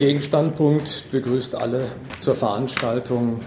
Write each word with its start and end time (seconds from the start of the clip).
Gegenstandpunkt 0.00 1.10
begrüßt 1.10 1.56
alle 1.56 1.90
zur 2.20 2.36
Veranstaltung 2.36 3.40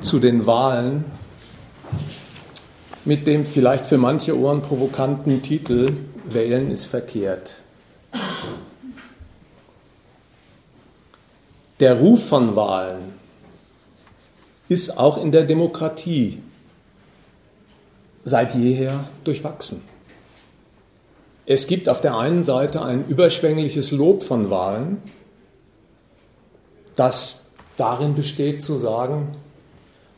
zu 0.00 0.20
den 0.20 0.46
Wahlen 0.46 1.04
mit 3.04 3.26
dem 3.26 3.44
vielleicht 3.44 3.84
für 3.86 3.98
manche 3.98 4.38
Ohren 4.38 4.62
provokanten 4.62 5.42
Titel 5.42 5.96
Wählen 6.24 6.70
ist 6.70 6.84
verkehrt. 6.84 7.62
Der 11.80 11.98
Ruf 11.98 12.28
von 12.28 12.54
Wahlen 12.54 13.02
ist 14.68 14.96
auch 14.96 15.16
in 15.16 15.32
der 15.32 15.42
Demokratie 15.42 16.40
seit 18.24 18.54
jeher 18.54 19.08
durchwachsen. 19.24 19.82
Es 21.44 21.66
gibt 21.66 21.88
auf 21.88 22.00
der 22.00 22.16
einen 22.16 22.44
Seite 22.44 22.82
ein 22.82 23.08
überschwängliches 23.08 23.90
Lob 23.90 24.22
von 24.22 24.48
Wahlen, 24.48 25.02
das 26.96 27.50
darin 27.76 28.14
besteht 28.14 28.62
zu 28.62 28.76
sagen, 28.76 29.28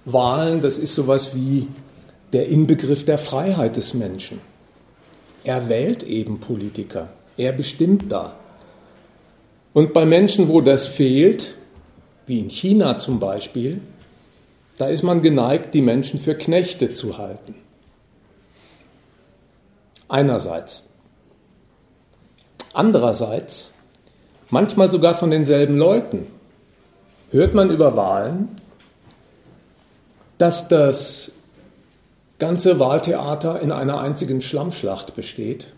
Wahlen, 0.05 0.63
das 0.63 0.79
ist 0.79 0.95
sowas 0.95 1.35
wie 1.35 1.67
der 2.33 2.49
Inbegriff 2.49 3.05
der 3.05 3.19
Freiheit 3.19 3.77
des 3.77 3.95
Menschen. 3.95 4.41
Er 5.43 5.69
wählt 5.69 6.03
eben 6.03 6.41
Politiker, 6.41 7.09
er 7.37 7.53
bestimmt 7.53 8.11
da. 8.11 8.37
Und 9.73 9.93
bei 9.93 10.07
Menschen, 10.07 10.49
wo 10.49 10.61
das 10.61 10.87
fehlt, 10.87 11.55
wie 12.27 12.41
in 12.41 12.51
China 12.51 12.99
zum 12.99 13.21
Beispiel, 13.21 13.81
da 14.79 14.89
ist 14.89 15.03
man 15.03 15.23
geneigt, 15.23 15.75
die 15.75 15.83
Menschen 15.83 16.21
für 16.21 16.35
Knechte 16.35 16.93
zu 16.93 17.19
halten. 17.19 17.55
Einerseits. 20.09 20.89
Andererseits, 22.73 23.73
manchmal 24.51 24.91
sogar 24.91 25.15
von 25.15 25.31
denselben 25.31 25.77
Leuten, 25.79 26.27
hört 27.31 27.55
man 27.55 27.71
über 27.71 27.97
Wahlen, 27.97 28.49
dass 30.39 30.69
das 30.69 31.33
ganze 32.39 32.79
Wahltheater 32.79 33.61
in 33.61 33.73
einer 33.73 33.99
einzigen 34.01 34.43
Schlammschlacht 34.43 35.17
besteht, 35.17 35.69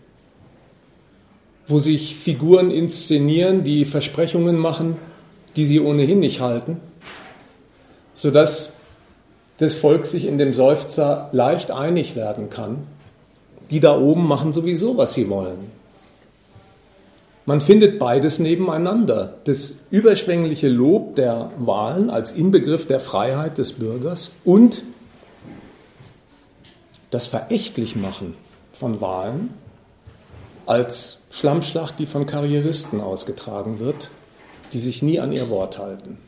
wo 1.67 1.79
sich 1.79 2.15
Figuren 2.15 2.71
inszenieren, 2.71 3.63
die 3.63 3.85
Versprechungen 3.85 4.57
machen, 4.57 4.97
die 5.55 5.65
sie 5.65 5.79
ohnehin 5.79 6.19
nicht 6.19 6.41
halten, 6.41 6.77
sodass 8.13 8.73
das 9.59 9.73
Volk 9.73 10.05
sich 10.05 10.25
in 10.25 10.37
dem 10.37 10.53
Seufzer 10.53 11.29
leicht 11.31 11.71
einig 11.71 12.15
werden 12.15 12.49
kann. 12.49 12.87
Die 13.69 13.79
da 13.79 13.97
oben 13.97 14.27
machen 14.27 14.51
sowieso, 14.51 14.97
was 14.97 15.13
sie 15.13 15.29
wollen. 15.29 15.78
Man 17.49 17.61
findet 17.61 17.97
beides 17.97 18.37
nebeneinander. 18.37 19.39
Das 19.45 19.77
überschwängliche 19.89 20.67
Lob 20.67 21.15
der 21.15 21.49
Wahlen 21.57 22.11
als 22.11 22.31
Inbegriff 22.31 22.85
der 22.85 22.99
Freiheit 22.99 23.57
des 23.57 23.73
Bürgers 23.73 24.29
und 24.45 24.83
das 27.09 27.25
Verächtlichmachen 27.25 28.35
von 28.71 29.01
Wahlen 29.01 29.55
als 30.67 31.21
Schlammschlacht, 31.31 31.97
die 31.97 32.05
von 32.05 32.27
Karrieristen 32.27 33.01
ausgetragen 33.01 33.79
wird, 33.79 34.11
die 34.71 34.79
sich 34.79 35.01
nie 35.01 35.19
an 35.19 35.31
ihr 35.31 35.49
Wort 35.49 35.79
halten. 35.79 36.19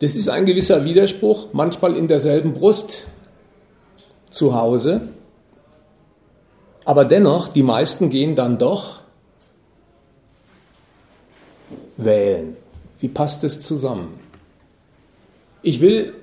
Das 0.00 0.16
ist 0.16 0.28
ein 0.28 0.44
gewisser 0.44 0.84
Widerspruch, 0.84 1.50
manchmal 1.52 1.94
in 1.94 2.08
derselben 2.08 2.52
Brust 2.52 3.04
zu 4.30 4.56
Hause, 4.56 5.02
aber 6.88 7.04
dennoch, 7.04 7.48
die 7.48 7.62
meisten 7.62 8.08
gehen 8.08 8.34
dann 8.34 8.56
doch 8.56 9.00
wählen. 11.98 12.56
Wie 12.98 13.08
passt 13.08 13.44
es 13.44 13.60
zusammen? 13.60 14.18
Ich 15.60 15.82
will 15.82 16.14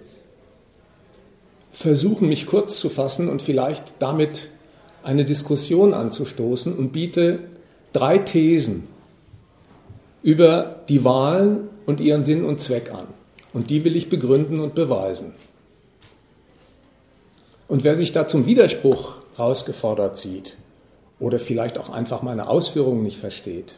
versuchen, 1.72 2.30
mich 2.30 2.48
kurz 2.48 2.80
zu 2.80 2.90
fassen 2.90 3.30
und 3.30 3.44
vielleicht 3.44 3.84
damit 4.00 4.48
eine 5.04 5.24
Diskussion 5.24 5.94
anzustoßen 5.94 6.76
und 6.76 6.92
biete 6.92 7.42
drei 7.94 8.18
Thesen 8.18 8.88
über 10.24 10.78
die 10.90 11.04
Wahlen 11.04 11.70
und 11.86 12.00
ihren 12.00 12.24
Sinn 12.24 12.44
und 12.44 12.60
Zweck 12.60 12.92
an. 12.92 13.06
Und 13.54 13.70
die 13.70 13.86
will 13.86 13.96
ich 13.96 14.10
begründen 14.10 14.60
und 14.60 14.74
beweisen. 14.74 15.36
Und 17.68 17.84
wer 17.84 17.96
sich 17.96 18.14
da 18.14 18.28
zum 18.28 18.48
Widerspruch 18.48 19.25
rausgefordert 19.38 20.18
sieht 20.18 20.58
oder 21.20 21.40
vielleicht 21.40 21.78
auch 21.78 21.90
einfach 21.90 22.22
meine 22.22 22.48
Ausführungen 22.48 23.04
nicht 23.04 23.18
versteht, 23.18 23.76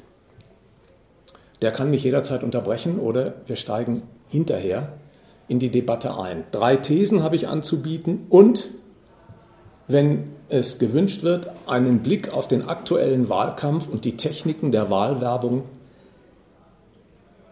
der 1.62 1.72
kann 1.72 1.90
mich 1.90 2.03
jederzeit 2.03 2.44
unterbrechen 2.44 3.00
oder 3.00 3.34
wir 3.47 3.56
steigen 3.56 4.03
hinterher 4.29 4.94
in 5.47 5.59
die 5.59 5.69
Debatte 5.69 6.18
ein. 6.18 6.44
Drei 6.51 6.75
Thesen 6.75 7.23
habe 7.23 7.35
ich 7.35 7.47
anzubieten 7.47 8.25
und, 8.29 8.69
wenn 9.88 10.31
es 10.50 10.79
gewünscht 10.79 11.23
wird, 11.23 11.50
einen 11.66 12.00
Blick 12.00 12.34
auf 12.34 12.47
den 12.47 12.68
aktuellen 12.68 13.29
Wahlkampf 13.29 13.88
und 13.88 14.06
die 14.06 14.18
Techniken 14.18 14.72
der 14.72 14.89
Wahlwerbung 14.89 15.63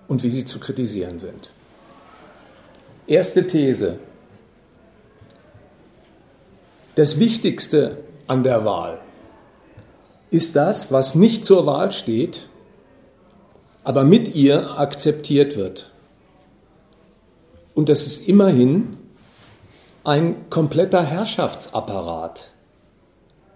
und 0.07 0.23
wie 0.23 0.29
sie 0.29 0.45
zu 0.45 0.59
kritisieren 0.59 1.19
sind. 1.19 1.49
Erste 3.07 3.47
These. 3.47 3.99
Das 6.95 7.19
Wichtigste 7.19 7.97
an 8.25 8.43
der 8.43 8.63
Wahl 8.63 8.99
ist 10.31 10.55
das, 10.55 10.93
was 10.93 11.13
nicht 11.13 11.43
zur 11.43 11.65
Wahl 11.65 11.91
steht, 11.91 12.47
aber 13.83 14.05
mit 14.05 14.33
ihr 14.33 14.79
akzeptiert 14.79 15.57
wird. 15.57 15.91
Und 17.73 17.89
das 17.89 18.07
ist 18.07 18.29
immerhin 18.29 18.95
ein 20.05 20.49
kompletter 20.49 21.03
Herrschaftsapparat, 21.03 22.49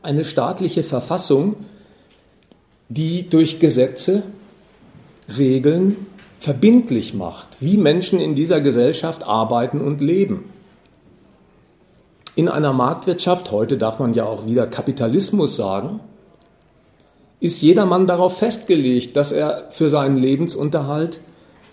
eine 0.01 0.25
staatliche 0.25 0.83
Verfassung, 0.83 1.55
die 2.89 3.29
durch 3.29 3.61
Gesetze, 3.61 4.23
Regeln 5.37 6.07
verbindlich 6.41 7.13
macht, 7.13 7.47
wie 7.61 7.77
Menschen 7.77 8.19
in 8.19 8.35
dieser 8.35 8.59
Gesellschaft 8.59 9.23
arbeiten 9.23 9.79
und 9.79 10.01
leben 10.01 10.43
in 12.39 12.47
einer 12.47 12.71
Marktwirtschaft, 12.71 13.51
heute 13.51 13.77
darf 13.77 13.99
man 13.99 14.13
ja 14.13 14.23
auch 14.23 14.45
wieder 14.45 14.65
Kapitalismus 14.65 15.57
sagen, 15.57 15.99
ist 17.41 17.61
jedermann 17.61 18.07
darauf 18.07 18.37
festgelegt, 18.37 19.17
dass 19.17 19.33
er 19.33 19.65
für 19.71 19.89
seinen 19.89 20.15
Lebensunterhalt 20.15 21.19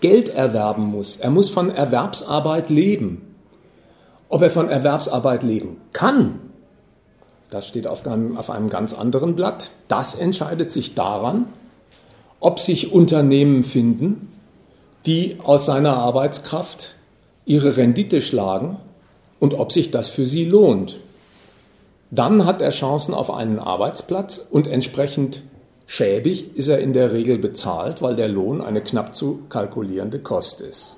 Geld 0.01 0.27
erwerben 0.27 0.83
muss. 0.83 1.15
Er 1.15 1.29
muss 1.29 1.49
von 1.49 1.69
Erwerbsarbeit 1.69 2.69
leben. 2.69 3.33
Ob 4.27 4.41
er 4.41 4.49
von 4.49 4.67
Erwerbsarbeit 4.67 5.41
leben 5.41 5.77
kann, 5.93 6.39
das 7.49 7.65
steht 7.65 7.87
auf 7.87 8.05
einem, 8.05 8.35
auf 8.35 8.49
einem 8.49 8.69
ganz 8.69 8.93
anderen 8.93 9.37
Blatt. 9.37 9.71
Das 9.87 10.15
entscheidet 10.15 10.69
sich 10.69 10.95
daran, 10.95 11.45
ob 12.41 12.59
sich 12.59 12.91
Unternehmen 12.91 13.63
finden, 13.63 14.33
die 15.05 15.37
aus 15.41 15.65
seiner 15.65 15.95
Arbeitskraft 15.95 16.95
ihre 17.45 17.77
Rendite 17.77 18.21
schlagen 18.21 18.79
und 19.39 19.53
ob 19.53 19.71
sich 19.71 19.91
das 19.91 20.07
für 20.07 20.25
sie 20.25 20.45
lohnt. 20.45 20.99
Dann 22.09 22.45
hat 22.45 22.61
er 22.61 22.69
Chancen 22.69 23.13
auf 23.13 23.31
einen 23.31 23.59
Arbeitsplatz 23.59 24.47
und 24.49 24.67
entsprechend 24.67 25.43
schäbig 25.85 26.55
ist 26.55 26.69
er 26.69 26.79
in 26.79 26.93
der 26.93 27.11
Regel 27.11 27.37
bezahlt, 27.37 28.01
weil 28.01 28.15
der 28.15 28.29
Lohn 28.29 28.61
eine 28.61 28.81
knapp 28.81 29.15
zu 29.15 29.41
kalkulierende 29.49 30.19
Kost 30.19 30.61
ist. 30.61 30.97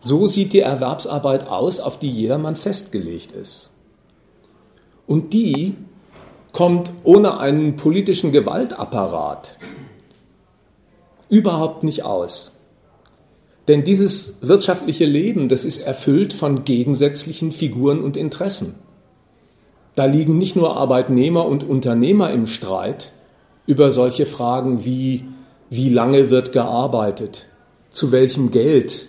So 0.00 0.26
sieht 0.26 0.52
die 0.52 0.60
Erwerbsarbeit 0.60 1.48
aus, 1.48 1.78
auf 1.78 1.98
die 1.98 2.10
jedermann 2.10 2.56
festgelegt 2.56 3.32
ist. 3.32 3.70
Und 5.06 5.32
die 5.32 5.76
kommt 6.52 6.90
ohne 7.04 7.38
einen 7.38 7.76
politischen 7.76 8.32
Gewaltapparat 8.32 9.58
überhaupt 11.28 11.84
nicht 11.84 12.04
aus. 12.04 12.52
Denn 13.70 13.84
dieses 13.84 14.38
wirtschaftliche 14.40 15.04
Leben, 15.04 15.48
das 15.48 15.64
ist 15.64 15.86
erfüllt 15.86 16.32
von 16.32 16.64
gegensätzlichen 16.64 17.52
Figuren 17.52 18.02
und 18.02 18.16
Interessen. 18.16 18.74
Da 19.94 20.06
liegen 20.06 20.38
nicht 20.38 20.56
nur 20.56 20.76
Arbeitnehmer 20.76 21.46
und 21.46 21.62
Unternehmer 21.62 22.32
im 22.32 22.48
Streit 22.48 23.12
über 23.66 23.92
solche 23.92 24.26
Fragen 24.26 24.84
wie, 24.84 25.24
wie 25.68 25.88
lange 25.88 26.30
wird 26.30 26.50
gearbeitet, 26.50 27.46
zu 27.90 28.10
welchem 28.10 28.50
Geld, 28.50 29.06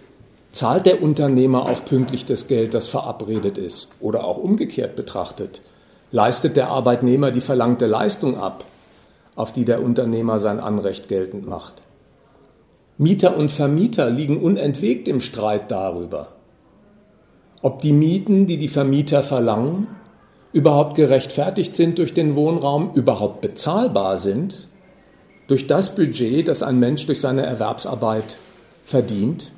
zahlt 0.52 0.86
der 0.86 1.02
Unternehmer 1.02 1.66
auch 1.66 1.84
pünktlich 1.84 2.28
das 2.28 2.48
Geld, 2.48 2.76
das 2.76 2.88
verabredet 2.88 3.58
ist, 3.58 3.90
oder 4.00 4.26
auch 4.26 4.38
umgekehrt 4.38 4.96
betrachtet, 4.96 5.64
leistet 6.12 6.56
der 6.56 6.68
Arbeitnehmer 6.68 7.32
die 7.32 7.42
verlangte 7.42 7.88
Leistung 7.88 8.38
ab, 8.38 8.64
auf 9.36 9.54
die 9.54 9.66
der 9.66 9.82
Unternehmer 9.82 10.38
sein 10.38 10.60
Anrecht 10.60 11.08
geltend 11.08 11.48
macht. 11.48 11.82
Mieter 13.02 13.36
und 13.36 13.52
Vermieter 13.52 14.12
liegen 14.12 14.40
unentwegt 14.40 15.08
im 15.08 15.22
Streit 15.22 15.72
darüber, 15.72 16.28
ob 17.64 17.82
die 17.82 17.94
Mieten, 17.94 18.46
die 18.46 18.58
die 18.58 18.68
Vermieter 18.68 19.24
verlangen, 19.24 19.88
überhaupt 20.54 20.96
gerechtfertigt 20.96 21.76
sind 21.76 21.98
durch 21.98 22.14
den 22.14 22.36
Wohnraum, 22.36 22.92
überhaupt 22.94 23.42
bezahlbar 23.42 24.20
sind. 24.20 24.68
durch 25.48 25.68
das 25.68 25.96
Budget, 25.96 26.48
das 26.48 26.64
ein 26.64 26.80
Mensch 26.80 27.08
durch 27.08 27.20
seine 27.20 27.46
Erwerbsarbeit 27.46 28.38
verdient. 28.86 29.52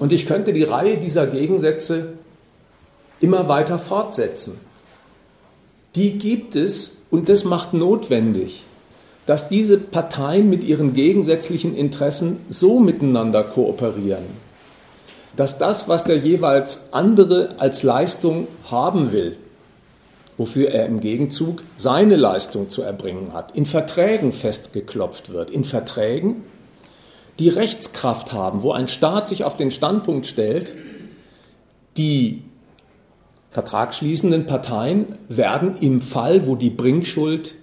Und 0.00 0.12
ich 0.12 0.26
könnte 0.26 0.52
die 0.52 0.64
Reihe 0.64 0.96
dieser 0.96 1.28
Gegensätze 1.28 2.14
immer 3.20 3.46
weiter 3.46 3.78
fortsetzen. 3.78 4.58
Die 5.94 6.18
gibt 6.18 6.56
es 6.56 6.96
und 7.12 7.28
das 7.28 7.44
macht 7.44 7.72
notwendig, 7.72 8.63
dass 9.26 9.48
diese 9.48 9.78
Parteien 9.78 10.50
mit 10.50 10.64
ihren 10.64 10.94
gegensätzlichen 10.94 11.76
Interessen 11.76 12.38
so 12.50 12.78
miteinander 12.78 13.42
kooperieren, 13.42 14.24
dass 15.36 15.58
das, 15.58 15.88
was 15.88 16.04
der 16.04 16.18
jeweils 16.18 16.92
andere 16.92 17.56
als 17.58 17.82
Leistung 17.82 18.46
haben 18.70 19.12
will, 19.12 19.36
wofür 20.36 20.70
er 20.70 20.86
im 20.86 21.00
Gegenzug 21.00 21.62
seine 21.76 22.16
Leistung 22.16 22.68
zu 22.68 22.82
erbringen 22.82 23.32
hat, 23.32 23.54
in 23.56 23.66
Verträgen 23.66 24.32
festgeklopft 24.32 25.32
wird, 25.32 25.50
in 25.50 25.64
Verträgen, 25.64 26.42
die 27.38 27.48
Rechtskraft 27.48 28.32
haben, 28.32 28.62
wo 28.62 28.72
ein 28.72 28.88
Staat 28.88 29.28
sich 29.28 29.44
auf 29.44 29.56
den 29.56 29.70
Standpunkt 29.70 30.26
stellt, 30.26 30.74
die 31.96 32.42
vertragsschließenden 33.50 34.46
Parteien 34.46 35.16
werden 35.28 35.76
im 35.80 36.00
Fall, 36.00 36.46
wo 36.46 36.56
die 36.56 36.70
Bringschuld, 36.70 37.54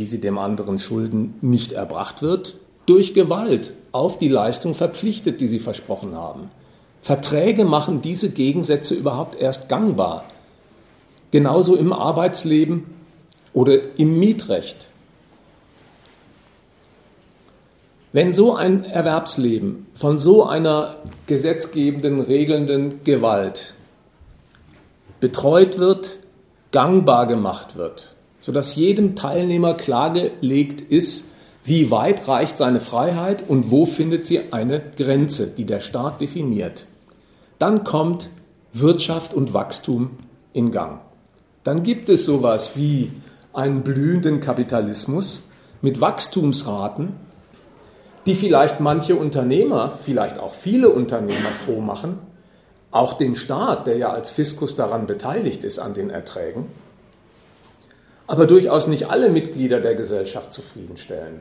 die 0.00 0.06
sie 0.06 0.18
dem 0.18 0.38
anderen 0.38 0.78
schulden, 0.78 1.34
nicht 1.42 1.72
erbracht 1.72 2.22
wird, 2.22 2.56
durch 2.86 3.12
Gewalt 3.12 3.74
auf 3.92 4.18
die 4.18 4.28
Leistung 4.28 4.74
verpflichtet, 4.74 5.42
die 5.42 5.46
sie 5.46 5.58
versprochen 5.58 6.14
haben. 6.14 6.50
Verträge 7.02 7.66
machen 7.66 8.00
diese 8.00 8.30
Gegensätze 8.30 8.94
überhaupt 8.94 9.38
erst 9.38 9.68
gangbar. 9.68 10.24
Genauso 11.32 11.76
im 11.76 11.92
Arbeitsleben 11.92 12.86
oder 13.52 13.98
im 13.98 14.18
Mietrecht. 14.18 14.86
Wenn 18.14 18.32
so 18.32 18.54
ein 18.54 18.84
Erwerbsleben 18.84 19.86
von 19.92 20.18
so 20.18 20.46
einer 20.46 20.96
gesetzgebenden, 21.26 22.22
regelnden 22.22 23.04
Gewalt 23.04 23.74
betreut 25.20 25.78
wird, 25.78 26.20
gangbar 26.72 27.26
gemacht 27.26 27.76
wird, 27.76 28.09
sodass 28.40 28.74
jedem 28.74 29.14
Teilnehmer 29.14 29.74
klargelegt 29.74 30.80
ist, 30.80 31.26
wie 31.64 31.90
weit 31.90 32.26
reicht 32.26 32.56
seine 32.56 32.80
Freiheit 32.80 33.44
und 33.46 33.70
wo 33.70 33.86
findet 33.86 34.26
sie 34.26 34.52
eine 34.52 34.80
Grenze, 34.96 35.46
die 35.46 35.66
der 35.66 35.80
Staat 35.80 36.20
definiert. 36.20 36.86
Dann 37.58 37.84
kommt 37.84 38.30
Wirtschaft 38.72 39.34
und 39.34 39.52
Wachstum 39.52 40.10
in 40.52 40.72
Gang. 40.72 41.00
Dann 41.62 41.82
gibt 41.82 42.08
es 42.08 42.24
sowas 42.24 42.72
wie 42.76 43.10
einen 43.52 43.82
blühenden 43.82 44.40
Kapitalismus 44.40 45.48
mit 45.82 46.00
Wachstumsraten, 46.00 47.12
die 48.26 48.34
vielleicht 48.34 48.80
manche 48.80 49.16
Unternehmer, 49.16 49.92
vielleicht 50.02 50.38
auch 50.38 50.54
viele 50.54 50.88
Unternehmer 50.90 51.50
froh 51.64 51.80
machen, 51.80 52.18
auch 52.90 53.14
den 53.14 53.36
Staat, 53.36 53.86
der 53.86 53.96
ja 53.96 54.10
als 54.10 54.30
Fiskus 54.30 54.76
daran 54.76 55.06
beteiligt 55.06 55.64
ist 55.64 55.78
an 55.78 55.94
den 55.94 56.10
Erträgen, 56.10 56.66
aber 58.30 58.46
durchaus 58.46 58.86
nicht 58.86 59.10
alle 59.10 59.28
Mitglieder 59.28 59.80
der 59.80 59.96
Gesellschaft 59.96 60.52
zufriedenstellen. 60.52 61.40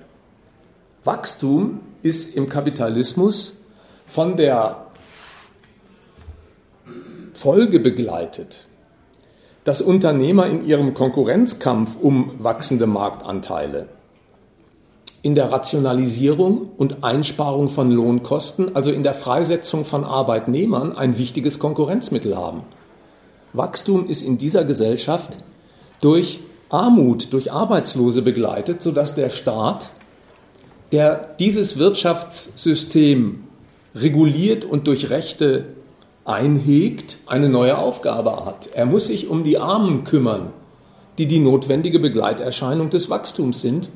Wachstum 1.04 1.82
ist 2.02 2.36
im 2.36 2.50
Kapitalismus 2.50 3.60
von 4.08 4.38
der 4.38 4.88
Folge 7.36 7.80
begleitet, 7.80 8.66
dass 9.66 9.84
Unternehmer 9.84 10.48
in 10.48 10.66
ihrem 10.66 10.96
Konkurrenzkampf 10.96 11.96
um 12.02 12.32
wachsende 12.40 12.88
Marktanteile 12.88 13.88
in 15.22 15.36
der 15.36 15.52
Rationalisierung 15.52 16.72
und 16.76 17.04
Einsparung 17.04 17.70
von 17.70 17.92
Lohnkosten, 17.92 18.76
also 18.76 18.90
in 18.90 19.04
der 19.04 19.14
Freisetzung 19.14 19.86
von 19.86 20.04
Arbeitnehmern, 20.04 20.98
ein 20.98 21.20
wichtiges 21.20 21.60
Konkurrenzmittel 21.60 22.36
haben. 22.36 22.64
Wachstum 23.54 24.10
ist 24.10 24.24
in 24.24 24.40
dieser 24.40 24.66
Gesellschaft 24.66 25.38
durch 26.02 26.40
Armut, 26.69 27.33
durch 27.33 27.51
Arbeitslose 27.51 28.21
begleitet, 28.21 28.81
sodass 28.81 29.16
der 29.16 29.30
Staat, 29.30 29.89
der 30.92 31.36
dieses 31.39 31.77
Wirtschaftssystem 31.77 33.44
reguliert 33.95 34.66
und 34.66 34.88
durch 34.88 35.10
Rechte 35.10 35.66
einhegt, 36.25 37.18
eine 37.25 37.50
neue 37.50 37.77
Aufgabe 37.77 38.45
hat. 38.45 38.69
Er 38.74 38.86
muss 38.86 39.07
sich 39.07 39.30
um 39.30 39.44
die 39.44 39.57
Armen 39.57 40.04
kümmern, 40.04 40.54
die 41.18 41.25
die 41.25 41.39
notwendige 41.39 42.00
Begleiterscheinung 42.00 42.89
des 42.92 43.10
Wachstums 43.10 43.62
sind, 43.62 43.89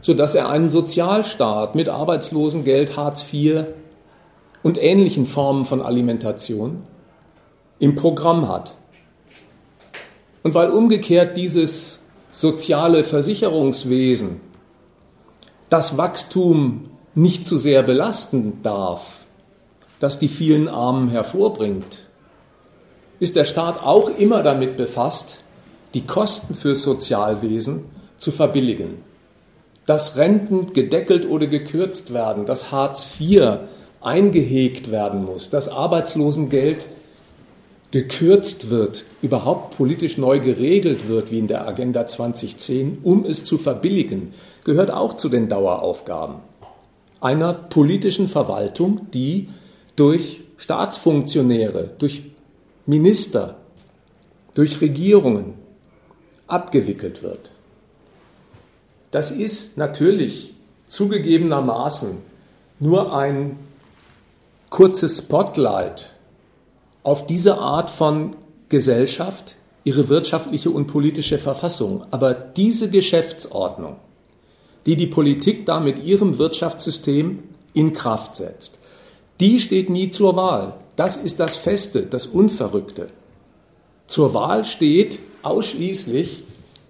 sodass 0.00 0.34
er 0.34 0.48
einen 0.48 0.70
Sozialstaat 0.70 1.74
mit 1.74 1.88
Arbeitslosengeld, 1.88 2.96
Hartz 2.96 3.24
IV 3.32 3.64
und 4.62 4.80
ähnlichen 4.80 5.26
Formen 5.26 5.64
von 5.64 5.82
Alimentation 5.82 6.82
im 7.78 7.96
Programm 7.96 8.48
hat. 8.48 8.74
Und 10.44 10.54
weil 10.54 10.70
umgekehrt 10.70 11.36
dieses 11.36 12.01
soziale 12.32 13.04
Versicherungswesen 13.04 14.40
das 15.72 15.96
Wachstum 15.96 16.90
nicht 17.14 17.46
zu 17.46 17.56
sehr 17.56 17.82
belasten 17.82 18.62
darf, 18.62 19.24
das 20.00 20.18
die 20.18 20.28
vielen 20.28 20.68
Armen 20.68 21.08
hervorbringt, 21.08 21.98
ist 23.20 23.36
der 23.36 23.44
Staat 23.46 23.82
auch 23.82 24.10
immer 24.18 24.42
damit 24.42 24.76
befasst, 24.76 25.38
die 25.94 26.02
Kosten 26.02 26.54
für 26.54 26.74
Sozialwesen 26.74 27.84
zu 28.18 28.32
verbilligen. 28.32 29.02
Dass 29.86 30.16
Renten 30.16 30.74
gedeckelt 30.74 31.26
oder 31.26 31.46
gekürzt 31.46 32.12
werden, 32.12 32.44
dass 32.44 32.70
Hartz 32.70 33.06
IV 33.18 33.60
eingehegt 34.02 34.90
werden 34.90 35.24
muss, 35.24 35.48
dass 35.48 35.68
Arbeitslosengeld 35.70 36.86
gekürzt 37.92 38.70
wird, 38.70 39.04
überhaupt 39.22 39.76
politisch 39.76 40.18
neu 40.18 40.40
geregelt 40.40 41.08
wird, 41.08 41.30
wie 41.30 41.38
in 41.38 41.46
der 41.46 41.68
Agenda 41.68 42.06
2010, 42.06 42.98
um 43.04 43.24
es 43.24 43.44
zu 43.44 43.58
verbilligen, 43.58 44.34
gehört 44.64 44.90
auch 44.90 45.14
zu 45.14 45.28
den 45.28 45.48
Daueraufgaben 45.48 46.36
einer 47.22 47.52
politischen 47.54 48.28
Verwaltung, 48.28 49.10
die 49.12 49.48
durch 49.94 50.42
Staatsfunktionäre, 50.56 51.90
durch 51.98 52.24
Minister, 52.84 53.56
durch 54.54 54.80
Regierungen 54.80 55.54
abgewickelt 56.48 57.22
wird. 57.22 57.50
Das 59.12 59.30
ist 59.30 59.78
natürlich 59.78 60.54
zugegebenermaßen 60.88 62.18
nur 62.80 63.14
ein 63.16 63.56
kurzes 64.68 65.18
Spotlight 65.18 66.11
auf 67.02 67.26
diese 67.26 67.58
Art 67.58 67.90
von 67.90 68.36
Gesellschaft, 68.68 69.56
ihre 69.84 70.08
wirtschaftliche 70.08 70.70
und 70.70 70.86
politische 70.86 71.38
Verfassung. 71.38 72.04
Aber 72.10 72.34
diese 72.34 72.90
Geschäftsordnung, 72.90 73.96
die 74.86 74.96
die 74.96 75.06
Politik 75.06 75.66
da 75.66 75.80
mit 75.80 76.04
ihrem 76.04 76.38
Wirtschaftssystem 76.38 77.42
in 77.74 77.92
Kraft 77.92 78.36
setzt, 78.36 78.78
die 79.40 79.60
steht 79.60 79.90
nie 79.90 80.10
zur 80.10 80.36
Wahl. 80.36 80.74
Das 80.96 81.16
ist 81.16 81.40
das 81.40 81.56
Feste, 81.56 82.02
das 82.02 82.26
Unverrückte. 82.26 83.08
Zur 84.06 84.34
Wahl 84.34 84.64
steht 84.64 85.18
ausschließlich 85.42 86.44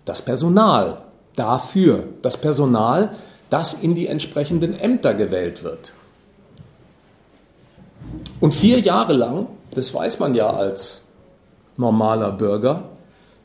das 0.05 0.23
Personal 0.23 1.03
dafür, 1.37 2.05
das 2.21 2.37
Personal, 2.37 3.15
das 3.49 3.75
in 3.75 3.95
die 3.95 4.07
entsprechenden 4.07 4.79
Ämter 4.79 5.15
gewählt 5.15 5.63
wird. 5.63 5.93
Und 8.41 8.53
vier 8.53 8.81
Jahre 8.81 9.13
lang, 9.13 9.47
das 9.75 9.93
weiß 9.93 10.19
man 10.21 10.35
ja 10.35 10.51
als 10.51 11.07
normaler 11.77 12.33
Bürger, 12.33 12.85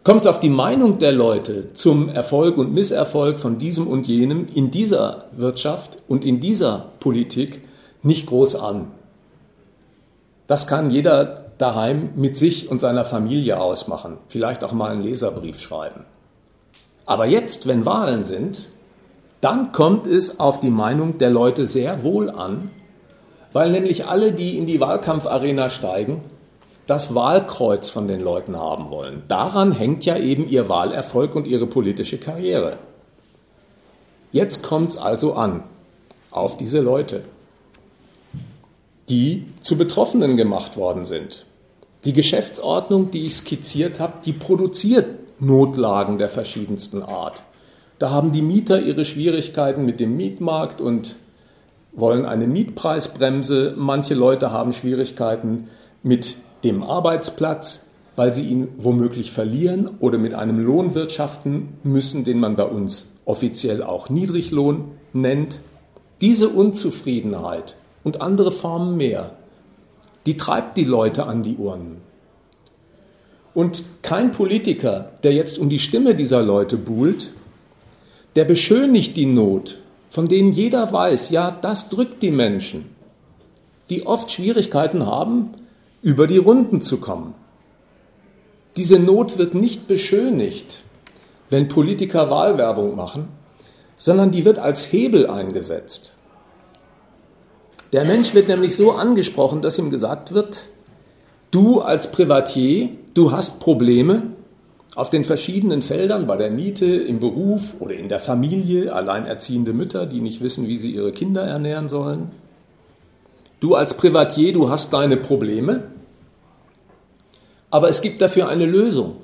kommt 0.03 0.21
es 0.21 0.27
auf 0.27 0.39
die 0.39 0.49
Meinung 0.49 0.99
der 0.99 1.11
Leute 1.11 1.73
zum 1.73 2.09
Erfolg 2.09 2.57
und 2.57 2.73
Misserfolg 2.73 3.39
von 3.39 3.57
diesem 3.57 3.87
und 3.87 4.07
jenem 4.07 4.47
in 4.53 4.71
dieser 4.71 5.25
Wirtschaft 5.33 5.97
und 6.07 6.23
in 6.23 6.39
dieser 6.39 6.85
Politik 6.99 7.61
nicht 8.03 8.27
groß 8.27 8.55
an. 8.55 8.87
Das 10.47 10.67
kann 10.67 10.91
jeder 10.91 11.45
daheim 11.57 12.11
mit 12.15 12.37
sich 12.37 12.69
und 12.69 12.79
seiner 12.79 13.03
Familie 13.03 13.59
ausmachen, 13.59 14.17
vielleicht 14.29 14.63
auch 14.63 14.71
mal 14.71 14.91
einen 14.91 15.03
Leserbrief 15.03 15.59
schreiben. 15.59 16.05
Aber 17.05 17.25
jetzt, 17.25 17.67
wenn 17.67 17.85
Wahlen 17.85 18.23
sind, 18.23 18.67
dann 19.41 19.71
kommt 19.71 20.07
es 20.07 20.39
auf 20.39 20.59
die 20.59 20.69
Meinung 20.69 21.17
der 21.17 21.29
Leute 21.29 21.67
sehr 21.67 22.03
wohl 22.03 22.29
an, 22.29 22.71
weil 23.53 23.71
nämlich 23.71 24.05
alle, 24.05 24.33
die 24.33 24.57
in 24.57 24.65
die 24.65 24.79
Wahlkampfarena 24.79 25.69
steigen, 25.69 26.21
das 26.85 27.13
Wahlkreuz 27.13 27.89
von 27.89 28.07
den 28.07 28.21
Leuten 28.21 28.55
haben 28.55 28.89
wollen. 28.89 29.23
Daran 29.27 29.71
hängt 29.71 30.05
ja 30.05 30.17
eben 30.17 30.47
ihr 30.47 30.69
Wahlerfolg 30.69 31.35
und 31.35 31.47
ihre 31.47 31.67
politische 31.67 32.17
Karriere. 32.17 32.77
Jetzt 34.31 34.63
kommt 34.63 34.91
es 34.91 34.97
also 34.97 35.33
an 35.33 35.63
auf 36.31 36.57
diese 36.57 36.81
Leute 36.81 37.23
die 39.09 39.45
zu 39.61 39.77
Betroffenen 39.77 40.37
gemacht 40.37 40.77
worden 40.77 41.05
sind. 41.05 41.45
Die 42.05 42.13
Geschäftsordnung, 42.13 43.11
die 43.11 43.25
ich 43.25 43.35
skizziert 43.35 43.99
habe, 43.99 44.13
die 44.25 44.33
produziert 44.33 45.07
Notlagen 45.39 46.17
der 46.17 46.29
verschiedensten 46.29 47.03
Art. 47.03 47.41
Da 47.99 48.11
haben 48.11 48.31
die 48.31 48.41
Mieter 48.41 48.81
ihre 48.81 49.05
Schwierigkeiten 49.05 49.85
mit 49.85 49.99
dem 49.99 50.17
Mietmarkt 50.17 50.81
und 50.81 51.15
wollen 51.97 52.25
eine 52.25 52.47
Mietpreisbremse. 52.47 53.73
Manche 53.75 54.13
Leute 54.13 54.51
haben 54.51 54.71
Schwierigkeiten 54.71 55.65
mit 56.03 56.37
dem 56.63 56.83
Arbeitsplatz, 56.83 57.87
weil 58.15 58.33
sie 58.33 58.47
ihn 58.47 58.69
womöglich 58.77 59.31
verlieren 59.31 59.89
oder 59.99 60.17
mit 60.17 60.33
einem 60.33 60.63
Lohn 60.63 60.95
wirtschaften 60.95 61.73
müssen, 61.83 62.23
den 62.23 62.39
man 62.39 62.55
bei 62.55 62.63
uns 62.63 63.15
offiziell 63.25 63.83
auch 63.83 64.09
Niedriglohn 64.09 64.85
nennt. 65.11 65.59
Diese 66.21 66.49
Unzufriedenheit 66.49 67.75
und 68.03 68.21
andere 68.21 68.51
Formen 68.51 68.95
mehr, 68.95 69.31
die 70.25 70.37
treibt 70.37 70.77
die 70.77 70.83
Leute 70.83 71.25
an 71.25 71.43
die 71.43 71.57
Urnen. 71.57 71.97
Und 73.53 73.83
kein 74.03 74.31
Politiker, 74.31 75.13
der 75.23 75.33
jetzt 75.33 75.57
um 75.57 75.69
die 75.69 75.79
Stimme 75.79 76.13
dieser 76.13 76.43
Leute 76.43 76.77
buhlt, 76.77 77.31
der 78.35 78.45
beschönigt 78.45 79.17
die 79.17 79.25
Not, 79.25 79.79
von 80.17 80.27
denen 80.27 80.51
jeder 80.51 80.91
weiß, 80.91 81.29
ja, 81.29 81.51
das 81.61 81.89
drückt 81.89 82.23
die 82.23 82.31
Menschen, 82.31 82.85
die 83.91 84.07
oft 84.07 84.31
Schwierigkeiten 84.31 85.05
haben, 85.05 85.51
über 86.01 86.25
die 86.25 86.39
Runden 86.39 86.81
zu 86.81 86.97
kommen. 86.97 87.35
Diese 88.77 88.97
Not 88.97 89.37
wird 89.37 89.53
nicht 89.53 89.87
beschönigt, 89.87 90.79
wenn 91.51 91.67
Politiker 91.67 92.31
Wahlwerbung 92.31 92.95
machen, 92.95 93.27
sondern 93.95 94.31
die 94.31 94.43
wird 94.43 94.57
als 94.57 94.91
Hebel 94.91 95.27
eingesetzt. 95.29 96.13
Der 97.93 98.03
Mensch 98.03 98.33
wird 98.33 98.47
nämlich 98.47 98.75
so 98.75 98.93
angesprochen, 98.93 99.61
dass 99.61 99.77
ihm 99.77 99.91
gesagt 99.91 100.33
wird, 100.33 100.69
du 101.51 101.81
als 101.81 102.11
Privatier, 102.11 102.89
du 103.13 103.31
hast 103.31 103.59
Probleme, 103.59 104.23
auf 104.97 105.11
den 105.11 105.25
verschiedenen 105.25 105.83
Feldern, 105.83 106.25
bei 106.25 106.37
der 106.37 106.49
Miete, 106.49 106.87
im 106.87 107.19
Beruf 107.19 107.75
oder 107.79 107.93
in 107.93 108.09
der 108.09 108.19
Familie, 108.19 108.93
alleinerziehende 108.93 109.71
Mütter, 109.71 110.07
die 110.07 110.21
nicht 110.21 110.41
wissen, 110.41 110.67
wie 110.67 110.75
sie 110.75 110.89
ihre 110.89 111.11
Kinder 111.11 111.43
ernähren 111.43 111.87
sollen. 111.87 112.29
Du 113.59 113.75
als 113.75 113.95
Privatier, 113.95 114.53
du 114.53 114.71
hast 114.71 114.91
deine 114.91 115.15
Probleme, 115.15 115.83
aber 117.69 117.89
es 117.89 118.01
gibt 118.01 118.23
dafür 118.23 118.49
eine 118.49 118.65
Lösung. 118.65 119.17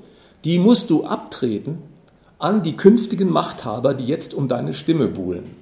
Die 0.44 0.60
musst 0.60 0.90
du 0.90 1.06
abtreten 1.06 1.78
an 2.38 2.62
die 2.62 2.76
künftigen 2.76 3.28
Machthaber, 3.28 3.94
die 3.94 4.06
jetzt 4.06 4.32
um 4.32 4.46
deine 4.46 4.74
Stimme 4.74 5.08
buhlen. 5.08 5.56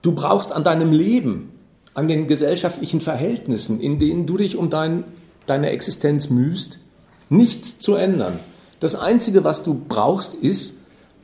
Du 0.00 0.12
brauchst 0.12 0.50
an 0.50 0.64
deinem 0.64 0.92
Leben, 0.92 1.52
an 1.92 2.08
den 2.08 2.26
gesellschaftlichen 2.26 3.02
Verhältnissen, 3.02 3.80
in 3.80 3.98
denen 3.98 4.24
du 4.24 4.38
dich 4.38 4.56
um 4.56 4.70
dein, 4.70 5.04
deine 5.44 5.68
Existenz 5.70 6.30
mühst, 6.30 6.80
nichts 7.28 7.78
zu 7.78 7.94
ändern. 7.94 8.38
Das 8.80 8.94
Einzige, 8.94 9.44
was 9.44 9.62
du 9.62 9.74
brauchst, 9.88 10.34
ist 10.34 10.76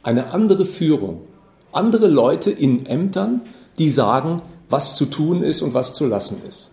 eine 0.02 0.32
andere 0.32 0.64
Führung. 0.64 1.22
Andere 1.70 2.08
Leute 2.08 2.50
in 2.50 2.86
Ämtern, 2.86 3.42
die 3.78 3.90
sagen, 3.90 4.42
was 4.68 4.96
zu 4.96 5.06
tun 5.06 5.42
ist 5.42 5.62
und 5.62 5.74
was 5.74 5.94
zu 5.94 6.06
lassen 6.06 6.40
ist. 6.48 6.70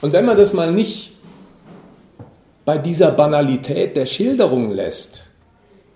Und 0.00 0.12
wenn 0.12 0.24
man 0.24 0.36
das 0.36 0.52
mal 0.52 0.72
nicht 0.72 1.12
bei 2.64 2.78
dieser 2.78 3.12
Banalität 3.12 3.96
der 3.96 4.06
Schilderung 4.06 4.72
lässt, 4.72 5.24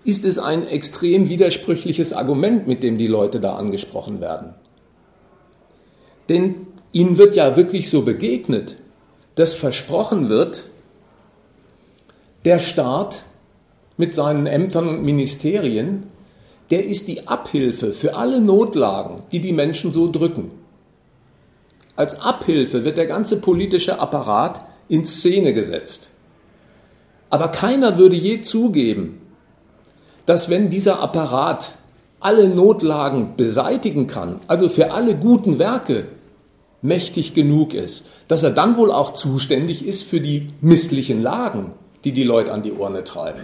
ist 0.03 0.23
es 0.23 0.39
ein 0.39 0.67
extrem 0.67 1.27
widersprüchliches 1.27 2.13
Argument, 2.13 2.65
mit 2.67 2.81
dem 2.81 2.97
die 2.97 3.07
Leute 3.07 3.41
da 3.41 3.55
angesprochen 3.57 4.21
werden. 4.21 4.53
Denn 6.29 6.67
ihnen 6.93 7.17
wird 7.17 7.35
ja 7.35 7.57
wirklich 7.57 7.89
so 7.89 8.03
begegnet, 8.03 8.77
dass 9.35 9.53
versprochen 9.53 10.29
wird, 10.29 10.69
der 12.45 12.59
Staat 12.59 13.23
mit 13.97 14.15
seinen 14.15 14.45
Ämtern 14.45 14.87
und 14.87 15.03
Ministerien, 15.03 16.03
der 16.69 16.85
ist 16.85 17.07
die 17.07 17.27
Abhilfe 17.27 17.93
für 17.93 18.15
alle 18.15 18.41
Notlagen, 18.41 19.23
die 19.31 19.39
die 19.39 19.53
Menschen 19.53 19.91
so 19.91 20.11
drücken. 20.11 20.51
Als 21.95 22.21
Abhilfe 22.21 22.85
wird 22.85 22.97
der 22.97 23.07
ganze 23.07 23.41
politische 23.41 23.99
Apparat 23.99 24.61
in 24.87 25.05
Szene 25.05 25.53
gesetzt. 25.53 26.09
Aber 27.29 27.49
keiner 27.49 27.97
würde 27.97 28.15
je 28.15 28.41
zugeben, 28.41 29.21
dass 30.25 30.49
wenn 30.49 30.69
dieser 30.69 30.99
Apparat 30.99 31.75
alle 32.19 32.47
Notlagen 32.47 33.35
beseitigen 33.37 34.07
kann, 34.07 34.39
also 34.47 34.69
für 34.69 34.91
alle 34.91 35.15
guten 35.15 35.59
Werke 35.59 36.07
mächtig 36.81 37.33
genug 37.33 37.73
ist, 37.73 38.07
dass 38.27 38.43
er 38.43 38.51
dann 38.51 38.77
wohl 38.77 38.91
auch 38.91 39.13
zuständig 39.13 39.85
ist 39.85 40.03
für 40.03 40.19
die 40.19 40.49
misslichen 40.61 41.21
Lagen, 41.21 41.73
die 42.03 42.11
die 42.11 42.23
Leute 42.23 42.51
an 42.51 42.63
die 42.63 42.71
Urne 42.71 43.03
treiben. 43.03 43.43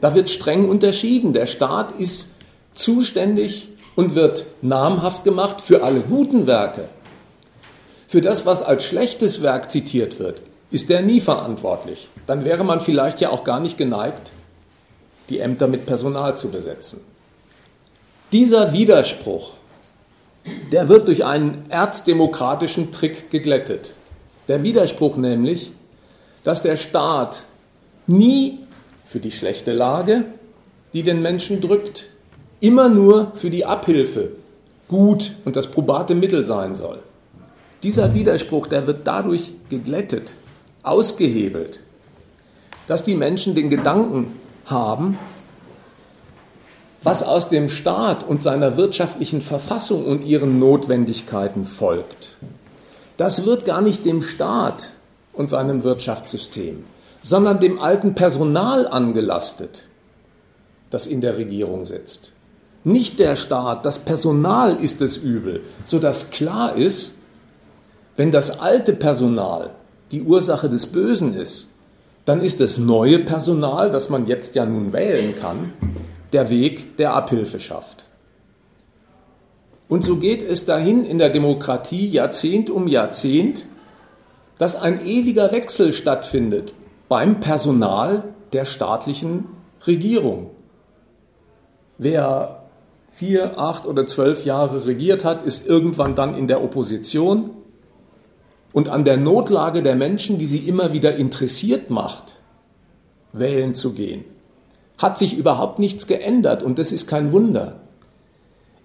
Da 0.00 0.14
wird 0.14 0.30
streng 0.30 0.68
unterschieden. 0.68 1.32
Der 1.32 1.46
Staat 1.46 1.92
ist 1.98 2.34
zuständig 2.74 3.68
und 3.94 4.14
wird 4.14 4.44
namhaft 4.62 5.24
gemacht 5.24 5.60
für 5.60 5.82
alle 5.82 6.00
guten 6.00 6.46
Werke. 6.46 6.88
Für 8.08 8.20
das, 8.20 8.46
was 8.46 8.62
als 8.62 8.84
schlechtes 8.84 9.42
Werk 9.42 9.70
zitiert 9.70 10.18
wird, 10.18 10.42
ist 10.70 10.90
der 10.90 11.02
nie 11.02 11.20
verantwortlich. 11.20 12.08
Dann 12.26 12.44
wäre 12.44 12.64
man 12.64 12.80
vielleicht 12.80 13.20
ja 13.20 13.30
auch 13.30 13.44
gar 13.44 13.60
nicht 13.60 13.78
geneigt, 13.78 14.30
die 15.28 15.40
Ämter 15.40 15.66
mit 15.66 15.86
Personal 15.86 16.36
zu 16.36 16.50
besetzen. 16.50 17.00
Dieser 18.32 18.72
Widerspruch, 18.72 19.52
der 20.72 20.88
wird 20.88 21.08
durch 21.08 21.24
einen 21.24 21.64
erzdemokratischen 21.68 22.92
Trick 22.92 23.30
geglättet. 23.30 23.92
Der 24.48 24.62
Widerspruch 24.62 25.16
nämlich, 25.16 25.72
dass 26.46 26.62
der 26.62 26.76
Staat 26.76 27.42
nie 28.06 28.60
für 29.04 29.18
die 29.18 29.32
schlechte 29.32 29.72
Lage, 29.72 30.26
die 30.92 31.02
den 31.02 31.20
Menschen 31.20 31.60
drückt, 31.60 32.04
immer 32.60 32.88
nur 32.88 33.32
für 33.34 33.50
die 33.50 33.64
Abhilfe 33.64 34.30
gut 34.86 35.32
und 35.44 35.56
das 35.56 35.66
probate 35.66 36.14
Mittel 36.14 36.44
sein 36.44 36.76
soll. 36.76 37.02
Dieser 37.82 38.14
Widerspruch, 38.14 38.68
der 38.68 38.86
wird 38.86 39.08
dadurch 39.08 39.54
geglättet, 39.70 40.34
ausgehebelt, 40.84 41.80
dass 42.86 43.02
die 43.02 43.16
Menschen 43.16 43.56
den 43.56 43.68
Gedanken 43.68 44.28
haben, 44.66 45.18
was 47.02 47.24
aus 47.24 47.48
dem 47.48 47.68
Staat 47.68 48.22
und 48.22 48.44
seiner 48.44 48.76
wirtschaftlichen 48.76 49.40
Verfassung 49.40 50.06
und 50.06 50.22
ihren 50.22 50.60
Notwendigkeiten 50.60 51.64
folgt. 51.64 52.36
Das 53.16 53.44
wird 53.46 53.64
gar 53.64 53.80
nicht 53.80 54.06
dem 54.06 54.22
Staat 54.22 54.90
und 55.36 55.50
seinem 55.50 55.84
Wirtschaftssystem, 55.84 56.84
sondern 57.22 57.60
dem 57.60 57.80
alten 57.80 58.14
Personal 58.14 58.86
angelastet, 58.86 59.84
das 60.90 61.06
in 61.06 61.20
der 61.20 61.36
Regierung 61.36 61.84
sitzt. 61.86 62.32
Nicht 62.84 63.18
der 63.18 63.36
Staat, 63.36 63.84
das 63.84 63.98
Personal 63.98 64.76
ist 64.76 65.00
das 65.00 65.16
Übel, 65.16 65.62
sodass 65.84 66.30
klar 66.30 66.76
ist, 66.76 67.16
wenn 68.16 68.32
das 68.32 68.60
alte 68.60 68.92
Personal 68.92 69.70
die 70.12 70.22
Ursache 70.22 70.68
des 70.68 70.86
Bösen 70.86 71.34
ist, 71.34 71.70
dann 72.24 72.40
ist 72.40 72.60
das 72.60 72.78
neue 72.78 73.20
Personal, 73.20 73.90
das 73.90 74.08
man 74.08 74.26
jetzt 74.26 74.54
ja 74.54 74.64
nun 74.64 74.92
wählen 74.92 75.34
kann, 75.40 75.72
der 76.32 76.50
Weg, 76.50 76.96
der 76.96 77.14
Abhilfe 77.14 77.60
schafft. 77.60 78.04
Und 79.88 80.02
so 80.02 80.16
geht 80.16 80.42
es 80.42 80.64
dahin 80.64 81.04
in 81.04 81.18
der 81.18 81.30
Demokratie 81.30 82.08
Jahrzehnt 82.08 82.70
um 82.70 82.88
Jahrzehnt, 82.88 83.64
dass 84.58 84.76
ein 84.76 85.04
ewiger 85.04 85.52
Wechsel 85.52 85.92
stattfindet 85.92 86.72
beim 87.08 87.40
Personal 87.40 88.24
der 88.52 88.64
staatlichen 88.64 89.44
Regierung. 89.86 90.50
Wer 91.98 92.62
vier, 93.10 93.58
acht 93.58 93.86
oder 93.86 94.06
zwölf 94.06 94.44
Jahre 94.44 94.86
regiert 94.86 95.24
hat, 95.24 95.42
ist 95.42 95.66
irgendwann 95.66 96.14
dann 96.14 96.36
in 96.36 96.48
der 96.48 96.62
Opposition 96.62 97.50
und 98.72 98.88
an 98.88 99.04
der 99.04 99.16
Notlage 99.16 99.82
der 99.82 99.96
Menschen, 99.96 100.38
die 100.38 100.46
sie 100.46 100.58
immer 100.58 100.92
wieder 100.92 101.16
interessiert 101.16 101.88
macht, 101.88 102.24
wählen 103.32 103.74
zu 103.74 103.94
gehen. 103.94 104.24
Hat 104.98 105.18
sich 105.18 105.36
überhaupt 105.36 105.78
nichts 105.78 106.06
geändert 106.06 106.62
und 106.62 106.78
das 106.78 106.92
ist 106.92 107.06
kein 107.06 107.32
Wunder. 107.32 107.80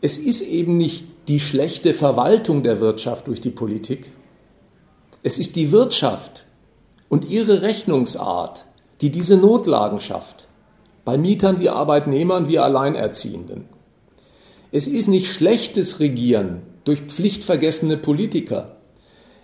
Es 0.02 0.18
ist 0.18 0.42
eben 0.42 0.78
nicht 0.78 1.06
die 1.28 1.40
schlechte 1.40 1.94
Verwaltung 1.94 2.64
der 2.64 2.80
Wirtschaft 2.80 3.28
durch 3.28 3.42
die 3.42 3.50
Politik, 3.50 4.12
es 5.24 5.38
ist 5.38 5.56
die 5.56 5.72
Wirtschaft 5.72 6.46
und 7.10 7.26
ihre 7.26 7.62
Rechnungsart, 7.62 8.66
die 9.02 9.12
diese 9.12 9.38
Notlagen 9.38 10.00
schafft, 10.00 10.48
bei 11.06 11.18
Mietern 11.18 11.60
wie 11.60 11.70
Arbeitnehmern 11.70 12.48
wie 12.48 12.60
Alleinerziehenden. 12.60 13.66
Es 14.72 14.88
ist 14.88 15.08
nicht 15.08 15.32
schlechtes 15.32 16.00
Regieren 16.00 16.62
durch 16.86 17.02
pflichtvergessene 17.02 17.98
Politiker. 17.98 18.78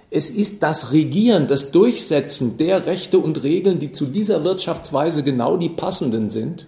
Es 0.09 0.29
ist 0.29 0.63
das 0.63 0.93
Regieren, 0.93 1.47
das 1.47 1.71
Durchsetzen 1.71 2.57
der 2.57 2.85
Rechte 2.85 3.19
und 3.19 3.43
Regeln, 3.43 3.77
die 3.77 3.91
zu 3.91 4.05
dieser 4.05 4.43
Wirtschaftsweise 4.43 5.21
genau 5.21 5.57
die 5.57 5.69
passenden 5.69 6.29
sind, 6.29 6.65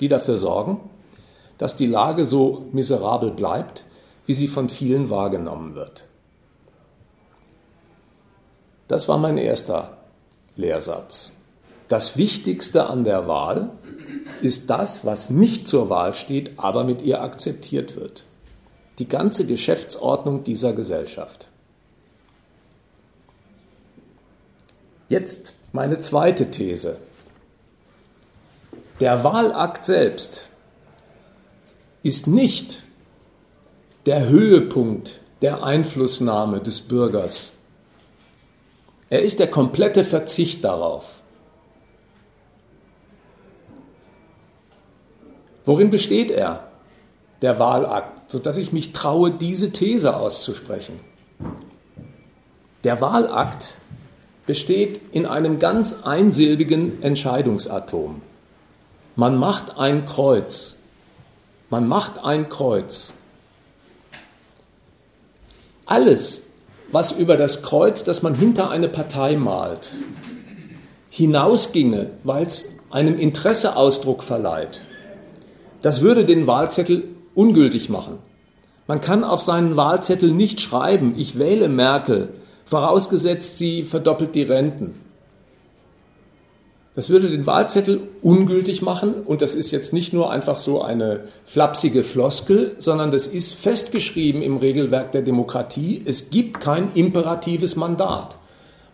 die 0.00 0.08
dafür 0.08 0.36
sorgen, 0.36 0.80
dass 1.58 1.76
die 1.76 1.86
Lage 1.86 2.24
so 2.24 2.66
miserabel 2.72 3.32
bleibt, 3.32 3.84
wie 4.24 4.34
sie 4.34 4.46
von 4.46 4.68
vielen 4.68 5.10
wahrgenommen 5.10 5.74
wird. 5.74 6.04
Das 8.88 9.08
war 9.08 9.18
mein 9.18 9.38
erster 9.38 9.96
Lehrsatz. 10.56 11.32
Das 11.88 12.16
Wichtigste 12.16 12.86
an 12.86 13.04
der 13.04 13.28
Wahl 13.28 13.70
ist 14.42 14.70
das, 14.70 15.04
was 15.04 15.30
nicht 15.30 15.68
zur 15.68 15.88
Wahl 15.88 16.14
steht, 16.14 16.52
aber 16.56 16.84
mit 16.84 17.02
ihr 17.02 17.22
akzeptiert 17.22 17.96
wird. 17.96 18.24
Die 18.98 19.08
ganze 19.08 19.46
Geschäftsordnung 19.46 20.42
dieser 20.42 20.72
Gesellschaft. 20.72 21.46
Jetzt 25.08 25.54
meine 25.72 25.98
zweite 25.98 26.50
These. 26.50 26.96
Der 28.98 29.22
Wahlakt 29.22 29.84
selbst 29.84 30.48
ist 32.02 32.26
nicht 32.26 32.82
der 34.06 34.28
Höhepunkt 34.28 35.20
der 35.42 35.62
Einflussnahme 35.62 36.60
des 36.60 36.80
Bürgers. 36.80 37.52
Er 39.08 39.22
ist 39.22 39.38
der 39.38 39.48
komplette 39.48 40.04
Verzicht 40.04 40.64
darauf. 40.64 41.04
Worin 45.64 45.90
besteht 45.90 46.30
er, 46.30 46.68
der 47.42 47.58
Wahlakt, 47.58 48.30
sodass 48.30 48.56
ich 48.56 48.72
mich 48.72 48.92
traue, 48.92 49.32
diese 49.32 49.72
These 49.72 50.16
auszusprechen? 50.16 51.00
Der 52.84 53.00
Wahlakt 53.00 53.74
besteht 54.46 55.00
in 55.12 55.26
einem 55.26 55.58
ganz 55.58 56.04
einsilbigen 56.04 57.02
Entscheidungsatom. 57.02 58.22
Man 59.16 59.36
macht 59.36 59.76
ein 59.76 60.06
Kreuz. 60.06 60.76
Man 61.68 61.88
macht 61.88 62.22
ein 62.22 62.48
Kreuz. 62.48 63.12
Alles, 65.84 66.45
was 66.92 67.12
über 67.12 67.36
das 67.36 67.62
Kreuz, 67.62 68.04
das 68.04 68.22
man 68.22 68.34
hinter 68.34 68.70
eine 68.70 68.88
Partei 68.88 69.36
malt, 69.36 69.92
hinausginge, 71.10 72.10
weil 72.24 72.46
es 72.46 72.70
einem 72.90 73.18
Interesse 73.18 73.76
Ausdruck 73.76 74.22
verleiht, 74.22 74.80
das 75.82 76.00
würde 76.00 76.24
den 76.24 76.46
Wahlzettel 76.46 77.04
ungültig 77.34 77.88
machen. 77.88 78.18
Man 78.86 79.00
kann 79.00 79.24
auf 79.24 79.42
seinen 79.42 79.76
Wahlzettel 79.76 80.30
nicht 80.30 80.60
schreiben, 80.60 81.14
ich 81.16 81.38
wähle 81.38 81.68
Merkel, 81.68 82.28
vorausgesetzt 82.64 83.58
sie 83.58 83.82
verdoppelt 83.82 84.34
die 84.34 84.42
Renten. 84.42 85.05
Das 86.96 87.10
würde 87.10 87.28
den 87.28 87.46
Wahlzettel 87.46 88.00
ungültig 88.22 88.80
machen 88.80 89.16
und 89.26 89.42
das 89.42 89.54
ist 89.54 89.70
jetzt 89.70 89.92
nicht 89.92 90.14
nur 90.14 90.30
einfach 90.30 90.56
so 90.56 90.80
eine 90.80 91.24
flapsige 91.44 92.02
Floskel, 92.02 92.74
sondern 92.78 93.10
das 93.10 93.26
ist 93.26 93.52
festgeschrieben 93.52 94.40
im 94.40 94.56
Regelwerk 94.56 95.12
der 95.12 95.20
Demokratie. 95.20 96.02
Es 96.06 96.30
gibt 96.30 96.58
kein 96.58 96.88
imperatives 96.94 97.76
Mandat. 97.76 98.38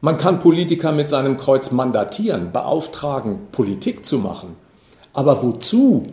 Man 0.01 0.17
kann 0.17 0.41
Politiker 0.41 0.91
mit 0.91 1.11
seinem 1.11 1.37
Kreuz 1.37 1.71
mandatieren, 1.71 2.51
beauftragen, 2.51 3.39
Politik 3.53 4.05
zu 4.05 4.19
machen. 4.19 4.57
Aber 5.13 5.41
wozu? 5.45 6.09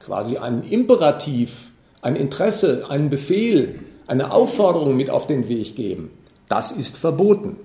Quasi 0.00 0.38
einen 0.38 0.62
Imperativ, 0.62 1.68
ein 2.00 2.16
Interesse, 2.16 2.86
einen 2.88 3.10
Befehl, 3.10 3.80
eine 4.06 4.32
Aufforderung 4.32 4.96
mit 4.96 5.10
auf 5.10 5.26
den 5.26 5.46
Weg 5.48 5.76
geben. 5.76 6.10
Das 6.48 6.72
ist 6.72 6.96
verboten. 6.96 7.58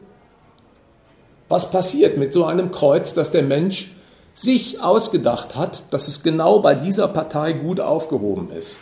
Was 1.49 1.71
passiert 1.71 2.17
mit 2.17 2.33
so 2.33 2.45
einem 2.45 2.71
Kreuz, 2.71 3.13
das 3.13 3.31
der 3.31 3.43
Mensch 3.43 3.91
sich 4.33 4.81
ausgedacht 4.81 5.55
hat, 5.55 5.83
dass 5.91 6.07
es 6.07 6.23
genau 6.23 6.59
bei 6.59 6.75
dieser 6.75 7.07
Partei 7.07 7.53
gut 7.53 7.79
aufgehoben 7.79 8.51
ist? 8.51 8.77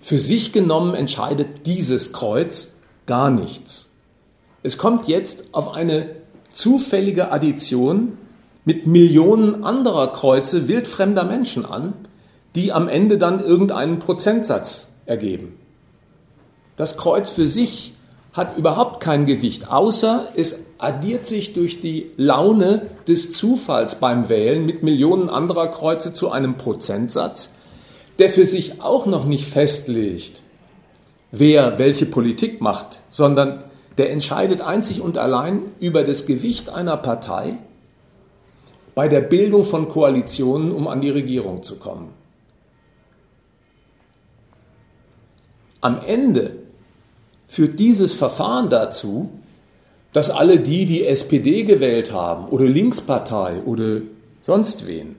Für 0.00 0.18
sich 0.18 0.52
genommen 0.52 0.94
entscheidet 0.94 1.66
dieses 1.66 2.12
Kreuz 2.12 2.74
gar 3.06 3.30
nichts. 3.30 3.90
Es 4.62 4.78
kommt 4.78 5.08
jetzt 5.08 5.54
auf 5.54 5.72
eine 5.72 6.08
zufällige 6.52 7.32
Addition 7.32 8.16
mit 8.64 8.86
Millionen 8.86 9.64
anderer 9.64 10.12
Kreuze 10.12 10.68
wildfremder 10.68 11.24
Menschen 11.24 11.64
an, 11.64 11.94
die 12.54 12.72
am 12.72 12.88
Ende 12.88 13.18
dann 13.18 13.44
irgendeinen 13.44 13.98
Prozentsatz 13.98 14.88
ergeben. 15.06 15.58
Das 16.76 16.96
Kreuz 16.96 17.30
für 17.30 17.48
sich 17.48 17.94
hat 18.32 18.56
überhaupt 18.56 19.00
kein 19.00 19.26
Gewicht, 19.26 19.70
außer 19.70 20.28
es 20.36 20.66
addiert 20.78 21.26
sich 21.26 21.52
durch 21.52 21.80
die 21.80 22.10
Laune 22.16 22.86
des 23.06 23.32
Zufalls 23.32 23.96
beim 23.96 24.28
Wählen 24.28 24.64
mit 24.64 24.82
Millionen 24.82 25.28
anderer 25.28 25.68
Kreuze 25.68 26.12
zu 26.12 26.30
einem 26.30 26.56
Prozentsatz, 26.56 27.54
der 28.18 28.30
für 28.30 28.44
sich 28.44 28.80
auch 28.80 29.06
noch 29.06 29.24
nicht 29.24 29.48
festlegt, 29.48 30.40
wer 31.32 31.78
welche 31.78 32.06
Politik 32.06 32.60
macht, 32.60 33.00
sondern 33.10 33.64
der 33.98 34.12
entscheidet 34.12 34.60
einzig 34.60 35.00
und 35.00 35.18
allein 35.18 35.62
über 35.80 36.04
das 36.04 36.26
Gewicht 36.26 36.68
einer 36.68 36.96
Partei 36.96 37.58
bei 38.94 39.08
der 39.08 39.20
Bildung 39.20 39.64
von 39.64 39.88
Koalitionen, 39.88 40.72
um 40.72 40.88
an 40.88 41.00
die 41.00 41.10
Regierung 41.10 41.62
zu 41.62 41.78
kommen. 41.78 42.10
Am 45.80 46.00
Ende 46.04 46.56
führt 47.46 47.78
dieses 47.78 48.12
Verfahren 48.12 48.70
dazu, 48.70 49.30
dass 50.18 50.30
alle 50.30 50.58
die, 50.58 50.84
die 50.84 51.06
SPD 51.06 51.62
gewählt 51.62 52.12
haben 52.12 52.48
oder 52.48 52.64
Linkspartei 52.64 53.60
oder 53.64 54.00
sonst 54.40 54.88
wen, 54.88 55.14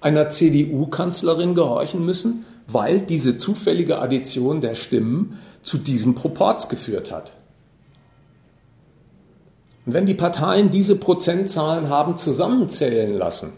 einer 0.00 0.30
CDU-Kanzlerin 0.30 1.56
gehorchen 1.56 2.06
müssen, 2.06 2.44
weil 2.68 3.00
diese 3.00 3.36
zufällige 3.36 3.98
Addition 3.98 4.60
der 4.60 4.76
Stimmen 4.76 5.40
zu 5.64 5.76
diesem 5.76 6.14
Proporz 6.14 6.68
geführt 6.68 7.10
hat. 7.10 7.32
Und 9.86 9.94
wenn 9.94 10.06
die 10.06 10.14
Parteien 10.14 10.70
diese 10.70 10.94
Prozentzahlen 10.94 11.88
haben 11.88 12.16
zusammenzählen 12.16 13.18
lassen, 13.18 13.54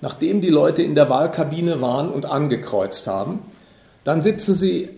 nachdem 0.00 0.40
die 0.40 0.48
Leute 0.48 0.82
in 0.82 0.94
der 0.94 1.10
Wahlkabine 1.10 1.82
waren 1.82 2.08
und 2.08 2.24
angekreuzt 2.24 3.06
haben, 3.06 3.40
dann 4.04 4.22
sitzen 4.22 4.54
sie 4.54 4.88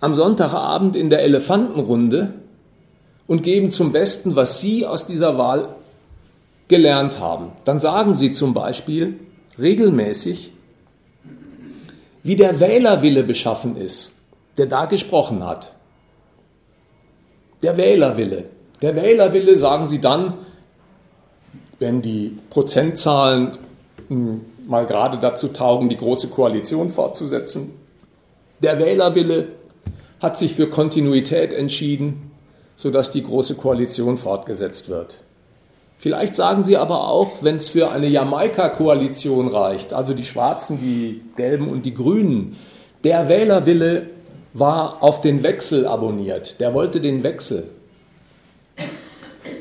am 0.00 0.16
Sonntagabend 0.16 0.96
in 0.96 1.08
der 1.08 1.22
Elefantenrunde 1.22 2.34
und 3.30 3.44
geben 3.44 3.70
zum 3.70 3.92
Besten, 3.92 4.34
was 4.34 4.60
Sie 4.60 4.84
aus 4.84 5.06
dieser 5.06 5.38
Wahl 5.38 5.68
gelernt 6.66 7.20
haben. 7.20 7.52
Dann 7.64 7.78
sagen 7.78 8.16
Sie 8.16 8.32
zum 8.32 8.54
Beispiel 8.54 9.20
regelmäßig, 9.56 10.52
wie 12.24 12.34
der 12.34 12.58
Wählerwille 12.58 13.22
beschaffen 13.22 13.76
ist, 13.76 14.14
der 14.58 14.66
da 14.66 14.86
gesprochen 14.86 15.46
hat. 15.46 15.70
Der 17.62 17.76
Wählerwille. 17.76 18.46
Der 18.82 18.96
Wählerwille, 18.96 19.56
sagen 19.56 19.86
Sie 19.86 20.00
dann, 20.00 20.34
wenn 21.78 22.02
die 22.02 22.36
Prozentzahlen 22.50 23.58
hm, 24.08 24.40
mal 24.66 24.86
gerade 24.86 25.18
dazu 25.18 25.46
taugen, 25.46 25.88
die 25.88 25.96
große 25.96 26.30
Koalition 26.30 26.90
fortzusetzen. 26.90 27.74
Der 28.60 28.80
Wählerwille 28.80 29.52
hat 30.18 30.36
sich 30.36 30.56
für 30.56 30.68
Kontinuität 30.68 31.52
entschieden 31.52 32.29
sodass 32.80 33.12
die 33.12 33.22
Große 33.22 33.56
Koalition 33.56 34.16
fortgesetzt 34.16 34.88
wird. 34.88 35.18
Vielleicht 35.98 36.34
sagen 36.34 36.64
Sie 36.64 36.78
aber 36.78 37.08
auch, 37.08 37.42
wenn 37.42 37.56
es 37.56 37.68
für 37.68 37.90
eine 37.90 38.08
Jamaika-Koalition 38.08 39.48
reicht, 39.48 39.92
also 39.92 40.14
die 40.14 40.24
Schwarzen, 40.24 40.78
die 40.80 41.20
Gelben 41.36 41.68
und 41.68 41.84
die 41.84 41.92
Grünen, 41.92 42.56
der 43.04 43.28
Wählerwille 43.28 44.06
war 44.54 45.02
auf 45.02 45.20
den 45.20 45.42
Wechsel 45.42 45.86
abonniert, 45.86 46.58
der 46.58 46.72
wollte 46.72 47.02
den 47.02 47.22
Wechsel. 47.22 47.64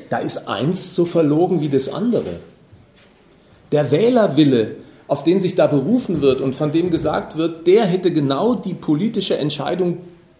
Da 0.09 0.19
ist 0.19 0.47
eins 0.47 0.95
so 0.95 1.03
verlogen 1.03 1.59
wie 1.59 1.67
das 1.67 1.89
andere. 1.89 2.39
Der 3.73 3.91
Wählerwille, 3.91 4.77
auf 5.09 5.25
den 5.25 5.41
sich 5.41 5.55
da 5.55 5.67
berufen 5.67 6.21
wird 6.21 6.39
und 6.39 6.55
von 6.55 6.71
dem 6.71 6.89
gesagt 6.89 7.35
wird, 7.35 7.67
der 7.67 7.85
hätte 7.85 8.13
genau 8.13 8.55
die 8.55 8.75
politische 8.75 9.37
Entscheidung 9.37 9.97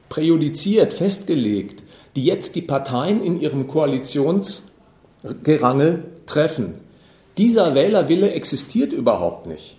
präjudiziert, 0.08 0.94
festgelegt, 0.94 1.84
die 2.20 2.26
jetzt 2.26 2.56
die 2.58 2.62
Parteien 2.62 3.24
in 3.24 3.40
ihrem 3.40 3.70
Koalitionsgerangel 3.70 6.04
treffen. 6.26 6.74
Dieser 7.38 7.76
Wählerwille 7.76 8.34
existiert 8.34 8.92
überhaupt 8.92 9.48
nicht. 9.48 9.78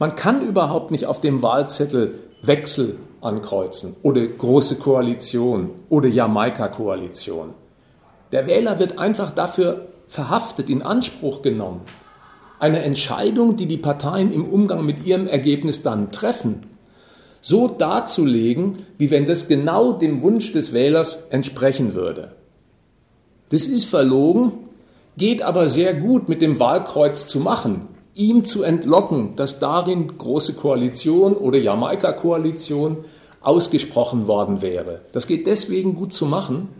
Man 0.00 0.16
kann 0.16 0.44
überhaupt 0.44 0.90
nicht 0.90 1.06
auf 1.06 1.20
dem 1.20 1.42
Wahlzettel 1.42 2.18
Wechsel 2.42 2.96
ankreuzen 3.20 3.94
oder 4.02 4.26
große 4.26 4.80
Koalition 4.80 5.70
oder 5.90 6.08
Jamaika-Koalition. 6.08 7.50
Der 8.32 8.48
Wähler 8.48 8.80
wird 8.80 8.98
einfach 8.98 9.30
dafür 9.30 9.86
verhaftet, 10.08 10.68
in 10.68 10.82
Anspruch 10.82 11.42
genommen. 11.42 11.82
Eine 12.58 12.82
Entscheidung, 12.82 13.56
die 13.56 13.66
die 13.66 13.76
Parteien 13.76 14.32
im 14.32 14.44
Umgang 14.44 14.84
mit 14.84 15.06
ihrem 15.06 15.28
Ergebnis 15.28 15.84
dann 15.84 16.10
treffen, 16.10 16.62
so 17.44 17.68
darzulegen, 17.68 18.86
wie 18.96 19.10
wenn 19.10 19.26
das 19.26 19.48
genau 19.48 19.92
dem 19.92 20.22
Wunsch 20.22 20.54
des 20.54 20.72
Wählers 20.72 21.26
entsprechen 21.28 21.92
würde. 21.92 22.32
Das 23.50 23.66
ist 23.66 23.84
verlogen, 23.84 24.52
geht 25.18 25.42
aber 25.42 25.68
sehr 25.68 25.92
gut 25.92 26.26
mit 26.26 26.40
dem 26.40 26.58
Wahlkreuz 26.58 27.26
zu 27.26 27.40
machen, 27.40 27.82
ihm 28.14 28.46
zu 28.46 28.62
entlocken, 28.62 29.36
dass 29.36 29.60
darin 29.60 30.16
große 30.16 30.54
Koalition 30.54 31.34
oder 31.34 31.58
Jamaika-Koalition 31.58 33.04
ausgesprochen 33.42 34.26
worden 34.26 34.62
wäre. 34.62 35.02
Das 35.12 35.26
geht 35.26 35.46
deswegen 35.46 35.96
gut 35.96 36.14
zu 36.14 36.24
machen, 36.24 36.70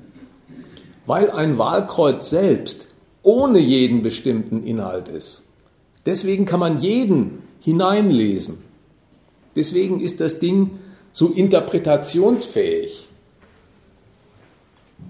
weil 1.05 1.31
ein 1.31 1.59
Wahlkreuz 1.59 2.31
selbst 2.31 2.87
ohne 3.23 3.59
jeden 3.59 4.03
bestimmten 4.03 4.63
Inhalt 4.63 5.09
ist. 5.09 5.45
Deswegen 6.07 6.47
kann 6.47 6.61
man 6.61 6.81
jeden 6.81 7.43
hineinlesen. 7.61 8.64
Deswegen 9.57 10.01
ist 10.01 10.21
das 10.21 10.39
Ding 10.39 10.79
so 11.13 11.29
interpretationsfähig. 11.29 13.09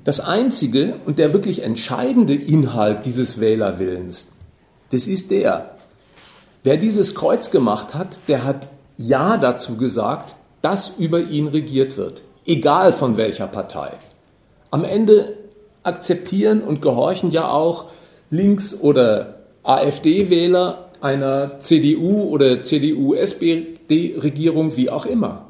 Das 0.05 0.21
einzige 0.21 0.97
und 1.07 1.19
der 1.19 1.33
wirklich 1.33 1.63
entscheidende 1.63 2.35
Inhalt 2.35 3.07
dieses 3.07 3.41
Wählerwillens, 3.41 4.33
das 4.91 5.07
ist 5.07 5.31
der, 5.31 5.77
wer 6.63 6.77
dieses 6.77 7.15
Kreuz 7.15 7.51
gemacht 7.51 7.95
hat, 7.95 8.19
der 8.29 8.45
hat 8.45 8.69
Ja 8.99 9.39
dazu 9.39 9.77
gesagt, 9.77 10.37
dass 10.63 10.97
über 10.99 11.21
ihn 11.21 11.49
regiert 11.49 11.97
wird, 11.97 12.23
egal 12.47 12.93
von 12.93 13.17
welcher 13.17 13.47
Partei. 13.47 13.93
Am 14.71 14.85
Ende 14.85 15.37
akzeptieren 15.83 16.63
und 16.63 16.83
gehorchen 16.83 17.31
ja 17.31 17.49
auch 17.51 17.87
Links- 18.31 18.79
oder 18.81 19.41
AfD-Wähler 19.63 20.91
einer 21.01 21.61
CDU 21.61 22.25
oder 22.25 22.63
CDU-SPD-Regierung, 23.95 24.77
wie 24.77 24.91
auch 24.91 25.07
immer. 25.07 25.47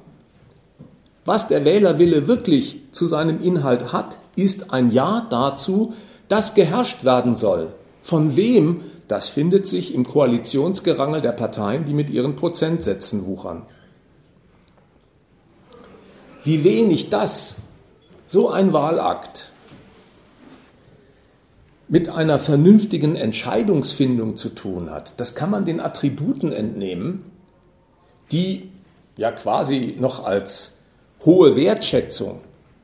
Was 1.24 1.48
der 1.48 1.64
Wählerwille 1.64 2.28
wirklich 2.28 2.82
zu 2.92 3.06
seinem 3.06 3.42
Inhalt 3.42 3.92
hat, 3.92 4.18
ist 4.36 4.72
ein 4.72 4.90
Ja 4.90 5.26
dazu, 5.30 5.94
dass 6.28 6.54
geherrscht 6.54 7.04
werden 7.04 7.34
soll. 7.34 7.72
Von 8.02 8.36
wem, 8.36 8.82
das 9.08 9.28
findet 9.28 9.66
sich 9.66 9.94
im 9.94 10.06
Koalitionsgerangel 10.06 11.22
der 11.22 11.32
Parteien, 11.32 11.86
die 11.86 11.94
mit 11.94 12.10
ihren 12.10 12.36
Prozentsätzen 12.36 13.24
wuchern. 13.26 13.62
Wie 16.42 16.62
wenig 16.62 17.08
das, 17.08 17.56
so 18.26 18.50
ein 18.50 18.74
Wahlakt, 18.74 19.52
mit 21.88 22.08
einer 22.10 22.38
vernünftigen 22.38 23.16
Entscheidungsfindung 23.16 24.36
zu 24.36 24.50
tun 24.50 24.90
hat, 24.90 25.20
das 25.20 25.34
kann 25.34 25.50
man 25.50 25.64
den 25.64 25.80
Attributen 25.80 26.52
entnehmen, 26.52 27.24
die 28.32 28.70
ja 29.16 29.30
quasi 29.30 29.96
noch 29.98 30.24
als 30.24 30.78
hohe 31.24 31.56
Wertschätzung 31.56 32.40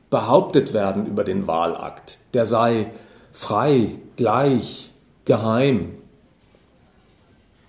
behauptet 0.09 0.73
werden 0.73 1.05
über 1.05 1.23
den 1.23 1.47
Wahlakt. 1.47 2.19
Der 2.33 2.45
sei 2.45 2.87
frei, 3.33 3.95
gleich, 4.17 4.91
geheim. 5.25 5.95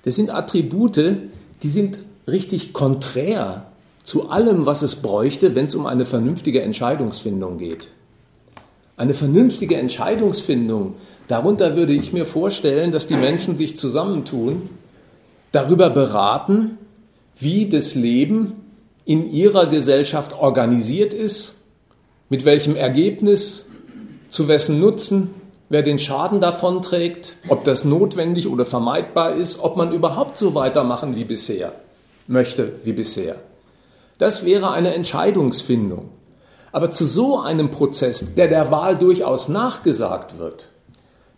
Das 0.05 0.17
sind 0.17 0.31
Attribute, 0.31 1.31
die 1.63 1.69
sind 1.69 1.99
richtig 2.27 2.73
konträr 2.73 3.67
zu 4.03 4.31
allem, 4.31 4.67
was 4.67 4.83
es 4.83 4.97
bräuchte, 4.97 5.55
wenn 5.55 5.67
es 5.67 5.75
um 5.75 5.87
eine 5.87 6.05
vernünftige 6.05 6.63
Entscheidungsfindung 6.63 7.59
geht. 7.59 7.89
Eine 8.97 9.15
vernünftige 9.15 9.77
Entscheidungsfindung, 9.77 10.95
darunter 11.29 11.77
würde 11.77 11.93
ich 11.93 12.13
mir 12.13 12.27
vorstellen, 12.27 12.93
dass 12.93 13.07
die 13.07 13.15
Menschen 13.15 13.57
sich 13.57 13.77
zusammentun, 13.77 14.69
darüber 15.53 15.91
beraten, 15.91 16.79
wie 17.39 17.69
das 17.69 17.95
Leben 17.95 18.55
in 19.05 19.31
ihrer 19.33 19.67
Gesellschaft 19.67 20.35
organisiert 20.39 21.15
ist, 21.15 21.63
mit 22.29 22.45
welchem 22.45 22.77
Ergebnis, 22.77 23.67
zu 24.29 24.49
wessen 24.49 24.81
Nutzen, 24.81 25.31
wer 25.69 25.83
den 25.83 25.99
Schaden 25.99 26.41
davon 26.41 26.81
trägt, 26.81 27.37
ob 27.49 27.65
das 27.65 27.85
notwendig 27.85 28.49
oder 28.49 28.65
vermeidbar 28.65 29.35
ist, 29.35 29.61
ob 29.61 29.77
man 29.77 29.93
überhaupt 29.93 30.39
so 30.39 30.55
weitermachen 30.55 31.17
wie 31.17 31.25
bisher 31.25 31.73
möchte 32.27 32.73
wie 32.85 32.93
bisher. 32.93 33.37
Das 34.19 34.45
wäre 34.45 34.71
eine 34.71 34.95
Entscheidungsfindung. 34.95 36.11
Aber 36.71 36.91
zu 36.91 37.07
so 37.07 37.39
einem 37.39 37.71
Prozess, 37.71 38.35
der 38.35 38.49
der 38.49 38.71
Wahl 38.71 38.97
durchaus 38.97 39.49
nachgesagt 39.49 40.39
wird, 40.39 40.69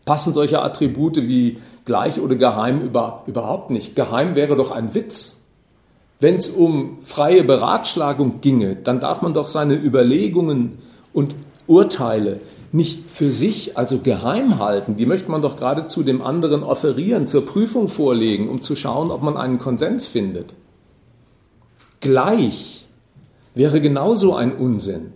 passen 0.04 0.32
solche 0.32 0.62
Attribute 0.62 1.16
wie 1.16 1.58
gleich 1.84 2.20
oder 2.20 2.36
geheim 2.36 2.82
über, 2.82 3.24
überhaupt 3.26 3.70
nicht. 3.70 3.96
Geheim 3.96 4.36
wäre 4.36 4.54
doch 4.54 4.70
ein 4.70 4.94
Witz. 4.94 5.33
Wenn 6.20 6.36
es 6.36 6.48
um 6.48 6.98
freie 7.04 7.44
Beratschlagung 7.44 8.40
ginge, 8.40 8.76
dann 8.76 9.00
darf 9.00 9.22
man 9.22 9.34
doch 9.34 9.48
seine 9.48 9.74
Überlegungen 9.74 10.78
und 11.12 11.34
Urteile 11.66 12.40
nicht 12.72 13.08
für 13.08 13.30
sich, 13.30 13.78
also 13.78 13.98
geheim 13.98 14.58
halten. 14.58 14.96
Die 14.96 15.06
möchte 15.06 15.30
man 15.30 15.42
doch 15.42 15.56
geradezu 15.56 16.02
dem 16.02 16.22
anderen 16.22 16.64
offerieren, 16.64 17.28
zur 17.28 17.46
Prüfung 17.46 17.88
vorlegen, 17.88 18.48
um 18.48 18.60
zu 18.60 18.74
schauen, 18.74 19.12
ob 19.12 19.22
man 19.22 19.36
einen 19.36 19.60
Konsens 19.60 20.06
findet. 20.06 20.54
Gleich 22.00 22.86
wäre 23.54 23.80
genauso 23.80 24.34
ein 24.34 24.56
Unsinn. 24.56 25.12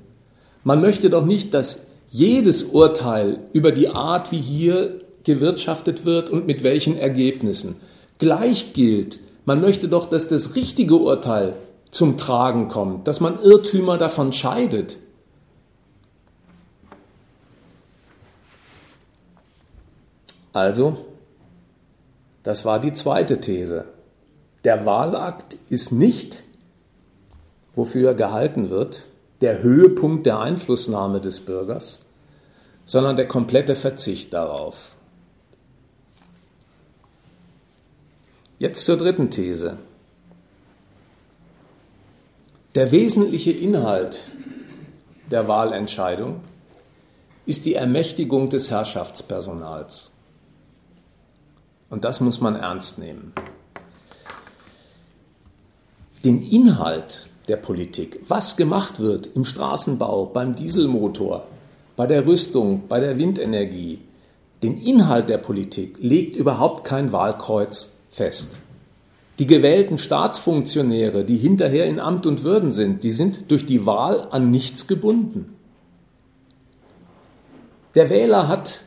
Man 0.63 0.81
möchte 0.81 1.11
doch 1.11 1.25
nicht, 1.25 1.53
dass 1.53 1.89
jedes 2.11 2.63
Urteil 2.63 3.41
über 3.53 3.73
die 3.73 3.89
Art, 3.89 4.31
wie 4.31 4.41
hier 4.41 5.01
gewirtschaftet 5.25 6.05
wird 6.05 6.31
und 6.31 6.47
mit 6.47 6.63
welchen 6.63 6.97
Ergebnissen 6.97 7.77
gleich 8.19 8.73
gilt. 8.73 9.19
Man 9.49 9.63
möchte 9.63 9.89
doch, 9.89 10.11
dass 10.11 10.29
das 10.29 10.57
richtige 10.57 10.97
Urteil 10.97 11.55
zum 11.91 12.19
Tragen 12.19 12.69
kommt, 12.69 13.09
dass 13.09 13.19
man 13.19 13.43
Irrtümer 13.43 13.97
davon 13.97 14.35
scheidet. 14.35 14.99
Also, 20.53 20.99
das 22.43 22.67
war 22.67 22.79
die 22.79 22.93
zweite 22.93 23.41
These. 23.41 23.87
Der 24.65 24.85
Wahlakt 24.85 25.57
ist 25.71 25.93
nicht, 25.93 26.43
wofür 27.73 28.11
er 28.11 28.15
gehalten 28.15 28.69
wird, 28.69 29.07
der 29.41 29.63
Höhepunkt 29.63 30.27
der 30.27 30.41
Einflussnahme 30.41 31.23
des 31.23 31.41
Bürgers, 31.41 32.03
sondern 32.85 33.17
der 33.17 33.29
komplette 33.29 33.77
Verzicht 33.77 34.35
darauf. 34.35 34.98
Jetzt 38.59 38.85
zur 38.85 38.97
dritten 38.97 39.31
These. 39.31 39.79
Der 42.75 42.91
wesentliche 42.91 43.53
Inhalt 43.53 44.33
der 45.31 45.47
Wahlentscheidung 45.47 46.41
ist 47.47 47.67
die 47.67 47.75
Ermächtigung 47.75 48.51
des 48.51 48.73
Herrschaftspersonals. 48.73 50.11
Und 51.89 52.03
das 52.03 52.21
muss 52.21 52.41
man 52.41 52.57
ernst 52.57 52.99
nehmen. 52.99 53.33
Den 56.25 56.43
Inhalt 56.43 57.29
der 57.47 57.59
Politik, 57.59 58.21
was 58.27 58.57
gemacht 58.57 58.99
wird 58.99 59.29
im 59.37 59.45
Straßenbau, 59.45 60.27
beim 60.27 60.57
Dieselmotor, 60.57 61.47
bei 61.97 62.09
der 62.09 62.27
Rüstung, 62.27 62.89
bei 62.89 62.99
der 62.99 63.19
Windenergie, 63.19 64.01
den 64.65 64.79
Inhalt 64.79 65.29
der 65.29 65.39
Politik 65.39 65.97
legt 66.01 66.35
überhaupt 66.35 66.83
kein 66.83 67.13
Wahlkreuz 67.13 67.98
fest. 68.19 68.51
Die 69.39 69.47
gewählten 69.47 69.99
Staatsfunktionäre, 69.99 71.25
die 71.25 71.37
hinterher 71.37 71.87
in 71.87 72.01
Amt 72.01 72.27
und 72.27 72.43
Würden 72.43 72.73
sind, 72.73 73.05
die 73.05 73.13
sind 73.13 73.51
durch 73.51 73.65
die 73.65 73.87
Wahl 73.87 74.27
an 74.31 74.51
nichts 74.51 74.89
gebunden. 74.89 75.55
Der 77.95 78.11
Wähler 78.11 78.49
hat 78.49 78.83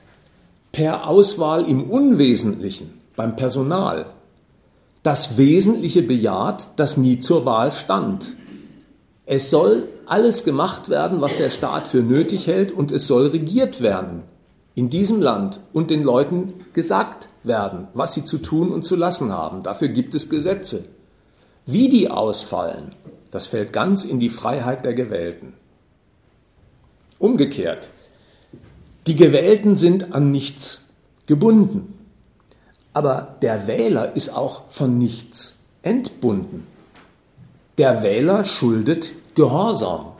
per 0.72 1.08
Auswahl 1.08 1.65
im 1.65 1.89
Unwesentlichen 1.89 2.94
beim 3.15 3.36
Personal 3.36 4.06
das 5.04 5.38
Wesentliche 5.38 6.04
bejaht, 6.04 6.67
das 6.76 6.96
nie 6.96 7.20
zur 7.20 7.46
Wahl 7.46 7.72
stand. 7.72 8.34
Es 9.26 9.50
soll 9.50 9.88
alles 10.06 10.44
gemacht 10.44 10.89
werden, 10.89 11.22
was 11.22 11.38
der 11.38 11.50
Staat 11.50 11.88
für 11.88 12.04
nötig 12.04 12.46
hält 12.46 12.72
und 12.72 12.91
es 12.91 13.08
soll 13.08 13.28
regiert 13.28 13.82
werden 13.82 14.24
in 14.76 14.89
diesem 14.89 15.22
Land 15.22 15.60
und 15.74 15.89
den 15.89 16.04
Leuten 16.04 16.54
gesagt 16.74 17.30
werden, 17.43 17.88
was 17.93 18.13
sie 18.13 18.23
zu 18.23 18.38
tun 18.38 18.71
und 18.71 18.84
zu 18.84 18.95
lassen 18.95 19.32
haben. 19.32 19.63
Dafür 19.63 19.89
gibt 19.89 20.13
es 20.13 20.30
Gesetze. 20.30 20.86
Wie 21.65 21.89
die 21.89 22.10
ausfallen, 22.10 22.95
das 23.32 23.47
fällt 23.47 23.73
ganz 23.73 24.04
in 24.04 24.19
die 24.19 24.30
Freiheit 24.30 24.84
der 24.86 24.93
Gewählten. 24.93 25.54
Umgekehrt, 27.19 27.89
die 29.08 29.15
Gewählten 29.15 29.77
sind 29.77 30.13
an 30.13 30.32
nichts 30.32 30.89
gebunden. 31.25 31.97
Aber 32.93 33.38
der 33.41 33.67
Wähler 33.67 34.15
ist 34.15 34.36
auch 34.36 34.69
von 34.69 34.97
nichts 34.97 35.63
entbunden. 35.82 36.67
Der 37.77 38.04
Wähler 38.04 38.43
schuldet 38.43 39.12
Gehorsam. 39.34 40.12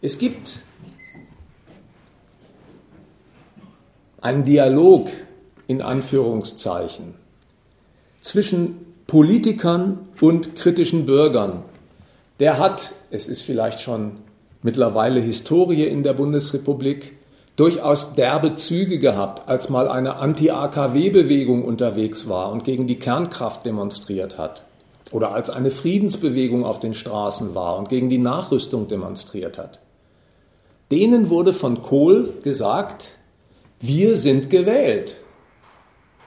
Es 0.00 0.18
gibt 0.18 0.60
einen 4.20 4.44
Dialog 4.44 5.08
in 5.68 5.80
Anführungszeichen 5.82 7.14
zwischen 8.20 8.84
Politikern 9.06 10.00
und 10.20 10.56
kritischen 10.56 11.06
Bürgern. 11.06 11.62
Der 12.40 12.58
hat, 12.58 12.92
es 13.10 13.28
ist 13.28 13.42
vielleicht 13.42 13.80
schon 13.80 14.16
mittlerweile 14.62 15.20
Historie 15.20 15.84
in 15.84 16.02
der 16.02 16.14
Bundesrepublik, 16.14 17.16
durchaus 17.56 18.14
derbe 18.14 18.56
Züge 18.56 18.98
gehabt, 18.98 19.48
als 19.48 19.68
mal 19.68 19.88
eine 19.88 20.16
Anti-AKW-Bewegung 20.16 21.64
unterwegs 21.64 22.28
war 22.28 22.52
und 22.52 22.64
gegen 22.64 22.86
die 22.86 22.98
Kernkraft 22.98 23.64
demonstriert 23.66 24.38
hat. 24.38 24.64
Oder 25.10 25.32
als 25.32 25.48
eine 25.48 25.70
Friedensbewegung 25.70 26.64
auf 26.64 26.80
den 26.80 26.94
Straßen 26.94 27.54
war 27.54 27.78
und 27.78 27.88
gegen 27.88 28.10
die 28.10 28.18
Nachrüstung 28.18 28.88
demonstriert 28.88 29.58
hat. 29.58 29.80
Denen 30.90 31.30
wurde 31.30 31.52
von 31.52 31.82
Kohl 31.82 32.32
gesagt, 32.42 33.06
wir 33.80 34.16
sind 34.16 34.50
gewählt. 34.50 35.16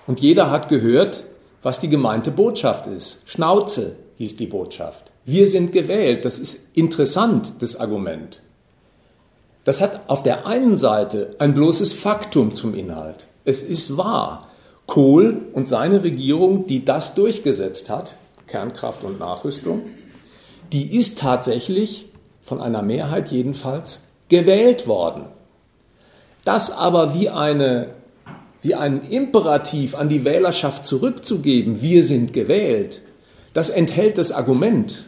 Und 0.07 0.19
jeder 0.19 0.49
hat 0.49 0.69
gehört, 0.69 1.25
was 1.61 1.79
die 1.79 1.89
gemeinte 1.89 2.31
Botschaft 2.31 2.87
ist. 2.87 3.23
Schnauze 3.25 3.95
hieß 4.17 4.35
die 4.35 4.47
Botschaft. 4.47 5.11
Wir 5.25 5.47
sind 5.47 5.71
gewählt. 5.71 6.25
Das 6.25 6.39
ist 6.39 6.75
interessant, 6.75 7.53
das 7.59 7.75
Argument. 7.75 8.41
Das 9.63 9.81
hat 9.81 10.01
auf 10.07 10.23
der 10.23 10.47
einen 10.47 10.77
Seite 10.77 11.35
ein 11.37 11.53
bloßes 11.53 11.93
Faktum 11.93 12.53
zum 12.53 12.73
Inhalt. 12.73 13.27
Es 13.45 13.61
ist 13.61 13.95
wahr. 13.97 14.47
Kohl 14.87 15.37
und 15.53 15.67
seine 15.67 16.03
Regierung, 16.03 16.67
die 16.67 16.83
das 16.83 17.13
durchgesetzt 17.13 17.89
hat, 17.89 18.15
Kernkraft 18.47 19.03
und 19.03 19.19
Nachrüstung, 19.19 19.83
die 20.71 20.97
ist 20.97 21.19
tatsächlich 21.19 22.07
von 22.41 22.59
einer 22.59 22.81
Mehrheit 22.81 23.31
jedenfalls 23.31 24.07
gewählt 24.29 24.87
worden. 24.87 25.25
Das 26.43 26.71
aber 26.71 27.13
wie, 27.13 27.29
eine, 27.29 27.89
wie 28.61 28.75
einen 28.75 29.09
Imperativ 29.09 29.95
an 29.95 30.09
die 30.09 30.23
Wählerschaft 30.23 30.85
zurückzugeben, 30.85 31.81
wir 31.81 32.03
sind 32.03 32.33
gewählt, 32.33 33.01
das 33.53 33.69
enthält 33.69 34.17
das 34.17 34.31
Argument, 34.31 35.03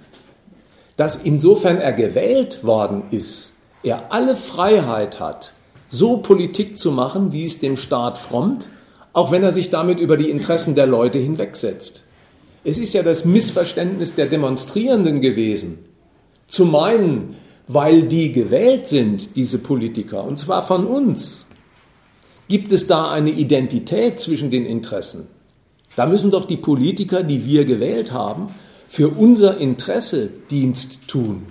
dass 0.98 1.16
insofern 1.16 1.78
er 1.78 1.94
gewählt 1.94 2.63
worden 2.63 3.04
ist, 3.12 3.54
er 3.84 4.12
alle 4.12 4.36
Freiheit 4.36 5.20
hat, 5.20 5.54
so 5.89 6.18
Politik 6.18 6.78
zu 6.78 6.92
machen, 6.92 7.32
wie 7.32 7.46
es 7.46 7.60
dem 7.60 7.78
Staat 7.78 8.18
frommt, 8.18 8.70
auch 9.13 9.32
wenn 9.32 9.44
er 9.44 9.54
sich 9.54 9.70
damit 9.70 10.00
über 10.00 10.18
die 10.18 10.30
Interessen 10.30 10.76
der 10.76 10.88
Leute 10.88 11.20
hinwegsetzt. 11.20 12.04
Es 12.63 12.78
ist 12.78 12.94
ja 12.94 13.04
das 13.04 13.26
Missverständnis 13.26 14.16
der 14.16 14.26
Demonstrierenden 14.26 15.22
gewesen, 15.22 15.80
zu 16.48 16.66
meinen, 16.66 17.36
weil 17.68 18.04
die 18.04 18.32
gewählt 18.32 18.88
sind, 18.88 19.36
diese 19.36 19.60
Politiker, 19.60 20.24
und 20.24 20.39
zwar 20.39 20.66
von 20.66 20.88
uns, 20.88 21.46
gibt 22.47 22.71
es 22.71 22.88
da 22.88 23.12
eine 23.12 23.32
Identität 23.32 24.19
zwischen 24.19 24.51
den 24.51 24.65
Interessen. 24.65 25.27
Da 25.95 26.06
müssen 26.06 26.32
doch 26.32 26.45
die 26.45 26.58
Politiker, 26.58 27.23
die 27.23 27.45
wir 27.45 27.65
gewählt 27.65 28.12
haben, 28.12 28.47
für 28.88 29.10
unser 29.10 29.58
Interesse 29.58 30.29
Dienst 30.49 31.08
tun. 31.08 31.47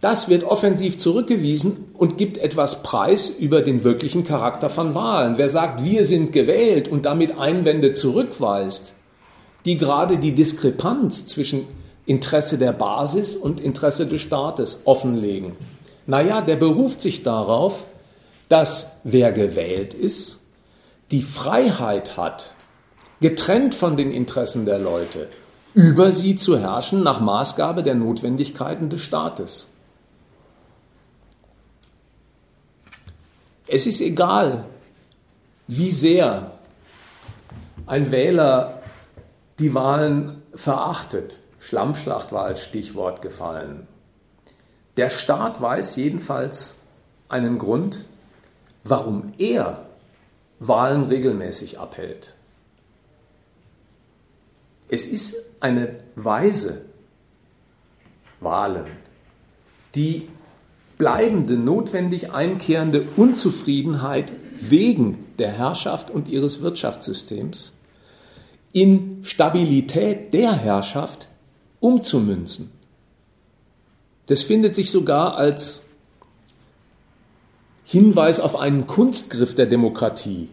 Das 0.00 0.28
wird 0.28 0.44
offensiv 0.44 0.98
zurückgewiesen 0.98 1.86
und 1.94 2.18
gibt 2.18 2.38
etwas 2.38 2.84
Preis 2.84 3.28
über 3.28 3.62
den 3.62 3.82
wirklichen 3.82 4.22
Charakter 4.22 4.70
von 4.70 4.94
Wahlen. 4.94 5.38
Wer 5.38 5.48
sagt, 5.48 5.84
wir 5.84 6.04
sind 6.04 6.32
gewählt 6.32 6.86
und 6.86 7.04
damit 7.04 7.36
Einwände 7.36 7.94
zurückweist, 7.94 8.94
die 9.64 9.76
gerade 9.76 10.18
die 10.18 10.32
Diskrepanz 10.32 11.26
zwischen 11.26 11.66
Interesse 12.06 12.58
der 12.58 12.72
Basis 12.72 13.34
und 13.34 13.60
Interesse 13.60 14.06
des 14.06 14.22
Staates 14.22 14.82
offenlegen. 14.84 15.52
Naja, 16.06 16.40
der 16.40 16.56
beruft 16.56 17.02
sich 17.02 17.24
darauf, 17.24 17.84
dass 18.48 19.00
wer 19.04 19.32
gewählt 19.32 19.94
ist, 19.94 20.40
die 21.10 21.22
Freiheit 21.22 22.16
hat, 22.16 22.52
getrennt 23.20 23.74
von 23.74 23.96
den 23.96 24.10
Interessen 24.10 24.64
der 24.64 24.78
Leute, 24.78 25.28
über 25.74 26.12
sie 26.12 26.36
zu 26.36 26.58
herrschen 26.58 27.02
nach 27.02 27.20
Maßgabe 27.20 27.82
der 27.82 27.94
Notwendigkeiten 27.94 28.88
des 28.88 29.02
Staates. 29.02 29.70
Es 33.66 33.86
ist 33.86 34.00
egal, 34.00 34.64
wie 35.66 35.90
sehr 35.90 36.52
ein 37.86 38.10
Wähler 38.10 38.82
die 39.58 39.74
Wahlen 39.74 40.42
verachtet. 40.54 41.38
Schlammschlacht 41.60 42.32
war 42.32 42.44
als 42.44 42.62
Stichwort 42.62 43.20
gefallen. 43.20 43.86
Der 44.96 45.10
Staat 45.10 45.60
weiß 45.60 45.96
jedenfalls 45.96 46.80
einen 47.28 47.58
Grund, 47.58 48.06
warum 48.88 49.32
er 49.38 49.86
Wahlen 50.60 51.04
regelmäßig 51.04 51.78
abhält. 51.78 52.34
Es 54.88 55.04
ist 55.04 55.36
eine 55.60 56.00
Weise, 56.16 56.82
Wahlen, 58.40 58.86
die 59.94 60.28
bleibende, 60.96 61.56
notwendig 61.56 62.32
einkehrende 62.32 63.06
Unzufriedenheit 63.16 64.32
wegen 64.60 65.24
der 65.38 65.52
Herrschaft 65.52 66.10
und 66.10 66.28
ihres 66.28 66.62
Wirtschaftssystems 66.62 67.74
in 68.72 69.24
Stabilität 69.24 70.34
der 70.34 70.52
Herrschaft 70.52 71.28
umzumünzen. 71.80 72.72
Das 74.26 74.42
findet 74.42 74.74
sich 74.74 74.90
sogar 74.90 75.36
als 75.36 75.87
Hinweis 77.90 78.38
auf 78.38 78.54
einen 78.56 78.86
Kunstgriff 78.86 79.54
der 79.54 79.66
Demokratie, 79.66 80.48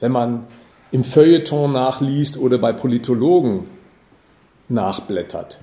wenn 0.00 0.12
man 0.12 0.46
im 0.90 1.04
Feuilleton 1.04 1.72
nachliest 1.72 2.36
oder 2.36 2.58
bei 2.58 2.72
Politologen 2.72 3.64
nachblättert, 4.68 5.60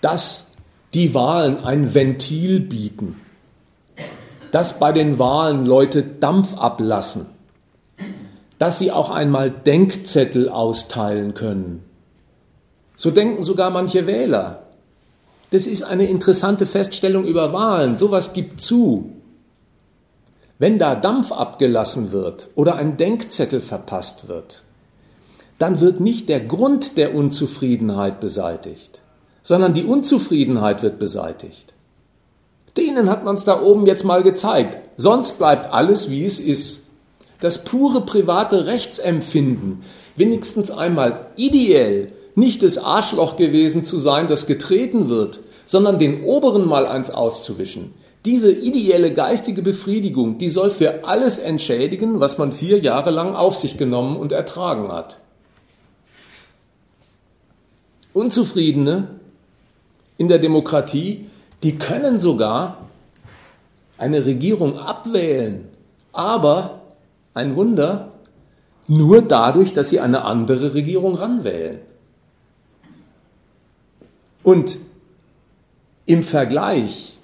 dass 0.00 0.50
die 0.94 1.14
Wahlen 1.14 1.62
ein 1.64 1.94
Ventil 1.94 2.60
bieten 2.60 3.16
dass 4.52 4.78
bei 4.78 4.92
den 4.92 5.18
Wahlen 5.18 5.66
Leute 5.66 6.02
Dampf 6.02 6.54
ablassen, 6.54 7.26
dass 8.58 8.78
sie 8.78 8.92
auch 8.92 9.10
einmal 9.10 9.50
Denkzettel 9.50 10.48
austeilen 10.48 11.34
können. 11.34 11.84
So 12.96 13.10
denken 13.10 13.44
sogar 13.44 13.70
manche 13.70 14.06
Wähler. 14.06 14.64
Das 15.50 15.66
ist 15.66 15.82
eine 15.82 16.06
interessante 16.06 16.66
Feststellung 16.66 17.24
über 17.24 17.52
Wahlen. 17.52 17.96
Sowas 17.96 18.32
gibt 18.32 18.60
zu. 18.60 19.12
Wenn 20.58 20.78
da 20.78 20.96
Dampf 20.96 21.30
abgelassen 21.30 22.10
wird 22.10 22.48
oder 22.56 22.74
ein 22.74 22.96
Denkzettel 22.96 23.60
verpasst 23.60 24.26
wird, 24.28 24.64
dann 25.58 25.80
wird 25.80 26.00
nicht 26.00 26.28
der 26.28 26.40
Grund 26.40 26.96
der 26.96 27.14
Unzufriedenheit 27.14 28.20
beseitigt, 28.20 29.00
sondern 29.42 29.72
die 29.74 29.84
Unzufriedenheit 29.84 30.82
wird 30.82 30.98
beseitigt. 30.98 31.74
Denen 32.76 33.08
hat 33.08 33.24
man 33.24 33.34
es 33.34 33.44
da 33.44 33.60
oben 33.60 33.86
jetzt 33.86 34.04
mal 34.04 34.22
gezeigt. 34.22 34.78
Sonst 34.96 35.38
bleibt 35.38 35.72
alles, 35.72 36.10
wie 36.10 36.24
es 36.24 36.38
ist. 36.38 36.86
Das 37.40 37.64
pure 37.64 38.00
private 38.02 38.66
Rechtsempfinden, 38.66 39.82
wenigstens 40.16 40.70
einmal 40.70 41.26
ideell, 41.36 42.12
nicht 42.34 42.62
das 42.62 42.78
Arschloch 42.78 43.36
gewesen 43.36 43.84
zu 43.84 43.98
sein, 43.98 44.28
das 44.28 44.46
getreten 44.46 45.08
wird, 45.08 45.40
sondern 45.66 45.98
den 45.98 46.24
oberen 46.24 46.66
mal 46.66 46.86
eins 46.86 47.10
auszuwischen. 47.10 47.94
Diese 48.24 48.52
ideelle 48.52 49.12
geistige 49.12 49.62
Befriedigung, 49.62 50.38
die 50.38 50.48
soll 50.48 50.70
für 50.70 51.04
alles 51.04 51.38
entschädigen, 51.38 52.20
was 52.20 52.36
man 52.38 52.52
vier 52.52 52.78
Jahre 52.78 53.10
lang 53.10 53.34
auf 53.34 53.56
sich 53.56 53.78
genommen 53.78 54.16
und 54.16 54.32
ertragen 54.32 54.90
hat. 54.90 55.18
Unzufriedene 58.12 59.08
in 60.16 60.28
der 60.28 60.38
Demokratie 60.38 61.26
die 61.62 61.76
können 61.76 62.18
sogar 62.18 62.88
eine 63.96 64.24
Regierung 64.24 64.78
abwählen, 64.78 65.68
aber 66.12 66.82
ein 67.34 67.56
Wunder, 67.56 68.12
nur 68.86 69.22
dadurch, 69.22 69.74
dass 69.74 69.90
sie 69.90 70.00
eine 70.00 70.24
andere 70.24 70.74
Regierung 70.74 71.16
ranwählen. 71.16 71.80
Und 74.42 74.78
im 76.06 76.22
Vergleich 76.22 77.17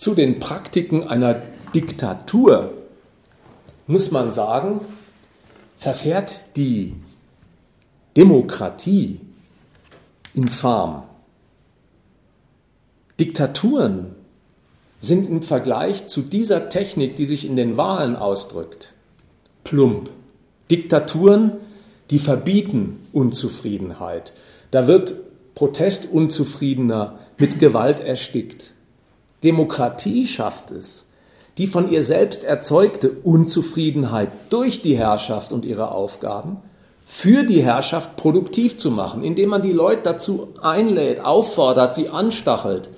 zu 0.00 0.14
den 0.14 0.40
Praktiken 0.40 1.06
einer 1.06 1.42
Diktatur 1.74 2.72
muss 3.86 4.10
man 4.10 4.32
sagen, 4.32 4.80
verfährt 5.76 6.40
die 6.56 6.94
Demokratie 8.16 9.20
infam. 10.32 11.02
Diktaturen 13.20 14.14
sind 15.00 15.28
im 15.28 15.42
Vergleich 15.42 16.06
zu 16.06 16.22
dieser 16.22 16.70
Technik, 16.70 17.16
die 17.16 17.26
sich 17.26 17.44
in 17.44 17.56
den 17.56 17.76
Wahlen 17.76 18.16
ausdrückt, 18.16 18.94
plump. 19.64 20.08
Diktaturen, 20.70 21.52
die 22.08 22.20
verbieten 22.20 23.06
Unzufriedenheit. 23.12 24.32
Da 24.70 24.86
wird 24.86 25.12
Protestunzufriedener 25.54 27.18
mit 27.36 27.60
Gewalt 27.60 28.00
erstickt. 28.00 28.69
Demokratie 29.42 30.26
schafft 30.26 30.70
es, 30.70 31.06
die 31.58 31.66
von 31.66 31.90
ihr 31.90 32.04
selbst 32.04 32.44
erzeugte 32.44 33.10
Unzufriedenheit 33.10 34.30
durch 34.50 34.82
die 34.82 34.96
Herrschaft 34.96 35.52
und 35.52 35.64
ihre 35.64 35.90
Aufgaben 35.92 36.58
für 37.04 37.42
die 37.42 37.62
Herrschaft 37.62 38.16
produktiv 38.16 38.76
zu 38.76 38.90
machen, 38.90 39.24
indem 39.24 39.50
man 39.50 39.62
die 39.62 39.72
Leute 39.72 40.02
dazu 40.04 40.48
einlädt, 40.62 41.20
auffordert, 41.20 41.94
sie 41.94 42.08
anstachelt, 42.08 42.88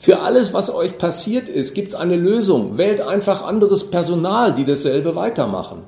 für 0.00 0.20
alles, 0.20 0.54
was 0.54 0.72
euch 0.72 0.96
passiert 0.96 1.50
ist, 1.50 1.74
gibt 1.74 1.88
es 1.88 1.94
eine 1.94 2.16
Lösung. 2.16 2.78
Wählt 2.78 3.02
einfach 3.02 3.42
anderes 3.42 3.90
Personal, 3.90 4.54
die 4.54 4.64
dasselbe 4.64 5.14
weitermachen. 5.14 5.82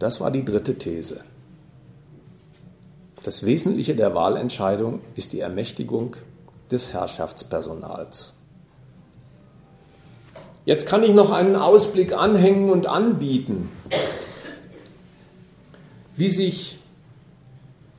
Das 0.00 0.20
war 0.20 0.32
die 0.32 0.44
dritte 0.44 0.76
These. 0.76 1.20
Das 3.22 3.46
Wesentliche 3.46 3.94
der 3.94 4.16
Wahlentscheidung 4.16 4.98
ist 5.14 5.32
die 5.32 5.38
Ermächtigung 5.38 6.16
des 6.70 6.92
Herrschaftspersonals. 6.92 8.34
Jetzt 10.64 10.86
kann 10.86 11.02
ich 11.02 11.12
noch 11.12 11.32
einen 11.32 11.56
Ausblick 11.56 12.12
anhängen 12.12 12.70
und 12.70 12.86
anbieten. 12.86 13.70
wie 16.18 16.28
sich 16.28 16.80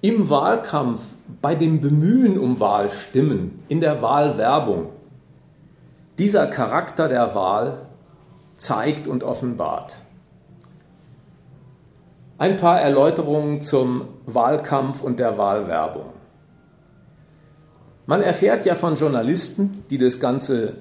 im 0.01 0.29
Wahlkampf 0.29 0.99
bei 1.41 1.55
dem 1.55 1.79
Bemühen 1.79 2.37
um 2.37 2.59
Wahlstimmen, 2.59 3.63
in 3.69 3.79
der 3.79 4.01
Wahlwerbung, 4.01 4.89
dieser 6.17 6.47
Charakter 6.47 7.07
der 7.07 7.33
Wahl 7.33 7.85
zeigt 8.57 9.07
und 9.07 9.23
offenbart. 9.23 9.95
Ein 12.37 12.57
paar 12.57 12.81
Erläuterungen 12.81 13.61
zum 13.61 14.09
Wahlkampf 14.25 15.01
und 15.01 15.17
der 15.17 15.37
Wahlwerbung. 15.37 16.18
Man 18.09 18.23
erfährt 18.23 18.65
ja 18.65 18.73
von 18.73 18.95
Journalisten, 18.95 19.83
die 19.91 19.99
das 19.99 20.19
Ganze 20.19 20.73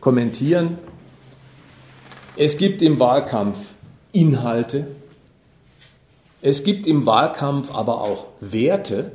kommentieren, 0.00 0.78
es 2.36 2.58
gibt 2.58 2.80
im 2.80 3.00
Wahlkampf 3.00 3.58
Inhalte, 4.12 4.86
es 6.40 6.62
gibt 6.62 6.86
im 6.86 7.06
Wahlkampf 7.06 7.74
aber 7.74 8.02
auch 8.02 8.26
Werte 8.38 9.10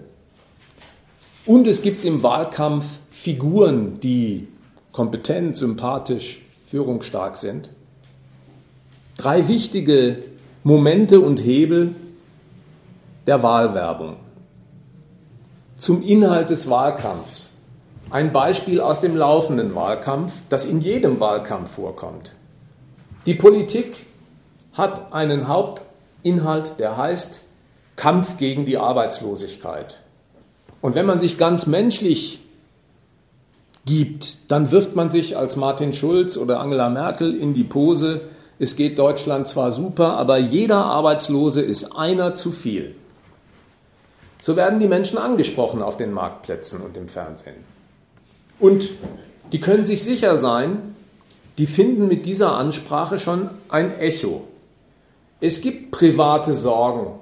und 1.46 1.66
es 1.66 1.82
gibt 1.82 2.04
im 2.04 2.24
Wahlkampf 2.24 2.84
Figuren, 3.10 4.02
die 4.02 4.50
kompetent, 4.92 5.56
sympathisch, 5.56 6.42
führungsstark 6.70 7.38
sind. 7.38 7.70
Drei 9.16 9.48
wichtige 9.48 10.18
Momente 10.66 11.22
und 11.22 11.38
Hebel 11.38 11.96
der 13.28 13.44
Wahlwerbung. 13.44 14.18
Zum 15.78 16.02
Inhalt 16.02 16.50
des 16.50 16.70
Wahlkampfs. 16.70 17.52
Ein 18.10 18.32
Beispiel 18.32 18.82
aus 18.82 19.00
dem 19.00 19.16
laufenden 19.16 19.76
Wahlkampf, 19.76 20.34
das 20.50 20.66
in 20.66 20.82
jedem 20.82 21.20
Wahlkampf 21.20 21.72
vorkommt. 21.72 22.32
Die 23.28 23.36
Politik 23.36 24.08
hat 24.74 25.14
einen 25.14 25.48
Haupt 25.48 25.84
Inhalt, 26.24 26.80
der 26.80 26.98
heißt 26.98 27.42
Kampf 27.96 28.38
gegen 28.38 28.66
die 28.66 28.78
Arbeitslosigkeit. 28.78 29.98
Und 30.82 30.96
wenn 30.96 31.06
man 31.06 31.20
sich 31.20 31.38
ganz 31.38 31.68
menschlich 31.68 32.40
gibt, 33.86 34.52
dann 34.52 34.72
wirft 34.72 34.96
man 34.96 35.10
sich 35.10 35.38
als 35.38 35.58
Martin 35.58 35.94
Schulz 35.94 36.38
oder 36.38 36.60
Angela 36.60 36.90
Merkel 36.90 37.36
in 37.36 37.54
die 37.54 37.64
Pose, 37.64 38.22
es 38.60 38.76
geht 38.76 38.98
Deutschland 38.98 39.48
zwar 39.48 39.72
super, 39.72 40.18
aber 40.18 40.38
jeder 40.38 40.86
Arbeitslose 40.86 41.62
ist 41.62 41.96
einer 41.96 42.34
zu 42.34 42.52
viel. 42.52 42.96
So 44.40 44.56
werden 44.56 44.80
die 44.80 44.88
Menschen 44.88 45.18
angesprochen 45.18 45.82
auf 45.82 45.98
den 45.98 46.12
Marktplätzen 46.12 46.82
und 46.82 46.96
im 46.98 47.08
Fernsehen. 47.08 47.64
Und 48.60 48.92
die 49.52 49.62
können 49.62 49.86
sich 49.86 50.04
sicher 50.04 50.38
sein, 50.38 50.96
die 51.58 51.68
finden 51.68 52.08
mit 52.08 52.26
dieser 52.26 52.56
Ansprache 52.56 53.18
schon 53.18 53.50
ein 53.70 53.98
Echo 54.00 54.44
es 55.40 55.62
gibt 55.62 55.92
private 55.92 56.54
Sorgen, 56.54 57.20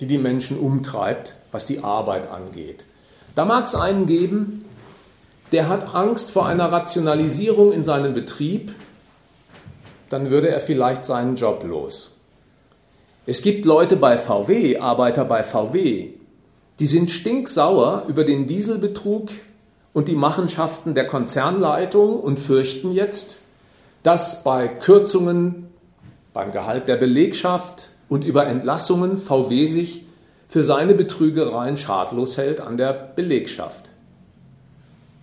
die 0.00 0.06
die 0.06 0.18
Menschen 0.18 0.58
umtreibt, 0.58 1.36
was 1.52 1.64
die 1.64 1.78
Arbeit 1.78 2.28
angeht. 2.28 2.84
Da 3.36 3.44
mag 3.44 3.66
es 3.66 3.76
einen 3.76 4.06
geben, 4.06 4.64
der 5.52 5.68
hat 5.68 5.94
Angst 5.94 6.32
vor 6.32 6.46
einer 6.46 6.72
Rationalisierung 6.72 7.72
in 7.72 7.84
seinem 7.84 8.14
Betrieb, 8.14 8.74
dann 10.10 10.30
würde 10.30 10.48
er 10.48 10.58
vielleicht 10.58 11.04
seinen 11.04 11.36
Job 11.36 11.62
los. 11.64 12.18
Es 13.26 13.42
gibt 13.42 13.64
Leute 13.64 13.96
bei 13.96 14.18
VW, 14.18 14.78
Arbeiter 14.78 15.24
bei 15.24 15.44
VW, 15.44 16.08
die 16.78 16.86
sind 16.86 17.10
stinksauer 17.10 18.04
über 18.08 18.24
den 18.24 18.46
Dieselbetrug 18.46 19.30
und 19.92 20.08
die 20.08 20.14
Machenschaften 20.14 20.94
der 20.94 21.06
Konzernleitung 21.06 22.18
und 22.18 22.38
fürchten 22.38 22.92
jetzt, 22.92 23.38
dass 24.02 24.42
bei 24.42 24.68
Kürzungen 24.68 25.68
beim 26.32 26.52
Gehalt 26.52 26.88
der 26.88 26.96
Belegschaft 26.96 27.90
und 28.08 28.24
über 28.24 28.46
Entlassungen 28.46 29.16
VW 29.16 29.66
sich 29.66 30.04
für 30.48 30.62
seine 30.62 30.94
Betrügereien 30.94 31.76
schadlos 31.76 32.36
hält 32.36 32.60
an 32.60 32.76
der 32.76 32.92
Belegschaft. 32.92 33.90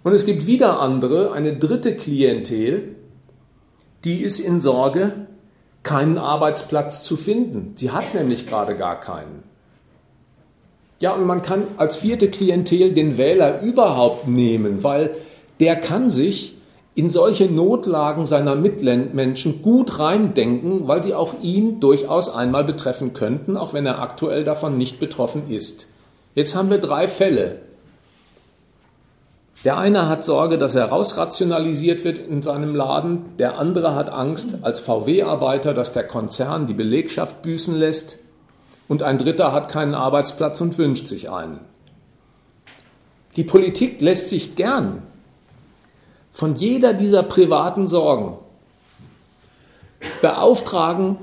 Und 0.03 0.13
es 0.13 0.25
gibt 0.25 0.47
wieder 0.47 0.79
andere, 0.79 1.33
eine 1.33 1.57
dritte 1.57 1.95
Klientel, 1.95 2.95
die 4.03 4.21
ist 4.21 4.39
in 4.39 4.62
Sorge, 4.62 5.27
keinen 5.83 6.17
Arbeitsplatz 6.17 7.03
zu 7.03 7.17
finden. 7.17 7.73
Sie 7.75 7.91
hat 7.91 8.13
nämlich 8.13 8.47
gerade 8.47 8.75
gar 8.75 8.99
keinen. 8.99 9.43
Ja, 10.99 11.13
und 11.13 11.25
man 11.25 11.41
kann 11.41 11.63
als 11.77 11.97
vierte 11.97 12.29
Klientel 12.29 12.93
den 12.93 13.17
Wähler 13.17 13.62
überhaupt 13.62 14.27
nehmen, 14.27 14.83
weil 14.83 15.12
der 15.59 15.77
kann 15.77 16.09
sich 16.09 16.55
in 16.93 17.09
solche 17.09 17.45
Notlagen 17.45 18.25
seiner 18.25 18.55
Mitmenschen 18.55 19.62
gut 19.62 19.99
reindenken, 19.99 20.89
weil 20.89 21.01
sie 21.01 21.13
auch 21.13 21.35
ihn 21.41 21.79
durchaus 21.79 22.33
einmal 22.33 22.65
betreffen 22.65 23.13
könnten, 23.13 23.55
auch 23.55 23.73
wenn 23.73 23.85
er 23.85 24.01
aktuell 24.01 24.43
davon 24.43 24.77
nicht 24.77 24.99
betroffen 24.99 25.49
ist. 25.49 25.88
Jetzt 26.35 26.55
haben 26.55 26.69
wir 26.69 26.79
drei 26.79 27.07
Fälle. 27.07 27.59
Der 29.63 29.77
eine 29.77 30.09
hat 30.09 30.25
Sorge, 30.25 30.57
dass 30.57 30.75
er 30.75 30.85
rausrationalisiert 30.85 32.03
wird 32.03 32.17
in 32.17 32.41
seinem 32.41 32.75
Laden, 32.75 33.38
der 33.38 33.57
andere 33.57 33.95
hat 33.95 34.09
Angst 34.09 34.59
als 34.63 34.81
VW-Arbeiter, 34.81 35.73
dass 35.73 35.93
der 35.93 36.03
Konzern 36.03 36.67
die 36.67 36.73
Belegschaft 36.73 37.41
büßen 37.41 37.77
lässt 37.77 38.17
und 38.89 39.04
ein 39.04 39.17
dritter 39.17 39.54
hat 39.54 39.69
keinen 39.69 39.95
Arbeitsplatz 39.95 40.60
und 40.60 40.78
wünscht 40.78 41.08
sich 41.08 41.30
einen. 41.30 41.62
Die 43.38 43.45
Politik 43.45 44.02
lässt 44.02 44.28
sich 44.28 44.58
gern 44.58 45.04
von 46.34 46.56
jeder 46.56 46.93
dieser 46.93 47.23
privaten 47.23 47.88
Sorgen 47.88 48.38
beauftragen 50.21 51.17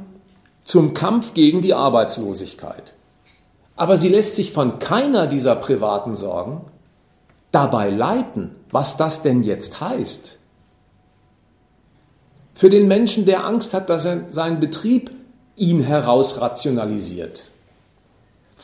zum 0.65 0.95
Kampf 0.95 1.35
gegen 1.35 1.63
die 1.63 1.75
Arbeitslosigkeit. 1.75 2.95
Aber 3.77 3.97
sie 3.97 4.09
lässt 4.09 4.37
sich 4.37 4.53
von 4.53 4.79
keiner 4.79 5.27
dieser 5.27 5.57
privaten 5.57 6.17
Sorgen 6.17 6.63
dabei 7.53 7.91
leiten, 7.91 8.55
was 8.71 8.97
das 8.97 9.23
denn 9.23 9.43
jetzt 9.43 9.81
heißt. 9.81 10.39
Für 12.55 12.71
den 12.71 12.89
Menschen, 12.89 13.27
der 13.27 13.45
Angst 13.45 13.75
hat, 13.75 13.91
dass 13.91 14.05
er 14.05 14.31
seinen 14.31 14.61
Betrieb 14.61 15.11
ihn 15.57 15.81
herausrationalisiert, 15.81 17.51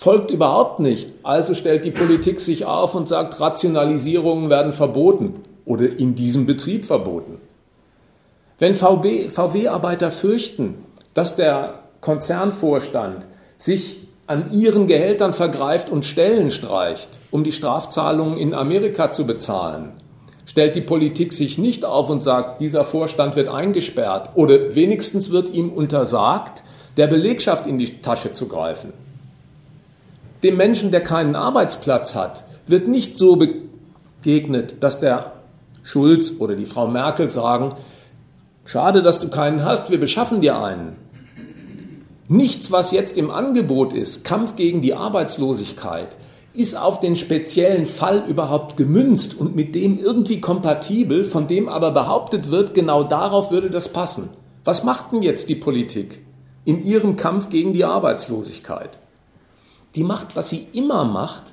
folgt 0.03 0.33
überhaupt 0.33 0.81
nicht. 0.81 1.13
Also 1.23 1.55
stellt 1.55 1.85
die 1.85 1.93
Politik 1.93 2.41
sich 2.41 2.65
auf 2.65 2.97
und 2.97 3.09
sagt, 3.09 3.39
Rationalisierungen 3.39 4.51
werden 4.51 4.73
verboten 4.73 5.35
oder 5.65 5.89
in 5.89 6.17
diesem 6.17 6.45
Betrieb 6.45 6.85
verboten. 6.85 7.39
Wenn 8.59 8.75
VW-Arbeiter 8.75 10.11
fürchten, 10.11 10.75
dass 11.15 11.37
der 11.37 11.75
Konzernvorstand 12.01 13.27
sich 13.59 14.09
an 14.27 14.51
ihren 14.53 14.89
Gehältern 14.89 15.35
vergreift 15.35 15.89
und 15.89 16.05
Stellen 16.05 16.51
streicht, 16.51 17.09
um 17.31 17.45
die 17.45 17.53
Strafzahlungen 17.53 18.39
in 18.39 18.55
Amerika 18.55 19.13
zu 19.13 19.25
bezahlen, 19.25 19.93
stellt 20.47 20.75
die 20.75 20.81
Politik 20.81 21.33
sich 21.33 21.59
nicht 21.59 21.85
auf 21.85 22.11
und 22.11 22.25
sagt, 22.25 22.61
dieser 22.61 22.85
Vorstand 22.85 23.37
wird 23.37 23.49
eingesperrt 23.49 24.31
oder 24.35 24.75
wenigstens 24.75 25.31
wird 25.31 25.51
ihm 25.51 25.71
untersagt, 25.71 26.65
der 26.97 27.07
Belegschaft 27.07 27.69
in 27.69 27.79
die 27.79 28.03
Tasche 28.03 28.33
zu 28.33 28.49
greifen. 28.49 28.93
Dem 30.43 30.57
Menschen, 30.57 30.91
der 30.91 31.03
keinen 31.03 31.37
Arbeitsplatz 31.37 32.17
hat, 32.17 32.45
wird 32.67 32.89
nicht 32.89 33.17
so 33.17 33.37
begegnet, 33.37 34.83
dass 34.83 34.99
der 34.99 35.33
Schulz 35.85 36.35
oder 36.39 36.57
die 36.57 36.67
Frau 36.67 36.89
Merkel 36.89 37.31
sagen, 37.31 37.71
schade, 38.65 39.03
dass 39.03 39.21
du 39.21 39.29
keinen 39.29 39.65
hast, 39.65 39.91
wir 39.91 40.01
beschaffen 40.01 40.41
dir 40.41 40.61
einen. 40.61 40.97
Nichts, 42.27 42.73
was 42.73 42.93
jetzt 42.93 43.17
im 43.17 43.31
Angebot 43.31 43.93
ist, 43.93 44.25
Kampf 44.25 44.57
gegen 44.57 44.83
die 44.83 44.95
Arbeitslosigkeit, 44.95 46.17
ist 46.55 46.77
auf 46.77 47.01
den 47.01 47.17
speziellen 47.17 47.87
Fall 47.87 48.25
überhaupt 48.27 48.77
gemünzt 48.77 49.39
und 49.39 49.55
mit 49.55 49.75
dem 49.75 49.99
irgendwie 49.99 50.41
kompatibel, 50.41 51.25
von 51.25 51.47
dem 51.47 51.69
aber 51.69 51.93
behauptet 51.93 52.51
wird, 52.51 52.75
genau 52.75 53.05
darauf 53.05 53.51
würde 53.51 53.71
das 53.71 53.93
passen. 53.93 54.31
Was 54.65 54.83
macht 54.83 55.13
denn 55.13 55.23
jetzt 55.23 55.49
die 55.49 55.55
Politik 55.55 56.21
in 56.65 56.85
ihrem 56.85 57.17
Kampf 57.17 57.49
gegen 57.49 57.73
die 57.73 57.85
Arbeitslosigkeit? 57.85 58.99
Die 59.95 60.05
macht, 60.05 60.37
was 60.37 60.49
sie 60.49 60.67
immer 60.73 61.05
macht, 61.05 61.53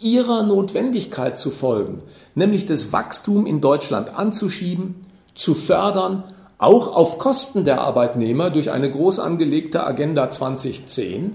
ihrer 0.00 0.42
Notwendigkeit 0.42 1.38
zu 1.38 1.50
folgen, 1.50 2.02
nämlich 2.34 2.66
das 2.66 2.92
Wachstum 2.92 3.46
in 3.46 3.60
Deutschland 3.60 4.14
anzuschieben, 4.14 5.06
zu 5.34 5.54
fördern, 5.54 6.24
auch 6.58 6.94
auf 6.94 7.18
Kosten 7.18 7.64
der 7.64 7.80
Arbeitnehmer 7.80 8.50
durch 8.50 8.70
eine 8.70 8.90
groß 8.90 9.20
angelegte 9.20 9.84
Agenda 9.84 10.30
2010, 10.30 11.34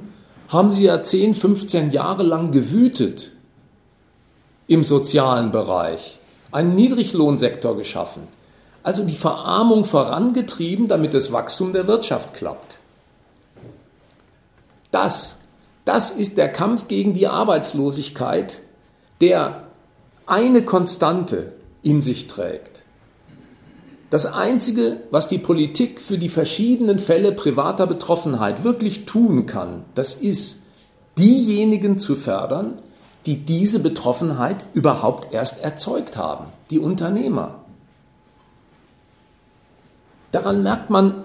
haben 0.50 0.72
sie 0.72 0.84
ja 0.84 1.02
10, 1.02 1.36
15 1.36 1.92
Jahre 1.92 2.24
lang 2.24 2.52
gewütet 2.52 3.32
im 4.68 4.84
sozialen 4.84 5.52
Bereich, 5.52 6.20
einen 6.52 6.76
Niedriglohnsektor 6.76 7.76
geschaffen, 7.76 8.24
also 8.84 9.04
die 9.04 9.16
Verarmung 9.16 9.86
vorangetrieben, 9.86 10.88
damit 10.88 11.14
das 11.14 11.32
Wachstum 11.32 11.74
der 11.74 11.88
Wirtschaft 11.88 12.34
klappt. 12.34 12.80
Das 14.92 15.40
das 15.86 16.12
ist 16.12 16.38
der 16.38 16.52
Kampf 16.52 16.88
gegen 16.88 17.14
die 17.14 17.28
Arbeitslosigkeit, 17.28 18.60
der 19.22 19.68
eine 20.26 20.64
Konstante 20.64 21.54
in 21.82 22.02
sich 22.02 22.28
trägt. 22.28 22.84
Das 24.10 24.26
Einzige, 24.26 24.98
was 25.12 25.28
die 25.28 25.40
Politik 25.40 26.00
für 26.00 26.18
die 26.18 26.30
verschiedenen 26.30 27.00
Fälle 27.00 27.32
privater 27.32 27.88
Betroffenheit 27.88 28.64
wirklich 28.64 29.06
tun 29.06 29.48
kann, 29.48 29.84
das 29.96 30.16
ist, 30.16 30.62
diejenigen 31.18 32.00
zu 32.00 32.16
fördern, 32.16 32.76
die 33.26 33.38
diese 33.38 33.80
Betroffenheit 33.80 34.58
überhaupt 34.74 35.34
erst 35.34 35.64
erzeugt 35.64 36.18
haben, 36.18 36.46
die 36.70 36.80
Unternehmer. 36.80 37.56
Daran 40.32 40.64
merkt 40.64 40.90
man, 40.90 41.24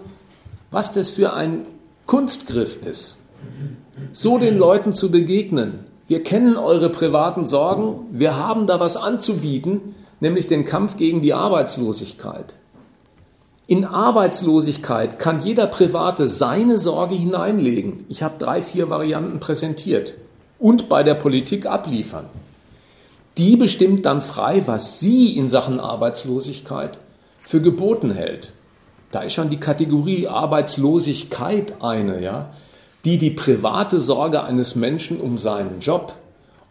was 0.71 0.93
das 0.93 1.11
für 1.11 1.33
ein 1.33 1.67
Kunstgriff 2.07 2.83
ist, 2.87 3.19
so 4.13 4.39
den 4.39 4.59
Leuten 4.59 4.93
zu 4.93 5.11
begegnen. 5.11 5.81
Wir 6.07 6.23
kennen 6.23 6.57
eure 6.57 6.89
privaten 6.89 7.45
Sorgen, 7.45 8.07
wir 8.11 8.37
haben 8.37 8.67
da 8.67 8.81
was 8.81 8.97
anzubieten, 8.97 9.95
nämlich 10.21 10.47
den 10.47 10.65
Kampf 10.65 10.97
gegen 10.97 11.21
die 11.21 11.35
Arbeitslosigkeit. 11.35 12.55
In 13.67 13.85
Arbeitslosigkeit 13.85 15.19
kann 15.19 15.43
jeder 15.43 15.67
Private 15.67 16.29
seine 16.29 16.79
Sorge 16.79 17.15
hineinlegen. 17.15 18.07
Ich 18.09 18.23
habe 18.23 18.39
drei, 18.39 18.63
vier 18.63 18.89
Varianten 18.89 19.41
präsentiert 19.41 20.15
und 20.59 20.89
bei 20.89 21.03
der 21.03 21.15
Politik 21.15 21.67
abliefern. 21.67 22.25
Die 23.37 23.57
bestimmt 23.57 24.07
dann 24.07 24.23
frei, 24.23 24.63
was 24.65 25.01
sie 25.01 25.37
in 25.37 25.51
Sachen 25.51 25.81
Arbeitslosigkeit 25.81 26.99
für 27.43 27.61
geboten 27.61 28.11
hält. 28.11 28.53
Da 29.11 29.21
ist 29.21 29.35
schon 29.35 29.51
die 29.51 29.61
Kategorie 29.61 30.29
Arbeitslosigkeit 30.29 31.75
eine, 31.81 32.23
ja, 32.23 32.51
die 33.05 33.19
die 33.19 33.31
private 33.31 34.01
Sorge 34.01 34.43
eines 34.43 34.75
Menschen 34.75 35.21
um 35.21 35.39
seinen 35.39 35.81
Job 35.81 36.15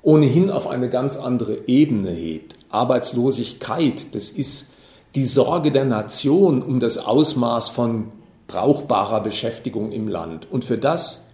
ohnehin 0.01 0.51
auf 0.51 0.67
eine 0.67 0.89
ganz 0.89 1.17
andere 1.17 1.67
Ebene 1.67 2.11
hebt. 2.11 2.55
Arbeitslosigkeit, 2.69 4.13
das 4.15 4.29
ist 4.29 4.71
die 5.15 5.25
Sorge 5.25 5.71
der 5.71 5.85
Nation 5.85 6.61
um 6.61 6.79
das 6.79 6.97
Ausmaß 6.97 7.69
von 7.69 8.11
brauchbarer 8.47 9.21
Beschäftigung 9.21 9.91
im 9.91 10.07
Land. 10.07 10.49
Und 10.51 10.63
für 10.65 10.77
das 10.77 11.25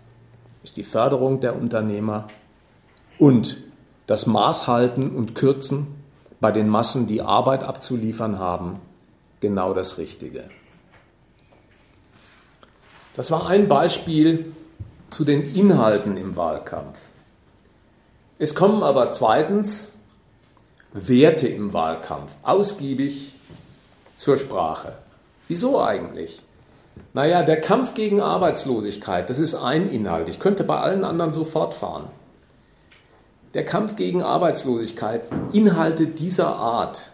ist 0.63 0.77
die 0.77 0.83
Förderung 0.83 1.39
der 1.39 1.55
Unternehmer 1.55 2.27
und 3.19 3.57
das 4.07 4.25
Maßhalten 4.25 5.15
und 5.15 5.35
Kürzen 5.35 5.87
bei 6.39 6.51
den 6.51 6.67
Massen, 6.67 7.07
die 7.07 7.21
Arbeit 7.21 7.63
abzuliefern 7.63 8.39
haben, 8.39 8.79
genau 9.39 9.73
das 9.73 9.97
Richtige. 9.97 10.45
Das 13.15 13.31
war 13.31 13.47
ein 13.47 13.67
Beispiel 13.67 14.53
zu 15.14 15.24
den 15.24 15.53
Inhalten 15.55 16.18
im 16.18 16.36
Wahlkampf. 16.36 16.97
Es 18.39 18.55
kommen 18.55 18.82
aber 18.82 19.11
zweitens 19.11 19.93
Werte 20.91 21.47
im 21.47 21.72
Wahlkampf 21.72 22.32
ausgiebig 22.41 23.36
zur 24.18 24.38
Sprache. 24.38 24.95
Wieso 25.47 25.82
eigentlich? 25.82 26.41
Naja, 27.14 27.43
der 27.43 27.61
Kampf 27.61 27.93
gegen 27.93 28.22
Arbeitslosigkeit, 28.22 29.30
das 29.30 29.39
ist 29.39 29.55
ein 29.55 29.89
Inhalt. 29.89 30.30
Ich 30.30 30.39
könnte 30.39 30.64
bei 30.64 30.80
allen 30.80 31.03
anderen 31.03 31.34
so 31.34 31.43
fortfahren. 31.43 32.05
Der 33.53 33.66
Kampf 33.66 33.95
gegen 33.95 34.24
Arbeitslosigkeit, 34.24 35.30
Inhalte 35.51 36.07
dieser 36.07 36.55
Art, 36.55 37.11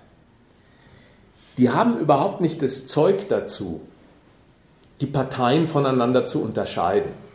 die 1.57 1.69
haben 1.69 1.97
überhaupt 1.97 2.39
nicht 2.39 2.61
das 2.61 2.87
Zeug 2.87 3.27
dazu, 3.27 3.81
die 5.01 5.05
Parteien 5.05 5.67
voneinander 5.67 6.25
zu 6.25 6.41
unterscheiden. 6.41 7.28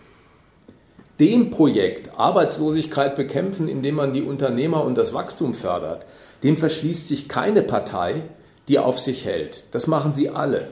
Dem 1.21 1.51
Projekt 1.51 2.19
Arbeitslosigkeit 2.19 3.15
bekämpfen, 3.15 3.69
indem 3.69 3.97
man 3.97 4.13
die 4.13 4.23
Unternehmer 4.23 4.85
und 4.85 4.97
das 4.97 5.15
Wachstum 5.15 5.55
fördert, 5.55 6.07
dem 6.43 6.57
verschließt 6.57 7.09
sich 7.09 7.29
keine 7.29 7.63
Partei, 7.63 8.23
die 8.69 8.79
auf 8.79 8.99
sich 8.99 9.25
hält. 9.25 9.67
Das 9.73 9.87
machen 9.87 10.15
sie 10.15 10.31
alle. 10.31 10.69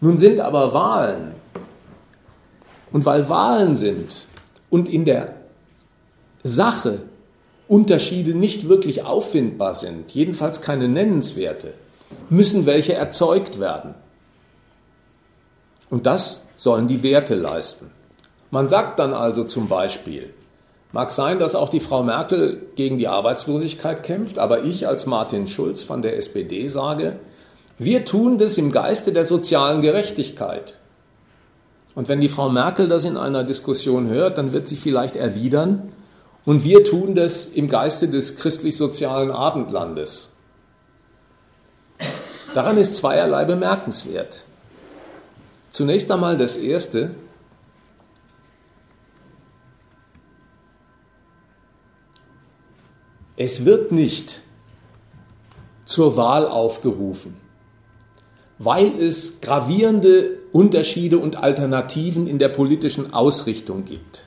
Nun 0.00 0.16
sind 0.16 0.40
aber 0.40 0.72
Wahlen. 0.72 1.32
Und 2.92 3.04
weil 3.04 3.28
Wahlen 3.28 3.76
sind 3.76 4.26
und 4.70 4.88
in 4.88 5.04
der 5.04 5.34
Sache 6.44 7.02
Unterschiede 7.66 8.34
nicht 8.34 8.68
wirklich 8.68 9.04
auffindbar 9.04 9.74
sind, 9.74 10.10
jedenfalls 10.12 10.62
keine 10.62 10.88
nennenswerte, 10.88 11.74
müssen 12.30 12.64
welche 12.64 12.94
erzeugt 12.94 13.60
werden. 13.60 13.94
Und 15.90 16.06
das 16.06 16.46
sollen 16.56 16.86
die 16.86 17.02
Werte 17.02 17.34
leisten. 17.34 17.90
Man 18.50 18.68
sagt 18.68 18.98
dann 18.98 19.12
also 19.12 19.44
zum 19.44 19.68
Beispiel, 19.68 20.32
mag 20.92 21.10
sein, 21.10 21.38
dass 21.38 21.54
auch 21.54 21.68
die 21.68 21.80
Frau 21.80 22.02
Merkel 22.02 22.62
gegen 22.76 22.98
die 22.98 23.08
Arbeitslosigkeit 23.08 24.02
kämpft, 24.02 24.38
aber 24.38 24.64
ich 24.64 24.86
als 24.88 25.06
Martin 25.06 25.48
Schulz 25.48 25.82
von 25.82 26.02
der 26.02 26.16
SPD 26.16 26.68
sage, 26.68 27.18
wir 27.78 28.04
tun 28.04 28.38
das 28.38 28.58
im 28.58 28.72
Geiste 28.72 29.12
der 29.12 29.24
sozialen 29.24 29.82
Gerechtigkeit. 29.82 30.78
Und 31.94 32.08
wenn 32.08 32.20
die 32.20 32.28
Frau 32.28 32.48
Merkel 32.48 32.88
das 32.88 33.04
in 33.04 33.16
einer 33.16 33.44
Diskussion 33.44 34.08
hört, 34.08 34.38
dann 34.38 34.52
wird 34.52 34.68
sie 34.68 34.76
vielleicht 34.76 35.16
erwidern, 35.16 35.92
und 36.48 36.64
wir 36.64 36.82
tun 36.82 37.14
das 37.14 37.46
im 37.48 37.68
Geiste 37.68 38.08
des 38.08 38.36
christlich-sozialen 38.36 39.30
Abendlandes. 39.30 40.30
Daran 42.54 42.78
ist 42.78 42.94
zweierlei 42.94 43.44
bemerkenswert. 43.44 44.44
Zunächst 45.70 46.10
einmal 46.10 46.38
das 46.38 46.56
Erste. 46.56 47.10
Es 53.40 53.64
wird 53.64 53.92
nicht 53.92 54.42
zur 55.84 56.16
Wahl 56.16 56.48
aufgerufen, 56.48 57.36
weil 58.58 59.00
es 59.00 59.40
gravierende 59.40 60.40
Unterschiede 60.50 61.18
und 61.18 61.36
Alternativen 61.36 62.26
in 62.26 62.40
der 62.40 62.48
politischen 62.48 63.14
Ausrichtung 63.14 63.84
gibt. 63.84 64.24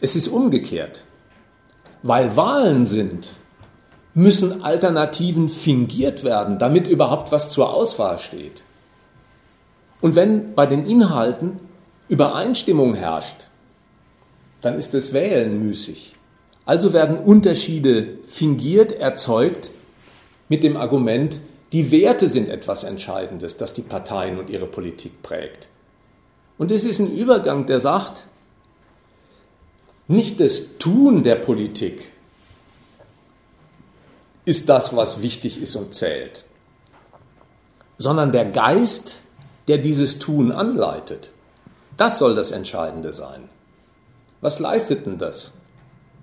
Es 0.00 0.16
ist 0.16 0.28
umgekehrt. 0.28 1.04
Weil 2.02 2.34
Wahlen 2.34 2.86
sind, 2.86 3.28
müssen 4.14 4.62
Alternativen 4.62 5.50
fingiert 5.50 6.24
werden, 6.24 6.58
damit 6.58 6.86
überhaupt 6.86 7.32
was 7.32 7.50
zur 7.50 7.74
Auswahl 7.74 8.16
steht. 8.16 8.62
Und 10.00 10.14
wenn 10.14 10.54
bei 10.54 10.64
den 10.64 10.86
Inhalten 10.86 11.60
Übereinstimmung 12.08 12.94
herrscht, 12.94 13.48
dann 14.62 14.78
ist 14.78 14.94
das 14.94 15.12
Wählen 15.12 15.62
müßig. 15.62 16.14
Also 16.70 16.92
werden 16.92 17.18
Unterschiede 17.18 18.18
fingiert, 18.28 18.92
erzeugt 18.92 19.70
mit 20.48 20.62
dem 20.62 20.76
Argument, 20.76 21.40
die 21.72 21.90
Werte 21.90 22.28
sind 22.28 22.48
etwas 22.48 22.84
Entscheidendes, 22.84 23.56
das 23.56 23.74
die 23.74 23.82
Parteien 23.82 24.38
und 24.38 24.50
ihre 24.50 24.68
Politik 24.68 25.20
prägt. 25.20 25.66
Und 26.58 26.70
es 26.70 26.84
ist 26.84 27.00
ein 27.00 27.12
Übergang, 27.12 27.66
der 27.66 27.80
sagt, 27.80 28.22
nicht 30.06 30.38
das 30.38 30.78
Tun 30.78 31.24
der 31.24 31.34
Politik 31.34 32.12
ist 34.44 34.68
das, 34.68 34.94
was 34.94 35.22
wichtig 35.22 35.60
ist 35.60 35.74
und 35.74 35.92
zählt, 35.92 36.44
sondern 37.98 38.30
der 38.30 38.44
Geist, 38.44 39.16
der 39.66 39.78
dieses 39.78 40.20
Tun 40.20 40.52
anleitet. 40.52 41.32
Das 41.96 42.20
soll 42.20 42.36
das 42.36 42.52
Entscheidende 42.52 43.12
sein. 43.12 43.48
Was 44.40 44.60
leistet 44.60 45.06
denn 45.06 45.18
das? 45.18 45.54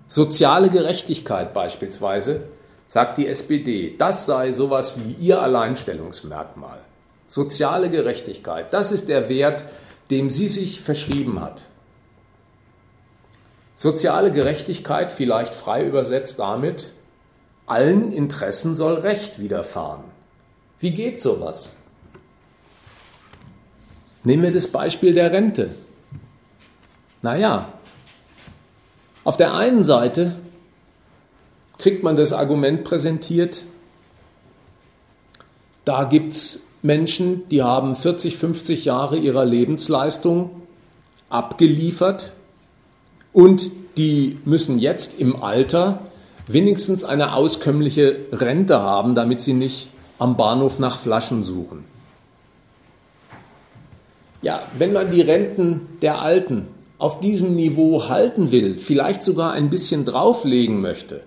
Soziale 0.07 0.69
Gerechtigkeit 0.69 1.53
beispielsweise, 1.53 2.43
sagt 2.87 3.17
die 3.17 3.27
SPD, 3.27 3.95
das 3.97 4.25
sei 4.25 4.53
sowas 4.53 4.93
wie 4.97 5.13
ihr 5.13 5.41
Alleinstellungsmerkmal. 5.41 6.79
Soziale 7.27 7.89
Gerechtigkeit, 7.89 8.71
das 8.71 8.93
ist 8.93 9.09
der 9.09 9.27
Wert, 9.27 9.65
dem 10.09 10.29
sie 10.29 10.47
sich 10.47 10.79
verschrieben 10.79 11.41
hat. 11.41 11.63
Soziale 13.75 14.31
Gerechtigkeit 14.31 15.11
vielleicht 15.11 15.53
frei 15.53 15.85
übersetzt 15.85 16.39
damit, 16.39 16.93
allen 17.65 18.13
Interessen 18.13 18.75
soll 18.75 18.95
Recht 18.95 19.39
widerfahren. 19.39 20.05
Wie 20.79 20.91
geht 20.91 21.21
sowas? 21.21 21.75
Nehmen 24.23 24.43
wir 24.43 24.53
das 24.53 24.67
Beispiel 24.67 25.13
der 25.13 25.31
Rente. 25.31 25.71
Naja, 27.21 27.73
auf 29.27 29.35
der 29.35 29.53
einen 29.53 29.83
Seite 29.83 30.31
kriegt 31.77 32.01
man 32.01 32.15
das 32.15 32.31
Argument 32.31 32.85
präsentiert, 32.85 33.63
da 35.83 36.05
gibt 36.05 36.33
es 36.33 36.63
Menschen, 36.81 37.45
die 37.49 37.61
haben 37.61 37.93
40, 37.93 38.37
50 38.37 38.85
Jahre 38.85 39.17
ihrer 39.17 39.43
Lebensleistung 39.43 40.61
abgeliefert 41.27 42.31
und 43.33 43.69
die 43.97 44.39
müssen 44.45 44.79
jetzt 44.79 45.19
im 45.19 45.43
Alter 45.43 45.99
wenigstens 46.47 47.03
eine 47.03 47.33
auskömmliche 47.33 48.15
Rente 48.31 48.79
haben, 48.79 49.13
damit 49.13 49.41
sie 49.41 49.51
nicht 49.51 49.89
am 50.19 50.37
Bahnhof 50.37 50.79
nach 50.79 50.99
Flaschen 50.99 51.43
suchen. 51.43 51.83
Ja, 54.41 54.61
wenn 54.77 54.93
man 54.93 55.11
die 55.11 55.19
Renten 55.19 55.81
der 56.01 56.21
Alten 56.21 56.76
auf 56.97 57.19
diesem 57.19 57.55
Niveau 57.55 58.09
halten 58.09 58.51
will, 58.51 58.77
vielleicht 58.77 59.23
sogar 59.23 59.51
ein 59.51 59.69
bisschen 59.69 60.05
drauflegen 60.05 60.81
möchte, 60.81 61.21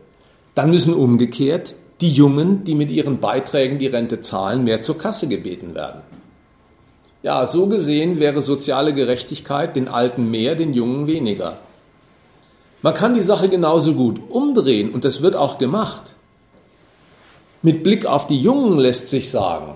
dann 0.54 0.70
müssen 0.70 0.94
umgekehrt 0.94 1.74
die 2.00 2.12
Jungen, 2.12 2.64
die 2.64 2.74
mit 2.74 2.90
ihren 2.90 3.20
Beiträgen 3.20 3.78
die 3.78 3.86
Rente 3.86 4.20
zahlen, 4.20 4.64
mehr 4.64 4.82
zur 4.82 4.98
Kasse 4.98 5.28
gebeten 5.28 5.74
werden. 5.74 6.00
Ja, 7.22 7.46
so 7.46 7.66
gesehen 7.66 8.18
wäre 8.18 8.40
soziale 8.40 8.94
Gerechtigkeit 8.94 9.76
den 9.76 9.88
Alten 9.88 10.30
mehr, 10.30 10.54
den 10.54 10.72
Jungen 10.72 11.06
weniger. 11.06 11.58
Man 12.82 12.94
kann 12.94 13.12
die 13.12 13.20
Sache 13.20 13.50
genauso 13.50 13.92
gut 13.94 14.20
umdrehen 14.30 14.90
und 14.90 15.04
das 15.04 15.20
wird 15.20 15.36
auch 15.36 15.58
gemacht. 15.58 16.02
Mit 17.60 17.82
Blick 17.82 18.06
auf 18.06 18.26
die 18.26 18.40
Jungen 18.40 18.78
lässt 18.78 19.10
sich 19.10 19.30
sagen, 19.30 19.74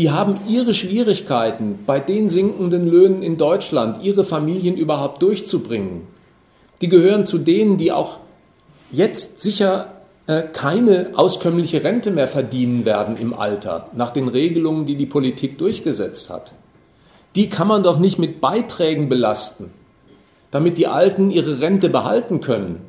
die 0.00 0.10
haben 0.10 0.40
ihre 0.48 0.72
Schwierigkeiten, 0.72 1.80
bei 1.84 2.00
den 2.00 2.30
sinkenden 2.30 2.86
Löhnen 2.86 3.22
in 3.22 3.36
Deutschland 3.36 4.02
ihre 4.02 4.24
Familien 4.24 4.78
überhaupt 4.78 5.20
durchzubringen. 5.20 6.06
Die 6.80 6.88
gehören 6.88 7.26
zu 7.26 7.36
denen, 7.36 7.76
die 7.76 7.92
auch 7.92 8.20
jetzt 8.90 9.42
sicher 9.42 9.92
äh, 10.26 10.40
keine 10.40 11.10
auskömmliche 11.16 11.84
Rente 11.84 12.12
mehr 12.12 12.28
verdienen 12.28 12.86
werden 12.86 13.18
im 13.18 13.34
Alter, 13.34 13.90
nach 13.92 14.08
den 14.08 14.28
Regelungen, 14.28 14.86
die 14.86 14.96
die 14.96 15.04
Politik 15.04 15.58
durchgesetzt 15.58 16.30
hat. 16.30 16.54
Die 17.36 17.50
kann 17.50 17.68
man 17.68 17.82
doch 17.82 17.98
nicht 17.98 18.18
mit 18.18 18.40
Beiträgen 18.40 19.10
belasten, 19.10 19.70
damit 20.50 20.78
die 20.78 20.86
Alten 20.86 21.30
ihre 21.30 21.60
Rente 21.60 21.90
behalten 21.90 22.40
können. 22.40 22.80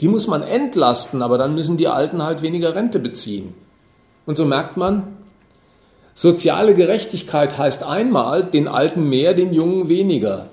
Die 0.00 0.08
muss 0.08 0.26
man 0.26 0.40
entlasten, 0.42 1.20
aber 1.20 1.36
dann 1.36 1.54
müssen 1.54 1.76
die 1.76 1.88
Alten 1.88 2.22
halt 2.22 2.40
weniger 2.40 2.74
Rente 2.74 2.98
beziehen. 2.98 3.52
Und 4.24 4.38
so 4.38 4.46
merkt 4.46 4.78
man, 4.78 5.18
soziale 6.14 6.74
Gerechtigkeit 6.74 7.58
heißt 7.58 7.82
einmal 7.84 8.44
den 8.44 8.68
Alten 8.68 9.08
mehr, 9.08 9.34
den 9.34 9.52
Jungen 9.52 9.88
weniger. 9.88 10.48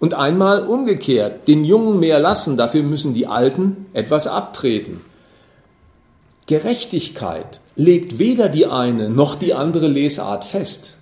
Und 0.00 0.14
einmal 0.14 0.66
umgekehrt, 0.66 1.48
den 1.48 1.64
Jungen 1.64 1.98
mehr 1.98 2.20
lassen, 2.20 2.56
dafür 2.56 2.82
müssen 2.82 3.14
die 3.14 3.26
Alten 3.26 3.86
etwas 3.92 4.26
abtreten. 4.26 5.00
Gerechtigkeit 6.46 7.60
legt 7.74 8.18
weder 8.18 8.48
die 8.48 8.66
eine 8.66 9.10
noch 9.10 9.34
die 9.34 9.54
andere 9.54 9.88
Lesart 9.88 10.44
fest. 10.44 10.96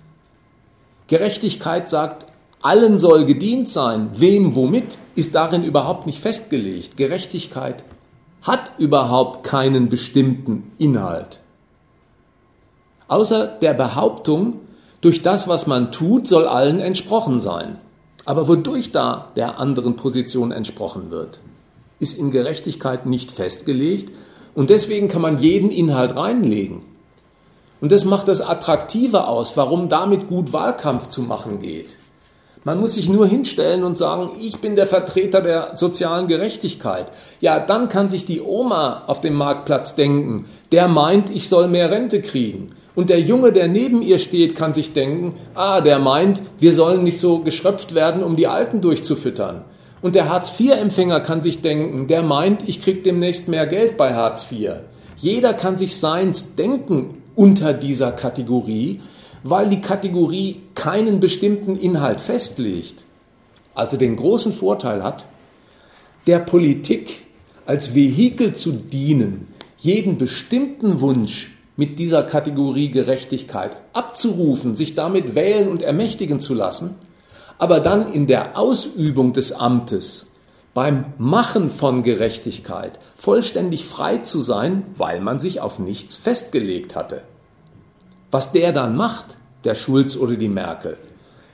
Gerechtigkeit 1.07 1.89
sagt, 1.89 2.25
allen 2.61 2.97
soll 2.97 3.25
gedient 3.25 3.69
sein, 3.69 4.09
wem 4.15 4.55
womit, 4.55 4.97
ist 5.15 5.35
darin 5.35 5.63
überhaupt 5.63 6.05
nicht 6.05 6.19
festgelegt. 6.19 6.97
Gerechtigkeit 6.97 7.83
hat 8.41 8.71
überhaupt 8.77 9.43
keinen 9.43 9.89
bestimmten 9.89 10.71
Inhalt. 10.77 11.39
Außer 13.07 13.47
der 13.61 13.73
Behauptung, 13.73 14.59
durch 15.01 15.21
das, 15.21 15.47
was 15.47 15.67
man 15.67 15.91
tut, 15.91 16.27
soll 16.27 16.47
allen 16.47 16.79
entsprochen 16.79 17.39
sein. 17.39 17.77
Aber 18.25 18.47
wodurch 18.47 18.91
da 18.91 19.29
der 19.35 19.59
anderen 19.59 19.95
Position 19.95 20.51
entsprochen 20.51 21.11
wird, 21.11 21.39
ist 21.99 22.17
in 22.17 22.31
Gerechtigkeit 22.31 23.05
nicht 23.05 23.31
festgelegt 23.31 24.11
und 24.53 24.69
deswegen 24.69 25.07
kann 25.07 25.21
man 25.21 25.39
jeden 25.39 25.71
Inhalt 25.71 26.15
reinlegen. 26.15 26.81
Und 27.79 27.91
das 27.91 28.05
macht 28.05 28.27
das 28.27 28.41
Attraktive 28.41 29.27
aus, 29.27 29.55
warum 29.55 29.87
damit 29.87 30.27
gut 30.27 30.51
Wahlkampf 30.51 31.09
zu 31.09 31.21
machen 31.21 31.59
geht. 31.59 31.97
Man 32.63 32.79
muss 32.79 32.95
sich 32.95 33.07
nur 33.07 33.27
hinstellen 33.27 33.83
und 33.83 33.97
sagen, 33.97 34.31
ich 34.41 34.59
bin 34.59 34.75
der 34.75 34.87
Vertreter 34.87 35.41
der 35.41 35.75
sozialen 35.75 36.27
Gerechtigkeit. 36.27 37.11
Ja, 37.39 37.59
dann 37.59 37.87
kann 37.87 38.09
sich 38.09 38.25
die 38.25 38.41
Oma 38.41 39.03
auf 39.07 39.21
dem 39.21 39.35
Marktplatz 39.35 39.95
denken, 39.95 40.45
der 40.73 40.89
meint, 40.89 41.29
ich 41.29 41.47
soll 41.47 41.67
mehr 41.69 41.91
Rente 41.91 42.21
kriegen. 42.21 42.73
Und 42.97 43.09
der 43.09 43.21
Junge, 43.21 43.53
der 43.53 43.69
neben 43.69 44.01
ihr 44.01 44.19
steht, 44.19 44.57
kann 44.57 44.73
sich 44.73 44.91
denken, 44.91 45.35
ah, 45.55 45.79
der 45.79 45.99
meint, 45.99 46.41
wir 46.59 46.73
sollen 46.73 47.05
nicht 47.05 47.19
so 47.19 47.39
geschröpft 47.39 47.95
werden, 47.95 48.21
um 48.21 48.35
die 48.35 48.47
Alten 48.47 48.81
durchzufüttern. 48.81 49.61
Und 50.01 50.15
der 50.15 50.27
Hartz-IV-Empfänger 50.27 51.21
kann 51.21 51.41
sich 51.41 51.61
denken, 51.61 52.07
der 52.07 52.23
meint, 52.23 52.67
ich 52.67 52.81
krieg 52.81 53.05
demnächst 53.05 53.47
mehr 53.47 53.67
Geld 53.67 53.95
bei 53.95 54.13
Hartz 54.13 54.51
IV. 54.51 54.71
Jeder 55.15 55.53
kann 55.53 55.77
sich 55.77 55.95
seins 55.95 56.55
denken 56.55 57.21
unter 57.35 57.71
dieser 57.71 58.11
Kategorie 58.11 58.99
weil 59.49 59.69
die 59.69 59.81
Kategorie 59.81 60.57
keinen 60.75 61.19
bestimmten 61.19 61.77
Inhalt 61.77 62.21
festlegt, 62.21 63.05
also 63.73 63.97
den 63.97 64.15
großen 64.15 64.53
Vorteil 64.53 65.03
hat, 65.03 65.25
der 66.25 66.39
Politik 66.39 67.21
als 67.65 67.95
Vehikel 67.95 68.53
zu 68.53 68.71
dienen, 68.71 69.47
jeden 69.77 70.17
bestimmten 70.17 71.01
Wunsch 71.01 71.51
mit 71.77 71.99
dieser 71.99 72.23
Kategorie 72.23 72.91
Gerechtigkeit 72.91 73.79
abzurufen, 73.93 74.75
sich 74.75 74.95
damit 74.95 75.35
wählen 75.35 75.69
und 75.69 75.81
ermächtigen 75.81 76.39
zu 76.39 76.53
lassen, 76.53 76.95
aber 77.57 77.79
dann 77.79 78.11
in 78.11 78.27
der 78.27 78.57
Ausübung 78.57 79.31
des 79.33 79.53
Amtes, 79.53 80.27
beim 80.73 81.05
Machen 81.17 81.71
von 81.71 82.03
Gerechtigkeit 82.03 82.99
vollständig 83.15 83.85
frei 83.85 84.17
zu 84.17 84.41
sein, 84.41 84.83
weil 84.95 85.21
man 85.21 85.39
sich 85.39 85.59
auf 85.59 85.79
nichts 85.79 86.15
festgelegt 86.15 86.95
hatte. 86.95 87.21
Was 88.29 88.51
der 88.51 88.73
dann 88.73 88.95
macht, 88.95 89.37
der 89.63 89.73
Schulz 89.73 90.15
oder 90.15 90.35
die 90.35 90.49
Merkel, 90.49 90.97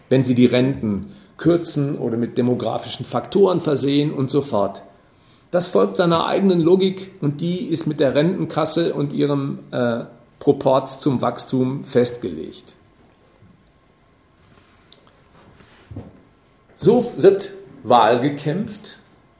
wenn 0.09 0.25
sie 0.25 0.35
die 0.35 0.45
Renten 0.45 1.11
kürzen 1.37 1.97
oder 1.97 2.17
mit 2.17 2.37
demografischen 2.37 3.05
Faktoren 3.05 3.61
versehen 3.61 4.13
und 4.13 4.29
so 4.29 4.41
fort. 4.41 4.83
Das 5.53 5.67
folgt 5.67 5.97
seiner 5.97 6.25
eigenen 6.25 6.61
Logik 6.61 7.11
und 7.21 7.39
die 7.39 7.67
ist 7.67 7.85
mit 7.85 7.99
der 7.99 8.15
Rentenkasse 8.15 8.95
und 8.95 9.13
ihrem 9.13 9.59
äh, 9.69 9.99
Proporz 10.39 10.99
zum 10.99 11.21
Wachstum 11.21 11.85
festgelegt. 11.85 12.73
So 16.73 17.13
wird 17.17 17.51
Wahl 17.83 18.19
gekämpft, 18.19 18.97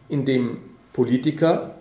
indem 0.07 0.59
Politiker, 0.93 1.78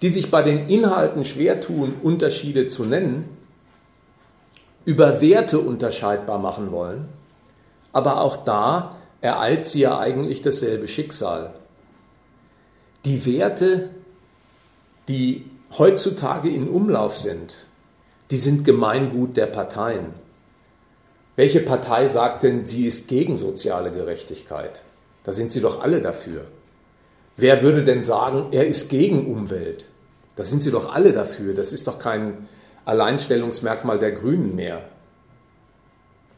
die 0.00 0.08
sich 0.08 0.30
bei 0.30 0.40
den 0.40 0.66
Inhalten 0.70 1.26
schwer 1.26 1.60
tun, 1.60 1.92
Unterschiede 2.02 2.68
zu 2.68 2.84
nennen, 2.84 3.28
über 4.86 5.20
Werte 5.20 5.58
unterscheidbar 5.58 6.38
machen 6.38 6.72
wollen. 6.72 7.06
Aber 7.92 8.22
auch 8.22 8.44
da 8.46 8.96
ereilt 9.20 9.66
sie 9.66 9.80
ja 9.80 9.98
eigentlich 9.98 10.40
dasselbe 10.40 10.88
Schicksal. 10.88 11.52
Die 13.04 13.26
Werte, 13.26 13.90
die 15.08 15.44
heutzutage 15.76 16.48
in 16.48 16.68
Umlauf 16.68 17.16
sind, 17.16 17.56
die 18.30 18.38
sind 18.38 18.64
Gemeingut 18.64 19.36
der 19.36 19.46
Parteien. 19.46 20.06
Welche 21.34 21.60
Partei 21.60 22.06
sagt 22.06 22.42
denn, 22.42 22.64
sie 22.64 22.86
ist 22.86 23.08
gegen 23.08 23.38
soziale 23.38 23.90
Gerechtigkeit? 23.90 24.82
Da 25.24 25.32
sind 25.32 25.50
sie 25.50 25.60
doch 25.60 25.82
alle 25.82 26.00
dafür. 26.00 26.44
Wer 27.36 27.62
würde 27.62 27.84
denn 27.84 28.02
sagen, 28.02 28.48
er 28.52 28.66
ist 28.66 28.90
gegen 28.90 29.26
Umwelt? 29.26 29.86
Da 30.36 30.44
sind 30.44 30.62
sie 30.62 30.70
doch 30.70 30.94
alle 30.94 31.12
dafür. 31.12 31.54
Das 31.54 31.72
ist 31.72 31.86
doch 31.86 31.98
kein, 31.98 32.46
Alleinstellungsmerkmal 32.84 33.98
der 33.98 34.12
Grünen 34.12 34.56
mehr. 34.56 34.82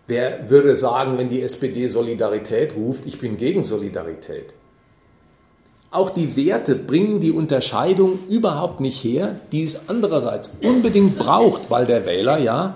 Wer 0.06 0.50
würde 0.50 0.76
sagen, 0.76 1.16
wenn 1.16 1.30
die 1.30 1.40
SPD 1.40 1.86
Solidarität 1.86 2.76
ruft, 2.76 3.06
ich 3.06 3.18
bin 3.18 3.38
gegen 3.38 3.64
Solidarität? 3.64 4.52
Auch 5.94 6.10
die 6.10 6.34
Werte 6.34 6.74
bringen 6.74 7.20
die 7.20 7.30
Unterscheidung 7.30 8.18
überhaupt 8.28 8.80
nicht 8.80 9.04
her, 9.04 9.38
die 9.52 9.62
es 9.62 9.88
andererseits 9.88 10.50
unbedingt 10.60 11.16
braucht, 11.16 11.70
weil 11.70 11.86
der 11.86 12.04
Wähler 12.04 12.36
ja 12.38 12.74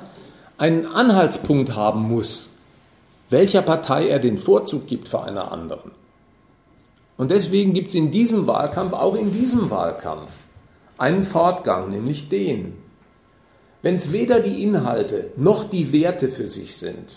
einen 0.56 0.86
Anhaltspunkt 0.86 1.74
haben 1.74 2.02
muss, 2.02 2.54
welcher 3.28 3.62
Partei 3.62 4.06
er 4.06 4.20
den 4.20 4.38
Vorzug 4.38 4.86
gibt 4.86 5.08
vor 5.08 5.24
einer 5.24 5.50
anderen. 5.50 5.90
Und 7.16 7.32
deswegen 7.32 7.72
gibt 7.72 7.88
es 7.88 7.96
in 7.96 8.12
diesem 8.12 8.46
Wahlkampf, 8.46 8.92
auch 8.92 9.16
in 9.16 9.32
diesem 9.32 9.68
Wahlkampf, 9.68 10.30
einen 10.96 11.24
Fortgang, 11.24 11.88
nämlich 11.88 12.28
den, 12.28 12.74
wenn 13.82 13.96
es 13.96 14.12
weder 14.12 14.38
die 14.38 14.62
Inhalte 14.62 15.32
noch 15.36 15.64
die 15.64 15.92
Werte 15.92 16.28
für 16.28 16.46
sich 16.46 16.76
sind, 16.76 17.16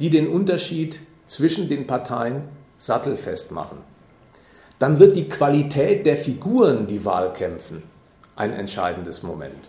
die 0.00 0.10
den 0.10 0.26
Unterschied 0.26 0.98
zwischen 1.28 1.68
den 1.68 1.86
Parteien 1.86 2.42
sattelfest 2.78 3.52
machen, 3.52 3.78
dann 4.80 4.98
wird 4.98 5.14
die 5.14 5.28
Qualität 5.28 6.06
der 6.06 6.16
Figuren, 6.16 6.86
die 6.86 7.04
Wahl 7.04 7.32
kämpfen, 7.34 7.82
ein 8.34 8.52
entscheidendes 8.52 9.22
Moment. 9.22 9.68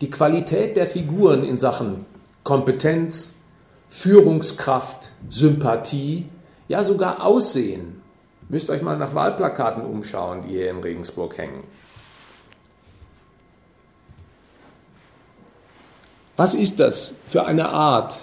Die 0.00 0.08
Qualität 0.08 0.76
der 0.76 0.86
Figuren 0.86 1.44
in 1.44 1.58
Sachen 1.58 2.06
Kompetenz, 2.44 3.34
Führungskraft, 3.88 5.10
Sympathie, 5.28 6.28
ja 6.68 6.84
sogar 6.84 7.24
Aussehen. 7.26 8.00
Müsst 8.48 8.70
euch 8.70 8.82
mal 8.82 8.96
nach 8.96 9.14
Wahlplakaten 9.14 9.84
umschauen, 9.84 10.42
die 10.42 10.50
hier 10.50 10.70
in 10.70 10.78
Regensburg 10.80 11.36
hängen. 11.38 11.64
Was 16.36 16.54
ist 16.54 16.78
das 16.78 17.16
für 17.28 17.46
eine 17.46 17.68
Art, 17.68 18.16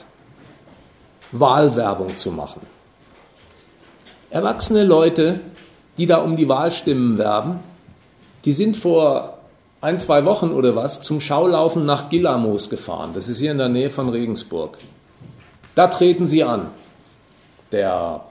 Wahlwerbung 1.34 2.18
zu 2.18 2.32
machen? 2.32 2.62
Erwachsene 4.30 4.84
Leute, 4.84 5.42
die 6.00 6.06
da 6.06 6.18
um 6.18 6.38
die 6.38 6.48
Wahlstimmen 6.48 7.18
werben, 7.18 7.60
die 8.46 8.54
sind 8.54 8.78
vor 8.78 9.38
ein, 9.82 10.00
zwei 10.00 10.24
Wochen 10.24 10.52
oder 10.52 10.76
was 10.76 11.02
zum 11.02 11.20
Schaulaufen 11.20 11.86
nach 11.86 12.10
Gillamos 12.10 12.70
gefahren. 12.70 13.12
Das 13.14 13.28
ist 13.28 13.40
hier 13.40 13.52
in 13.52 13.58
der 13.58 13.70
Nähe 13.70 13.90
von 13.90 14.08
Regensburg. 14.08 14.78
Da 15.76 15.88
treten 15.88 16.26
sie 16.26 16.44
an. 16.44 16.68
Der 17.74 18.22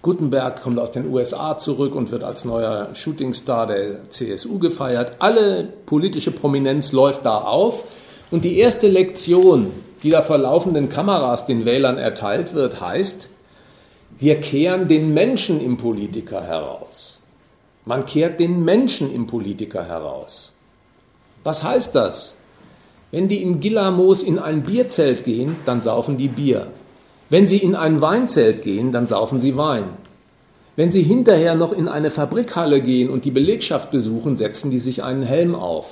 Gutenberg 0.00 0.62
kommt 0.62 0.78
aus 0.78 0.92
den 0.92 1.12
USA 1.12 1.58
zurück 1.58 1.94
und 1.94 2.10
wird 2.10 2.24
als 2.24 2.46
neuer 2.46 2.88
Shootingstar 2.94 3.66
der 3.66 4.08
CSU 4.08 4.58
gefeiert. 4.58 5.16
Alle 5.18 5.64
politische 5.84 6.30
Prominenz 6.30 6.92
läuft 6.92 7.26
da 7.26 7.38
auf. 7.38 7.84
Und 8.30 8.44
die 8.44 8.58
erste 8.58 8.88
Lektion, 8.88 9.70
die 10.02 10.10
da 10.10 10.22
vor 10.22 10.38
laufenden 10.38 10.88
Kameras 10.88 11.46
den 11.46 11.64
Wählern 11.64 11.98
erteilt 11.98 12.54
wird, 12.54 12.80
heißt, 12.80 13.28
wir 14.18 14.40
kehren 14.40 14.88
den 14.88 15.12
Menschen 15.12 15.60
im 15.60 15.76
Politiker 15.76 16.42
heraus. 16.42 17.20
Man 17.84 18.06
kehrt 18.06 18.40
den 18.40 18.64
Menschen 18.64 19.12
im 19.14 19.26
Politiker 19.26 19.84
heraus. 19.84 20.54
Was 21.44 21.62
heißt 21.62 21.94
das? 21.94 22.34
Wenn 23.10 23.28
die 23.28 23.42
in 23.42 23.60
Gillamos 23.60 24.22
in 24.22 24.38
ein 24.38 24.62
Bierzelt 24.62 25.24
gehen, 25.24 25.56
dann 25.66 25.82
saufen 25.82 26.16
die 26.16 26.28
Bier. 26.28 26.68
Wenn 27.28 27.46
sie 27.46 27.58
in 27.58 27.74
ein 27.74 28.00
Weinzelt 28.00 28.62
gehen, 28.62 28.90
dann 28.90 29.06
saufen 29.06 29.40
sie 29.40 29.56
Wein. 29.56 29.84
Wenn 30.76 30.90
sie 30.90 31.02
hinterher 31.02 31.54
noch 31.54 31.72
in 31.72 31.86
eine 31.86 32.10
Fabrikhalle 32.10 32.80
gehen 32.80 33.10
und 33.10 33.24
die 33.24 33.30
Belegschaft 33.30 33.90
besuchen, 33.90 34.36
setzen 34.36 34.70
die 34.70 34.78
sich 34.78 35.02
einen 35.02 35.22
Helm 35.22 35.54
auf. 35.54 35.86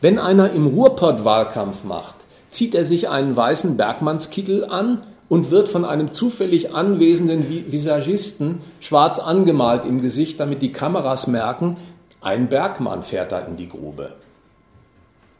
Wenn 0.00 0.18
einer 0.18 0.52
im 0.52 0.66
Ruhrpott 0.66 1.24
Wahlkampf 1.24 1.84
macht, 1.84 2.16
zieht 2.50 2.74
er 2.74 2.84
sich 2.84 3.08
einen 3.08 3.36
weißen 3.36 3.76
Bergmannskittel 3.76 4.64
an 4.64 5.02
und 5.32 5.50
wird 5.50 5.70
von 5.70 5.86
einem 5.86 6.12
zufällig 6.12 6.74
anwesenden 6.74 7.48
Visagisten 7.72 8.60
schwarz 8.80 9.18
angemalt 9.18 9.86
im 9.86 10.02
Gesicht, 10.02 10.38
damit 10.38 10.60
die 10.60 10.72
Kameras 10.72 11.26
merken, 11.26 11.78
ein 12.20 12.50
Bergmann 12.50 13.02
fährt 13.02 13.32
da 13.32 13.38
in 13.38 13.56
die 13.56 13.70
Grube. 13.70 14.12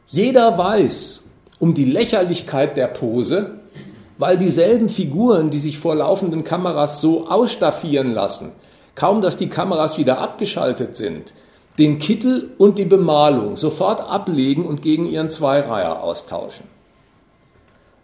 Jeder 0.07 0.57
weiß 0.57 1.25
um 1.59 1.75
die 1.75 1.85
Lächerlichkeit 1.85 2.79
der 2.79 2.87
Pose, 2.87 3.59
weil 4.17 4.39
dieselben 4.39 4.89
Figuren, 4.89 5.51
die 5.51 5.59
sich 5.59 5.77
vor 5.79 5.95
laufenden 5.95 6.43
Kameras 6.43 7.03
so 7.03 7.29
ausstaffieren 7.29 8.15
lassen, 8.15 8.53
kaum 8.95 9.21
dass 9.21 9.37
die 9.37 9.51
Kameras 9.51 9.99
wieder 9.99 10.21
abgeschaltet 10.21 10.97
sind, 10.97 11.35
den 11.79 11.99
Kittel 11.99 12.53
und 12.57 12.79
die 12.79 12.87
Bemalung 12.87 13.57
sofort 13.57 14.01
ablegen 14.01 14.65
und 14.65 14.81
gegen 14.81 15.05
ihren 15.05 15.29
Zweireiher 15.29 16.03
austauschen. 16.03 16.65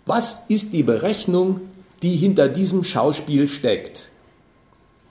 Was 0.05 0.45
ist 0.49 0.75
die 0.75 0.83
Berechnung, 0.83 1.61
die 2.03 2.17
hinter 2.17 2.49
diesem 2.49 2.85
Schauspiel 2.85 3.49
steckt? 3.49 4.09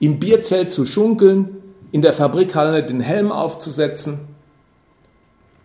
Im 0.00 0.18
Bierzelt 0.18 0.70
zu 0.70 0.86
schunkeln, 0.86 1.56
in 1.92 2.02
der 2.02 2.12
Fabrikhalle 2.12 2.84
den 2.84 3.00
Helm 3.00 3.32
aufzusetzen, 3.32 4.20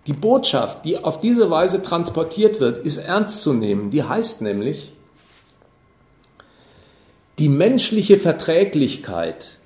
die 0.08 0.14
Botschaft, 0.14 0.84
die 0.84 0.98
auf 0.98 1.20
diese 1.20 1.50
Weise 1.50 1.82
transportiert 1.82 2.60
wird, 2.60 2.78
ist 2.78 2.98
ernst 2.98 3.42
zu 3.42 3.54
nehmen. 3.54 3.90
Die 3.90 4.04
heißt 4.04 4.42
nämlich, 4.42 4.94
die 7.40 7.48
menschliche 7.48 8.20
Verträglichkeit, 8.20 9.60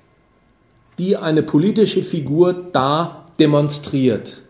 die 0.98 1.16
eine 1.16 1.42
politische 1.42 2.02
Figur 2.02 2.52
da 2.72 3.26
demonstriert. 3.38 4.42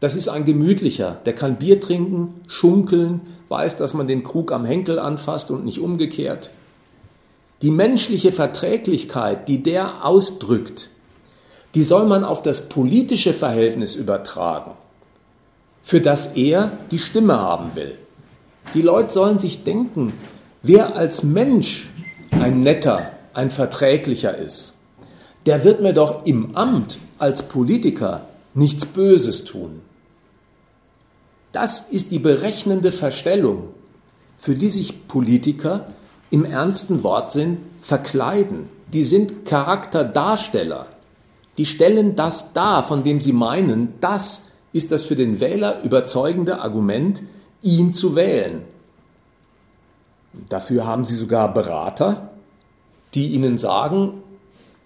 Das 0.00 0.14
ist 0.14 0.28
ein 0.28 0.44
gemütlicher, 0.44 1.20
der 1.26 1.34
kann 1.34 1.56
Bier 1.56 1.80
trinken, 1.80 2.40
schunkeln, 2.46 3.20
weiß, 3.48 3.78
dass 3.78 3.94
man 3.94 4.06
den 4.06 4.22
Krug 4.22 4.52
am 4.52 4.64
Henkel 4.64 4.98
anfasst 4.98 5.50
und 5.50 5.64
nicht 5.64 5.80
umgekehrt. 5.80 6.50
Die 7.62 7.72
menschliche 7.72 8.30
Verträglichkeit, 8.30 9.48
die 9.48 9.62
der 9.62 10.04
ausdrückt, 10.04 10.90
die 11.74 11.82
soll 11.82 12.06
man 12.06 12.22
auf 12.22 12.42
das 12.42 12.68
politische 12.68 13.34
Verhältnis 13.34 13.96
übertragen, 13.96 14.72
für 15.82 16.00
das 16.00 16.36
er 16.36 16.70
die 16.92 17.00
Stimme 17.00 17.38
haben 17.38 17.74
will. 17.74 17.98
Die 18.74 18.82
Leute 18.82 19.12
sollen 19.12 19.40
sich 19.40 19.64
denken, 19.64 20.12
wer 20.62 20.94
als 20.94 21.24
Mensch 21.24 21.88
ein 22.30 22.62
netter, 22.62 23.10
ein 23.34 23.50
verträglicher 23.50 24.36
ist, 24.36 24.74
der 25.46 25.64
wird 25.64 25.80
mir 25.80 25.92
doch 25.92 26.24
im 26.24 26.54
Amt 26.54 26.98
als 27.18 27.48
Politiker 27.48 28.26
nichts 28.54 28.86
Böses 28.86 29.44
tun. 29.44 29.80
Das 31.52 31.88
ist 31.90 32.10
die 32.10 32.18
berechnende 32.18 32.92
Verstellung, 32.92 33.68
für 34.38 34.54
die 34.54 34.68
sich 34.68 35.08
Politiker 35.08 35.86
im 36.30 36.44
ernsten 36.44 37.02
Wortsinn 37.02 37.58
verkleiden. 37.82 38.68
Die 38.92 39.04
sind 39.04 39.44
Charakterdarsteller. 39.44 40.86
Die 41.56 41.66
stellen 41.66 42.16
das 42.16 42.52
dar, 42.52 42.84
von 42.84 43.02
dem 43.02 43.20
sie 43.20 43.32
meinen, 43.32 43.94
das 44.00 44.52
ist 44.72 44.92
das 44.92 45.02
für 45.02 45.16
den 45.16 45.40
Wähler 45.40 45.82
überzeugende 45.82 46.60
Argument, 46.60 47.22
ihn 47.62 47.92
zu 47.92 48.14
wählen. 48.14 48.62
Dafür 50.48 50.86
haben 50.86 51.04
sie 51.04 51.16
sogar 51.16 51.52
Berater, 51.52 52.30
die 53.14 53.28
ihnen 53.28 53.58
sagen, 53.58 54.22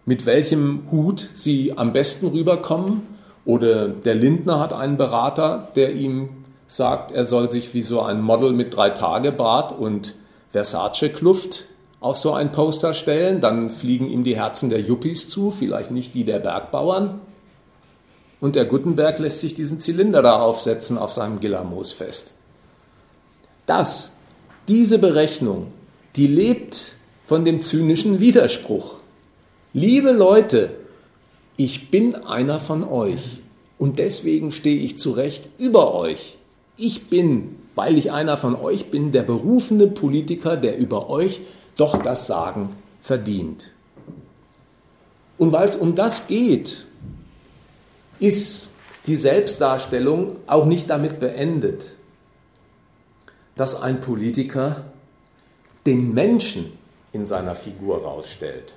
mit 0.06 0.26
welchem 0.26 0.84
Hut 0.90 1.28
sie 1.34 1.76
am 1.76 1.92
besten 1.92 2.28
rüberkommen. 2.28 3.02
Oder 3.44 3.88
der 3.88 4.14
Lindner 4.14 4.60
hat 4.60 4.72
einen 4.72 4.96
Berater, 4.96 5.68
der 5.74 5.94
ihm 5.94 6.30
sagt, 6.72 7.12
er 7.12 7.26
soll 7.26 7.50
sich 7.50 7.74
wie 7.74 7.82
so 7.82 8.00
ein 8.00 8.22
Model 8.22 8.52
mit 8.52 8.74
drei 8.74 8.90
Tage 8.90 9.30
Bart 9.30 9.78
und 9.78 10.14
Versace-Kluft 10.52 11.64
auf 12.00 12.16
so 12.16 12.32
ein 12.32 12.50
Poster 12.50 12.94
stellen, 12.94 13.42
dann 13.42 13.68
fliegen 13.68 14.08
ihm 14.08 14.24
die 14.24 14.36
Herzen 14.36 14.70
der 14.70 14.80
Yuppies 14.80 15.28
zu, 15.28 15.50
vielleicht 15.50 15.90
nicht 15.90 16.14
die 16.14 16.24
der 16.24 16.38
Bergbauern. 16.38 17.20
Und 18.40 18.56
der 18.56 18.64
Gutenberg 18.64 19.18
lässt 19.18 19.40
sich 19.40 19.54
diesen 19.54 19.80
Zylinder 19.80 20.22
da 20.22 20.40
aufsetzen 20.40 20.96
auf 20.96 21.12
seinem 21.12 21.40
Gillermoosfest. 21.40 22.30
Das, 23.66 24.12
diese 24.66 24.98
Berechnung, 24.98 25.66
die 26.16 26.26
lebt 26.26 26.92
von 27.26 27.44
dem 27.44 27.60
zynischen 27.60 28.18
Widerspruch. 28.18 28.94
Liebe 29.74 30.12
Leute, 30.12 30.70
ich 31.56 31.90
bin 31.90 32.14
einer 32.14 32.58
von 32.58 32.82
euch 32.82 33.42
und 33.78 33.98
deswegen 33.98 34.52
stehe 34.52 34.80
ich 34.80 34.98
zu 34.98 35.12
Recht 35.12 35.48
über 35.58 35.94
euch. 35.94 36.38
Ich 36.76 37.08
bin, 37.08 37.56
weil 37.74 37.98
ich 37.98 38.10
einer 38.10 38.36
von 38.36 38.56
euch 38.56 38.90
bin, 38.90 39.12
der 39.12 39.22
berufene 39.22 39.86
Politiker, 39.86 40.56
der 40.56 40.78
über 40.78 41.10
euch 41.10 41.40
doch 41.76 42.02
das 42.02 42.26
Sagen 42.26 42.76
verdient. 43.00 43.70
Und 45.38 45.52
weil 45.52 45.68
es 45.68 45.76
um 45.76 45.94
das 45.94 46.26
geht, 46.26 46.86
ist 48.20 48.70
die 49.06 49.16
Selbstdarstellung 49.16 50.36
auch 50.46 50.66
nicht 50.66 50.88
damit 50.88 51.18
beendet, 51.18 51.90
dass 53.56 53.80
ein 53.80 54.00
Politiker 54.00 54.84
den 55.86 56.14
Menschen 56.14 56.72
in 57.12 57.26
seiner 57.26 57.54
Figur 57.54 58.02
rausstellt. 58.02 58.74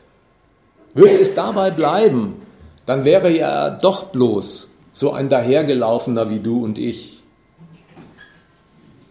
Würde 0.94 1.20
es 1.20 1.36
dabei 1.36 1.72
bleiben, 1.72 2.42
dann 2.86 3.04
wäre 3.04 3.32
er 3.32 3.72
doch 3.72 4.06
bloß 4.06 4.70
so 4.94 5.12
ein 5.12 5.30
dahergelaufener 5.30 6.30
wie 6.30 6.40
du 6.40 6.64
und 6.64 6.78
ich. 6.78 7.15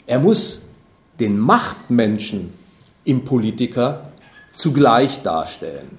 Er 0.06 0.18
muss 0.18 0.62
den 1.20 1.38
Machtmenschen 1.38 2.52
im 3.04 3.24
Politiker 3.24 4.10
zugleich 4.52 5.22
darstellen. 5.22 5.98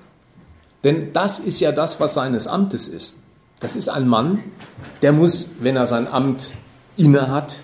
Denn 0.83 1.13
das 1.13 1.39
ist 1.39 1.59
ja 1.59 1.71
das, 1.71 1.99
was 1.99 2.13
seines 2.13 2.47
Amtes 2.47 2.87
ist. 2.87 3.17
Das 3.59 3.75
ist 3.75 3.89
ein 3.89 4.07
Mann, 4.07 4.39
der 5.01 5.13
muss, 5.13 5.49
wenn 5.59 5.75
er 5.75 5.87
sein 5.87 6.07
Amt 6.07 6.51
innehat, 6.97 7.57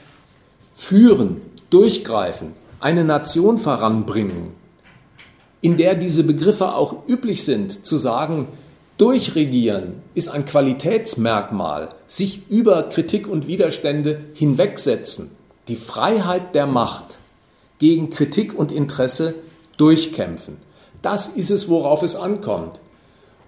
führen, 0.73 1.41
durchgreifen, 1.69 2.53
eine 2.79 3.03
Nation 3.03 3.57
voranbringen, 3.57 4.53
in 5.61 5.77
der 5.77 5.95
diese 5.95 6.23
Begriffe 6.23 6.73
auch 6.73 7.07
üblich 7.07 7.43
sind, 7.43 7.85
zu 7.85 7.97
sagen, 7.97 8.47
durchregieren 8.97 10.01
ist 10.15 10.29
ein 10.29 10.45
Qualitätsmerkmal, 10.45 11.89
sich 12.07 12.49
über 12.49 12.83
Kritik 12.83 13.27
und 13.27 13.47
Widerstände 13.47 14.21
hinwegsetzen, 14.33 15.31
die 15.71 15.77
Freiheit 15.77 16.53
der 16.53 16.67
Macht 16.67 17.17
gegen 17.79 18.09
Kritik 18.09 18.53
und 18.53 18.73
Interesse 18.73 19.35
durchkämpfen. 19.77 20.57
Das 21.01 21.29
ist 21.29 21.49
es, 21.49 21.69
worauf 21.69 22.03
es 22.03 22.17
ankommt. 22.17 22.81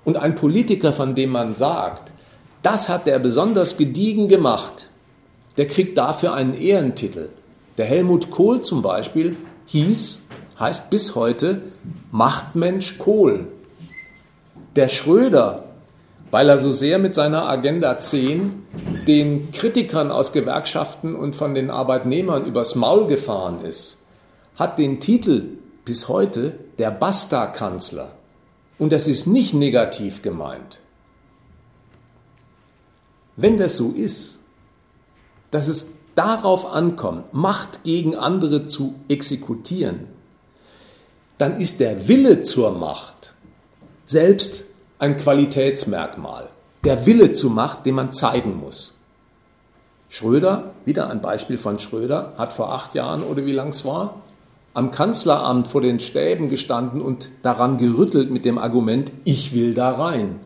Und 0.06 0.16
ein 0.16 0.34
Politiker, 0.34 0.94
von 0.94 1.16
dem 1.16 1.32
man 1.32 1.54
sagt, 1.54 2.14
das 2.62 2.88
hat 2.88 3.08
der 3.08 3.20
besonders 3.20 3.76
gediegen 3.76 4.30
gemacht, 4.30 4.88
der 5.58 5.68
kriegt 5.68 5.98
dafür 5.98 6.34
einen 6.34 6.54
Ehrentitel. 6.54 7.28
Der 7.78 7.88
Helmut 7.88 8.32
Kohl 8.32 8.62
zum 8.62 8.82
Beispiel 8.82 9.36
hieß, 9.66 10.22
heißt 10.58 10.90
bis 10.90 11.16
heute 11.16 11.62
Machtmensch 12.14 13.00
Kohl. 13.00 13.50
Der 14.78 14.88
Schröder, 14.88 15.66
weil 16.34 16.50
er 16.50 16.58
so 16.58 16.72
sehr 16.72 16.98
mit 16.98 17.14
seiner 17.14 17.48
Agenda 17.48 18.00
10 18.00 18.66
den 19.06 19.52
Kritikern 19.52 20.10
aus 20.10 20.34
Gewerkschaften 20.34 21.14
und 21.14 21.36
von 21.36 21.54
den 21.54 21.70
Arbeitnehmern 21.70 22.48
übers 22.48 22.74
Maul 22.74 23.06
gefahren 23.06 23.64
ist, 23.64 24.00
hat 24.56 24.80
den 24.80 25.00
Titel 25.00 25.46
bis 25.86 26.08
heute 26.10 26.58
der 26.80 26.90
Basta-Kanzler. 26.90 28.14
Und 28.80 28.92
das 28.92 29.08
ist 29.08 29.28
nicht 29.28 29.54
negativ 29.54 30.24
gemeint. 30.24 30.80
Wenn 33.36 33.60
das 33.60 33.78
so 33.78 33.92
ist, 33.92 34.40
dass 35.52 35.68
es 35.68 35.92
darauf 36.16 36.66
ankommt, 36.66 37.32
Macht 37.32 37.84
gegen 37.84 38.16
andere 38.16 38.66
zu 38.66 38.96
exekutieren, 39.08 40.08
dann 41.38 41.62
ist 41.62 41.80
der 41.80 42.08
Wille 42.08 42.42
zur 42.42 42.72
Macht 42.72 43.34
selbst 44.08 44.64
ein 45.00 45.18
Qualitätsmerkmal. 45.18 46.50
Der 46.84 47.06
Wille 47.06 47.34
zur 47.34 47.52
Macht, 47.52 47.86
den 47.86 47.96
man 47.96 48.14
zeigen 48.14 48.60
muss. 48.60 48.98
Schröder, 50.10 50.72
wieder 50.86 51.10
ein 51.10 51.22
Beispiel 51.22 51.58
von 51.58 51.80
Schröder, 51.80 52.34
hat 52.38 52.54
vor 52.54 52.72
acht 52.74 52.94
Jahren 52.94 53.24
oder 53.24 53.46
wie 53.46 53.52
lang 53.52 53.70
es 53.70 53.84
war, 53.84 54.16
am 54.74 54.92
Kanzleramt 54.92 55.68
vor 55.68 55.82
den 55.82 56.00
Stäben 56.00 56.50
gestanden 56.50 57.02
und 57.02 57.30
daran 57.42 57.78
gerüttelt 57.78 58.32
mit 58.32 58.46
dem 58.46 58.58
Argument, 58.58 59.12
ich 59.24 59.54
will 59.54 59.74
da 59.74 59.92
rein. 59.92 60.40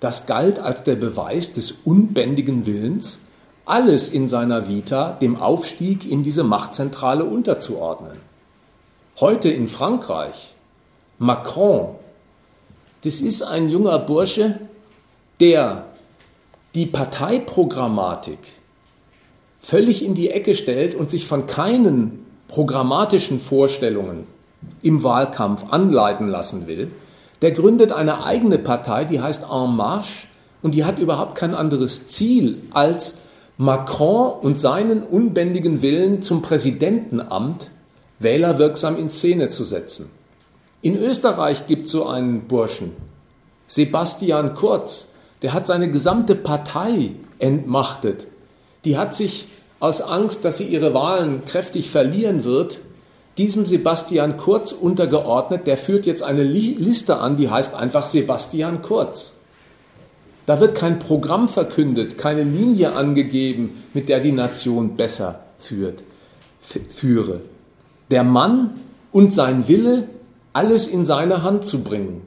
Das 0.00 0.26
galt 0.26 0.58
als 0.58 0.84
der 0.84 0.96
Beweis 0.96 1.54
des 1.54 1.72
unbändigen 1.72 2.66
Willens, 2.66 3.20
alles 3.64 4.10
in 4.10 4.28
seiner 4.28 4.68
Vita 4.68 5.12
dem 5.12 5.36
Aufstieg 5.36 6.08
in 6.08 6.22
diese 6.22 6.44
Machtzentrale 6.44 7.24
unterzuordnen. 7.24 8.18
Heute 9.18 9.48
in 9.48 9.68
Frankreich, 9.68 10.54
Macron, 11.18 11.96
das 13.02 13.20
ist 13.20 13.42
ein 13.42 13.68
junger 13.68 13.98
Bursche, 13.98 14.58
der 15.40 15.86
die 16.74 16.86
Parteiprogrammatik 16.86 18.38
völlig 19.60 20.04
in 20.04 20.14
die 20.14 20.30
Ecke 20.30 20.54
stellt 20.54 20.94
und 20.94 21.10
sich 21.10 21.26
von 21.26 21.46
keinen 21.46 22.24
programmatischen 22.48 23.40
Vorstellungen 23.40 24.24
im 24.82 25.02
Wahlkampf 25.02 25.64
anleiten 25.70 26.28
lassen 26.28 26.66
will, 26.66 26.92
der 27.42 27.50
gründet 27.50 27.92
eine 27.92 28.24
eigene 28.24 28.58
Partei, 28.58 29.04
die 29.04 29.20
heißt 29.20 29.44
En 29.50 29.76
Marche 29.76 30.26
und 30.62 30.74
die 30.74 30.84
hat 30.84 30.98
überhaupt 30.98 31.34
kein 31.34 31.54
anderes 31.54 32.08
Ziel, 32.08 32.58
als 32.70 33.18
Macron 33.58 34.38
und 34.40 34.60
seinen 34.60 35.02
unbändigen 35.02 35.82
Willen 35.82 36.22
zum 36.22 36.42
Präsidentenamt 36.42 37.70
wählerwirksam 38.18 38.98
in 38.98 39.10
Szene 39.10 39.48
zu 39.48 39.64
setzen. 39.64 40.10
In 40.86 41.02
Österreich 41.02 41.66
gibt 41.66 41.86
es 41.86 41.90
so 41.90 42.06
einen 42.06 42.42
Burschen, 42.42 42.92
Sebastian 43.66 44.54
Kurz, 44.54 45.08
der 45.42 45.52
hat 45.52 45.66
seine 45.66 45.90
gesamte 45.90 46.36
Partei 46.36 47.10
entmachtet. 47.40 48.28
Die 48.84 48.96
hat 48.96 49.12
sich 49.12 49.48
aus 49.80 50.00
Angst, 50.00 50.44
dass 50.44 50.58
sie 50.58 50.66
ihre 50.66 50.94
Wahlen 50.94 51.44
kräftig 51.44 51.90
verlieren 51.90 52.44
wird, 52.44 52.78
diesem 53.36 53.66
Sebastian 53.66 54.36
Kurz 54.36 54.70
untergeordnet. 54.70 55.66
Der 55.66 55.76
führt 55.76 56.06
jetzt 56.06 56.22
eine 56.22 56.44
Liste 56.44 57.16
an, 57.16 57.36
die 57.36 57.50
heißt 57.50 57.74
einfach 57.74 58.06
Sebastian 58.06 58.80
Kurz. 58.82 59.38
Da 60.46 60.60
wird 60.60 60.76
kein 60.76 61.00
Programm 61.00 61.48
verkündet, 61.48 62.16
keine 62.16 62.44
Linie 62.44 62.94
angegeben, 62.94 63.82
mit 63.92 64.08
der 64.08 64.20
die 64.20 64.30
Nation 64.30 64.94
besser 64.94 65.40
führt, 65.58 66.04
führe. 66.90 67.40
Der 68.12 68.22
Mann 68.22 68.82
und 69.10 69.32
sein 69.32 69.66
Wille, 69.66 70.10
alles 70.56 70.86
in 70.86 71.04
seine 71.04 71.42
Hand 71.42 71.66
zu 71.66 71.84
bringen, 71.84 72.26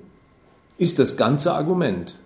ist 0.78 1.00
das 1.00 1.18
ganze 1.18 1.52
Argument. 1.52 2.20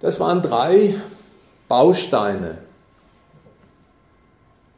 Das 0.00 0.20
waren 0.20 0.42
drei 0.42 1.00
Bausteine 1.66 2.58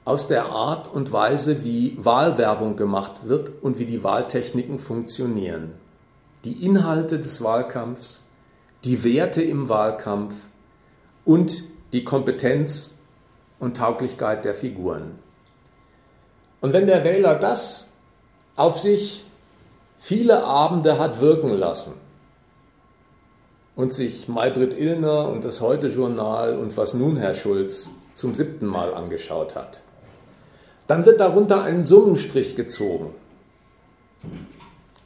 aus 0.04 0.28
der 0.28 0.46
Art 0.46 0.86
und 0.86 1.10
Weise, 1.10 1.64
wie 1.64 1.96
Wahlwerbung 1.98 2.76
gemacht 2.76 3.26
wird 3.26 3.50
und 3.60 3.80
wie 3.80 3.86
die 3.86 4.04
Wahltechniken 4.04 4.78
funktionieren. 4.78 5.74
Die 6.44 6.64
Inhalte 6.64 7.18
des 7.18 7.42
Wahlkampfs, 7.42 8.22
die 8.84 9.02
Werte 9.02 9.42
im 9.42 9.68
Wahlkampf 9.68 10.34
und 11.24 11.64
die 11.92 12.04
Kompetenz 12.04 13.00
und 13.58 13.76
Tauglichkeit 13.76 14.44
der 14.44 14.54
Figuren. 14.54 15.18
Und 16.60 16.72
wenn 16.72 16.86
der 16.86 17.04
Wähler 17.04 17.36
das 17.36 17.88
auf 18.56 18.78
sich 18.78 19.24
viele 19.98 20.44
Abende 20.44 20.98
hat 20.98 21.20
wirken 21.20 21.50
lassen, 21.50 21.94
und 23.78 23.92
sich 23.92 24.26
Maybrit 24.26 24.76
Illner 24.76 25.28
und 25.28 25.44
das 25.44 25.60
Heute-Journal 25.60 26.58
und 26.58 26.76
was 26.76 26.94
nun 26.94 27.16
Herr 27.16 27.34
Schulz 27.34 27.90
zum 28.12 28.34
siebten 28.34 28.66
Mal 28.66 28.92
angeschaut 28.92 29.54
hat. 29.54 29.78
Dann 30.88 31.06
wird 31.06 31.20
darunter 31.20 31.62
ein 31.62 31.84
Summenstrich 31.84 32.56
gezogen. 32.56 33.14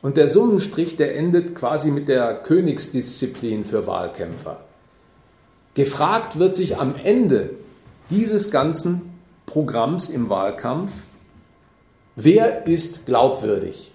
Und 0.00 0.16
der 0.16 0.26
Summenstrich, 0.26 0.96
der 0.96 1.14
endet 1.18 1.55
quasi 1.55 1.90
mit 1.90 2.09
der 2.09 2.32
Königsdisziplin 2.32 3.64
für 3.64 3.86
Wahlkämpfer. 3.86 4.61
Gefragt 5.74 6.38
wird 6.38 6.57
sich 6.57 6.78
am 6.78 6.94
Ende 7.05 7.50
dieses 8.09 8.50
ganzen 8.50 9.12
Programms 9.44 10.09
im 10.09 10.30
Wahlkampf, 10.30 10.92
wer 12.16 12.66
ist 12.66 13.06
glaubwürdig? 13.06 13.92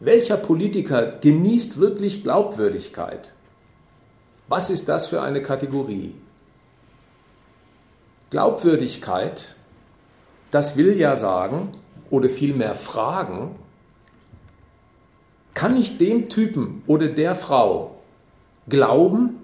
Welcher 0.00 0.36
Politiker 0.36 1.12
genießt 1.20 1.78
wirklich 1.78 2.22
Glaubwürdigkeit? 2.22 3.32
Was 4.48 4.68
ist 4.68 4.88
das 4.88 5.06
für 5.06 5.22
eine 5.22 5.42
Kategorie? 5.42 6.14
Glaubwürdigkeit, 8.30 9.54
das 10.50 10.76
will 10.76 10.98
ja 10.98 11.16
sagen, 11.16 11.70
oder 12.10 12.28
vielmehr 12.28 12.74
fragen, 12.74 13.54
kann 15.54 15.76
ich 15.76 15.98
dem 15.98 16.28
Typen 16.28 16.82
oder 16.86 17.08
der 17.08 17.34
Frau 17.34 18.02
glauben, 18.68 19.38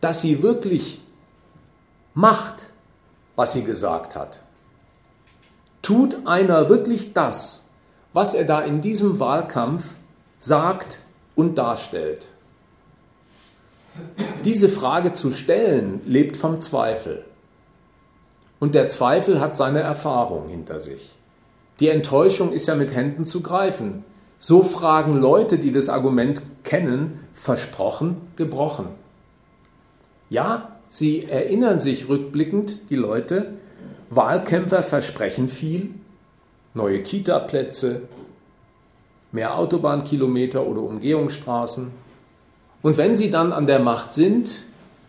dass 0.00 0.20
sie 0.20 0.42
wirklich 0.42 1.00
macht, 2.14 2.66
was 3.34 3.54
sie 3.54 3.64
gesagt 3.64 4.14
hat? 4.14 4.43
Tut 5.84 6.26
einer 6.26 6.70
wirklich 6.70 7.12
das, 7.12 7.66
was 8.14 8.32
er 8.32 8.44
da 8.44 8.60
in 8.62 8.80
diesem 8.80 9.20
Wahlkampf 9.20 9.84
sagt 10.38 11.00
und 11.34 11.58
darstellt. 11.58 12.26
Diese 14.46 14.70
Frage 14.70 15.12
zu 15.12 15.34
stellen, 15.34 16.00
lebt 16.06 16.38
vom 16.38 16.62
Zweifel. 16.62 17.26
Und 18.60 18.74
der 18.74 18.88
Zweifel 18.88 19.42
hat 19.42 19.58
seine 19.58 19.80
Erfahrung 19.80 20.48
hinter 20.48 20.80
sich. 20.80 21.16
Die 21.80 21.88
Enttäuschung 21.88 22.52
ist 22.52 22.66
ja 22.66 22.76
mit 22.76 22.94
Händen 22.94 23.26
zu 23.26 23.42
greifen. 23.42 24.04
So 24.38 24.62
fragen 24.62 25.18
Leute, 25.18 25.58
die 25.58 25.70
das 25.70 25.90
Argument 25.90 26.40
kennen, 26.62 27.20
versprochen, 27.34 28.22
gebrochen. 28.36 28.86
Ja, 30.30 30.78
sie 30.88 31.26
erinnern 31.26 31.78
sich 31.78 32.08
rückblickend, 32.08 32.88
die 32.88 32.96
Leute, 32.96 33.58
Wahlkämpfer 34.10 34.82
versprechen 34.82 35.48
viel, 35.48 35.90
neue 36.74 37.02
Kita-Plätze, 37.02 38.02
mehr 39.32 39.56
Autobahnkilometer 39.56 40.66
oder 40.66 40.82
Umgehungsstraßen. 40.82 41.90
Und 42.82 42.96
wenn 42.98 43.16
sie 43.16 43.30
dann 43.30 43.52
an 43.52 43.66
der 43.66 43.80
Macht 43.80 44.14
sind, 44.14 44.64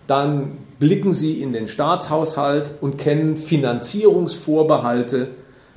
dann 0.08 0.58
blicken 0.80 1.14
sie 1.14 1.42
in 1.42 1.54
den 1.54 1.68
Staatshaushalt 1.68 2.72
und 2.82 2.98
kennen 2.98 3.38
Finanzierungsvorbehalte, 3.38 5.30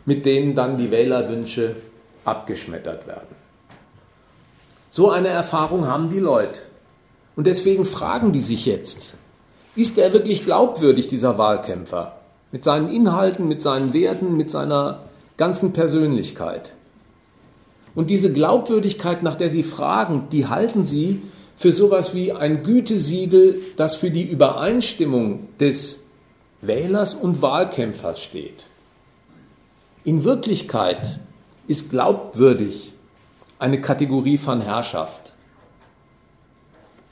mit 0.06 0.26
denen 0.26 0.54
dann 0.54 0.78
die 0.78 0.90
Wählerwünsche 0.90 1.76
abgeschmettert 2.24 3.06
werden. 3.06 3.36
So 4.88 5.10
eine 5.10 5.28
Erfahrung 5.28 5.86
haben 5.86 6.10
die 6.10 6.18
Leute. 6.18 6.60
Und 7.36 7.46
deswegen 7.46 7.84
fragen 7.84 8.32
die 8.32 8.40
sich 8.40 8.66
jetzt, 8.66 9.14
ist 9.76 9.98
er 9.98 10.12
wirklich 10.12 10.44
glaubwürdig, 10.44 11.08
dieser 11.08 11.38
Wahlkämpfer? 11.38 12.17
Mit 12.50 12.64
seinen 12.64 12.88
Inhalten, 12.88 13.48
mit 13.48 13.62
seinen 13.62 13.92
Werten, 13.92 14.36
mit 14.36 14.50
seiner 14.50 15.00
ganzen 15.36 15.72
Persönlichkeit. 15.72 16.72
Und 17.94 18.10
diese 18.10 18.32
Glaubwürdigkeit, 18.32 19.22
nach 19.22 19.34
der 19.34 19.50
Sie 19.50 19.62
fragen, 19.62 20.28
die 20.30 20.46
halten 20.46 20.84
Sie 20.84 21.22
für 21.56 21.72
sowas 21.72 22.14
wie 22.14 22.32
ein 22.32 22.62
Gütesiegel, 22.62 23.60
das 23.76 23.96
für 23.96 24.10
die 24.10 24.22
Übereinstimmung 24.22 25.40
des 25.58 26.06
Wählers 26.60 27.14
und 27.14 27.42
Wahlkämpfers 27.42 28.20
steht. 28.20 28.66
In 30.04 30.24
Wirklichkeit 30.24 31.18
ist 31.66 31.90
glaubwürdig 31.90 32.92
eine 33.58 33.80
Kategorie 33.80 34.38
von 34.38 34.60
Herrschaft. 34.60 35.32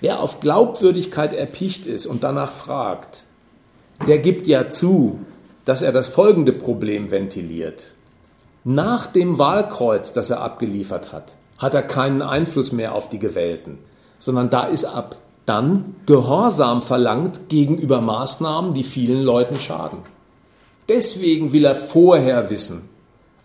Wer 0.01 0.20
auf 0.20 0.41
Glaubwürdigkeit 0.41 1.32
erpicht 1.32 1.87
ist 1.87 2.07
und 2.07 2.22
danach 2.22 2.53
fragt, 2.53 3.24
der 4.07 4.18
gibt 4.18 4.47
ja 4.47 4.68
zu, 4.68 5.20
dass 5.64 5.82
er 5.82 5.92
das 5.92 6.09
folgende 6.09 6.53
Problem 6.53 7.11
ventiliert. 7.11 7.92
Nach 8.64 9.07
dem 9.07 9.38
Wahlkreuz, 9.38 10.12
das 10.12 10.30
er 10.30 10.40
abgeliefert 10.40 11.12
hat, 11.12 11.36
hat 11.59 11.74
er 11.74 11.82
keinen 11.82 12.22
Einfluss 12.22 12.72
mehr 12.72 12.94
auf 12.94 13.09
die 13.09 13.18
Gewählten, 13.18 13.78
sondern 14.18 14.51
da 14.51 14.64
ist 14.64 14.84
ab 14.84 15.16
dann 15.47 15.94
Gehorsam 16.07 16.82
verlangt 16.82 17.49
gegenüber 17.49 18.01
Maßnahmen, 18.01 18.74
die 18.74 18.82
vielen 18.82 19.22
Leuten 19.22 19.57
schaden. 19.57 20.01
Deswegen 20.88 21.53
will 21.53 21.64
er 21.64 21.76
vorher 21.76 22.51
wissen, 22.51 22.88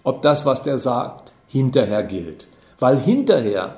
ob 0.03 0.21
das, 0.23 0.45
was 0.45 0.63
der 0.63 0.79
sagt, 0.79 1.33
hinterher 1.47 2.03
gilt. 2.03 2.47
Weil 2.79 2.97
hinterher, 2.97 3.75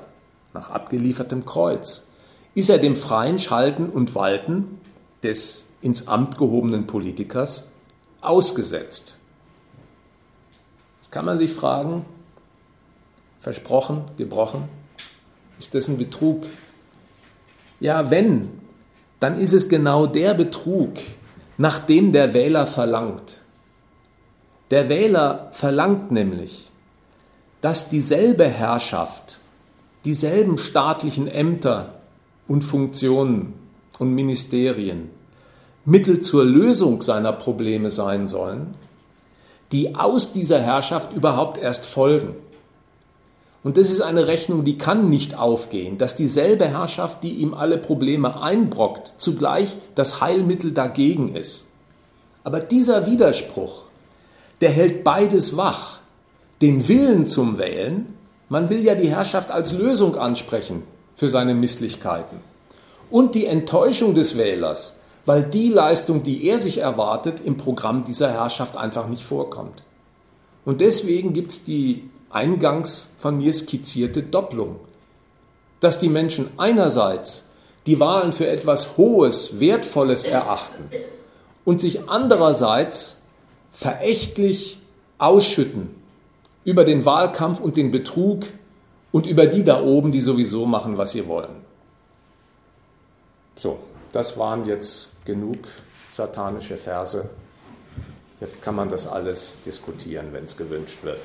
nach 0.54 0.70
abgeliefertem 0.70 1.44
Kreuz, 1.44 2.08
ist 2.54 2.70
er 2.70 2.78
dem 2.78 2.96
freien 2.96 3.38
Schalten 3.38 3.90
und 3.90 4.14
Walten 4.14 4.80
des 5.22 5.66
ins 5.84 6.08
Amt 6.08 6.36
gehobenen 6.36 6.88
Politikers 6.88 7.68
ausgesetzt 8.20 9.18
kann 11.14 11.26
man 11.26 11.38
sich 11.38 11.52
fragen, 11.52 12.04
versprochen, 13.38 14.02
gebrochen, 14.18 14.64
ist 15.60 15.72
das 15.72 15.86
ein 15.86 15.96
Betrug? 15.96 16.44
Ja, 17.78 18.10
wenn 18.10 18.50
dann 19.20 19.38
ist 19.38 19.52
es 19.52 19.68
genau 19.68 20.06
der 20.06 20.34
Betrug, 20.34 20.94
nach 21.56 21.78
dem 21.78 22.12
der 22.12 22.34
Wähler 22.34 22.66
verlangt. 22.66 23.38
Der 24.72 24.88
Wähler 24.88 25.50
verlangt 25.52 26.10
nämlich, 26.10 26.68
dass 27.60 27.88
dieselbe 27.88 28.48
Herrschaft, 28.48 29.38
dieselben 30.04 30.58
staatlichen 30.58 31.28
Ämter 31.28 32.00
und 32.48 32.62
Funktionen 32.62 33.54
und 34.00 34.12
Ministerien 34.12 35.10
Mittel 35.84 36.20
zur 36.20 36.44
Lösung 36.44 37.02
seiner 37.02 37.32
Probleme 37.32 37.90
sein 37.90 38.26
sollen, 38.28 38.74
die 39.72 39.96
aus 39.96 40.32
dieser 40.32 40.60
Herrschaft 40.60 41.12
überhaupt 41.12 41.58
erst 41.58 41.86
folgen. 41.86 42.36
Und 43.62 43.76
das 43.78 43.90
ist 43.90 44.02
eine 44.02 44.26
Rechnung, 44.26 44.64
die 44.64 44.78
kann 44.78 45.08
nicht 45.08 45.36
aufgehen, 45.36 45.96
dass 45.96 46.16
dieselbe 46.16 46.68
Herrschaft, 46.68 47.22
die 47.22 47.34
ihm 47.34 47.54
alle 47.54 47.78
Probleme 47.78 48.42
einbrockt, 48.42 49.14
zugleich 49.18 49.76
das 49.94 50.20
Heilmittel 50.20 50.72
dagegen 50.72 51.34
ist. 51.34 51.66
Aber 52.44 52.60
dieser 52.60 53.06
Widerspruch, 53.06 53.84
der 54.60 54.70
hält 54.70 55.02
beides 55.02 55.56
wach. 55.56 55.98
Den 56.60 56.88
Willen 56.88 57.26
zum 57.26 57.58
Wählen, 57.58 58.14
man 58.48 58.70
will 58.70 58.84
ja 58.84 58.94
die 58.94 59.08
Herrschaft 59.08 59.50
als 59.50 59.72
Lösung 59.72 60.16
ansprechen 60.16 60.82
für 61.16 61.28
seine 61.28 61.54
Misslichkeiten. 61.54 62.38
Und 63.10 63.34
die 63.34 63.46
Enttäuschung 63.46 64.14
des 64.14 64.36
Wählers, 64.36 64.93
weil 65.26 65.42
die 65.42 65.68
Leistung, 65.68 66.22
die 66.22 66.46
er 66.46 66.60
sich 66.60 66.78
erwartet, 66.78 67.40
im 67.44 67.56
Programm 67.56 68.04
dieser 68.04 68.30
Herrschaft 68.30 68.76
einfach 68.76 69.08
nicht 69.08 69.22
vorkommt. 69.22 69.82
Und 70.64 70.80
deswegen 70.80 71.32
gibt 71.32 71.50
es 71.50 71.64
die 71.64 72.08
eingangs 72.30 73.14
von 73.18 73.38
mir 73.38 73.52
skizzierte 73.52 74.22
Doppelung, 74.22 74.76
dass 75.80 75.98
die 75.98 76.08
Menschen 76.08 76.48
einerseits 76.56 77.48
die 77.86 78.00
Wahlen 78.00 78.32
für 78.32 78.48
etwas 78.48 78.96
Hohes, 78.96 79.60
Wertvolles 79.60 80.24
erachten 80.24 80.88
und 81.64 81.80
sich 81.80 82.08
andererseits 82.08 83.20
verächtlich 83.72 84.78
ausschütten 85.18 85.90
über 86.64 86.84
den 86.84 87.04
Wahlkampf 87.04 87.60
und 87.60 87.76
den 87.76 87.90
Betrug 87.90 88.44
und 89.12 89.26
über 89.26 89.46
die 89.46 89.62
da 89.62 89.82
oben, 89.82 90.12
die 90.12 90.20
sowieso 90.20 90.66
machen, 90.66 90.96
was 90.96 91.12
sie 91.12 91.28
wollen. 91.28 91.56
So, 93.56 93.78
das 94.14 94.38
waren 94.38 94.64
jetzt 94.64 95.24
genug 95.26 95.58
satanische 96.12 96.76
Verse. 96.76 97.28
Jetzt 98.40 98.62
kann 98.62 98.76
man 98.76 98.88
das 98.88 99.08
alles 99.08 99.58
diskutieren, 99.66 100.32
wenn 100.32 100.44
es 100.44 100.56
gewünscht 100.56 101.02
wird. 101.02 101.20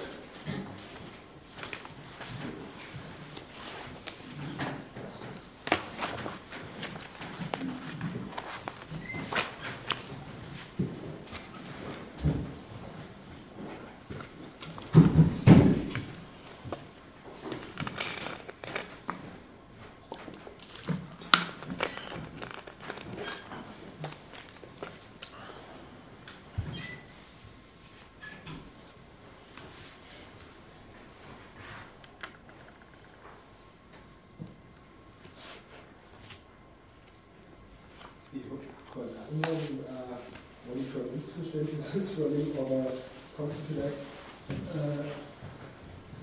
Missverständnis 41.19 42.11
vornehmen, 42.11 42.51
aber 42.57 42.91
kannst 43.35 43.55
du 43.57 43.73
vielleicht 43.73 44.03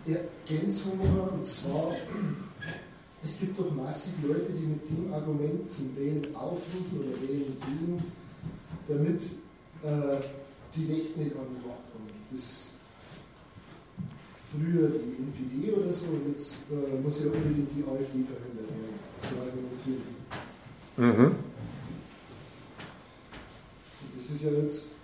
äh, 0.06 0.12
Ergänzung 0.12 0.98
machen? 0.98 1.36
Und 1.47 1.53
zwar, 1.53 1.92
es 3.22 3.38
gibt 3.38 3.57
doch 3.57 3.70
massig 3.70 4.14
Leute, 4.26 4.51
die 4.51 4.66
mit 4.66 4.90
dem 4.90 5.14
Argument 5.14 5.64
zum 5.70 5.97
Wählen 5.97 6.34
aufrufen 6.34 6.99
oder 6.99 7.20
wählen 7.22 7.57
gehen, 7.61 8.03
damit 8.88 9.22
äh, 9.84 10.26
die 10.74 10.92
Rechten 10.92 11.22
nicht 11.22 11.36
an 11.36 11.47
die 11.49 11.68
Macht 11.68 11.86
kommen. 11.92 12.11
Das 12.32 12.72
früher 14.51 14.88
die 14.88 15.22
NPD 15.22 15.72
oder 15.72 15.92
so, 15.92 16.07
und 16.07 16.30
jetzt 16.32 16.64
äh, 16.68 17.01
muss 17.01 17.20
ja 17.20 17.26
unbedingt 17.26 17.70
die 17.76 17.84
AfD 17.84 18.24
verhindert 18.24 18.68
werden. 18.68 18.99
So 19.20 19.28
argumentieren 19.38 20.03
die. 20.97 21.01
Mhm. 21.01 21.36
Das 24.16 24.30
ist 24.32 24.42
ja 24.42 24.51
jetzt 24.51 24.94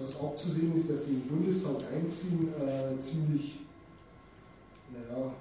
was 0.00 0.20
abzusehen 0.20 0.74
ist, 0.74 0.90
dass 0.90 1.04
die 1.04 1.12
im 1.12 1.22
Bundestag 1.22 1.76
einziehen, 1.94 2.48
äh, 2.58 2.98
ziemlich, 2.98 3.58
naja, 4.92 5.32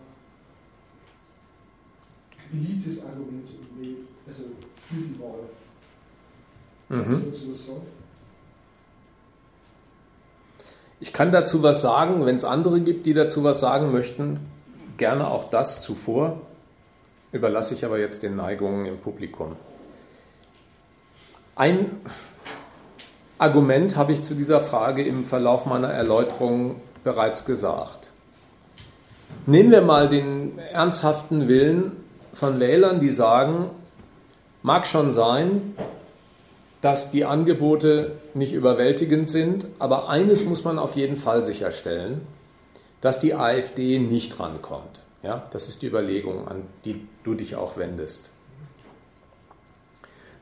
beliebtes 2.51 3.03
Argument, 3.05 3.47
also 4.25 4.43
für 4.87 4.95
die 4.95 5.19
Wahl. 5.19 5.49
Mhm. 6.89 7.05
du 7.05 7.25
dazu 7.27 7.49
was 7.49 7.67
sagen? 7.67 7.87
Ich 11.01 11.13
kann 11.13 11.31
dazu 11.31 11.63
was 11.63 11.81
sagen, 11.81 12.25
wenn 12.25 12.35
es 12.35 12.43
andere 12.43 12.81
gibt, 12.81 13.05
die 13.05 13.13
dazu 13.13 13.43
was 13.43 13.59
sagen 13.59 13.91
möchten, 13.91 14.39
gerne 14.97 15.29
auch 15.29 15.49
das 15.49 15.81
zuvor. 15.81 16.41
Überlasse 17.31 17.75
ich 17.75 17.85
aber 17.85 17.99
jetzt 17.99 18.23
den 18.23 18.35
Neigungen 18.35 18.85
im 18.85 18.99
Publikum. 18.99 19.55
Ein 21.55 22.01
Argument 23.39 23.95
habe 23.95 24.11
ich 24.11 24.21
zu 24.21 24.35
dieser 24.35 24.59
Frage 24.59 25.01
im 25.01 25.23
Verlauf 25.23 25.65
meiner 25.65 25.87
Erläuterung 25.87 26.75
bereits 27.05 27.45
gesagt. 27.45 28.09
Nehmen 29.45 29.71
wir 29.71 29.81
mal 29.81 30.09
den 30.09 30.59
ernsthaften 30.59 31.47
Willen 31.47 31.93
von 32.33 32.59
Wählern, 32.59 32.99
die 32.99 33.09
sagen, 33.09 33.69
mag 34.61 34.85
schon 34.85 35.13
sein, 35.13 35.73
dass 36.81 37.11
die 37.11 37.23
Angebote 37.23 38.17
nicht 38.33 38.51
überwältigend 38.51 39.29
sind, 39.29 39.67
aber 39.79 40.09
eines 40.09 40.43
muss 40.43 40.65
man 40.65 40.77
auf 40.77 40.97
jeden 40.97 41.15
Fall 41.15 41.45
sicherstellen, 41.45 42.19
dass 42.99 43.21
die 43.21 43.35
AfD 43.35 43.99
nicht 43.99 44.37
rankommt. 44.41 45.05
Ja, 45.23 45.43
das 45.51 45.69
ist 45.69 45.81
die 45.81 45.87
Überlegung, 45.87 46.45
an 46.49 46.63
die 46.83 47.07
du 47.23 47.35
dich 47.35 47.55
auch 47.55 47.77
wendest. 47.77 48.31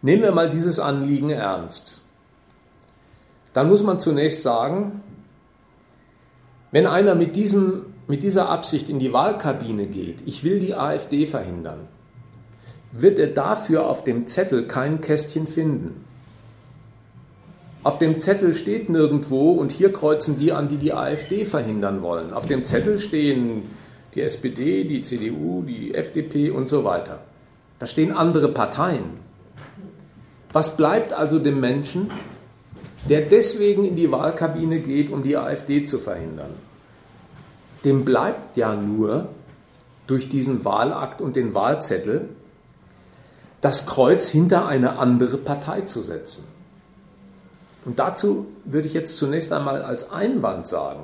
Nehmen 0.02 0.24
wir 0.24 0.32
mal 0.32 0.50
dieses 0.50 0.80
Anliegen 0.80 1.30
ernst. 1.30 2.02
Dann 3.54 3.70
muss 3.70 3.84
man 3.84 4.00
zunächst 4.00 4.44
sagen, 4.44 5.02
wenn 6.72 6.86
einer 6.86 7.16
mit, 7.16 7.36
diesem, 7.36 7.86
mit 8.08 8.24
dieser 8.24 8.50
Absicht 8.50 8.90
in 8.90 9.00
die 9.00 9.14
Wahlkabine 9.14 9.86
geht, 9.86 10.24
ich 10.26 10.44
will 10.44 10.60
die 10.60 10.76
AfD 10.76 11.26
verhindern, 11.26 11.88
wird 12.92 13.20
er 13.20 13.28
dafür 13.28 13.88
auf 13.88 14.04
dem 14.04 14.28
Zettel 14.28 14.68
kein 14.68 15.02
Kästchen 15.02 15.48
finden. 15.48 16.06
Auf 17.84 18.00
dem 18.00 18.20
Zettel 18.20 18.54
steht 18.54 18.90
nirgendwo, 18.90 19.52
und 19.52 19.72
hier 19.72 19.94
kreuzen 19.94 20.38
die 20.38 20.52
an, 20.52 20.68
die 20.68 20.78
die 20.78 20.94
AfD 20.94 21.46
verhindern 21.46 22.02
wollen. 22.02 22.34
Auf 22.34 22.46
dem 22.46 22.64
Zettel 22.64 23.00
stehen 23.00 23.64
die 24.14 24.22
SPD, 24.22 24.84
die 24.84 25.02
CDU, 25.02 25.64
die 25.64 25.94
FDP 25.94 26.50
und 26.50 26.68
so 26.68 26.84
weiter. 26.84 27.20
Da 27.80 27.86
stehen 27.86 28.12
andere 28.12 28.50
Parteien. 28.50 29.06
Was 30.52 30.76
bleibt 30.76 31.14
also 31.14 31.40
dem 31.40 31.60
Menschen, 31.60 32.10
der 33.10 33.22
deswegen 33.22 33.86
in 33.86 33.96
die 33.96 34.12
Wahlkabine 34.12 34.80
geht, 34.80 35.10
um 35.10 35.24
die 35.24 35.38
AfD 35.38 35.86
zu 35.86 36.00
verhindern? 36.00 36.52
Dem 37.84 38.06
bleibt 38.06 38.58
ja 38.58 38.76
nur 38.76 39.30
durch 40.08 40.30
diesen 40.30 40.66
Wahlakt 40.66 41.22
und 41.22 41.36
den 41.36 41.54
Wahlzettel 41.54 42.30
das 43.62 43.86
Kreuz 43.86 44.30
hinter 44.30 44.68
eine 44.68 44.98
andere 44.98 45.38
Partei 45.38 45.82
zu 45.82 46.02
setzen. 46.02 46.46
Und 47.86 48.00
dazu 48.00 48.48
würde 48.66 48.88
ich 48.88 48.94
jetzt 48.94 49.18
zunächst 49.18 49.52
einmal 49.54 49.82
als 49.82 50.12
Einwand 50.12 50.68
sagen, 50.68 51.04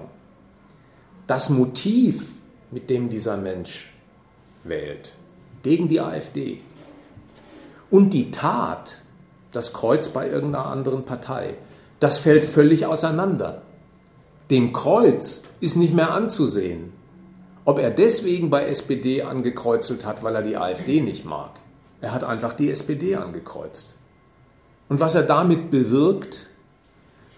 das 1.27 1.49
Motiv, 1.49 2.33
mit 2.71 2.89
dem 2.89 3.09
dieser 3.09 3.37
Mensch 3.37 3.93
wählt, 4.63 5.13
gegen 5.61 5.87
die 5.87 6.01
AfD 6.01 6.59
und 7.89 8.11
die 8.11 8.31
Tat, 8.31 8.97
das 9.51 9.71
Kreuz 9.71 10.09
bei 10.09 10.27
irgendeiner 10.27 10.65
anderen 10.65 11.05
Partei. 11.05 11.55
Das 12.03 12.17
fällt 12.17 12.43
völlig 12.43 12.85
auseinander. 12.85 13.61
Dem 14.49 14.73
Kreuz 14.73 15.45
ist 15.61 15.77
nicht 15.77 15.93
mehr 15.93 16.11
anzusehen, 16.11 16.91
ob 17.63 17.79
er 17.79 17.91
deswegen 17.91 18.49
bei 18.49 18.65
SPD 18.65 19.21
angekreuzelt 19.21 20.05
hat, 20.05 20.21
weil 20.21 20.35
er 20.35 20.41
die 20.41 20.57
AfD 20.57 20.99
nicht 20.99 21.23
mag. 21.23 21.51
Er 22.01 22.11
hat 22.11 22.25
einfach 22.25 22.55
die 22.55 22.69
SPD 22.69 23.15
angekreuzt. 23.15 23.95
Und 24.89 24.99
was 24.99 25.15
er 25.15 25.23
damit 25.23 25.71
bewirkt, 25.71 26.39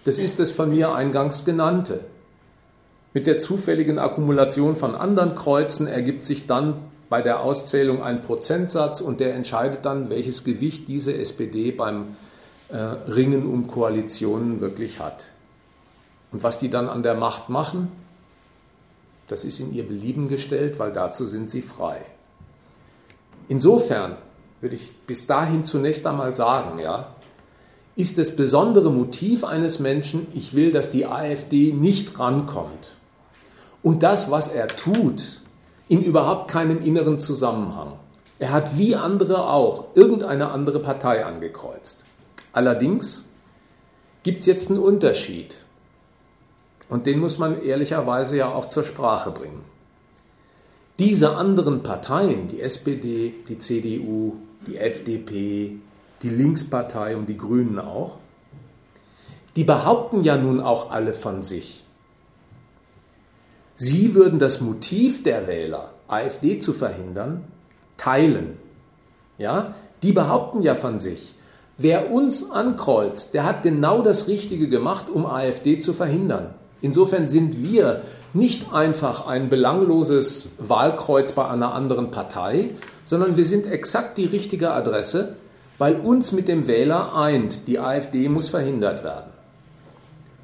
das 0.04 0.18
ist 0.18 0.40
das 0.40 0.50
von 0.50 0.70
mir 0.70 0.92
eingangs 0.92 1.44
genannte. 1.44 2.00
Mit 3.14 3.28
der 3.28 3.38
zufälligen 3.38 4.00
Akkumulation 4.00 4.74
von 4.74 4.96
anderen 4.96 5.36
Kreuzen 5.36 5.86
ergibt 5.86 6.24
sich 6.24 6.48
dann 6.48 6.74
bei 7.08 7.22
der 7.22 7.38
Auszählung 7.38 8.02
einen 8.02 8.22
Prozentsatz 8.22 9.00
und 9.00 9.20
der 9.20 9.36
entscheidet 9.36 9.84
dann, 9.84 10.10
welches 10.10 10.42
Gewicht 10.42 10.88
diese 10.88 11.16
SPD 11.16 11.70
beim 11.70 12.16
Ringen 12.70 13.46
um 13.46 13.68
Koalitionen 13.68 14.60
wirklich 14.60 14.98
hat. 15.00 15.26
Und 16.32 16.42
was 16.42 16.58
die 16.58 16.68
dann 16.68 16.88
an 16.88 17.02
der 17.02 17.14
Macht 17.14 17.48
machen, 17.48 17.92
das 19.28 19.44
ist 19.44 19.60
in 19.60 19.72
ihr 19.74 19.86
Belieben 19.86 20.28
gestellt, 20.28 20.78
weil 20.78 20.92
dazu 20.92 21.26
sind 21.26 21.50
sie 21.50 21.62
frei. 21.62 22.02
Insofern 23.48 24.16
würde 24.60 24.76
ich 24.76 24.92
bis 25.06 25.26
dahin 25.26 25.64
zunächst 25.64 26.06
einmal 26.06 26.34
sagen, 26.34 26.78
ja, 26.78 27.14
ist 27.94 28.18
das 28.18 28.36
besondere 28.36 28.90
Motiv 28.90 29.44
eines 29.44 29.78
Menschen, 29.78 30.26
ich 30.34 30.54
will, 30.54 30.70
dass 30.70 30.90
die 30.90 31.06
AfD 31.06 31.72
nicht 31.72 32.18
rankommt. 32.18 32.92
Und 33.82 34.02
das, 34.02 34.30
was 34.30 34.48
er 34.48 34.68
tut, 34.68 35.40
in 35.88 36.02
überhaupt 36.02 36.50
keinem 36.50 36.82
inneren 36.82 37.18
Zusammenhang. 37.18 37.92
Er 38.38 38.52
hat 38.52 38.76
wie 38.76 38.96
andere 38.96 39.48
auch 39.48 39.86
irgendeine 39.94 40.50
andere 40.50 40.80
Partei 40.80 41.24
angekreuzt. 41.24 42.04
Allerdings 42.56 43.28
gibt 44.22 44.40
es 44.40 44.46
jetzt 44.46 44.70
einen 44.70 44.78
Unterschied. 44.78 45.56
Und 46.88 47.04
den 47.04 47.18
muss 47.18 47.36
man 47.36 47.62
ehrlicherweise 47.62 48.38
ja 48.38 48.48
auch 48.48 48.68
zur 48.68 48.82
Sprache 48.82 49.30
bringen. 49.30 49.62
Diese 50.98 51.36
anderen 51.36 51.82
Parteien, 51.82 52.48
die 52.48 52.62
SPD, 52.62 53.34
die 53.46 53.58
CDU, 53.58 54.36
die 54.66 54.78
FDP, 54.78 55.76
die 56.22 56.30
Linkspartei 56.30 57.14
und 57.18 57.28
die 57.28 57.36
Grünen 57.36 57.78
auch, 57.78 58.16
die 59.54 59.64
behaupten 59.64 60.22
ja 60.22 60.38
nun 60.38 60.60
auch 60.60 60.90
alle 60.90 61.12
von 61.12 61.42
sich. 61.42 61.84
Sie 63.74 64.14
würden 64.14 64.38
das 64.38 64.62
Motiv 64.62 65.22
der 65.22 65.46
Wähler, 65.46 65.92
AfD 66.08 66.58
zu 66.58 66.72
verhindern, 66.72 67.44
teilen. 67.98 68.56
Ja, 69.36 69.74
die 70.02 70.12
behaupten 70.12 70.62
ja 70.62 70.74
von 70.74 70.98
sich, 70.98 71.35
wer 71.78 72.10
uns 72.10 72.50
ankreuzt, 72.50 73.34
der 73.34 73.44
hat 73.44 73.62
genau 73.62 74.02
das 74.02 74.28
Richtige 74.28 74.68
gemacht, 74.68 75.06
um 75.12 75.26
AfD 75.26 75.78
zu 75.78 75.92
verhindern. 75.92 76.54
Insofern 76.82 77.26
sind 77.26 77.62
wir 77.62 78.02
nicht 78.34 78.72
einfach 78.72 79.26
ein 79.26 79.48
belangloses 79.48 80.52
Wahlkreuz 80.58 81.32
bei 81.32 81.48
einer 81.48 81.74
anderen 81.74 82.10
Partei, 82.10 82.70
sondern 83.02 83.36
wir 83.36 83.44
sind 83.44 83.66
exakt 83.66 84.18
die 84.18 84.26
richtige 84.26 84.72
Adresse, 84.72 85.36
weil 85.78 85.96
uns 85.96 86.32
mit 86.32 86.48
dem 86.48 86.66
Wähler 86.66 87.14
eint, 87.14 87.66
die 87.66 87.78
AfD 87.78 88.28
muss 88.28 88.48
verhindert 88.48 89.04
werden. 89.04 89.30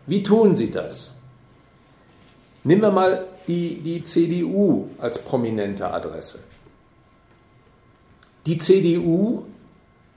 Wie 0.06 0.22
tun 0.22 0.56
sie 0.56 0.70
das? 0.70 1.14
Nehmen 2.64 2.82
wir 2.82 2.90
mal 2.90 3.26
die, 3.48 3.80
die 3.80 4.02
CDU 4.02 4.88
als 4.98 5.18
prominente 5.18 5.88
Adresse. 5.88 6.40
Die 8.46 8.58
CDU 8.58 9.44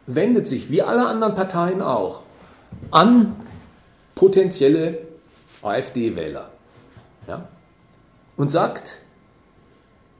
wendet 0.07 0.47
sich, 0.47 0.69
wie 0.69 0.81
alle 0.81 1.07
anderen 1.07 1.35
Parteien 1.35 1.81
auch, 1.81 2.21
an 2.91 3.35
potenzielle 4.13 4.99
AfD-Wähler 5.61 6.49
ja, 7.27 7.47
und 8.37 8.51
sagt, 8.51 8.99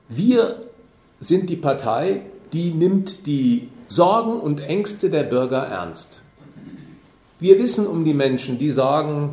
wir 0.07 0.63
sind 1.19 1.49
die 1.49 1.55
Partei, 1.55 2.21
die 2.53 2.71
nimmt 2.71 3.27
die 3.27 3.69
Sorgen 3.87 4.39
und 4.39 4.61
Ängste 4.61 5.09
der 5.09 5.23
Bürger 5.23 5.63
ernst. 5.63 6.21
Wir 7.39 7.59
wissen 7.59 7.85
um 7.85 8.05
die 8.05 8.13
Menschen, 8.13 8.57
die 8.57 8.71
sagen, 8.71 9.31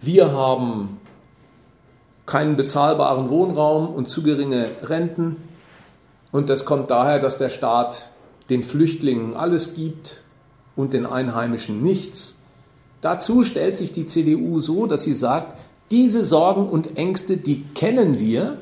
wir 0.00 0.32
haben 0.32 1.00
keinen 2.26 2.56
bezahlbaren 2.56 3.28
Wohnraum 3.28 3.88
und 3.88 4.08
zu 4.08 4.22
geringe 4.22 4.68
Renten. 4.82 5.36
Und 6.32 6.48
das 6.48 6.64
kommt 6.64 6.90
daher, 6.90 7.18
dass 7.18 7.38
der 7.38 7.50
Staat 7.50 8.09
den 8.50 8.62
Flüchtlingen 8.62 9.34
alles 9.34 9.74
gibt 9.74 10.22
und 10.76 10.92
den 10.92 11.06
Einheimischen 11.06 11.82
nichts. 11.82 12.38
Dazu 13.00 13.44
stellt 13.44 13.76
sich 13.76 13.92
die 13.92 14.06
CDU 14.06 14.60
so, 14.60 14.86
dass 14.86 15.04
sie 15.04 15.14
sagt, 15.14 15.58
diese 15.90 16.22
Sorgen 16.22 16.68
und 16.68 16.96
Ängste, 16.96 17.36
die 17.36 17.62
kennen 17.74 18.18
wir 18.18 18.58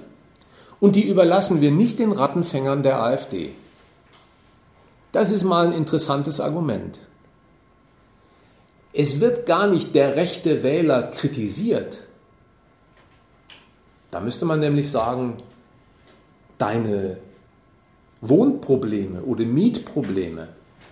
und 0.80 0.96
die 0.96 1.08
überlassen 1.08 1.60
wir 1.60 1.70
nicht 1.70 1.98
den 1.98 2.12
Rattenfängern 2.12 2.82
der 2.82 3.02
AfD. 3.02 3.50
Das 5.12 5.30
ist 5.30 5.44
mal 5.44 5.66
ein 5.66 5.72
interessantes 5.72 6.40
Argument. 6.40 6.98
Es 8.92 9.20
wird 9.20 9.46
gar 9.46 9.66
nicht 9.66 9.94
der 9.94 10.16
rechte 10.16 10.62
Wähler 10.62 11.04
kritisiert. 11.04 12.02
Da 14.10 14.20
müsste 14.20 14.44
man 14.44 14.60
nämlich 14.60 14.90
sagen, 14.90 15.36
deine 16.56 17.18
Wohnprobleme 18.20 19.22
oder 19.22 19.44
Mietprobleme, 19.44 20.48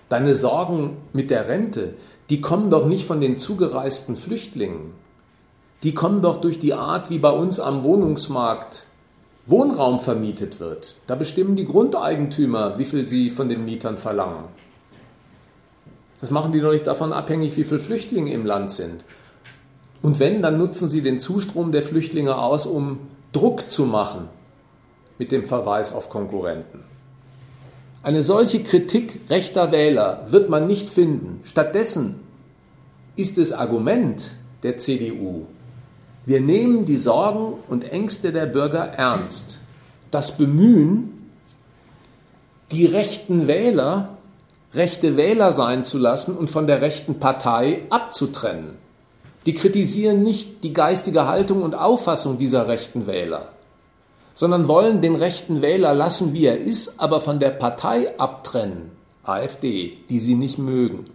deine 0.09 0.35
Sorgen 0.35 0.97
mit 1.13 1.31
der 1.31 1.49
Rente, 1.49 1.95
die 2.31 2.41
kommen 2.41 2.71
doch 2.71 2.87
nicht 2.87 3.07
von 3.07 3.21
den 3.21 3.37
zugereisten 3.37 4.17
Flüchtlingen. 4.17 4.93
Die 5.83 5.95
kommen 5.95 6.23
doch 6.23 6.41
durch 6.41 6.59
die 6.59 6.75
Art, 6.75 7.11
wie 7.11 7.19
bei 7.19 7.31
uns 7.31 7.61
am 7.61 7.85
Wohnungsmarkt 7.85 8.87
Wohnraum 9.47 10.01
vermietet 10.01 10.59
wird. 10.59 10.97
Da 11.07 11.15
bestimmen 11.15 11.55
die 11.55 11.67
Grundeigentümer, 11.67 12.79
wie 12.79 12.85
viel 12.85 13.07
sie 13.07 13.31
von 13.31 13.49
den 13.49 13.65
Mietern 13.65 13.97
verlangen. 13.97 14.45
Das 16.21 16.31
machen 16.31 16.51
die 16.51 16.61
doch 16.61 16.73
nicht 16.73 16.87
davon 16.87 17.13
abhängig, 17.13 17.57
wie 17.57 17.65
viele 17.65 17.79
Flüchtlinge 17.79 18.33
im 18.33 18.47
Land 18.47 18.73
sind. 18.73 19.05
Und 20.03 20.19
wenn, 20.19 20.43
dann 20.43 20.59
nutzen 20.59 20.89
sie 20.89 21.03
den 21.03 21.21
Zustrom 21.21 21.73
der 21.73 21.83
Flüchtlinge 21.83 22.39
aus, 22.39 22.67
um 22.67 22.99
Druck 23.33 23.71
zu 23.71 23.85
machen 23.85 24.29
mit 25.19 25.31
dem 25.31 25.45
Verweis 25.45 25.93
auf 25.93 26.11
Konkurrenten. 26.11 26.96
Eine 28.07 28.23
solche 28.23 28.63
Kritik 28.63 29.19
rechter 29.29 29.73
Wähler 29.73 30.29
wird 30.31 30.49
man 30.49 30.69
nicht 30.69 30.91
finden. 30.91 31.41
Stattdessen 31.43 32.21
ist 33.17 33.37
das 33.37 33.51
Argument 33.51 34.37
der 34.63 34.79
CDU, 34.79 35.47
wir 36.25 36.41
nehmen 36.41 36.85
die 36.85 36.99
Sorgen 36.99 37.55
und 37.67 37.91
Ängste 37.91 38.33
der 38.33 38.47
Bürger 38.47 38.85
ernst. 38.85 39.59
Das 40.13 40.39
Bemühen, 40.39 41.33
die 42.71 42.87
rechten 42.87 43.49
Wähler 43.49 44.17
rechte 44.73 45.17
Wähler 45.17 45.51
sein 45.51 45.85
zu 45.85 45.99
lassen 45.99 46.37
und 46.37 46.49
von 46.49 46.69
der 46.69 46.83
rechten 46.83 47.19
Partei 47.19 47.87
abzutrennen. 47.91 48.77
Die 49.47 49.55
kritisieren 49.55 50.23
nicht 50.23 50.63
die 50.63 50.73
geistige 50.73 51.27
Haltung 51.27 51.61
und 51.65 51.75
Auffassung 51.75 52.39
dieser 52.39 52.69
rechten 52.69 53.09
Wähler, 53.09 53.49
sondern 54.37 54.69
wollen 54.69 55.01
den 55.01 55.17
rechten 55.17 55.63
Wähler 55.63 55.95
lassen, 55.95 56.35
wie 56.35 56.45
er 56.45 56.61
ist, 56.61 57.01
aber 57.01 57.21
von 57.21 57.41
der 57.41 57.51
Partei 57.51 58.17
abtrennen, 58.19 58.93
AfD, 59.25 59.97
die 60.11 60.19
sie 60.19 60.35
nicht 60.35 60.59
mögen. 60.59 61.07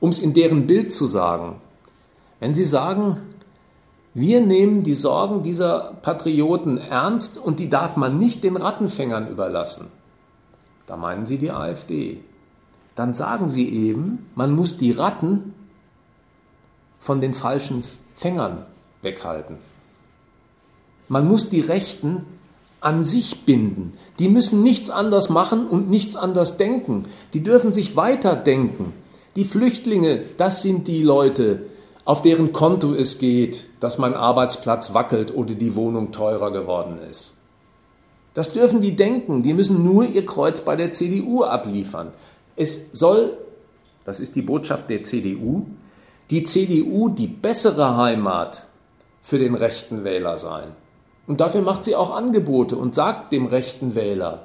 Um 0.00 0.08
es 0.08 0.18
in 0.18 0.32
deren 0.32 0.66
Bild 0.66 0.90
zu 0.90 1.04
sagen, 1.04 1.56
wenn 2.40 2.54
sie 2.54 2.64
sagen, 2.64 3.18
wir 4.14 4.40
nehmen 4.40 4.82
die 4.82 4.94
Sorgen 4.94 5.42
dieser 5.42 5.92
Patrioten 6.00 6.78
ernst 6.78 7.36
und 7.36 7.60
die 7.60 7.68
darf 7.68 7.96
man 7.96 8.18
nicht 8.18 8.42
den 8.42 8.56
Rattenfängern 8.56 9.28
überlassen. 9.28 9.88
Da 10.86 10.96
meinen 10.96 11.26
sie 11.26 11.36
die 11.36 11.50
AfD. 11.50 12.24
Dann 12.94 13.12
sagen 13.12 13.50
sie 13.50 13.68
eben, 13.68 14.26
man 14.34 14.52
muss 14.52 14.78
die 14.78 14.92
Ratten 14.92 15.52
von 16.98 17.20
den 17.20 17.34
falschen 17.34 17.84
Fängern 18.14 18.64
weghalten. 19.02 19.58
Man 21.08 21.28
muss 21.28 21.50
die 21.50 21.60
Rechten 21.60 22.24
an 22.80 23.04
sich 23.04 23.44
binden. 23.44 23.94
Die 24.18 24.28
müssen 24.28 24.62
nichts 24.62 24.90
anders 24.90 25.28
machen 25.28 25.66
und 25.66 25.90
nichts 25.90 26.16
anders 26.16 26.56
denken. 26.56 27.06
Die 27.32 27.42
dürfen 27.42 27.72
sich 27.72 27.96
weiterdenken. 27.96 28.92
Die 29.36 29.44
Flüchtlinge, 29.44 30.22
das 30.36 30.62
sind 30.62 30.88
die 30.88 31.02
Leute, 31.02 31.66
auf 32.04 32.22
deren 32.22 32.52
Konto 32.52 32.94
es 32.94 33.18
geht, 33.18 33.64
dass 33.80 33.98
mein 33.98 34.14
Arbeitsplatz 34.14 34.94
wackelt 34.94 35.34
oder 35.34 35.54
die 35.54 35.74
Wohnung 35.74 36.10
teurer 36.12 36.52
geworden 36.52 36.98
ist. 37.10 37.36
Das 38.34 38.52
dürfen 38.52 38.80
die 38.80 38.96
denken, 38.96 39.42
die 39.42 39.52
müssen 39.52 39.84
nur 39.84 40.06
ihr 40.06 40.24
Kreuz 40.24 40.60
bei 40.60 40.76
der 40.76 40.92
CDU 40.92 41.44
abliefern. 41.44 42.12
Es 42.56 42.86
soll, 42.92 43.36
das 44.04 44.20
ist 44.20 44.36
die 44.36 44.42
Botschaft 44.42 44.88
der 44.88 45.04
CDU, 45.04 45.66
die 46.30 46.44
CDU 46.44 47.08
die 47.08 47.26
bessere 47.26 47.96
Heimat 47.96 48.66
für 49.20 49.38
den 49.38 49.54
rechten 49.54 50.04
Wähler 50.04 50.38
sein. 50.38 50.68
Und 51.28 51.40
dafür 51.40 51.62
macht 51.62 51.84
sie 51.84 51.94
auch 51.94 52.14
Angebote 52.14 52.74
und 52.74 52.96
sagt 52.96 53.32
dem 53.32 53.46
rechten 53.46 53.94
Wähler, 53.94 54.44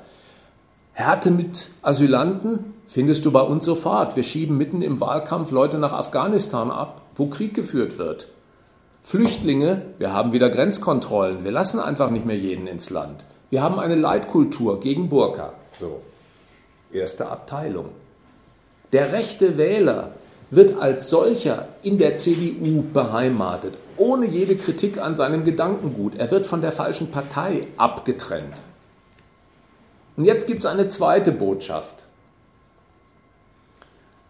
Härte 0.91 1.31
mit 1.31 1.69
Asylanten 1.81 2.73
findest 2.85 3.25
du 3.25 3.31
bei 3.31 3.41
uns 3.41 3.65
sofort. 3.65 4.15
Wir 4.15 4.21
schieben 4.21 4.57
mitten 4.57 4.83
im 4.83 4.99
Wahlkampf 4.99 5.49
Leute 5.49 5.79
nach 5.79 5.93
Afghanistan 5.93 6.69
ab, 6.69 7.01
wo 7.15 7.25
Krieg 7.27 7.55
geführt 7.55 7.97
wird. 7.97 8.27
Flüchtlinge, 9.01 9.81
wir 9.97 10.13
haben 10.13 10.33
wieder 10.33 10.49
Grenzkontrollen. 10.49 11.43
Wir 11.43 11.51
lassen 11.51 11.79
einfach 11.79 12.11
nicht 12.11 12.25
mehr 12.25 12.37
jeden 12.37 12.67
ins 12.67 12.91
Land. 12.91 13.25
Wir 13.49 13.63
haben 13.63 13.79
eine 13.79 13.95
Leitkultur 13.95 14.79
gegen 14.79 15.09
Burka. 15.09 15.53
So, 15.79 16.01
erste 16.91 17.29
Abteilung. 17.29 17.89
Der 18.91 19.13
rechte 19.13 19.57
Wähler 19.57 20.11
wird 20.51 20.79
als 20.79 21.09
solcher 21.09 21.67
in 21.81 21.97
der 21.97 22.17
CDU 22.17 22.83
beheimatet, 22.93 23.73
ohne 23.97 24.25
jede 24.25 24.55
Kritik 24.55 24.97
an 24.97 25.15
seinem 25.15 25.43
Gedankengut. 25.43 26.15
Er 26.15 26.31
wird 26.31 26.45
von 26.45 26.61
der 26.61 26.71
falschen 26.71 27.11
Partei 27.11 27.61
abgetrennt. 27.77 28.53
Und 30.17 30.25
jetzt 30.25 30.47
gibt 30.47 30.59
es 30.59 30.65
eine 30.65 30.87
zweite 30.87 31.31
Botschaft. 31.31 32.03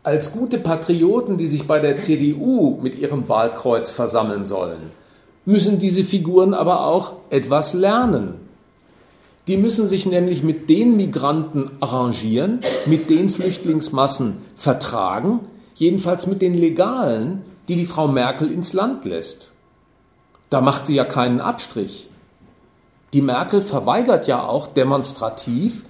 Als 0.03 0.33
gute 0.33 0.57
Patrioten, 0.57 1.37
die 1.37 1.47
sich 1.47 1.65
bei 1.65 1.79
der 1.79 1.97
CDU 1.97 2.79
mit 2.81 2.95
ihrem 2.95 3.29
Wahlkreuz 3.29 3.89
versammeln 3.89 4.43
sollen, 4.43 4.91
müssen 5.45 5.79
diese 5.79 6.03
Figuren 6.03 6.53
aber 6.53 6.85
auch 6.85 7.13
etwas 7.29 7.73
lernen. 7.73 8.35
Die 9.47 9.55
müssen 9.55 9.87
sich 9.87 10.05
nämlich 10.05 10.43
mit 10.43 10.69
den 10.69 10.97
Migranten 10.97 11.71
arrangieren, 11.79 12.59
mit 12.85 13.09
den 13.09 13.29
Flüchtlingsmassen 13.29 14.39
vertragen, 14.55 15.39
jedenfalls 15.75 16.27
mit 16.27 16.41
den 16.41 16.53
legalen, 16.53 17.43
die 17.69 17.77
die 17.77 17.85
Frau 17.85 18.09
Merkel 18.09 18.51
ins 18.51 18.73
Land 18.73 19.05
lässt. 19.05 19.52
Da 20.53 20.61
macht 20.61 20.85
sie 20.85 20.93
ja 20.93 21.03
keinen 21.03 21.41
Abstrich. 21.41 22.11
Die 23.11 23.23
Merkel 23.23 23.63
verweigert 23.63 24.27
ja 24.27 24.43
auch 24.43 24.67
demonstrativ 24.67 25.83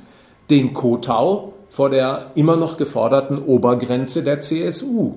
den 0.49 0.73
Kotau 0.73 1.51
vor 1.69 1.89
der 1.89 2.31
immer 2.35 2.55
noch 2.55 2.77
geforderten 2.77 3.39
Obergrenze 3.39 4.23
der 4.23 4.39
CSU. 4.39 5.15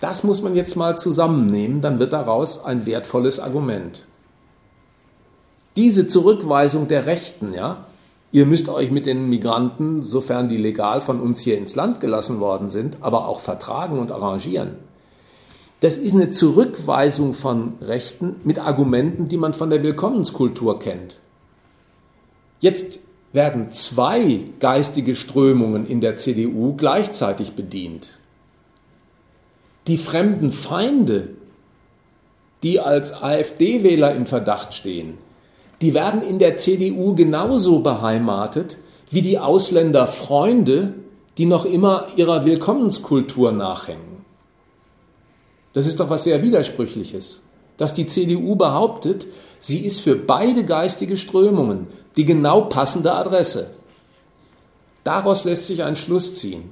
Das 0.00 0.24
muss 0.24 0.40
man 0.40 0.54
jetzt 0.54 0.74
mal 0.74 0.96
zusammennehmen, 0.96 1.82
dann 1.82 1.98
wird 1.98 2.14
daraus 2.14 2.64
ein 2.64 2.86
wertvolles 2.86 3.40
Argument. 3.40 4.06
Diese 5.76 6.08
Zurückweisung 6.08 6.88
der 6.88 7.04
Rechten, 7.04 7.52
ja, 7.52 7.84
ihr 8.30 8.46
müsst 8.46 8.70
euch 8.70 8.90
mit 8.90 9.04
den 9.04 9.28
Migranten, 9.28 10.00
sofern 10.00 10.48
die 10.48 10.56
legal 10.56 11.02
von 11.02 11.20
uns 11.20 11.40
hier 11.40 11.58
ins 11.58 11.76
Land 11.76 12.00
gelassen 12.00 12.40
worden 12.40 12.70
sind, 12.70 12.96
aber 13.02 13.28
auch 13.28 13.40
vertragen 13.40 13.98
und 13.98 14.10
arrangieren. 14.10 14.76
Das 15.82 15.96
ist 15.96 16.14
eine 16.14 16.30
Zurückweisung 16.30 17.34
von 17.34 17.72
Rechten 17.80 18.36
mit 18.44 18.60
Argumenten, 18.60 19.26
die 19.26 19.36
man 19.36 19.52
von 19.52 19.68
der 19.68 19.82
Willkommenskultur 19.82 20.78
kennt. 20.78 21.16
Jetzt 22.60 23.00
werden 23.32 23.72
zwei 23.72 24.42
geistige 24.60 25.16
Strömungen 25.16 25.88
in 25.88 26.00
der 26.00 26.14
CDU 26.14 26.76
gleichzeitig 26.76 27.54
bedient. 27.54 28.10
Die 29.88 29.96
fremden 29.96 30.52
Feinde, 30.52 31.30
die 32.62 32.78
als 32.78 33.20
AfD-Wähler 33.20 34.14
im 34.14 34.26
Verdacht 34.26 34.74
stehen, 34.74 35.18
die 35.80 35.94
werden 35.94 36.22
in 36.22 36.38
der 36.38 36.58
CDU 36.58 37.16
genauso 37.16 37.80
beheimatet 37.80 38.78
wie 39.10 39.22
die 39.22 39.40
Ausländerfreunde, 39.40 40.94
die 41.38 41.46
noch 41.46 41.64
immer 41.64 42.06
ihrer 42.14 42.44
Willkommenskultur 42.44 43.50
nachhängen. 43.50 44.11
Das 45.72 45.86
ist 45.86 46.00
doch 46.00 46.10
was 46.10 46.24
sehr 46.24 46.42
Widersprüchliches, 46.42 47.40
dass 47.76 47.94
die 47.94 48.06
CDU 48.06 48.56
behauptet, 48.56 49.26
sie 49.58 49.84
ist 49.84 50.00
für 50.00 50.16
beide 50.16 50.64
geistige 50.64 51.16
Strömungen 51.16 51.86
die 52.16 52.26
genau 52.26 52.62
passende 52.62 53.12
Adresse. 53.12 53.70
Daraus 55.04 55.44
lässt 55.44 55.66
sich 55.66 55.82
ein 55.82 55.96
Schluss 55.96 56.36
ziehen. 56.36 56.70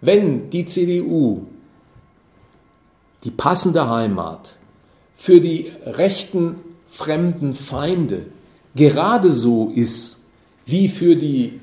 Wenn 0.00 0.50
die 0.50 0.66
CDU 0.66 1.42
die 3.24 3.30
passende 3.30 3.88
Heimat 3.88 4.56
für 5.14 5.40
die 5.40 5.72
rechten 5.84 6.56
fremden 6.88 7.54
Feinde 7.54 8.26
gerade 8.74 9.32
so 9.32 9.72
ist 9.74 10.18
wie 10.66 10.88
für 10.88 11.16
die, 11.16 11.60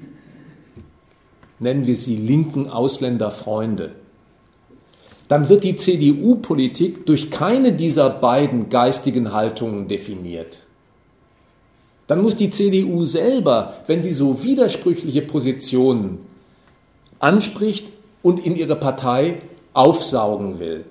nennen 1.60 1.86
wir 1.86 1.96
sie, 1.96 2.16
linken 2.16 2.70
Ausländerfreunde, 2.70 3.96
dann 5.28 5.50
wird 5.50 5.64
die 5.64 5.76
CDU-Politik 5.76 7.06
durch 7.06 7.32
keine 7.32 7.72
dieser 7.72 8.10
beiden 8.10 8.70
geistigen 8.70 9.34
Haltungen 9.34 9.88
definiert. 9.88 10.60
Dann 12.08 12.22
muss 12.22 12.36
die 12.36 12.50
CDU 12.50 13.06
selber, 13.06 13.76
wenn 13.88 14.04
sie 14.04 14.12
so 14.12 14.44
widersprüchliche 14.44 15.22
Positionen 15.22 16.20
anspricht 17.20 17.88
und 18.22 18.46
in 18.46 18.56
ihre 18.56 18.76
Partei 18.76 19.42
aufsaugen 19.74 20.60
will, 20.60 20.84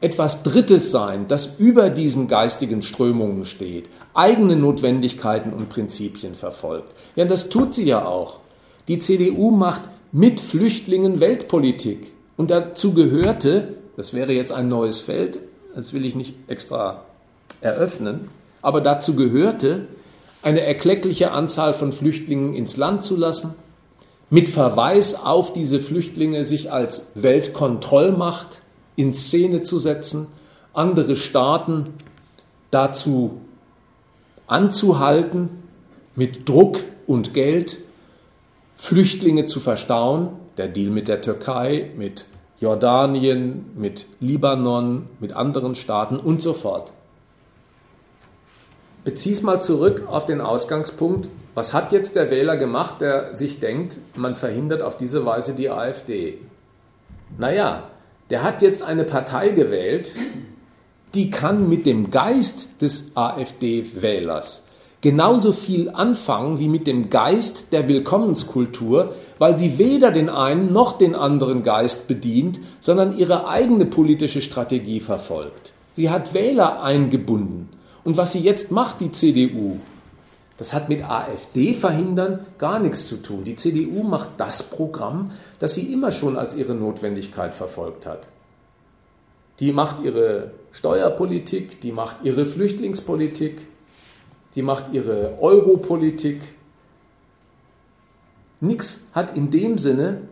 etwas 0.00 0.42
Drittes 0.42 0.90
sein, 0.90 1.26
das 1.28 1.56
über 1.58 1.90
diesen 1.90 2.28
geistigen 2.28 2.82
Strömungen 2.82 3.46
steht, 3.46 3.88
eigene 4.14 4.56
Notwendigkeiten 4.56 5.52
und 5.52 5.68
Prinzipien 5.68 6.34
verfolgt. 6.34 6.92
Ja, 7.16 7.24
das 7.26 7.48
tut 7.48 7.74
sie 7.74 7.84
ja 7.84 8.04
auch. 8.04 8.40
Die 8.88 8.98
CDU 8.98 9.50
macht 9.50 9.82
mit 10.12 10.40
Flüchtlingen 10.40 11.20
Weltpolitik. 11.20 12.13
Und 12.36 12.50
dazu 12.50 12.94
gehörte, 12.94 13.74
das 13.96 14.12
wäre 14.12 14.32
jetzt 14.32 14.52
ein 14.52 14.68
neues 14.68 15.00
Feld, 15.00 15.38
das 15.74 15.92
will 15.92 16.04
ich 16.04 16.14
nicht 16.14 16.34
extra 16.48 17.02
eröffnen, 17.60 18.28
aber 18.62 18.80
dazu 18.80 19.14
gehörte, 19.14 19.86
eine 20.42 20.60
erkleckliche 20.60 21.30
Anzahl 21.30 21.74
von 21.74 21.92
Flüchtlingen 21.92 22.54
ins 22.54 22.76
Land 22.76 23.04
zu 23.04 23.16
lassen, 23.16 23.54
mit 24.30 24.48
Verweis 24.48 25.14
auf 25.14 25.52
diese 25.52 25.80
Flüchtlinge 25.80 26.44
sich 26.44 26.72
als 26.72 27.12
Weltkontrollmacht 27.14 28.60
in 28.96 29.12
Szene 29.12 29.62
zu 29.62 29.78
setzen, 29.78 30.26
andere 30.72 31.16
Staaten 31.16 31.94
dazu 32.70 33.40
anzuhalten, 34.46 35.48
mit 36.16 36.48
Druck 36.48 36.80
und 37.06 37.34
Geld 37.34 37.78
Flüchtlinge 38.76 39.46
zu 39.46 39.60
verstauen, 39.60 40.28
der 40.56 40.68
Deal 40.68 40.90
mit 40.90 41.08
der 41.08 41.22
Türkei, 41.22 41.90
mit 41.96 42.26
Jordanien, 42.60 43.70
mit 43.74 44.06
Libanon, 44.20 45.08
mit 45.20 45.32
anderen 45.32 45.74
Staaten 45.74 46.16
und 46.16 46.40
so 46.40 46.52
fort. 46.52 46.92
Bezieh's 49.04 49.42
mal 49.42 49.60
zurück 49.60 50.04
auf 50.08 50.24
den 50.24 50.40
Ausgangspunkt, 50.40 51.28
was 51.54 51.72
hat 51.72 51.92
jetzt 51.92 52.16
der 52.16 52.30
Wähler 52.30 52.56
gemacht, 52.56 53.00
der 53.00 53.36
sich 53.36 53.60
denkt, 53.60 53.98
man 54.16 54.34
verhindert 54.34 54.82
auf 54.82 54.96
diese 54.96 55.24
Weise 55.24 55.54
die 55.54 55.70
AfD? 55.70 56.38
Naja, 57.38 57.84
der 58.30 58.42
hat 58.42 58.62
jetzt 58.62 58.82
eine 58.82 59.04
Partei 59.04 59.50
gewählt, 59.50 60.12
die 61.14 61.30
kann 61.30 61.68
mit 61.68 61.86
dem 61.86 62.10
Geist 62.10 62.80
des 62.80 63.16
AfD-Wählers 63.16 64.64
genauso 65.04 65.52
viel 65.52 65.90
anfangen 65.90 66.58
wie 66.60 66.68
mit 66.68 66.86
dem 66.86 67.10
Geist 67.10 67.74
der 67.74 67.88
Willkommenskultur, 67.88 69.14
weil 69.38 69.58
sie 69.58 69.76
weder 69.76 70.10
den 70.10 70.30
einen 70.30 70.72
noch 70.72 70.96
den 70.96 71.14
anderen 71.14 71.62
Geist 71.62 72.08
bedient, 72.08 72.58
sondern 72.80 73.18
ihre 73.18 73.46
eigene 73.46 73.84
politische 73.84 74.40
Strategie 74.40 75.00
verfolgt. 75.00 75.74
Sie 75.92 76.08
hat 76.08 76.32
Wähler 76.32 76.82
eingebunden. 76.82 77.68
Und 78.02 78.16
was 78.16 78.32
sie 78.32 78.40
jetzt 78.40 78.70
macht, 78.70 79.02
die 79.02 79.12
CDU, 79.12 79.76
das 80.56 80.72
hat 80.72 80.88
mit 80.88 81.04
AfD 81.04 81.74
verhindern 81.74 82.46
gar 82.56 82.78
nichts 82.78 83.06
zu 83.06 83.16
tun. 83.16 83.44
Die 83.44 83.56
CDU 83.56 84.04
macht 84.04 84.30
das 84.38 84.62
Programm, 84.62 85.32
das 85.58 85.74
sie 85.74 85.92
immer 85.92 86.12
schon 86.12 86.38
als 86.38 86.56
ihre 86.56 86.74
Notwendigkeit 86.74 87.54
verfolgt 87.54 88.06
hat. 88.06 88.28
Die 89.60 89.70
macht 89.70 90.02
ihre 90.02 90.52
Steuerpolitik, 90.72 91.82
die 91.82 91.92
macht 91.92 92.16
ihre 92.22 92.46
Flüchtlingspolitik, 92.46 93.66
die 94.54 94.62
macht 94.62 94.92
ihre 94.92 95.38
Europolitik. 95.40 96.40
Nichts 98.60 99.06
hat 99.12 99.36
in 99.36 99.50
dem 99.50 99.78
Sinne 99.78 100.22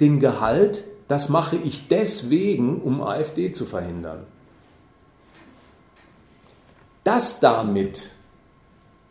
den 0.00 0.20
Gehalt, 0.20 0.84
das 1.08 1.28
mache 1.28 1.56
ich 1.56 1.88
deswegen, 1.88 2.80
um 2.80 3.02
AfD 3.02 3.52
zu 3.52 3.64
verhindern. 3.64 4.24
Dass 7.04 7.40
damit 7.40 8.10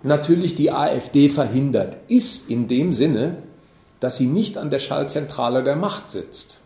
natürlich 0.03 0.55
die 0.55 0.72
AfD 0.72 1.30
verhindert, 1.30 1.97
ist 2.07 2.49
in 2.49 2.68
dem 2.68 2.93
Sinne, 2.93 3.38
dass 3.99 4.18
sie 4.18 4.27
nicht 4.27 4.57
an 4.57 4.69
der 4.69 4.80
Schallzentrale 4.80 5.64
der 5.64 5.76
Macht 5.76 6.11
sitzt. 6.11 6.59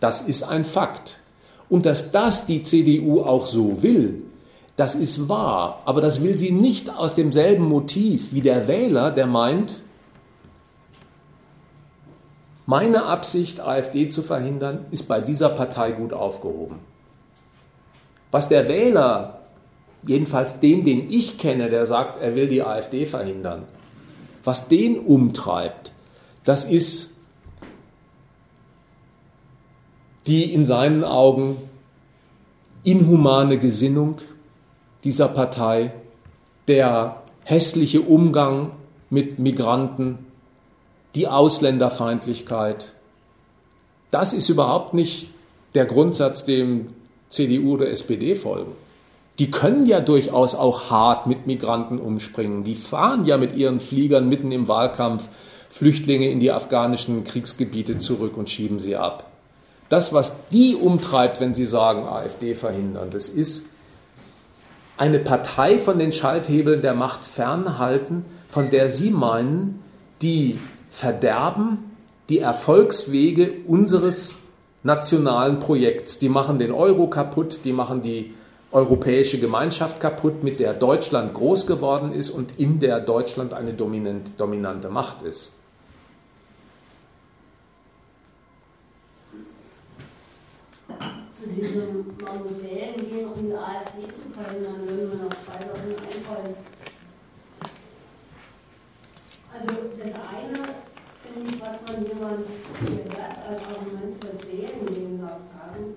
Das 0.00 0.20
ist 0.20 0.42
ein 0.42 0.64
Fakt. 0.66 1.18
Und 1.70 1.86
dass 1.86 2.12
das 2.12 2.46
die 2.46 2.62
CDU 2.62 3.22
auch 3.22 3.46
so 3.46 3.82
will, 3.82 4.22
das 4.78 4.94
ist 4.94 5.28
wahr, 5.28 5.82
aber 5.86 6.00
das 6.00 6.22
will 6.22 6.38
sie 6.38 6.52
nicht 6.52 6.88
aus 6.88 7.16
demselben 7.16 7.64
Motiv 7.64 8.32
wie 8.32 8.42
der 8.42 8.68
Wähler, 8.68 9.10
der 9.10 9.26
meint, 9.26 9.80
meine 12.64 13.06
Absicht, 13.06 13.58
AfD 13.58 14.08
zu 14.08 14.22
verhindern, 14.22 14.86
ist 14.92 15.08
bei 15.08 15.20
dieser 15.20 15.48
Partei 15.48 15.90
gut 15.90 16.12
aufgehoben. 16.12 16.76
Was 18.30 18.48
der 18.48 18.68
Wähler 18.68 19.40
jedenfalls 20.04 20.60
den, 20.60 20.84
den 20.84 21.10
ich 21.10 21.38
kenne, 21.38 21.70
der 21.70 21.86
sagt, 21.86 22.22
er 22.22 22.36
will 22.36 22.46
die 22.46 22.62
AfD 22.62 23.04
verhindern, 23.04 23.64
was 24.44 24.68
den 24.68 25.00
umtreibt, 25.00 25.90
das 26.44 26.64
ist 26.64 27.16
die 30.28 30.54
in 30.54 30.64
seinen 30.64 31.02
Augen 31.02 31.56
inhumane 32.84 33.58
Gesinnung 33.58 34.20
dieser 35.04 35.28
Partei, 35.28 35.92
der 36.66 37.22
hässliche 37.44 38.02
Umgang 38.02 38.72
mit 39.10 39.38
Migranten, 39.38 40.18
die 41.14 41.28
Ausländerfeindlichkeit. 41.28 42.92
Das 44.10 44.32
ist 44.32 44.48
überhaupt 44.48 44.94
nicht 44.94 45.30
der 45.74 45.86
Grundsatz, 45.86 46.44
dem 46.44 46.88
CDU 47.28 47.74
oder 47.74 47.90
SPD 47.90 48.34
folgen. 48.34 48.72
Die 49.38 49.50
können 49.50 49.86
ja 49.86 50.00
durchaus 50.00 50.54
auch 50.54 50.90
hart 50.90 51.26
mit 51.26 51.46
Migranten 51.46 51.98
umspringen. 51.98 52.64
Die 52.64 52.74
fahren 52.74 53.24
ja 53.24 53.36
mit 53.36 53.54
ihren 53.54 53.80
Fliegern 53.80 54.28
mitten 54.28 54.50
im 54.50 54.66
Wahlkampf 54.66 55.28
Flüchtlinge 55.68 56.30
in 56.30 56.40
die 56.40 56.50
afghanischen 56.50 57.24
Kriegsgebiete 57.24 57.98
zurück 57.98 58.36
und 58.36 58.50
schieben 58.50 58.80
sie 58.80 58.96
ab. 58.96 59.30
Das, 59.88 60.12
was 60.12 60.48
die 60.48 60.74
umtreibt, 60.74 61.40
wenn 61.40 61.54
sie 61.54 61.64
sagen, 61.64 62.04
AfD 62.04 62.54
verhindern, 62.54 63.10
das 63.10 63.28
ist 63.28 63.66
eine 64.98 65.20
Partei 65.20 65.78
von 65.78 65.98
den 65.98 66.12
Schalthebeln 66.12 66.82
der 66.82 66.94
Macht 66.94 67.24
fernhalten, 67.24 68.24
von 68.48 68.70
der 68.70 68.88
sie 68.88 69.10
meinen, 69.10 69.82
die 70.20 70.58
verderben 70.90 71.90
die 72.28 72.40
Erfolgswege 72.40 73.52
unseres 73.66 74.38
nationalen 74.82 75.60
Projekts. 75.60 76.18
Die 76.18 76.28
machen 76.28 76.58
den 76.58 76.72
Euro 76.72 77.06
kaputt, 77.08 77.60
die 77.64 77.72
machen 77.72 78.02
die 78.02 78.34
europäische 78.70 79.38
Gemeinschaft 79.38 80.00
kaputt, 80.00 80.42
mit 80.44 80.60
der 80.60 80.74
Deutschland 80.74 81.32
groß 81.32 81.66
geworden 81.66 82.12
ist 82.12 82.30
und 82.30 82.58
in 82.58 82.80
der 82.80 83.00
Deutschland 83.00 83.54
eine 83.54 83.72
dominante 83.72 84.90
Macht 84.90 85.22
ist. 85.22 85.52
Zu 91.38 91.48
diesem, 91.50 92.16
man 92.20 92.42
muss 92.42 92.62
wählen 92.64 93.08
gehen, 93.08 93.28
um 93.28 93.46
die 93.46 93.54
AfD 93.54 94.12
zu 94.12 94.28
verhindern, 94.34 94.88
würden 94.88 95.08
mir 95.08 95.24
noch 95.24 95.30
zwei 95.30 95.64
Sachen 95.64 95.94
einfallen. 95.94 96.56
Also 99.52 99.68
das 99.98 100.14
eine 100.14 100.74
finde 101.22 101.54
ich, 101.54 101.60
was 101.60 101.76
man 101.86 102.06
jemand, 102.06 102.46
der 102.82 103.14
das 103.14 103.38
als 103.46 103.62
Argument 103.62 104.20
fürs 104.20 104.46
Wählen 104.48 104.86
gehen 104.86 105.20
sagen 105.20 105.96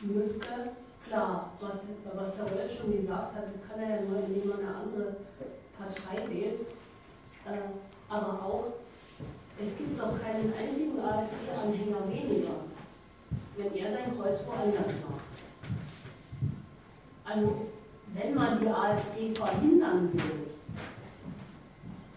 müsste, 0.00 0.72
Klar, 1.08 1.52
was, 1.58 1.76
was 2.14 2.36
der 2.36 2.44
Wolf 2.44 2.76
schon 2.76 2.92
gesagt 2.92 3.34
hat, 3.34 3.44
das 3.48 3.64
kann 3.66 3.80
er 3.80 3.96
ja 3.96 4.02
nur, 4.02 4.20
indem 4.26 4.50
man 4.50 4.58
eine 4.58 4.76
andere 4.76 5.16
Partei 5.72 6.28
wählt. 6.28 6.60
Äh, 7.46 7.72
aber 8.10 8.32
auch, 8.44 8.66
es 9.58 9.78
gibt 9.78 9.98
doch 9.98 10.20
keinen 10.20 10.52
einzigen 10.52 11.00
AfD-Anhänger 11.00 12.06
weniger, 12.12 12.67
wenn 13.58 13.74
er 13.74 13.92
sein 13.92 14.16
Kreuz 14.16 14.46
woanders 14.46 14.94
macht. 15.08 15.42
Also, 17.24 17.66
wenn 18.14 18.34
man 18.34 18.60
die 18.60 18.68
AfD 18.68 19.34
verhindern 19.34 20.10
will, 20.12 20.46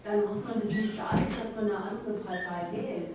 dann 0.04 0.24
macht 0.24 0.48
man 0.48 0.60
das 0.62 0.70
nicht 0.70 0.98
dadurch, 0.98 1.38
dass 1.38 1.54
man 1.56 1.64
eine 1.64 1.76
andere 1.76 2.12
Partei 2.24 2.68
wählt, 2.72 3.10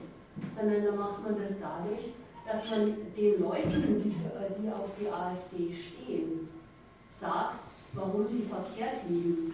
sondern 0.55 0.85
dann 0.85 0.97
macht 0.97 1.23
man 1.23 1.41
das 1.41 1.55
dadurch, 1.59 2.11
dass 2.45 2.69
man 2.69 2.95
den 3.15 3.41
Leuten, 3.41 4.03
die, 4.03 4.09
äh, 4.09 4.61
die 4.61 4.69
auf 4.71 4.89
die 4.99 5.09
AfD 5.09 5.73
stehen, 5.73 6.49
sagt, 7.09 7.55
warum 7.93 8.27
sie 8.27 8.43
verkehrt 8.43 9.09
liegen 9.09 9.53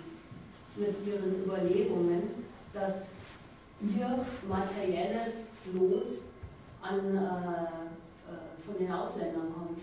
mit 0.75 0.95
ihren 1.07 1.43
Überlegungen, 1.43 2.45
dass 2.73 3.07
ihr 3.81 4.25
materielles 4.47 5.47
Los 5.73 6.25
an, 6.81 7.15
äh, 7.15 7.82
von 8.65 8.77
den 8.77 8.91
Ausländern 8.91 9.53
kommt. 9.53 9.79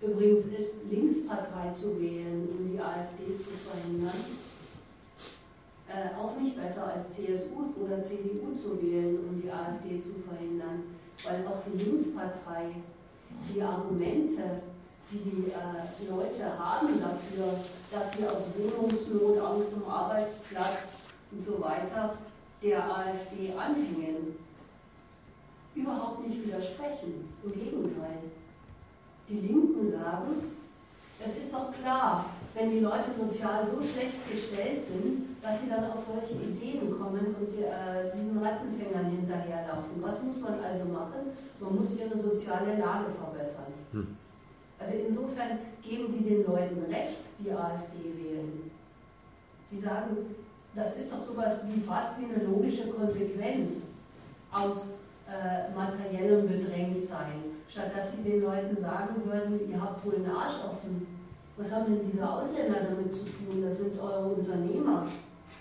Übrigens 0.00 0.46
ist 0.46 0.74
Linkspartei 0.90 1.72
zu 1.74 2.00
wählen, 2.00 2.48
um 2.48 2.72
die 2.72 2.80
AfD 2.80 3.38
zu 3.38 3.50
verhindern, 3.50 4.24
äh, 5.88 6.18
auch 6.18 6.40
nicht 6.40 6.56
besser 6.56 6.92
als 6.92 7.14
CSU 7.14 7.72
oder 7.80 8.02
CDU 8.02 8.52
zu 8.54 8.82
wählen, 8.82 9.18
um 9.28 9.40
die 9.40 9.50
AfD 9.50 10.02
zu 10.02 10.14
verhindern, 10.26 10.96
weil 11.24 11.46
auch 11.46 11.62
die 11.66 11.84
Linkspartei 11.84 12.74
die 13.54 13.62
Argumente, 13.62 14.62
die 15.10 15.18
die 15.18 15.52
äh, 15.52 16.10
Leute 16.10 16.58
haben 16.58 16.88
dafür, 17.00 17.60
dass 17.90 18.12
sie 18.12 18.26
aus 18.26 18.48
Wohnungsnot, 18.56 19.38
Angst 19.38 19.68
um 19.74 19.88
Arbeitsplatz 19.88 20.88
und 21.30 21.42
so 21.42 21.60
weiter 21.60 22.16
der 22.62 22.84
AfD 22.84 23.52
anhängen, 23.52 24.36
überhaupt 25.74 26.26
nicht 26.26 26.44
widersprechen. 26.44 27.28
Im 27.44 27.52
Gegenteil. 27.52 28.18
Die 29.28 29.38
Linken 29.38 29.84
sagen, 29.84 30.52
es 31.24 31.44
ist 31.44 31.54
doch 31.54 31.72
klar, 31.80 32.26
wenn 32.54 32.70
die 32.70 32.80
Leute 32.80 33.10
sozial 33.16 33.64
so 33.64 33.80
schlecht 33.80 34.28
gestellt 34.30 34.84
sind, 34.84 35.40
dass 35.42 35.60
sie 35.60 35.68
dann 35.68 35.90
auf 35.90 36.04
solche 36.04 36.34
Ideen 36.42 36.90
kommen 36.98 37.34
und 37.38 37.58
äh, 37.58 38.10
diesen 38.14 38.38
Rattenfängern 38.38 39.06
hinterherlaufen. 39.06 39.90
Was 40.00 40.22
muss 40.22 40.40
man 40.40 40.60
also 40.60 40.84
machen? 40.86 41.32
Man 41.60 41.76
muss 41.76 41.96
ihre 41.96 42.16
soziale 42.18 42.78
Lage 42.78 43.06
verbessern. 43.18 43.72
Hm. 43.92 44.16
Also 44.78 44.94
insofern 45.06 45.58
geben 45.82 46.12
die 46.12 46.24
den 46.24 46.44
Leuten 46.44 46.82
recht, 46.90 47.20
die 47.38 47.52
AfD 47.52 48.02
wählen. 48.18 48.70
Die 49.70 49.78
sagen, 49.78 50.16
das 50.74 50.96
ist 50.96 51.12
doch 51.12 51.24
sowas 51.24 51.60
wie 51.68 51.80
fast 51.80 52.18
wie 52.18 52.24
eine 52.24 52.44
logische 52.44 52.88
Konsequenz 52.88 53.82
aus 54.50 54.94
äh, 55.28 55.74
materiellem 55.74 56.48
Bedrängtsein 56.48 57.52
statt 57.72 57.92
dass 57.96 58.12
sie 58.12 58.22
den 58.22 58.42
Leuten 58.42 58.76
sagen 58.76 59.22
würden, 59.24 59.70
ihr 59.70 59.80
habt 59.80 60.04
wohl 60.04 60.16
einen 60.16 60.30
Arsch 60.30 60.60
offen. 60.64 61.06
Was 61.56 61.72
haben 61.72 61.86
denn 61.86 62.10
diese 62.10 62.28
Ausländer 62.28 62.80
damit 62.80 63.12
zu 63.12 63.24
tun? 63.24 63.62
Das 63.62 63.78
sind 63.78 63.98
eure 63.98 64.28
Unternehmer, 64.28 65.06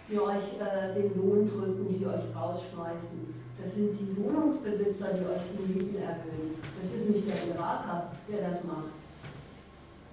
die 0.10 0.20
euch 0.20 0.60
äh, 0.60 0.94
den 0.94 1.16
Lohn 1.16 1.48
drücken, 1.48 1.88
die 1.88 2.06
euch 2.06 2.36
rausschmeißen. 2.36 3.42
Das 3.58 3.76
sind 3.76 3.92
die 3.94 4.18
Wohnungsbesitzer, 4.18 5.14
die 5.14 5.26
euch 5.26 5.42
die 5.54 5.74
Mieten 5.74 6.02
erhöhen. 6.02 6.56
Das 6.80 6.92
ist 6.92 7.10
nicht 7.10 7.28
der 7.28 7.56
Iraker, 7.56 8.12
der 8.28 8.50
das 8.50 8.64
macht. 8.64 8.92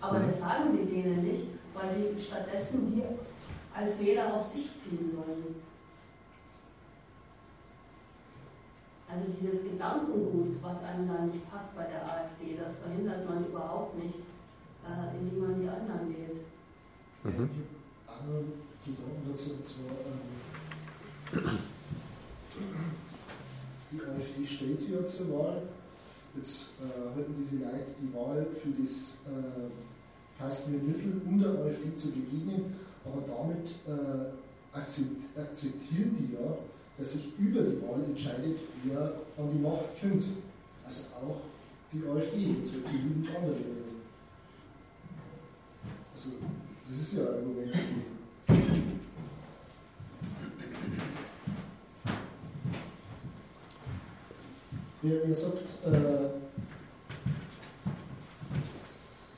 Aber 0.00 0.18
mhm. 0.18 0.26
das 0.26 0.38
sagen 0.38 0.70
sie 0.70 0.84
denen 0.84 1.26
nicht, 1.26 1.46
weil 1.74 1.90
sie 1.90 2.22
stattdessen 2.22 2.92
die 2.92 3.02
als 3.74 4.00
Wähler 4.00 4.34
auf 4.34 4.52
sich 4.52 4.70
ziehen 4.78 5.10
sollen. 5.10 5.67
Also 9.10 9.24
dieses 9.40 9.62
Gedankengut, 9.64 10.62
was 10.62 10.84
einem 10.84 11.08
da 11.08 11.24
nicht 11.24 11.50
passt 11.50 11.74
bei 11.74 11.84
der 11.84 12.04
AfD, 12.04 12.56
das 12.60 12.72
verhindert 12.84 13.28
man 13.28 13.46
überhaupt 13.46 13.96
nicht, 13.96 14.20
äh, 14.84 15.16
indem 15.18 15.40
man 15.40 15.60
die 15.60 15.68
anderen 15.68 16.08
wählt. 16.10 16.44
Mhm. 17.24 17.50
Andere 18.06 18.44
Gedanken 18.84 19.30
dazu, 19.30 19.52
und 19.52 19.66
zwar 19.66 19.96
ähm, 20.04 21.58
die 23.90 24.00
AfD 24.00 24.46
stellt 24.46 24.80
sich 24.80 24.94
ja 24.94 25.06
zur 25.06 25.30
Wahl. 25.30 25.62
Jetzt 26.36 26.80
äh, 26.80 27.16
halten 27.16 27.34
diese 27.38 27.64
Leute 27.64 27.94
die 28.00 28.14
Wahl 28.14 28.46
für 28.62 28.82
das 28.82 29.20
äh, 29.26 29.70
passende 30.38 30.78
Mittel, 30.78 31.20
um 31.26 31.38
der 31.40 31.50
AfD 31.50 31.94
zu 31.94 32.12
begegnen, 32.12 32.76
aber 33.04 33.22
damit 33.26 33.68
äh, 33.86 34.36
akzeptieren 34.76 36.16
die 36.18 36.34
ja, 36.34 36.58
dass 36.98 37.12
sich 37.12 37.28
über 37.38 37.62
die 37.62 37.80
Wahl 37.80 38.02
entscheidet, 38.04 38.58
wer 38.82 39.12
an 39.38 39.50
die 39.52 39.60
Macht 39.60 40.00
kommt. 40.00 40.24
Also 40.84 41.04
auch 41.16 41.40
die 41.92 42.02
AfD, 42.04 42.48
wird 42.48 42.90
genügend 42.90 43.28
andere 43.36 43.52
wählen. 43.52 44.02
Also, 46.12 46.30
das 46.88 46.98
ist 46.98 47.12
ja 47.14 47.22
ein 47.22 47.28
Argument. 47.28 47.72
Wer, 55.00 55.28
wer 55.28 55.34
sagt, 55.34 55.68
äh, 55.86 56.28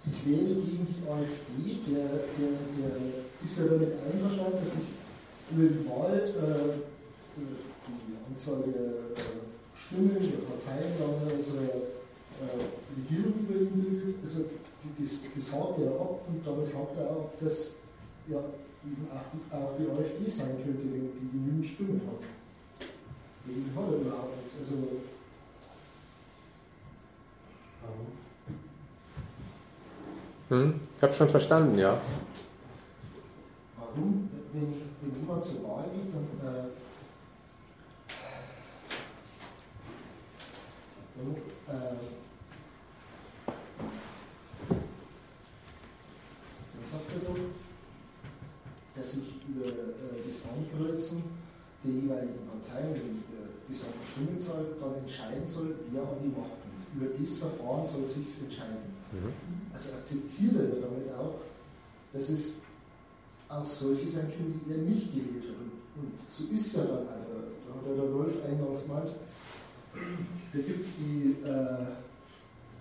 ich 0.07 0.27
wähle 0.27 0.55
gegen 0.55 0.87
die 0.87 1.07
AfD, 1.07 1.93
der, 1.93 2.09
der, 2.09 2.57
der 2.79 3.45
ist 3.45 3.59
ja 3.59 3.65
damit 3.67 3.93
einverstanden, 4.11 4.59
dass 4.59 4.73
sich 4.73 4.85
über 5.51 5.69
die 5.69 5.89
Wahl 5.89 6.25
äh, 6.25 6.90
die 7.37 8.17
Anzahl 8.29 8.63
der 8.63 9.15
äh, 9.15 9.51
Stimmen 9.75 10.15
der 10.15 10.45
Parteien 10.47 10.93
dann 10.99 11.37
also 11.37 11.57
äh, 11.57 12.61
Regierung 12.97 13.35
über 13.41 13.61
ihn 13.61 13.83
bildet. 13.83 14.17
Also 14.23 14.45
das, 14.99 15.25
das 15.35 15.53
haut 15.53 15.79
er 15.79 15.93
ab 15.93 16.21
und 16.29 16.47
damit 16.47 16.75
haut 16.75 16.97
er 16.97 17.11
ab, 17.11 17.33
dass 17.41 17.77
ja, 18.29 18.39
eben 18.85 19.07
auch, 19.11 19.57
auch 19.57 19.77
die 19.79 19.91
AfD 19.91 20.29
sein 20.29 20.57
könnte, 20.65 20.85
wenn 20.85 21.13
die 21.13 21.31
genügend 21.31 21.67
Stimmen 21.67 22.01
hat. 22.07 22.89
Dagegen 23.45 23.75
hat 23.75 23.93
er 23.93 24.01
überhaupt 24.01 24.37
nichts. 24.37 24.59
Also, 24.59 24.75
hm, 30.49 30.81
ich 30.97 31.03
habe 31.03 31.13
schon 31.13 31.29
verstanden, 31.29 31.79
ja. 31.79 32.01
Warum, 33.79 34.29
wenn, 34.53 34.75
wenn 35.01 35.21
jemand 35.21 35.45
zur 35.45 35.63
Wahl 35.65 35.85
geht, 35.95 36.13
dann 36.13 36.49
äh, 36.49 36.80
Und, 41.21 41.37
äh, 41.37 41.97
dann 46.75 46.85
sagt 46.85 47.13
er 47.13 47.29
doch, 47.29 47.41
dass 48.95 49.13
sich 49.13 49.25
über 49.49 49.67
äh, 49.67 50.25
das 50.27 50.43
Ankreuzen 50.49 51.23
der 51.85 51.93
jeweiligen 51.93 52.47
Partei 52.49 52.89
und 52.89 53.21
der 53.29 53.49
gesamten 53.69 54.07
Stimmenzahl 54.07 54.65
dann 54.81 54.95
entscheiden 54.97 55.47
soll, 55.47 55.75
wer 55.91 56.03
an 56.03 56.21
die 56.23 56.29
Macht 56.29 56.57
kommt. 56.61 56.89
Über 56.95 57.17
dieses 57.17 57.39
Verfahren 57.39 57.85
soll 57.85 58.07
sich 58.07 58.27
entscheiden. 58.41 58.97
Mhm. 59.13 59.33
Also 59.73 59.93
akzeptiert 59.93 60.57
er 60.57 60.81
damit 60.81 61.13
auch, 61.15 61.41
dass 62.13 62.29
es 62.31 62.63
auch 63.49 63.65
solche 63.65 64.07
sein 64.07 64.33
können, 64.33 64.61
die 64.65 64.73
er 64.73 64.79
nicht 64.79 65.13
gewählt 65.13 65.45
hat. 65.49 65.57
Und, 65.97 66.13
so 66.29 66.45
ist 66.53 66.77
ja 66.77 66.85
dann 66.85 67.09
einer. 67.09 67.31
Da 67.67 67.75
hat 67.77 67.87
ja 67.87 68.03
der 68.03 68.15
Wolf 68.15 68.35
eingangs 68.45 68.85
gemeint, 68.85 69.11
da 69.95 70.59
gibt 70.59 70.81
es 70.81 70.97
die 70.97 71.37
äh, 71.45 71.87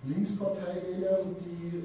Linksparteiwähler 0.04 1.20
und 1.20 1.36
die 1.40 1.84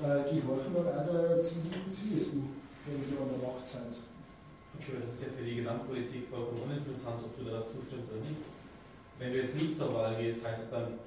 äh, 0.00 0.22
gehorchen 0.28 0.74
dann 0.74 0.88
auch 0.88 1.06
der 1.06 1.40
CDU, 1.40 1.88
CSU, 1.88 2.42
wenn 2.86 3.00
die 3.04 3.16
an 3.16 3.28
der 3.30 3.48
Macht 3.48 3.64
sind. 3.64 3.96
Okay, 4.76 4.98
das 5.00 5.14
ist 5.14 5.22
ja 5.22 5.28
für 5.38 5.44
die 5.44 5.56
Gesamtpolitik 5.56 6.28
vollkommen 6.28 6.62
uninteressant, 6.66 7.22
ob 7.24 7.38
du 7.38 7.44
da 7.44 7.64
zustimmst 7.64 8.10
oder 8.10 8.20
nicht. 8.26 8.42
Wenn 9.18 9.32
du 9.32 9.38
jetzt 9.38 9.54
nicht 9.54 9.76
zur 9.76 9.94
Wahl 9.94 10.16
gehst, 10.16 10.44
heißt 10.44 10.64
es 10.64 10.70
dann, 10.70 10.98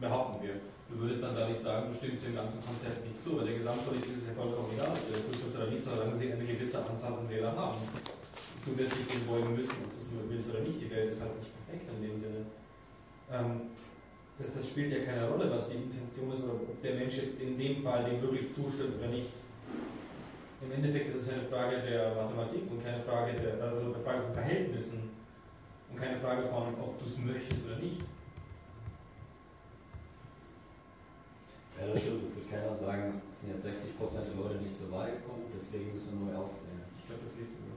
behaupten 0.00 0.44
wir, 0.44 0.60
du 0.90 1.00
würdest 1.00 1.22
dann 1.22 1.34
da 1.34 1.48
nicht 1.48 1.60
sagen, 1.60 1.88
du 1.88 1.96
stimmst 1.96 2.26
dem 2.26 2.36
ganzen 2.36 2.60
Konzept 2.60 3.00
nicht 3.06 3.18
zu, 3.18 3.38
weil 3.38 3.46
der 3.48 3.56
Gesamtpolitik 3.56 4.20
ist 4.20 4.28
ja 4.28 4.36
vollkommen 4.36 4.68
egal, 4.76 4.92
ob 4.92 5.00
du 5.08 5.16
zustimmst 5.24 5.56
oder 5.56 5.70
nicht, 5.72 5.82
solange 5.82 6.16
sie 6.16 6.32
eine 6.32 6.44
gewisse 6.44 6.84
Anzahl 6.84 7.14
an 7.14 7.28
Wähler 7.28 7.56
haben. 7.56 7.80
Du 8.64 8.76
wirst 8.76 8.92
dich 8.92 9.08
dem 9.08 9.26
beugen 9.26 9.56
müssen, 9.56 9.72
ob 9.84 9.90
du 9.92 9.96
es 9.96 10.10
nur 10.12 10.28
willst 10.28 10.50
oder 10.50 10.60
nicht. 10.60 10.80
Die 10.80 10.90
Welt 10.90 11.12
ist 11.12 11.20
halt 11.20 11.36
nicht 11.40 11.53
perfekt 11.74 11.90
in 11.96 12.08
dem 12.08 12.18
Sinne. 12.18 12.46
Ähm, 13.30 13.60
das, 14.38 14.54
das 14.54 14.68
spielt 14.68 14.90
ja 14.90 15.04
keine 15.04 15.28
Rolle, 15.28 15.50
was 15.50 15.68
die 15.68 15.76
Intention 15.76 16.32
ist 16.32 16.42
oder 16.42 16.54
ob 16.54 16.80
der 16.80 16.94
Mensch 16.94 17.16
jetzt 17.16 17.40
in 17.40 17.56
dem 17.58 17.82
Fall 17.82 18.04
dem 18.04 18.20
wirklich 18.20 18.50
zustimmt 18.50 18.98
oder 18.98 19.08
nicht. 19.08 19.30
Im 20.62 20.72
Endeffekt 20.72 21.14
ist 21.14 21.22
es 21.22 21.32
eine 21.32 21.42
Frage 21.44 21.82
der 21.82 22.14
Mathematik 22.14 22.62
und 22.70 22.82
keine 22.82 23.02
Frage 23.02 23.34
der, 23.34 23.62
also 23.62 23.94
eine 23.94 24.02
Frage 24.02 24.22
von 24.22 24.34
Verhältnissen 24.34 25.10
und 25.90 26.00
keine 26.00 26.18
Frage 26.18 26.48
von, 26.48 26.74
ob 26.80 26.98
du 26.98 27.04
es 27.04 27.18
möchtest 27.18 27.66
oder 27.66 27.76
nicht. 27.76 28.00
Ja, 31.78 31.92
das 31.92 32.02
stimmt. 32.02 32.24
Es 32.24 32.36
wird 32.36 32.50
keiner 32.50 32.74
sagen, 32.74 33.20
es 33.32 33.40
sind 33.40 33.54
jetzt 33.54 33.66
60% 33.66 34.24
der 34.24 34.42
Leute 34.42 34.62
nicht 34.62 34.78
zur 34.78 34.90
Wahl 34.92 35.10
gekommen, 35.10 35.50
deswegen 35.54 35.92
müssen 35.92 36.18
wir 36.18 36.32
neu 36.32 36.38
aussehen. 36.38 36.80
Ich 36.98 37.06
glaube, 37.06 37.22
das 37.22 37.36
geht 37.36 37.50
sogar. 37.50 37.74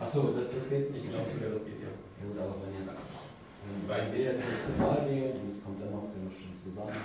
Achso, 0.00 0.32
das, 0.32 0.52
das 0.52 0.68
geht 0.68 0.90
nicht. 0.90 1.04
Ich 1.04 1.10
glaube 1.10 1.28
sogar, 1.28 1.50
das 1.50 1.64
geht 1.64 1.80
ja. 1.80 1.88
Gut, 2.24 2.40
aber 2.40 2.56
wenn 2.64 2.72
jetzt 2.72 2.96
wenn 3.88 4.12
wir 4.12 4.24
jetzt 4.24 4.44
nicht 4.44 4.64
zur 4.64 4.76
Wahl 4.80 5.04
gehen 5.08 5.40
und 5.40 5.48
es 5.48 5.62
kommt 5.64 5.80
dennoch 5.80 6.08
wir 6.08 6.32
schon 6.32 6.56
zusammen, 6.56 6.96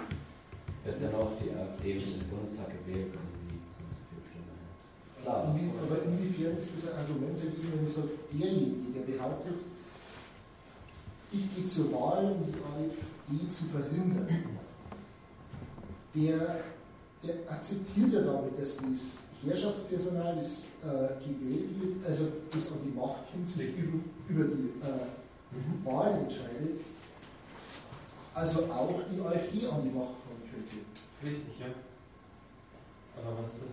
wird 0.83 1.01
dennoch 1.01 1.35
die 1.39 1.51
AfD 1.51 1.95
nicht 1.95 2.21
im 2.21 2.27
Bundestag 2.27 2.71
gewählt, 2.71 3.11
wenn 3.11 3.27
sie 3.35 3.59
so 3.59 4.15
viele 4.15 4.23
Stimmen 4.27 4.55
hat. 4.55 4.71
Klar. 5.19 5.39
aber 5.51 6.03
inwiefern 6.03 6.55
ist 6.55 6.75
das 6.75 6.91
ein 6.91 6.99
Argument 7.03 7.35
dagegen, 7.35 7.71
wenn 7.71 7.83
man 7.83 7.91
sagt, 7.91 8.31
derjenige, 8.31 8.91
der 8.95 9.03
behauptet, 9.11 9.59
ich 11.31 11.55
gehe 11.55 11.65
zur 11.65 11.91
Wahl, 11.93 12.31
um 12.31 12.43
die 12.47 12.55
AfD 12.55 13.49
zu 13.49 13.65
verhindern, 13.65 14.27
der, 16.15 16.63
der 17.23 17.35
akzeptiert 17.51 18.13
ja 18.13 18.21
damit, 18.21 18.59
dass 18.59 18.77
das 18.77 19.28
Herrschaftspersonal, 19.47 20.35
das 20.35 20.67
äh, 20.83 21.23
gewählt 21.23 21.69
wird, 21.79 22.05
also 22.05 22.27
das 22.51 22.71
an 22.71 22.79
die 22.83 22.91
Macht 22.91 23.31
hinsicht 23.31 23.77
über, 23.77 23.99
über 24.27 24.43
die 24.43 24.73
äh, 24.83 25.55
mhm. 25.55 25.85
Wahlen 25.85 26.23
entscheidet, 26.23 26.79
also 28.33 28.65
auch 28.65 29.01
die 29.11 29.21
AfD 29.21 29.67
an 29.67 29.83
die 29.83 29.95
Macht 29.95 30.19
kommen 30.23 30.43
könnte. 30.49 30.83
Richtig, 31.23 31.59
ja. 31.59 31.67
Aber 33.17 33.37
was 33.37 33.55
ist 33.55 33.63
das? 33.63 33.71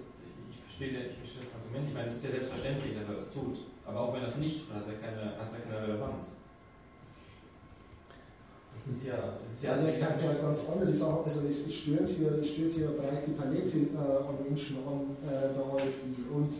Ich 0.51 0.59
verstehe, 0.63 1.11
ich 1.11 1.17
verstehe 1.19 1.43
das 1.43 1.55
Argument. 1.55 1.89
Ich 1.89 1.95
meine, 1.95 2.07
es 2.07 2.17
ist 2.17 2.25
ja 2.25 2.31
selbstverständlich, 2.31 2.99
dass 2.99 3.09
er 3.09 3.15
das 3.15 3.33
tut. 3.33 3.59
Aber 3.87 4.01
auch 4.01 4.15
wenn 4.15 4.23
er 4.23 4.29
es 4.29 4.37
nicht 4.37 4.67
tut, 4.67 4.75
hat 4.75 4.83
es 4.83 4.89
ja 4.89 4.99
keine, 4.99 5.39
hat 5.39 5.49
es 5.49 5.55
ja 5.55 5.61
keine 5.61 5.83
Relevanz. 5.83 6.36
Das 8.87 8.97
ist 8.97 9.07
ja. 9.07 9.17
Das 9.17 9.53
ist 9.53 9.65
ja, 9.65 9.77
ja 9.77 9.89
ja 9.89 10.35
ganz 10.41 10.61
andere 10.73 10.93
Sachen. 10.93 11.25
Also, 11.25 11.41
es, 11.49 11.67
es 11.67 11.75
stört 11.75 12.07
sich 12.07 12.21
ja, 12.21 12.31
ja 12.31 12.91
breite 12.91 13.31
Palette 13.33 13.79
äh, 13.79 13.97
an 13.97 14.37
Menschen 14.45 14.77
an 14.87 15.17
äh, 15.27 15.55
der 15.55 15.65
AfD. 15.65 16.23
Und 16.33 16.53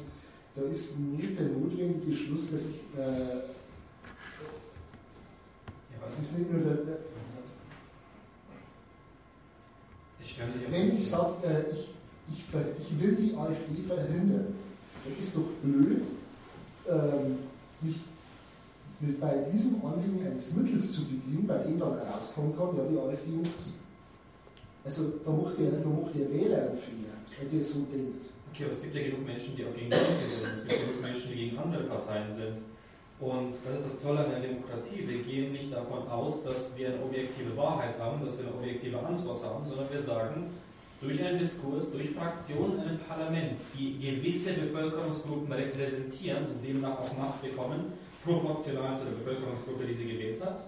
da 0.57 0.63
ist 0.63 0.99
nicht 0.99 1.39
der 1.39 1.47
notwendige 1.47 2.17
Schluss, 2.17 2.51
dass 2.51 2.61
ich. 2.63 2.99
Äh, 2.99 3.37
ja, 5.93 6.09
es 6.09 6.19
ist 6.25 6.39
nicht 6.39 6.51
nur 6.51 6.63
der. 6.63 6.75
der 6.75 6.99
wenn 10.69 10.97
ich 10.97 11.09
sage, 11.09 11.47
äh, 11.47 11.73
ich, 11.73 11.95
ich, 12.33 12.45
ich, 12.81 13.01
will 13.01 13.15
die 13.15 13.35
AfD 13.37 13.81
verhindern, 13.87 14.55
dann 15.05 15.17
ist 15.17 15.37
doch 15.37 15.47
blöd, 15.63 16.03
ähm, 16.89 17.39
nicht 17.81 18.01
mit 19.01 19.21
bei 19.21 19.45
diesem 19.53 19.85
Anliegen 19.85 20.27
eines 20.27 20.55
Mittels 20.55 20.93
zu 20.93 21.05
bedienen, 21.05 21.47
bei 21.47 21.59
dem 21.59 21.79
dann 21.79 21.99
herauskommen 21.99 22.57
kann, 22.57 22.77
ja, 22.77 22.85
die 22.85 22.99
AfD 22.99 23.31
macht 23.37 23.61
Also 24.85 25.21
da 25.25 25.31
macht 25.31 25.59
der, 25.59 25.71
da 25.73 25.89
macht 25.89 26.15
der 26.15 26.31
Wähler 26.33 26.71
einen 26.71 26.79
Fehler, 26.79 27.51
der 27.53 27.63
so 27.63 27.81
denkt. 27.93 28.25
Okay, 28.53 28.65
aber 28.65 28.73
es 28.73 28.83
gibt 28.83 28.95
ja 28.95 29.03
genug 29.03 29.27
Menschen, 29.27 29.55
die 29.57 29.65
auch 29.65 29.75
gegen 29.75 29.91
die 29.91 29.97
Linke 29.97 30.27
sind. 30.27 30.53
Es 30.53 30.67
gibt 30.67 30.81
genug 30.81 31.03
Menschen, 31.03 31.31
die 31.31 31.37
gegen 31.37 31.59
andere 31.59 31.85
Parteien 31.85 32.33
sind. 32.33 32.57
Und 33.21 33.53
das 33.65 33.81
ist 33.81 33.95
das 33.95 34.03
Tolle 34.03 34.25
an 34.25 34.31
der 34.31 34.41
Demokratie. 34.41 35.07
Wir 35.07 35.23
gehen 35.23 35.53
nicht 35.53 35.73
davon 35.73 36.07
aus, 36.09 36.45
dass 36.45 36.77
wir 36.77 36.89
eine 36.89 37.03
objektive 37.03 37.57
Wahrheit 37.57 37.99
haben, 37.99 38.23
dass 38.23 38.39
wir 38.39 38.47
eine 38.47 38.57
objektive 38.57 38.99
Antwort 38.99 39.43
haben, 39.43 39.65
sondern 39.65 39.91
wir 39.91 40.03
sagen, 40.03 40.51
durch 41.01 41.23
einen 41.23 41.39
Diskurs, 41.39 41.91
durch 41.91 42.11
Fraktionen 42.11 42.75
in 42.75 42.81
einem 42.81 42.99
Parlament, 42.99 43.61
die 43.79 43.99
gewisse 43.99 44.53
Bevölkerungsgruppen 44.55 45.53
repräsentieren 45.53 46.47
und 46.47 46.67
demnach 46.67 46.99
auch 46.99 47.19
Macht 47.19 47.43
bekommen, 47.43 47.93
proportional 48.27 48.97
zu 48.97 49.05
der 49.05 49.13
Bevölkerungsgruppe, 49.13 49.87
die 49.87 49.95
sie 49.95 50.09
gewählt 50.09 50.45
hat. 50.45 50.65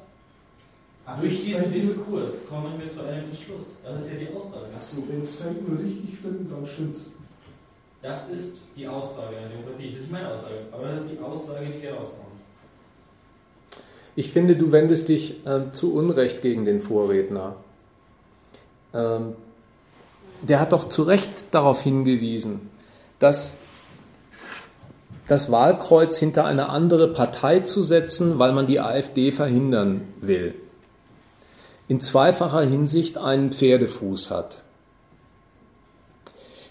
Ach, 1.05 1.21
Durch 1.21 1.45
diesen 1.45 1.73
Diskurs 1.73 2.47
kommen 2.49 2.81
wir 2.81 2.91
zu 2.91 3.03
einem 3.03 3.25
Entschluss. 3.25 3.79
Das 3.85 4.03
ist 4.03 4.13
ja 4.13 4.19
die 4.19 4.37
Aussage. 4.37 4.67
Achso, 4.75 5.03
wenn 5.09 5.23
es 5.23 5.41
Feld 5.41 5.69
nur 5.69 5.79
richtig 5.79 6.19
finden, 6.21 6.49
dann 6.51 6.65
stimmt's. 6.65 7.07
Das 8.03 8.31
ist 8.31 8.59
die 8.77 8.87
Aussage 8.87 9.35
der 9.35 9.49
Demokratie. 9.49 9.91
Das 9.91 10.01
ist 10.01 10.13
meine 10.13 10.31
Aussage. 10.33 10.55
Aber 10.71 10.85
das 10.85 11.01
ist 11.01 11.11
die 11.11 11.19
Aussage, 11.19 11.67
die 11.67 11.81
hier 11.81 11.95
rauskommt. 11.95 12.29
Ich 14.15 14.33
finde, 14.33 14.57
du 14.57 14.71
wendest 14.71 15.09
dich 15.09 15.47
äh, 15.47 15.73
zu 15.73 15.95
Unrecht 15.95 16.43
gegen 16.43 16.65
den 16.65 16.81
Vorredner. 16.81 17.57
Ähm, 18.93 19.35
der 20.43 20.61
hat 20.61 20.73
doch 20.73 20.89
zu 20.89 21.03
Recht 21.03 21.31
darauf 21.51 21.83
hingewiesen, 21.83 22.69
dass 23.19 23.57
das 25.29 25.53
Wahlkreuz 25.53 26.19
hinter 26.19 26.47
eine 26.47 26.71
andere 26.71 27.09
Partei 27.09 27.61
zu 27.61 27.83
setzen, 27.83 28.39
weil 28.39 28.53
man 28.53 28.67
die 28.67 28.81
AfD 28.81 29.31
verhindern 29.31 30.01
will, 30.23 30.55
in 31.87 32.01
zweifacher 32.01 32.63
Hinsicht 32.63 33.19
einen 33.19 33.53
Pferdefuß 33.53 34.31
hat. 34.31 34.57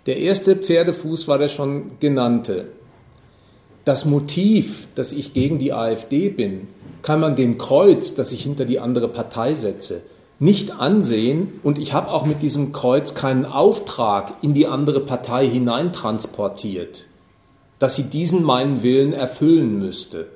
Der 0.08 0.18
erste 0.18 0.56
Pferdefuß 0.56 1.28
war 1.28 1.38
der 1.38 1.50
schon 1.50 2.00
genannte. 2.00 2.66
Das 3.86 4.06
Motiv, 4.06 4.88
dass 4.96 5.12
ich 5.12 5.34
gegen 5.34 5.60
die 5.60 5.72
AfD 5.72 6.30
bin, 6.30 6.68
kann 7.04 7.20
man 7.20 7.36
dem 7.36 7.58
Kreuz, 7.58 8.16
das 8.16 8.32
ich 8.32 8.42
hinter 8.42 8.66
die 8.66 8.80
andere 8.80 9.08
Partei 9.08 9.54
setze, 9.54 10.02
nicht 10.40 10.72
ansehen 10.72 11.60
und 11.64 11.78
ich 11.78 11.94
habe 11.94 12.10
auch 12.10 12.26
mit 12.26 12.42
diesem 12.42 12.72
Kreuz 12.74 13.14
keinen 13.16 13.46
Auftrag 13.46 14.34
in 14.42 14.54
die 14.54 14.68
andere 14.68 15.00
Partei 15.00 15.48
hineintransportiert 15.48 17.06
dass 17.80 17.96
sie 17.96 18.04
diesen 18.04 18.44
meinen 18.44 18.84
Willen 18.84 19.14
erfüllen 19.14 19.80
müsste. 19.80 20.28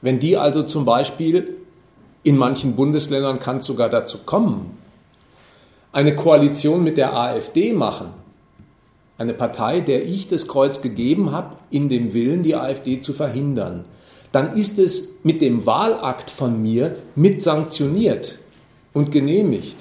Wenn 0.00 0.18
die 0.18 0.36
also 0.36 0.62
zum 0.62 0.84
Beispiel, 0.84 1.56
in 2.22 2.36
manchen 2.36 2.76
Bundesländern 2.76 3.38
kann 3.38 3.58
es 3.58 3.66
sogar 3.66 3.88
dazu 3.88 4.18
kommen, 4.26 4.76
eine 5.92 6.14
Koalition 6.14 6.84
mit 6.84 6.96
der 6.96 7.16
AfD 7.16 7.72
machen, 7.72 8.08
eine 9.18 9.32
Partei, 9.32 9.80
der 9.80 10.04
ich 10.04 10.28
das 10.28 10.46
Kreuz 10.46 10.82
gegeben 10.82 11.32
habe, 11.32 11.56
in 11.70 11.88
dem 11.88 12.12
Willen, 12.12 12.42
die 12.42 12.54
AfD 12.54 13.00
zu 13.00 13.14
verhindern, 13.14 13.84
dann 14.32 14.56
ist 14.56 14.78
es 14.78 15.14
mit 15.22 15.40
dem 15.40 15.64
Wahlakt 15.64 16.28
von 16.28 16.60
mir 16.60 16.96
mit 17.14 17.42
sanktioniert 17.42 18.36
und 18.92 19.10
genehmigt. 19.10 19.76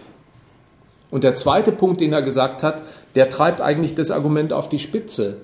Und 1.11 1.23
der 1.23 1.35
zweite 1.35 1.71
Punkt, 1.71 1.99
den 1.99 2.13
er 2.13 2.21
gesagt 2.21 2.63
hat, 2.63 2.81
der 3.15 3.29
treibt 3.29 3.61
eigentlich 3.61 3.95
das 3.95 4.11
Argument 4.11 4.53
auf 4.53 4.69
die 4.69 4.79
Spitze. 4.79 5.37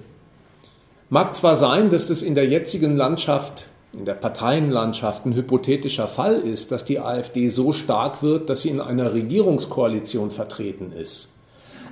Mag 1.13 1.35
zwar 1.35 1.57
sein, 1.57 1.89
dass 1.89 2.07
das 2.07 2.21
in 2.21 2.35
der 2.35 2.47
jetzigen 2.47 2.95
Landschaft, 2.95 3.65
in 3.91 4.05
der 4.05 4.13
Parteienlandschaft 4.13 5.25
ein 5.25 5.35
hypothetischer 5.35 6.07
Fall 6.07 6.35
ist, 6.35 6.71
dass 6.71 6.85
die 6.85 7.01
AfD 7.01 7.49
so 7.49 7.73
stark 7.73 8.23
wird, 8.23 8.49
dass 8.49 8.61
sie 8.61 8.69
in 8.69 8.79
einer 8.79 9.13
Regierungskoalition 9.13 10.31
vertreten 10.31 10.93
ist. 10.93 11.33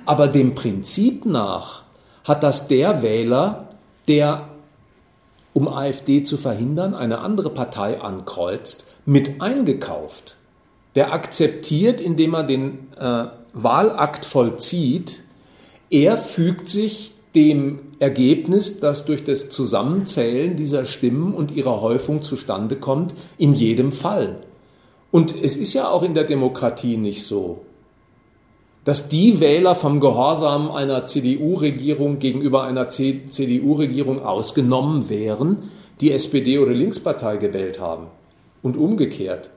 Aber 0.06 0.26
dem 0.26 0.54
Prinzip 0.54 1.26
nach 1.26 1.82
hat 2.24 2.42
das 2.42 2.66
der 2.66 3.02
Wähler, 3.02 3.68
der, 4.08 4.48
um 5.52 5.68
AfD 5.68 6.22
zu 6.22 6.38
verhindern, 6.38 6.94
eine 6.94 7.18
andere 7.18 7.50
Partei 7.50 8.00
ankreuzt, 8.00 8.86
mit 9.04 9.42
eingekauft. 9.42 10.36
Der 10.94 11.12
akzeptiert, 11.12 12.00
indem 12.00 12.32
er 12.32 12.44
den 12.44 12.88
äh, 12.98 13.24
Wahlakt 13.52 14.24
vollzieht, 14.24 15.16
er 15.90 16.16
fügt 16.16 16.70
sich 16.70 17.12
dem 17.34 17.89
Ergebnis, 18.00 18.80
das 18.80 19.04
durch 19.04 19.24
das 19.24 19.50
Zusammenzählen 19.50 20.56
dieser 20.56 20.86
Stimmen 20.86 21.34
und 21.34 21.52
ihrer 21.52 21.82
Häufung 21.82 22.22
zustande 22.22 22.76
kommt, 22.76 23.14
in 23.36 23.52
jedem 23.52 23.92
Fall. 23.92 24.38
Und 25.10 25.34
es 25.42 25.56
ist 25.56 25.74
ja 25.74 25.90
auch 25.90 26.02
in 26.02 26.14
der 26.14 26.24
Demokratie 26.24 26.96
nicht 26.96 27.24
so, 27.24 27.60
dass 28.84 29.10
die 29.10 29.40
Wähler 29.40 29.74
vom 29.74 30.00
Gehorsam 30.00 30.70
einer 30.70 31.04
CDU-Regierung 31.04 32.18
gegenüber 32.18 32.64
einer 32.64 32.88
CDU-Regierung 32.88 34.24
ausgenommen 34.24 35.10
wären, 35.10 35.70
die 36.00 36.12
SPD 36.12 36.58
oder 36.58 36.72
Linkspartei 36.72 37.36
gewählt 37.36 37.78
haben. 37.78 38.06
Und 38.62 38.76
umgekehrt. 38.76 39.50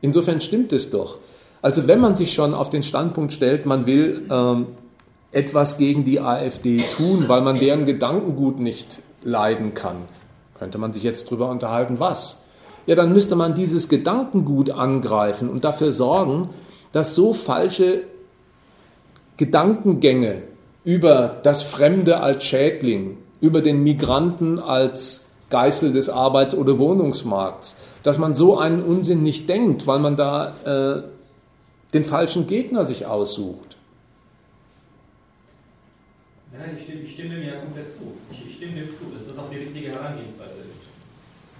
Insofern 0.00 0.40
stimmt 0.40 0.72
es 0.72 0.90
doch. 0.90 1.18
Also 1.62 1.88
wenn 1.88 2.00
man 2.00 2.14
sich 2.16 2.32
schon 2.32 2.54
auf 2.54 2.70
den 2.70 2.82
Standpunkt 2.82 3.32
stellt, 3.32 3.66
man 3.66 3.86
will 3.86 4.22
ähm, 4.30 4.66
etwas 5.36 5.76
gegen 5.76 6.02
die 6.04 6.18
AfD 6.18 6.82
tun, 6.96 7.24
weil 7.28 7.42
man 7.42 7.58
deren 7.58 7.84
Gedankengut 7.84 8.58
nicht 8.58 9.02
leiden 9.22 9.74
kann, 9.74 9.96
könnte 10.58 10.78
man 10.78 10.94
sich 10.94 11.02
jetzt 11.02 11.26
darüber 11.26 11.50
unterhalten, 11.50 12.00
was. 12.00 12.42
Ja, 12.86 12.94
dann 12.94 13.12
müsste 13.12 13.36
man 13.36 13.54
dieses 13.54 13.90
Gedankengut 13.90 14.70
angreifen 14.70 15.50
und 15.50 15.64
dafür 15.64 15.92
sorgen, 15.92 16.48
dass 16.92 17.14
so 17.14 17.34
falsche 17.34 18.04
Gedankengänge 19.36 20.42
über 20.84 21.36
das 21.42 21.62
Fremde 21.62 22.20
als 22.20 22.42
Schädling, 22.42 23.18
über 23.42 23.60
den 23.60 23.82
Migranten 23.82 24.58
als 24.58 25.32
Geißel 25.50 25.92
des 25.92 26.08
Arbeits- 26.08 26.56
oder 26.56 26.78
Wohnungsmarkts, 26.78 27.76
dass 28.02 28.16
man 28.16 28.34
so 28.34 28.58
einen 28.58 28.82
Unsinn 28.82 29.22
nicht 29.22 29.50
denkt, 29.50 29.86
weil 29.86 29.98
man 29.98 30.16
da 30.16 30.54
äh, 30.64 31.02
den 31.92 32.06
falschen 32.06 32.46
Gegner 32.46 32.86
sich 32.86 33.04
aussucht. 33.04 33.65
Nein, 36.58 36.76
ich 36.76 36.84
stimme, 36.84 37.00
ich 37.02 37.12
stimme 37.12 37.36
mir 37.36 37.54
ja 37.54 37.60
komplett 37.60 37.90
zu. 37.90 38.16
Ich, 38.30 38.46
ich 38.46 38.56
stimme 38.56 38.80
dem 38.80 38.94
zu, 38.94 39.06
dass 39.14 39.28
das 39.28 39.38
auch 39.38 39.50
die 39.50 39.58
richtige 39.58 39.92
Herangehensweise 39.92 40.60
ist. 40.66 40.86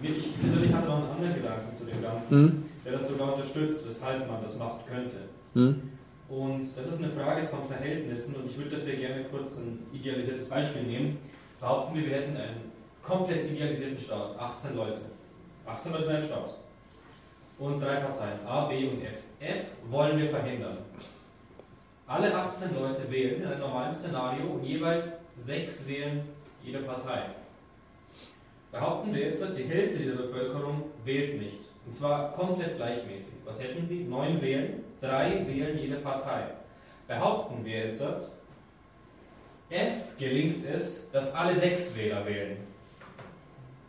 Ich 0.02 0.40
persönlich 0.40 0.73
hatte 0.73 0.89
noch 0.89 0.98
einen 0.98 1.10
anderen 1.10 1.35
Gedanken 1.35 1.74
zu 1.74 1.85
dem 1.85 2.02
Ganzen, 2.02 2.39
hm? 2.39 2.64
der 2.85 2.93
das 2.93 3.09
sogar 3.09 3.35
unterstützt, 3.35 3.86
weshalb 3.86 4.28
man 4.28 4.43
das 4.43 4.59
machen 4.59 4.81
könnte. 4.86 5.16
Hm? 5.55 5.90
Und 6.28 6.60
das 6.60 6.86
ist 6.86 7.02
eine 7.02 7.12
Frage 7.12 7.47
von 7.48 7.66
Verhältnissen 7.66 8.36
und 8.36 8.47
ich 8.47 8.59
würde 8.59 8.77
dafür 8.77 8.94
gerne 8.94 9.24
kurz 9.24 9.59
ein 9.59 9.78
idealisiertes 9.93 10.48
Beispiel 10.48 10.82
nehmen. 10.82 11.18
Behaupten 11.60 11.94
wir, 11.94 12.06
wir 12.06 12.12
hätten 12.12 12.36
einen 12.36 12.73
komplett 13.02 13.51
idealisierten 13.51 13.98
Staat, 13.98 14.39
18 14.39 14.77
Leute. 14.77 15.01
18 15.64 15.93
Leute 15.93 16.05
in 16.05 16.10
einem 16.10 16.24
Staat. 16.24 16.55
Und 17.59 17.81
drei 17.81 17.97
Parteien, 17.97 18.44
A, 18.47 18.66
B 18.66 18.89
und 18.89 19.02
F. 19.02 19.16
F 19.40 19.70
wollen 19.89 20.18
wir 20.18 20.28
verhindern. 20.28 20.77
Alle 22.09 22.33
18 22.33 22.74
Leute 22.74 23.11
wählen 23.11 23.43
in 23.43 23.49
einem 23.49 23.61
normalen 23.61 23.93
Szenario 23.93 24.47
und 24.47 24.62
jeweils 24.62 25.23
sechs 25.37 25.89
wählen 25.89 26.23
jede 26.62 26.78
Partei. 26.81 27.31
Behaupten 28.70 29.12
wir 29.12 29.23
jetzt, 29.23 29.45
die 29.57 29.65
Hälfte 29.65 29.99
dieser 29.99 30.15
Bevölkerung 30.15 30.85
wählt 31.05 31.41
nicht. 31.41 31.65
Und 31.85 31.93
zwar 31.93 32.33
komplett 32.33 32.77
gleichmäßig. 32.77 33.35
Was 33.45 33.61
hätten 33.61 33.87
Sie? 33.87 34.05
Neun 34.05 34.41
wählen, 34.41 34.85
drei 35.01 35.47
wählen 35.47 35.78
jede 35.78 35.97
Partei. 35.97 36.45
Behaupten 37.09 37.65
wir 37.65 37.87
jetzt, 37.87 38.03
F 39.70 40.16
gelingt 40.16 40.65
es, 40.65 41.11
dass 41.11 41.35
alle 41.35 41.55
sechs 41.55 41.97
Wähler 41.97 42.24
wählen. 42.24 42.57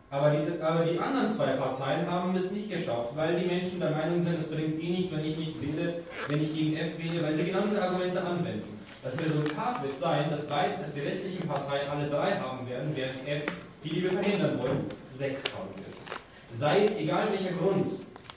Aber 0.09 0.29
die, 0.29 0.61
aber 0.61 0.85
die 0.85 0.97
anderen 0.97 1.29
zwei 1.29 1.47
Parteien 1.47 2.09
haben 2.09 2.33
es 2.33 2.51
nicht 2.51 2.69
geschafft, 2.69 3.11
weil 3.15 3.37
die 3.37 3.45
Menschen 3.45 3.79
der 3.79 3.91
Meinung 3.91 4.21
sind, 4.21 4.37
es 4.37 4.49
bringt 4.49 4.81
eh 4.81 4.89
nichts, 4.89 5.11
wenn 5.11 5.25
ich 5.25 5.37
nicht 5.37 5.61
wähle, 5.61 5.95
wenn 6.29 6.41
ich 6.41 6.55
gegen 6.55 6.77
F 6.77 6.97
wähle, 6.97 7.21
weil 7.21 7.35
sie 7.35 7.43
genau 7.43 7.59
diese 7.61 7.81
Argumente 7.81 8.21
anwenden. 8.21 8.79
Das 9.03 9.19
Resultat 9.19 9.83
wird 9.83 9.95
sein, 9.95 10.29
dass, 10.29 10.47
beide, 10.47 10.77
dass 10.79 10.93
die 10.93 11.01
restlichen 11.01 11.45
Parteien 11.45 11.89
alle 11.89 12.09
drei 12.09 12.37
haben 12.37 12.67
werden, 12.69 12.91
während 12.95 13.27
F, 13.27 13.43
die, 13.83 13.89
die 13.89 14.03
wir 14.03 14.11
verhindern 14.11 14.57
wollen, 14.59 14.89
sechs 15.09 15.43
haben 15.53 15.75
wird. 15.75 15.97
Sei 16.49 16.79
es 16.79 16.97
egal 16.97 17.29
welcher 17.29 17.51
Grund 17.51 17.89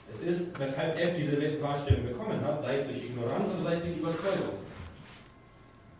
es 0.09 0.21
ist, 0.21 0.59
weshalb 0.59 0.99
F 0.99 1.11
diese 1.15 1.61
Wahlstellung 1.61 2.05
bekommen 2.05 2.45
hat, 2.45 2.61
sei 2.61 2.75
es 2.75 2.85
durch 2.85 3.05
Ignoranz 3.05 3.49
oder 3.49 3.63
sei 3.63 3.73
es 3.75 3.81
durch 3.81 3.97
Überzeugung. 3.97 4.59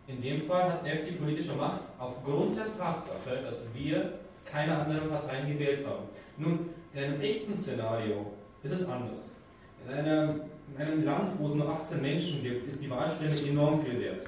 In 0.06 0.20
dem 0.20 0.42
Fall 0.42 0.64
hat 0.64 0.86
F 0.86 1.06
die 1.08 1.12
politische 1.12 1.54
Macht 1.54 1.80
aufgrund 1.98 2.58
der 2.58 2.66
Tatsache, 2.66 3.40
dass 3.42 3.64
wir 3.72 4.12
keine 4.52 4.78
anderen 4.78 5.08
Parteien 5.08 5.48
gewählt 5.48 5.84
haben. 5.86 6.04
Nun, 6.36 6.70
in 6.92 7.02
einem 7.02 7.20
echten 7.20 7.54
Szenario 7.54 8.32
ist 8.62 8.72
es 8.72 8.88
anders. 8.88 9.36
In 9.86 9.94
einem, 9.94 10.42
in 10.76 10.82
einem 10.82 11.04
Land, 11.04 11.32
wo 11.38 11.46
es 11.46 11.54
nur 11.54 11.68
18 11.68 12.02
Menschen 12.02 12.42
gibt, 12.42 12.68
ist 12.68 12.82
die 12.82 12.90
Wahlstimme 12.90 13.34
enorm 13.48 13.82
viel 13.82 13.98
wert. 13.98 14.22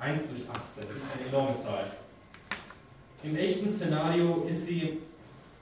1 0.00 0.22
durch 0.28 0.42
18, 0.48 0.84
das 0.88 0.96
ist 0.96 1.02
eine 1.16 1.28
enorme 1.28 1.56
Zahl. 1.56 1.84
Im 3.22 3.36
echten 3.36 3.68
Szenario 3.68 4.44
ist, 4.48 4.66
sie, 4.66 4.98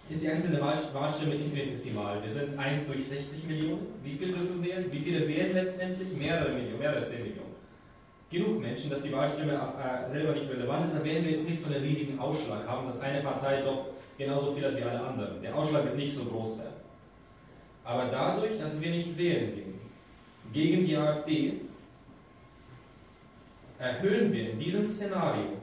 ist 0.09 0.23
die 0.23 0.29
einzelne 0.29 0.61
Wahlstimme 0.61 1.35
infinitesimal. 1.35 2.23
Wir 2.23 2.31
sind 2.31 2.59
1 2.59 2.87
durch 2.87 3.07
60 3.07 3.45
Millionen. 3.45 3.87
Wie 4.03 4.17
viele 4.17 4.33
dürfen 4.33 4.65
wählen? 4.65 4.91
Wie 4.91 5.01
viele 5.01 5.29
wählen 5.29 5.53
letztendlich? 5.53 6.09
Mehrere 6.17 6.55
Millionen, 6.55 6.79
mehrere 6.79 7.05
10 7.05 7.23
Millionen 7.23 7.50
genug 8.31 8.61
Menschen, 8.61 8.91
dass 8.91 9.03
die 9.03 9.13
Wahlstimme 9.13 9.53
äh, 9.53 10.11
selber 10.11 10.33
nicht 10.35 10.49
relevant 10.49 10.85
ist, 10.85 10.95
dann 10.95 11.05
werden 11.05 11.27
wir 11.27 11.39
nicht 11.39 11.61
so 11.61 11.73
einen 11.73 11.83
riesigen 11.83 12.19
Ausschlag 12.19 12.67
haben, 12.67 12.87
dass 12.87 13.01
eine 13.01 13.21
Partei 13.21 13.61
doch 13.61 13.87
genauso 14.17 14.55
viel 14.55 14.65
hat 14.65 14.77
wie 14.77 14.83
alle 14.83 15.01
anderen. 15.01 15.43
Der 15.43 15.55
Ausschlag 15.55 15.85
wird 15.85 15.97
nicht 15.97 16.15
so 16.15 16.25
groß 16.27 16.59
sein. 16.59 16.73
Aber 17.85 18.05
dadurch, 18.05 18.59
dass 18.59 18.81
wir 18.81 18.91
nicht 18.91 19.19
wählen 19.19 19.55
gehen, 19.55 19.81
gegen 20.53 20.85
die 20.85 20.97
AfD, 20.97 21.55
erhöhen 23.79 24.33
wir 24.33 24.51
in 24.51 24.59
diesem 24.59 24.85
Szenario 24.85 25.61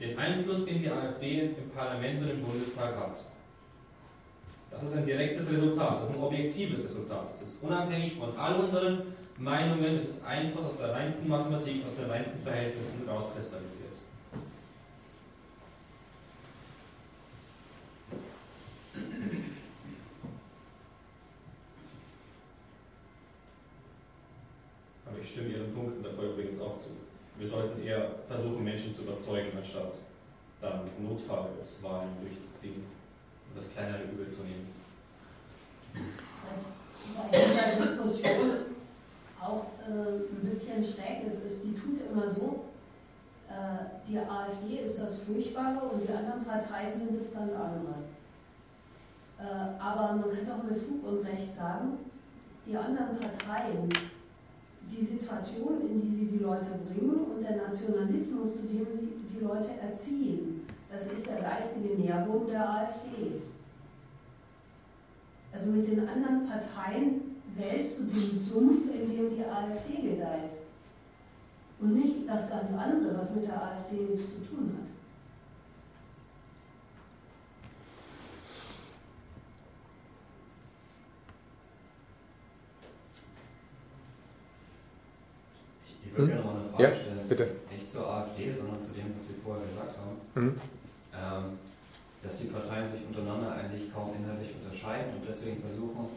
den 0.00 0.18
Einfluss, 0.18 0.64
den 0.64 0.82
die 0.82 0.90
AfD 0.90 1.40
im 1.40 1.70
Parlament 1.74 2.20
und 2.20 2.30
im 2.30 2.42
Bundestag 2.42 2.96
hat. 2.96 3.16
Das 4.70 4.82
ist 4.82 4.96
ein 4.96 5.06
direktes 5.06 5.50
Resultat, 5.50 6.00
das 6.00 6.10
ist 6.10 6.16
ein 6.16 6.22
objektives 6.22 6.84
Resultat. 6.84 7.32
Das 7.32 7.42
ist 7.42 7.62
unabhängig 7.62 8.14
von 8.14 8.36
all 8.36 8.56
unseren 8.56 9.02
Meinungen, 9.38 9.96
es 9.96 10.04
ist 10.04 10.22
was 10.24 10.64
aus 10.64 10.78
der 10.78 10.92
reinsten 10.92 11.28
Mathematik, 11.28 11.84
aus 11.84 11.94
den 11.94 12.10
reinsten 12.10 12.42
Verhältnissen 12.42 13.08
rauskristallisiert. 13.08 13.94
Aber 25.06 25.18
ich 25.22 25.30
stimme 25.30 25.48
Ihren 25.50 25.72
Punkten 25.72 26.02
davor 26.02 26.24
übrigens 26.24 26.60
auch 26.60 26.76
zu. 26.76 26.90
Wir 27.38 27.46
sollten 27.46 27.80
eher 27.80 28.10
versuchen, 28.26 28.64
Menschen 28.64 28.92
zu 28.92 29.02
überzeugen, 29.02 29.56
anstatt 29.56 29.94
dann 30.60 30.80
Notfallwahlen 30.98 32.10
durchzuziehen 32.20 32.84
und 33.48 33.56
das 33.56 33.72
kleinere 33.72 34.02
Übel 34.02 34.26
zu 34.26 34.42
nehmen. 34.42 34.66
Das 36.50 36.72
bei 37.16 37.38
dieser 37.38 37.76
Diskussion 37.76 38.77
auch 39.40 39.66
äh, 39.86 39.90
ein 39.90 40.50
bisschen 40.50 40.82
schräg 40.82 41.26
ist, 41.26 41.44
ist, 41.44 41.64
die 41.64 41.74
tut 41.74 42.00
immer 42.10 42.28
so, 42.28 42.64
äh, 43.48 44.08
die 44.08 44.18
AfD 44.18 44.84
ist 44.86 45.00
das 45.00 45.20
Furchtbare 45.20 45.88
und 45.88 46.06
die 46.06 46.12
anderen 46.12 46.44
Parteien 46.44 46.94
sind 46.94 47.18
das 47.18 47.32
ganz 47.32 47.52
andere. 47.52 47.94
Äh, 49.38 49.80
aber 49.80 50.14
man 50.14 50.30
kann 50.30 50.46
doch 50.46 50.62
mit 50.64 50.78
Fug 50.82 51.06
und 51.06 51.26
Recht 51.26 51.56
sagen, 51.56 51.98
die 52.66 52.76
anderen 52.76 53.16
Parteien, 53.16 53.88
die 54.90 55.04
Situation, 55.04 55.80
in 55.82 56.00
die 56.00 56.16
sie 56.16 56.26
die 56.26 56.38
Leute 56.38 56.66
bringen 56.86 57.24
und 57.34 57.42
der 57.42 57.56
Nationalismus, 57.56 58.60
zu 58.60 58.66
dem 58.66 58.86
sie 58.90 59.12
die 59.30 59.44
Leute 59.44 59.70
erziehen, 59.80 60.66
das 60.90 61.06
ist 61.06 61.26
der 61.28 61.40
geistige 61.40 61.94
Nährboden 61.94 62.48
der 62.48 62.68
AfD. 62.68 63.42
Also 65.52 65.70
mit 65.70 65.86
den 65.86 66.08
anderen 66.08 66.46
Parteien 66.46 67.36
wählst 67.58 67.98
du 67.98 68.04
den 68.04 68.32
Sumpf, 68.32 68.86
in 68.94 69.10
dem 69.10 69.36
die 69.36 69.44
AfD 69.44 70.10
gedeiht. 70.10 70.50
Und 71.80 71.94
nicht 71.94 72.28
das 72.28 72.48
ganz 72.48 72.72
andere, 72.72 73.18
was 73.18 73.34
mit 73.34 73.46
der 73.46 73.62
AfD 73.62 73.96
nichts 73.96 74.34
zu 74.34 74.40
tun 74.46 74.76
hat. 74.78 74.88
Ich 86.04 86.12
würde 86.12 86.22
hm? 86.22 86.28
gerne 86.28 86.44
mal 86.44 86.60
eine 86.60 86.70
Frage 86.70 86.82
ja, 86.82 86.94
stellen. 86.94 87.28
Bitte. 87.28 87.48
Nicht 87.70 87.90
zur 87.90 88.08
AfD, 88.08 88.52
sondern 88.52 88.82
zu 88.82 88.92
dem, 88.92 89.14
was 89.14 89.28
Sie 89.28 89.34
vorher 89.34 89.64
gesagt 89.66 89.96
haben. 89.98 90.16
Hm? 90.34 90.60
Ähm, 91.14 91.58
dass 92.22 92.38
die 92.38 92.46
Parteien 92.46 92.86
sich 92.86 93.06
untereinander 93.06 93.52
eigentlich 93.52 93.92
kaum 93.92 94.12
inhaltlich 94.14 94.54
unterscheiden 94.60 95.14
und 95.14 95.28
deswegen 95.28 95.60
versuchen, 95.60 96.08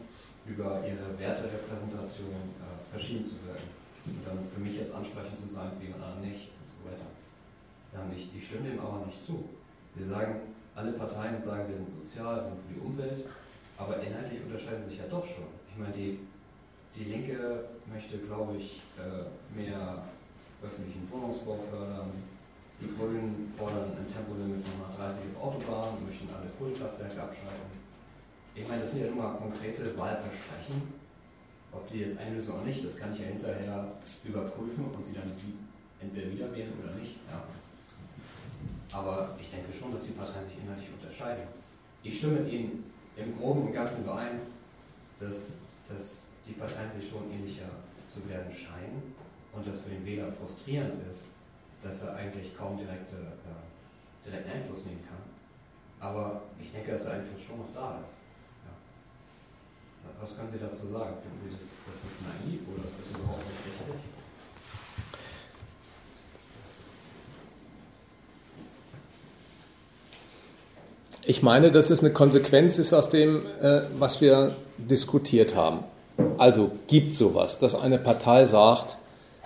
über 0.46 0.82
ihre 0.86 1.18
Werterepräsentation 1.18 2.34
äh, 2.58 2.90
verschieden 2.90 3.24
zu 3.24 3.36
wirken. 3.46 3.70
Und 4.06 4.26
dann 4.26 4.38
für 4.52 4.60
mich 4.60 4.76
jetzt 4.76 4.94
ansprechend 4.94 5.38
zu 5.38 5.46
sein, 5.46 5.70
wie 5.80 5.88
man 5.88 6.02
anderen 6.02 6.28
nicht 6.28 6.50
und 6.50 6.66
so 6.66 6.80
weiter. 6.82 7.06
Ähm, 7.94 8.10
ich, 8.14 8.34
ich 8.34 8.46
stimme 8.46 8.70
dem 8.70 8.80
aber 8.80 9.06
nicht 9.06 9.22
zu. 9.22 9.48
Sie 9.96 10.04
sagen, 10.04 10.40
alle 10.74 10.92
Parteien 10.92 11.40
sagen, 11.40 11.68
wir 11.68 11.76
sind 11.76 11.88
sozial, 11.88 12.42
wir 12.42 12.50
sind 12.50 12.60
für 12.66 12.74
die 12.74 12.80
Umwelt, 12.80 13.26
aber 13.76 14.00
inhaltlich 14.02 14.42
unterscheiden 14.42 14.82
sie 14.82 14.90
sich 14.90 14.98
ja 14.98 15.06
doch 15.08 15.24
schon. 15.24 15.46
Ich 15.70 15.78
meine, 15.78 15.92
die, 15.92 16.18
die 16.96 17.04
Linke 17.04 17.64
möchte, 17.92 18.18
glaube 18.18 18.56
ich, 18.56 18.82
äh, 18.98 19.30
mehr 19.54 20.02
öffentlichen 20.62 21.06
Wohnungsbau 21.10 21.58
fördern. 21.70 22.10
Die 22.80 22.90
Grünen 22.98 23.52
fordern 23.56 23.94
ein 23.94 24.08
Tempolimit 24.10 24.66
von 24.66 24.90
130 24.90 25.38
auf 25.38 25.54
Autobahnen 25.54 26.04
möchten 26.04 26.26
alle 26.34 26.50
Kohlekraftwerke 26.58 27.22
abschalten 27.22 27.81
ich 28.54 28.68
meine, 28.68 28.80
das 28.80 28.92
sind 28.92 29.02
ja 29.02 29.08
immer 29.08 29.34
konkrete 29.34 29.96
Wahlversprechen, 29.98 30.82
ob 31.72 31.88
die 31.90 32.00
jetzt 32.00 32.18
einlösen 32.18 32.54
oder 32.54 32.64
nicht, 32.64 32.84
das 32.84 32.96
kann 32.96 33.14
ich 33.14 33.20
ja 33.20 33.26
hinterher 33.26 33.92
überprüfen 34.24 34.84
und 34.94 35.02
sie 35.02 35.14
dann 35.14 35.32
entweder 36.00 36.30
wieder 36.30 36.52
wählen 36.54 36.72
oder 36.82 36.92
nicht. 36.94 37.16
Ja. 37.30 37.42
Aber 38.92 39.36
ich 39.40 39.50
denke 39.50 39.72
schon, 39.72 39.90
dass 39.90 40.04
die 40.04 40.12
Parteien 40.12 40.44
sich 40.44 40.58
inhaltlich 40.58 40.90
unterscheiden. 40.92 41.44
Ich 42.02 42.18
stimme 42.18 42.40
mit 42.40 42.52
Ihnen 42.52 42.92
im 43.16 43.38
Groben 43.38 43.68
und 43.68 43.72
Ganzen 43.72 44.04
überein, 44.04 44.40
dass, 45.18 45.52
dass 45.88 46.26
die 46.46 46.52
Parteien 46.52 46.90
sich 46.90 47.08
schon 47.08 47.30
ähnlicher 47.32 47.70
zu 48.04 48.28
werden 48.28 48.52
scheinen 48.52 49.14
und 49.52 49.66
das 49.66 49.80
für 49.80 49.90
den 49.90 50.04
Wähler 50.04 50.30
frustrierend 50.30 50.94
ist, 51.10 51.26
dass 51.82 52.02
er 52.02 52.16
eigentlich 52.16 52.56
kaum 52.56 52.76
direkte, 52.76 53.16
äh, 53.16 54.28
direkten 54.28 54.50
Einfluss 54.50 54.86
nehmen 54.86 55.04
kann. 55.08 55.22
Aber 56.00 56.42
ich 56.60 56.72
denke, 56.72 56.90
dass 56.90 57.04
der 57.04 57.14
Einfluss 57.14 57.40
schon 57.40 57.58
noch 57.58 57.72
da 57.72 57.98
ist. 58.02 58.21
Was 60.20 60.36
können 60.36 60.48
Sie 60.52 60.58
dazu 60.58 60.86
sagen? 60.86 61.16
Finden 61.20 61.38
Sie, 61.42 61.54
das, 61.54 61.64
das 61.86 61.96
ist 61.96 62.22
naiv 62.22 62.60
oder 62.72 62.86
ist 62.86 62.98
das 62.98 63.08
überhaupt 63.10 63.42
nicht 63.42 63.66
richtig? 63.66 64.12
Ich 71.24 71.42
meine, 71.42 71.70
dass 71.70 71.90
es 71.90 72.00
eine 72.00 72.12
Konsequenz 72.12 72.78
ist 72.78 72.92
aus 72.92 73.08
dem, 73.08 73.46
äh, 73.60 73.82
was 73.98 74.20
wir 74.20 74.56
diskutiert 74.76 75.54
haben. 75.54 75.84
Also 76.38 76.72
gibt 76.88 77.14
sowas, 77.14 77.58
dass 77.60 77.74
eine 77.74 77.98
Partei 77.98 78.44
sagt, 78.44 78.96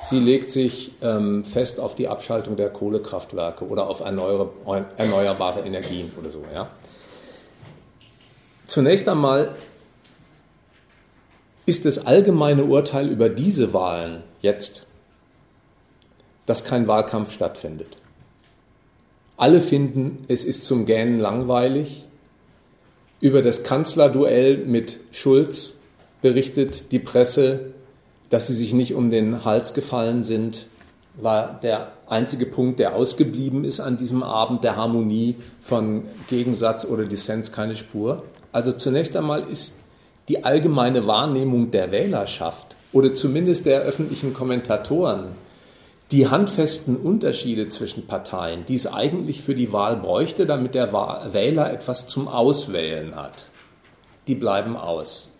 sie 0.02 0.18
legt 0.18 0.50
sich 0.50 0.92
ähm, 1.02 1.44
fest 1.44 1.78
auf 1.78 1.94
die 1.94 2.08
Abschaltung 2.08 2.56
der 2.56 2.70
Kohlekraftwerke 2.70 3.66
oder 3.66 3.88
auf 3.88 4.00
erneuerbare 4.00 5.60
Energien 5.60 6.12
oder 6.18 6.30
so. 6.30 6.42
Ja? 6.52 6.68
Zunächst 8.66 9.08
einmal 9.08 9.50
ist 11.66 11.84
das 11.84 12.06
allgemeine 12.06 12.64
Urteil 12.64 13.08
über 13.08 13.28
diese 13.28 13.72
Wahlen 13.72 14.22
jetzt, 14.40 14.86
dass 16.46 16.64
kein 16.64 16.86
Wahlkampf 16.86 17.32
stattfindet. 17.32 17.98
Alle 19.36 19.60
finden, 19.60 20.24
es 20.28 20.44
ist 20.44 20.64
zum 20.64 20.86
Gähnen 20.86 21.18
langweilig. 21.18 22.04
Über 23.20 23.42
das 23.42 23.64
Kanzlerduell 23.64 24.58
mit 24.58 24.98
Schulz 25.10 25.80
berichtet 26.22 26.92
die 26.92 27.00
Presse, 27.00 27.72
dass 28.30 28.46
sie 28.46 28.54
sich 28.54 28.72
nicht 28.72 28.94
um 28.94 29.10
den 29.10 29.44
Hals 29.44 29.74
gefallen 29.74 30.22
sind, 30.22 30.66
war 31.16 31.58
der 31.62 31.92
einzige 32.06 32.46
Punkt, 32.46 32.78
der 32.78 32.94
ausgeblieben 32.94 33.64
ist 33.64 33.80
an 33.80 33.96
diesem 33.96 34.22
Abend 34.22 34.64
der 34.64 34.76
Harmonie 34.76 35.36
von 35.62 36.04
Gegensatz 36.28 36.84
oder 36.84 37.04
Dissens 37.04 37.52
keine 37.52 37.74
Spur. 37.74 38.22
Also 38.52 38.72
zunächst 38.72 39.16
einmal 39.16 39.44
ist 39.50 39.74
die 40.28 40.44
allgemeine 40.44 41.06
Wahrnehmung 41.06 41.70
der 41.70 41.92
Wählerschaft 41.92 42.76
oder 42.92 43.14
zumindest 43.14 43.66
der 43.66 43.82
öffentlichen 43.82 44.34
Kommentatoren 44.34 45.28
die 46.12 46.28
handfesten 46.28 46.96
Unterschiede 46.96 47.66
zwischen 47.68 48.06
Parteien, 48.06 48.64
die 48.66 48.76
es 48.76 48.86
eigentlich 48.86 49.42
für 49.42 49.54
die 49.54 49.72
Wahl 49.72 49.96
bräuchte, 49.96 50.46
damit 50.46 50.74
der 50.74 50.92
Wähler 50.92 51.72
etwas 51.72 52.06
zum 52.06 52.28
Auswählen 52.28 53.16
hat, 53.16 53.46
die 54.28 54.36
bleiben 54.36 54.76
aus. 54.76 55.32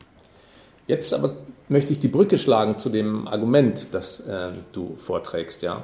Jetzt 0.89 1.15
aber 1.15 1.37
möchte 1.69 1.93
ich 1.93 2.01
die 2.01 2.09
Brücke 2.09 2.39
schlagen 2.39 2.79
zu 2.79 2.89
dem 2.89 3.29
Argument, 3.29 3.89
das 3.93 4.21
äh, 4.21 4.51
du 4.73 4.97
vorträgst, 4.97 5.63
ja. 5.63 5.83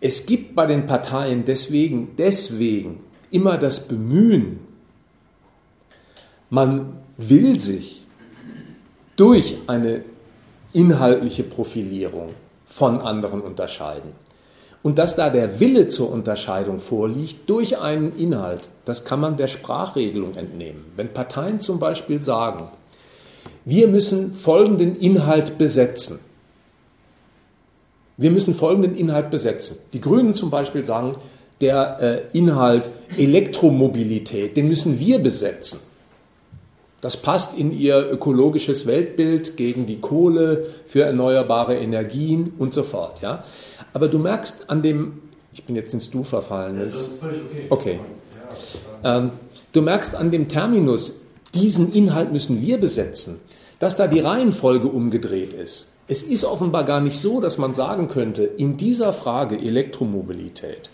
Es 0.00 0.26
gibt 0.26 0.54
bei 0.54 0.66
den 0.66 0.86
Parteien 0.86 1.44
deswegen, 1.44 2.16
deswegen 2.16 3.00
immer 3.30 3.58
das 3.58 3.86
Bemühen, 3.86 4.60
man 6.50 6.94
will 7.16 7.58
sich 7.60 8.04
durch 9.16 9.56
eine 9.66 10.02
inhaltliche 10.72 11.44
Profilierung 11.44 12.30
von 12.66 13.00
anderen 13.00 13.40
unterscheiden. 13.40 14.12
Und 14.82 14.98
dass 14.98 15.14
da 15.14 15.28
der 15.28 15.60
Wille 15.60 15.88
zur 15.88 16.10
Unterscheidung 16.10 16.78
vorliegt 16.78 17.48
durch 17.50 17.78
einen 17.78 18.16
Inhalt, 18.16 18.70
das 18.84 19.04
kann 19.04 19.20
man 19.20 19.36
der 19.36 19.48
Sprachregelung 19.48 20.36
entnehmen. 20.36 20.84
Wenn 20.96 21.12
Parteien 21.12 21.60
zum 21.60 21.78
Beispiel 21.78 22.22
sagen, 22.22 22.68
wir 23.64 23.88
müssen 23.88 24.34
folgenden 24.34 24.98
Inhalt 24.98 25.58
besetzen. 25.58 26.18
Wir 28.16 28.30
müssen 28.30 28.54
folgenden 28.54 28.96
Inhalt 28.96 29.30
besetzen. 29.30 29.76
Die 29.92 30.00
Grünen 30.00 30.32
zum 30.32 30.50
Beispiel 30.50 30.84
sagen, 30.84 31.12
der 31.60 31.98
äh, 32.32 32.38
Inhalt 32.38 32.88
Elektromobilität, 33.18 34.56
den 34.56 34.68
müssen 34.68 34.98
wir 34.98 35.18
besetzen. 35.18 35.89
Das 37.00 37.16
passt 37.16 37.56
in 37.56 37.76
ihr 37.76 38.10
ökologisches 38.10 38.86
Weltbild 38.86 39.56
gegen 39.56 39.86
die 39.86 40.00
Kohle, 40.00 40.66
für 40.86 41.02
erneuerbare 41.02 41.76
Energien 41.76 42.52
und 42.58 42.74
so 42.74 42.82
fort. 42.82 43.22
Ja? 43.22 43.44
Aber 43.92 44.08
du 44.08 44.18
merkst 44.18 44.68
an 44.68 44.82
dem, 44.82 45.22
ich 45.52 45.64
bin 45.64 45.76
jetzt 45.76 45.94
ins 45.94 46.10
Du 46.10 46.24
verfallen. 46.24 46.78
Das 46.78 46.92
ist 46.92 47.20
völlig 47.20 47.40
okay. 47.70 47.98
Okay. 47.98 48.00
Ähm, 49.02 49.30
du 49.72 49.82
merkst 49.82 50.14
an 50.14 50.30
dem 50.30 50.48
Terminus, 50.48 51.20
diesen 51.54 51.92
Inhalt 51.92 52.32
müssen 52.32 52.60
wir 52.60 52.78
besetzen, 52.78 53.40
dass 53.78 53.96
da 53.96 54.06
die 54.06 54.20
Reihenfolge 54.20 54.88
umgedreht 54.88 55.52
ist. 55.52 55.88
Es 56.06 56.22
ist 56.22 56.44
offenbar 56.44 56.84
gar 56.84 57.00
nicht 57.00 57.16
so, 57.16 57.40
dass 57.40 57.56
man 57.56 57.74
sagen 57.74 58.08
könnte, 58.08 58.42
in 58.44 58.76
dieser 58.76 59.12
Frage 59.12 59.56
Elektromobilität 59.56 60.90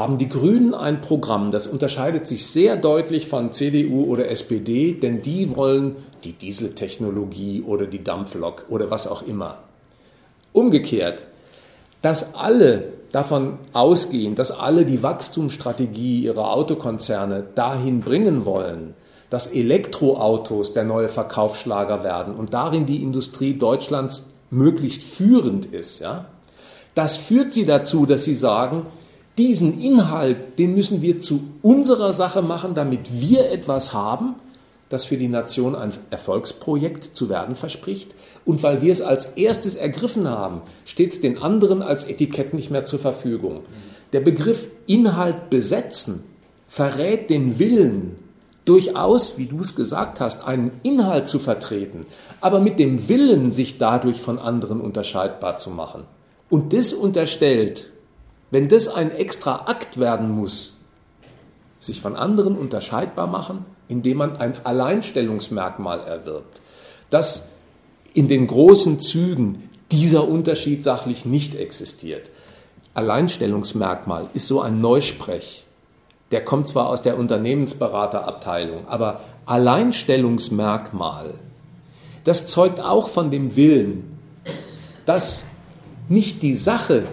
haben 0.00 0.18
die 0.18 0.28
Grünen 0.28 0.74
ein 0.74 1.02
Programm, 1.02 1.50
das 1.50 1.66
unterscheidet 1.66 2.26
sich 2.26 2.46
sehr 2.46 2.76
deutlich 2.76 3.28
von 3.28 3.52
CDU 3.52 4.04
oder 4.04 4.30
SPD, 4.30 4.94
denn 4.94 5.22
die 5.22 5.54
wollen 5.54 5.96
die 6.24 6.32
Dieseltechnologie 6.32 7.62
oder 7.62 7.86
die 7.86 8.02
Dampflok 8.02 8.64
oder 8.70 8.90
was 8.90 9.06
auch 9.06 9.22
immer. 9.22 9.58
Umgekehrt, 10.52 11.22
dass 12.02 12.34
alle 12.34 12.94
davon 13.12 13.58
ausgehen, 13.72 14.34
dass 14.34 14.50
alle 14.50 14.86
die 14.86 15.02
Wachstumsstrategie 15.02 16.24
ihrer 16.24 16.52
Autokonzerne 16.52 17.44
dahin 17.54 18.00
bringen 18.00 18.44
wollen, 18.44 18.94
dass 19.28 19.52
Elektroautos 19.52 20.72
der 20.72 20.84
neue 20.84 21.08
Verkaufsschlager 21.08 22.02
werden 22.02 22.34
und 22.34 22.54
darin 22.54 22.86
die 22.86 23.02
Industrie 23.02 23.54
Deutschlands 23.54 24.30
möglichst 24.50 25.02
führend 25.02 25.66
ist, 25.66 26.00
ja, 26.00 26.26
das 26.94 27.16
führt 27.16 27.52
sie 27.52 27.66
dazu, 27.66 28.06
dass 28.06 28.24
sie 28.24 28.34
sagen, 28.34 28.86
diesen 29.40 29.80
Inhalt, 29.80 30.58
den 30.58 30.74
müssen 30.74 31.00
wir 31.00 31.18
zu 31.18 31.40
unserer 31.62 32.12
Sache 32.12 32.42
machen, 32.42 32.74
damit 32.74 33.20
wir 33.22 33.50
etwas 33.50 33.94
haben, 33.94 34.34
das 34.90 35.06
für 35.06 35.16
die 35.16 35.28
Nation 35.28 35.74
ein 35.74 35.92
Erfolgsprojekt 36.10 37.16
zu 37.16 37.30
werden 37.30 37.54
verspricht. 37.54 38.14
Und 38.44 38.62
weil 38.62 38.82
wir 38.82 38.92
es 38.92 39.00
als 39.00 39.24
erstes 39.36 39.76
ergriffen 39.76 40.28
haben, 40.28 40.60
steht 40.84 41.12
es 41.12 41.22
den 41.22 41.38
anderen 41.38 41.80
als 41.80 42.04
Etikett 42.04 42.52
nicht 42.52 42.70
mehr 42.70 42.84
zur 42.84 42.98
Verfügung. 42.98 43.60
Der 44.12 44.20
Begriff 44.20 44.68
Inhalt 44.86 45.48
besetzen 45.48 46.24
verrät 46.68 47.30
den 47.30 47.58
Willen, 47.58 48.16
durchaus, 48.66 49.38
wie 49.38 49.46
du 49.46 49.60
es 49.60 49.74
gesagt 49.74 50.20
hast, 50.20 50.46
einen 50.46 50.70
Inhalt 50.82 51.28
zu 51.28 51.38
vertreten, 51.38 52.04
aber 52.42 52.60
mit 52.60 52.78
dem 52.78 53.08
Willen, 53.08 53.52
sich 53.52 53.78
dadurch 53.78 54.20
von 54.20 54.38
anderen 54.38 54.82
unterscheidbar 54.82 55.56
zu 55.56 55.70
machen. 55.70 56.04
Und 56.50 56.74
das 56.74 56.92
unterstellt, 56.92 57.89
wenn 58.50 58.68
das 58.68 58.88
ein 58.88 59.10
extra 59.10 59.66
Akt 59.66 59.98
werden 59.98 60.30
muss, 60.30 60.80
sich 61.78 62.00
von 62.00 62.16
anderen 62.16 62.56
unterscheidbar 62.56 63.26
machen, 63.26 63.64
indem 63.88 64.18
man 64.18 64.36
ein 64.36 64.54
Alleinstellungsmerkmal 64.64 66.00
erwirbt, 66.00 66.60
dass 67.10 67.48
in 68.12 68.28
den 68.28 68.46
großen 68.46 69.00
Zügen 69.00 69.70
dieser 69.90 70.28
Unterschied 70.28 70.84
sachlich 70.84 71.24
nicht 71.24 71.54
existiert. 71.54 72.30
Alleinstellungsmerkmal 72.94 74.26
ist 74.34 74.46
so 74.46 74.60
ein 74.60 74.80
Neusprech. 74.80 75.64
Der 76.30 76.44
kommt 76.44 76.68
zwar 76.68 76.88
aus 76.88 77.02
der 77.02 77.18
Unternehmensberaterabteilung, 77.18 78.86
aber 78.86 79.20
Alleinstellungsmerkmal, 79.46 81.34
das 82.24 82.46
zeugt 82.46 82.80
auch 82.80 83.08
von 83.08 83.30
dem 83.30 83.56
Willen, 83.56 84.18
dass 85.06 85.44
nicht 86.08 86.42
die 86.42 86.54
Sache 86.54 87.04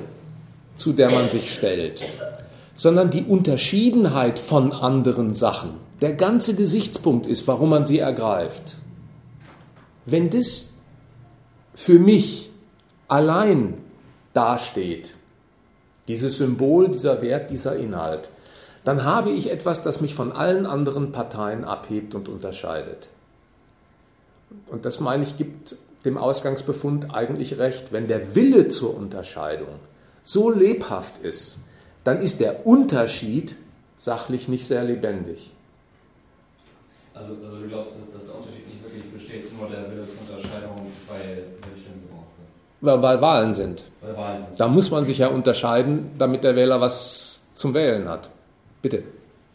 zu 0.77 0.93
der 0.93 1.11
man 1.11 1.29
sich 1.29 1.53
stellt, 1.53 2.03
sondern 2.75 3.09
die 3.09 3.23
Unterschiedenheit 3.23 4.39
von 4.39 4.71
anderen 4.71 5.33
Sachen 5.33 5.71
der 6.01 6.13
ganze 6.13 6.55
Gesichtspunkt 6.55 7.25
ist, 7.25 7.47
warum 7.47 7.69
man 7.69 7.85
sie 7.85 7.99
ergreift. 7.99 8.75
Wenn 10.05 10.29
das 10.29 10.73
für 11.73 11.99
mich 11.99 12.51
allein 13.07 13.73
dasteht, 14.33 15.15
dieses 16.07 16.37
Symbol, 16.37 16.89
dieser 16.89 17.21
Wert, 17.21 17.49
dieser 17.49 17.75
Inhalt, 17.75 18.29
dann 18.85 19.03
habe 19.03 19.31
ich 19.31 19.51
etwas, 19.51 19.83
das 19.83 19.99
mich 19.99 20.15
von 20.15 20.31
allen 20.31 20.65
anderen 20.65 21.11
Parteien 21.11 21.65
abhebt 21.65 22.15
und 22.15 22.29
unterscheidet. 22.29 23.09
Und 24.67 24.85
das 24.85 24.99
meine 24.99 25.23
ich, 25.23 25.37
gibt 25.37 25.75
dem 26.05 26.17
Ausgangsbefund 26.17 27.13
eigentlich 27.13 27.57
recht, 27.57 27.91
wenn 27.91 28.07
der 28.07 28.35
Wille 28.35 28.69
zur 28.69 28.95
Unterscheidung 28.95 29.79
so 30.27 30.49
lebhaft 30.49 31.19
ist, 31.19 31.59
dann 32.03 32.21
ist 32.21 32.41
der 32.41 32.67
Unterschied 32.67 33.55
sachlich 33.95 34.49
nicht 34.49 34.67
sehr 34.67 34.83
lebendig. 34.83 35.53
Also, 37.13 37.33
also 37.43 37.61
du 37.61 37.67
glaubst, 37.69 37.97
dass, 37.97 38.11
dass 38.11 38.25
der 38.25 38.35
Unterschied 38.35 38.67
nicht 38.67 38.83
wirklich 38.83 39.05
besteht, 39.05 39.57
nur 39.57 39.69
der 39.69 39.89
Willensunterscheidung, 39.89 40.91
weil 41.07 41.43
die 41.73 41.79
Stimmen 41.79 42.01
gebraucht 42.03 42.27
werden? 42.81 43.01
Weil 43.01 43.21
Wahlen 43.21 43.55
sind. 43.55 43.85
Weil 44.01 44.17
Wahlen 44.17 44.45
sind. 44.45 44.59
Da 44.59 44.67
muss 44.67 44.91
man 44.91 45.05
sich 45.05 45.19
ja 45.19 45.27
unterscheiden, 45.29 46.11
damit 46.17 46.43
der 46.43 46.57
Wähler 46.57 46.81
was 46.81 47.47
zum 47.55 47.73
Wählen 47.73 48.09
hat. 48.09 48.29
Bitte. 48.81 49.03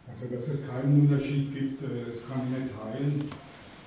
Also, 0.09 0.35
dass 0.35 0.49
es 0.49 0.69
keinen 0.69 1.03
Unterschied 1.03 1.53
gibt, 1.55 1.83
äh, 1.83 2.11
das 2.11 2.27
kann 2.27 2.41
ich 2.49 2.63
nicht 2.63 2.75
teilen 2.75 3.31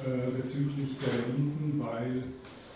äh, 0.05 0.39
bezüglich 0.39 0.89
der 0.99 1.33
Linken, 1.35 1.83
weil 1.83 2.23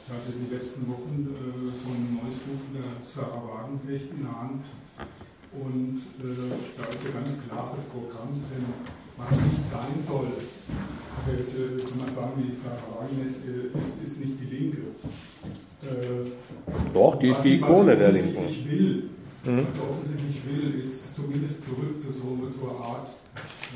ich 0.09 0.15
hatte 0.15 0.33
die 0.33 0.49
letzten 0.49 0.89
Wochen 0.89 1.21
äh, 1.21 1.69
so 1.69 1.93
ein 1.93 2.17
neues 2.17 2.41
Buch 2.41 2.65
der 2.73 2.97
Sarah 3.05 3.45
Wagenknecht 3.45 4.09
in 4.09 4.25
der 4.25 4.33
Hand 4.41 4.65
und 5.53 6.01
äh, 6.17 6.49
da 6.73 6.89
ist 6.89 7.05
ein 7.05 7.13
ganz 7.13 7.37
klares 7.45 7.85
Programm 7.93 8.41
drin, 8.49 8.65
was 9.17 9.31
nicht 9.37 9.69
sein 9.69 9.93
soll. 10.01 10.33
Also 10.33 11.29
jetzt 11.37 11.53
äh, 11.53 11.77
kann 11.85 11.99
man 11.99 12.09
sagen, 12.09 12.41
wie 12.41 12.49
Sarah 12.49 12.89
Wagenknecht 12.89 13.45
äh, 13.45 13.69
ist, 13.77 14.01
ist 14.01 14.19
nicht 14.25 14.41
die 14.41 14.49
Linke. 14.49 14.81
Äh, 15.85 16.25
Doch, 16.91 17.19
die 17.19 17.29
ist 17.29 17.43
die 17.43 17.61
Ikone 17.61 17.95
der 17.95 18.11
Linken. 18.11 18.49
Will, 18.65 19.09
mhm. 19.45 19.67
Was 19.67 19.77
er 19.77 19.89
offensichtlich 19.93 20.41
will, 20.49 20.79
ist 20.79 21.15
zumindest 21.17 21.65
zurück 21.65 22.01
zu 22.01 22.11
so, 22.11 22.33
so 22.49 22.65
einer 22.65 22.81
Art 22.81 23.07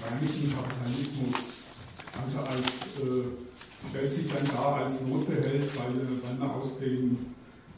reinlichen 0.02 0.50
Kapitalismus. 0.50 1.62
Also 2.10 2.40
als 2.42 2.98
äh, 3.06 3.53
stellt 3.90 4.12
sich 4.12 4.28
dann 4.28 4.46
dar 4.54 4.76
als 4.78 5.06
Notbehelf, 5.08 5.78
weil, 5.78 5.94
weil 6.24 6.36
man 6.40 6.52
aus 6.52 6.80
dem 6.80 7.18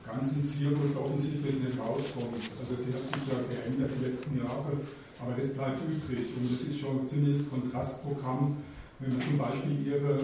ganzen 0.06 0.46
Zirkus 0.46 0.96
offensichtlich 0.98 1.56
nicht 1.60 1.80
rauskommt. 1.80 2.38
Also 2.60 2.82
sie 2.82 2.94
hat 2.94 3.02
sich 3.02 3.26
ja 3.28 3.42
geändert 3.50 3.92
die 4.00 4.06
letzten 4.06 4.38
Jahre, 4.38 4.78
aber 5.20 5.34
das 5.38 5.54
bleibt 5.54 5.82
übrig. 5.82 6.28
Und 6.38 6.52
das 6.52 6.62
ist 6.62 6.80
schon 6.80 7.02
ein 7.02 7.08
ziemliches 7.08 7.50
Kontrastprogramm, 7.50 8.58
wenn 9.00 9.12
man 9.12 9.22
zum 9.22 9.38
Beispiel 9.38 9.86
ihre 9.86 10.20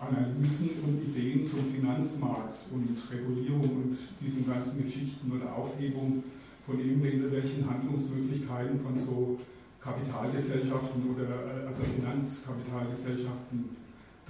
Analysen 0.00 0.70
und 0.84 1.02
Ideen 1.02 1.44
zum 1.44 1.66
Finanzmarkt 1.66 2.56
und 2.72 2.96
Regulierung 3.12 3.70
und 3.70 3.98
diesen 4.20 4.46
ganzen 4.46 4.82
Geschichten 4.82 5.30
oder 5.30 5.54
Aufhebung 5.54 6.24
von 6.66 6.80
irgendwelchen 6.80 7.68
Handlungsmöglichkeiten 7.68 8.80
von 8.80 8.96
so 8.96 9.38
Kapitalgesellschaften 9.80 11.14
oder 11.14 11.24
äh, 11.24 11.66
also 11.66 11.82
Finanzkapitalgesellschaften 11.82 13.76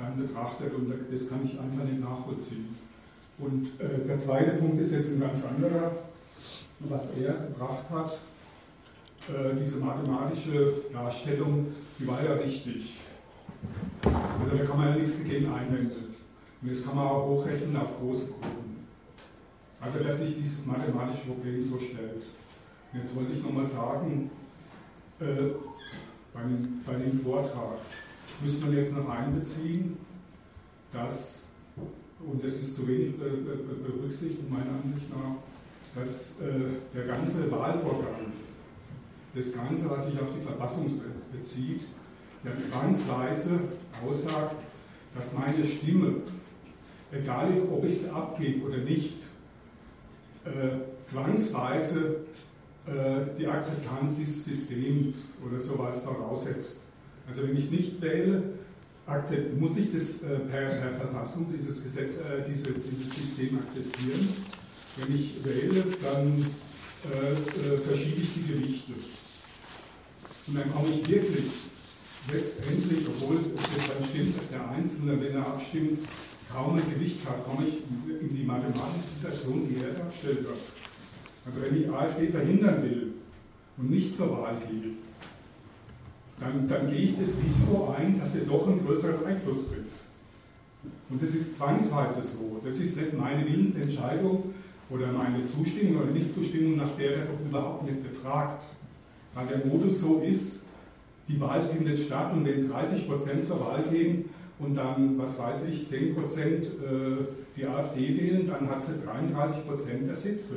dann 0.00 0.16
betrachtet 0.16 0.74
und 0.74 0.92
das 1.10 1.28
kann 1.28 1.44
ich 1.44 1.58
einfach 1.58 1.84
nicht 1.84 2.00
nachvollziehen. 2.00 2.76
Und 3.38 3.68
äh, 3.80 4.06
der 4.06 4.18
zweite 4.18 4.56
Punkt 4.56 4.80
ist 4.80 4.92
jetzt 4.92 5.12
ein 5.12 5.20
ganz 5.20 5.42
anderer, 5.44 5.92
was 6.80 7.16
er 7.16 7.32
gebracht 7.32 7.84
hat. 7.90 8.18
Äh, 9.28 9.54
diese 9.58 9.78
mathematische 9.78 10.74
Darstellung, 10.92 11.66
die 11.98 12.06
war 12.06 12.22
ja 12.22 12.34
richtig. 12.34 12.98
Also 14.02 14.56
da 14.56 14.64
kann 14.64 14.78
man 14.78 14.88
ja 14.88 14.96
nichts 14.96 15.18
dagegen 15.18 15.52
einwenden. 15.52 16.14
Und 16.62 16.70
das 16.70 16.84
kann 16.84 16.96
man 16.96 17.06
auch 17.06 17.26
hochrechnen 17.28 17.76
auf 17.76 17.98
große 17.98 18.26
Gruppen. 18.28 18.86
Also 19.80 19.98
dass 20.00 20.18
sich 20.18 20.36
dieses 20.36 20.66
mathematische 20.66 21.26
Problem 21.28 21.62
so 21.62 21.78
stellt. 21.78 22.22
Und 22.92 22.98
jetzt 22.98 23.14
wollte 23.16 23.32
ich 23.32 23.42
nochmal 23.42 23.64
sagen, 23.64 24.30
äh, 25.20 25.24
bei, 26.34 26.42
dem, 26.42 26.82
bei 26.86 26.94
dem 26.94 27.20
Vortrag, 27.20 27.78
müsste 28.40 28.66
man 28.66 28.76
jetzt 28.76 28.96
noch 28.96 29.08
einbeziehen, 29.08 29.96
dass, 30.92 31.48
und 32.20 32.44
das 32.44 32.54
ist 32.54 32.74
zu 32.76 32.86
wenig 32.88 33.14
berücksichtigt 33.16 34.50
meiner 34.50 34.70
Ansicht 34.82 35.08
nach, 35.10 35.36
dass 35.94 36.40
äh, 36.40 36.44
der 36.94 37.04
ganze 37.04 37.50
Wahlvorgang, 37.50 38.32
das 39.34 39.52
Ganze, 39.52 39.88
was 39.90 40.06
sich 40.06 40.20
auf 40.20 40.28
die 40.36 40.42
Verfassung 40.42 41.00
bezieht, 41.32 41.82
ja 42.44 42.56
zwangsweise 42.56 43.60
aussagt, 44.04 44.56
dass 45.14 45.34
meine 45.34 45.64
Stimme, 45.64 46.22
egal 47.12 47.62
ob 47.70 47.84
ich 47.84 47.92
es 47.92 48.08
abgebe 48.10 48.66
oder 48.66 48.78
nicht, 48.78 49.18
äh, 50.44 51.04
zwangsweise 51.04 52.20
äh, 52.86 53.36
die 53.38 53.46
Akzeptanz 53.46 54.16
dieses 54.16 54.44
Systems 54.44 55.34
oder 55.46 55.58
sowas 55.58 56.02
voraussetzt. 56.02 56.80
Also 57.28 57.48
wenn 57.48 57.56
ich 57.56 57.70
nicht 57.70 58.00
wähle, 58.00 58.42
muss 59.58 59.76
ich 59.76 59.92
das 59.92 60.22
äh, 60.22 60.38
per, 60.50 60.66
per, 60.68 60.92
Verfassung, 60.94 61.46
dieses, 61.52 61.82
Gesetz, 61.82 62.16
äh, 62.16 62.48
diese, 62.48 62.72
dieses 62.72 63.16
System 63.16 63.58
akzeptieren. 63.58 64.28
Wenn 64.96 65.14
ich 65.14 65.44
wähle, 65.44 65.84
dann 66.02 66.46
äh, 67.10 67.32
äh, 67.32 67.78
verschiebe 67.78 68.22
ich 68.22 68.32
die 68.34 68.46
Gewichte. 68.46 68.92
Und 70.46 70.58
dann 70.58 70.70
komme 70.70 70.88
ich 70.90 71.08
wirklich 71.08 71.46
letztendlich, 72.32 73.06
obwohl 73.08 73.36
es 73.36 73.88
dann 73.88 74.04
stimmt, 74.08 74.36
dass 74.36 74.50
der 74.50 74.68
Einzelne, 74.70 75.20
wenn 75.20 75.34
er 75.34 75.46
abstimmt, 75.46 76.00
kaum 76.52 76.76
ein 76.76 76.90
Gewicht 76.92 77.20
hat, 77.28 77.44
komme 77.44 77.66
ich 77.66 77.78
in 78.20 78.36
die 78.36 78.44
mathematische 78.44 79.08
Situation, 79.16 79.68
die 79.68 79.82
er 79.82 80.04
darstellt. 80.04 80.46
Also 81.46 81.62
wenn 81.62 81.82
ich 81.82 81.90
AfD 81.90 82.28
verhindern 82.28 82.82
will 82.82 83.12
und 83.76 83.90
nicht 83.90 84.16
zur 84.16 84.30
Wahl 84.38 84.56
gehe, 84.68 84.92
dann, 86.40 86.68
dann 86.68 86.90
gehe 86.90 87.00
ich 87.00 87.18
das 87.18 87.36
Risiko 87.44 87.94
ein, 87.96 88.18
dass 88.18 88.34
wir 88.34 88.42
doch 88.42 88.66
einen 88.66 88.84
größeren 88.84 89.24
Einfluss 89.26 89.68
kriegen. 89.68 89.86
Und 91.10 91.22
das 91.22 91.34
ist 91.34 91.56
zwangsweise 91.56 92.22
so. 92.22 92.60
Das 92.64 92.78
ist 92.78 92.96
nicht 92.96 93.12
meine 93.12 93.46
Willensentscheidung 93.46 94.54
oder 94.88 95.08
meine 95.12 95.44
Zustimmung 95.44 96.02
oder 96.02 96.12
Nichtzustimmung, 96.12 96.76
nach 96.76 96.96
der 96.96 97.16
er 97.16 97.24
doch 97.26 97.40
überhaupt 97.46 97.84
nicht 97.84 98.02
befragt. 98.02 98.62
Weil 99.34 99.46
der 99.46 99.66
Modus 99.66 100.00
so 100.00 100.22
ist, 100.26 100.64
die 101.28 101.40
Wahl 101.40 101.62
findet 101.62 101.98
statt 101.98 102.32
und 102.32 102.44
wenn 102.44 102.68
30 102.68 103.06
Prozent 103.06 103.44
zur 103.44 103.60
Wahl 103.60 103.84
gehen 103.90 104.24
und 104.58 104.74
dann, 104.74 105.18
was 105.18 105.38
weiß 105.38 105.66
ich, 105.66 105.86
10 105.86 106.14
Prozent 106.14 106.66
äh, 106.66 107.24
die 107.56 107.66
AfD 107.66 108.00
wählen, 108.00 108.48
dann 108.48 108.68
hat 108.68 108.82
sie 108.82 108.94
33 109.04 109.66
Prozent 109.66 110.08
der 110.08 110.16
Sitze. 110.16 110.56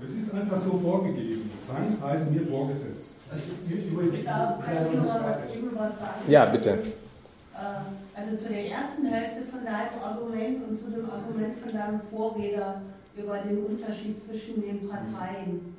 Das 0.00 0.12
ist 0.12 0.32
einfach 0.34 0.56
so 0.56 0.78
vorgegeben, 0.78 1.50
zwangsweise 1.58 2.26
mir 2.26 2.46
vorgesetzt. 2.46 3.16
Also, 3.30 3.52
ich 3.68 3.96
wollte 3.96 4.22
da 4.22 4.58
kann 4.64 5.02
was 5.02 5.54
eben 5.54 5.70
was 5.74 5.98
sagen. 5.98 6.22
Ja, 6.28 6.44
bitte. 6.46 6.70
Ähm, 6.70 7.98
also 8.14 8.36
zu 8.36 8.48
der 8.48 8.70
ersten 8.70 9.06
Hälfte 9.06 9.42
von 9.42 9.64
deinem 9.64 10.00
Argument 10.00 10.68
und 10.68 10.78
zu 10.78 10.90
dem 10.90 11.10
Argument 11.10 11.58
von 11.60 11.72
deinem 11.72 12.00
Vorredner 12.10 12.82
über 13.16 13.38
den 13.38 13.64
Unterschied 13.64 14.24
zwischen 14.24 14.62
den 14.62 14.88
Parteien. 14.88 15.74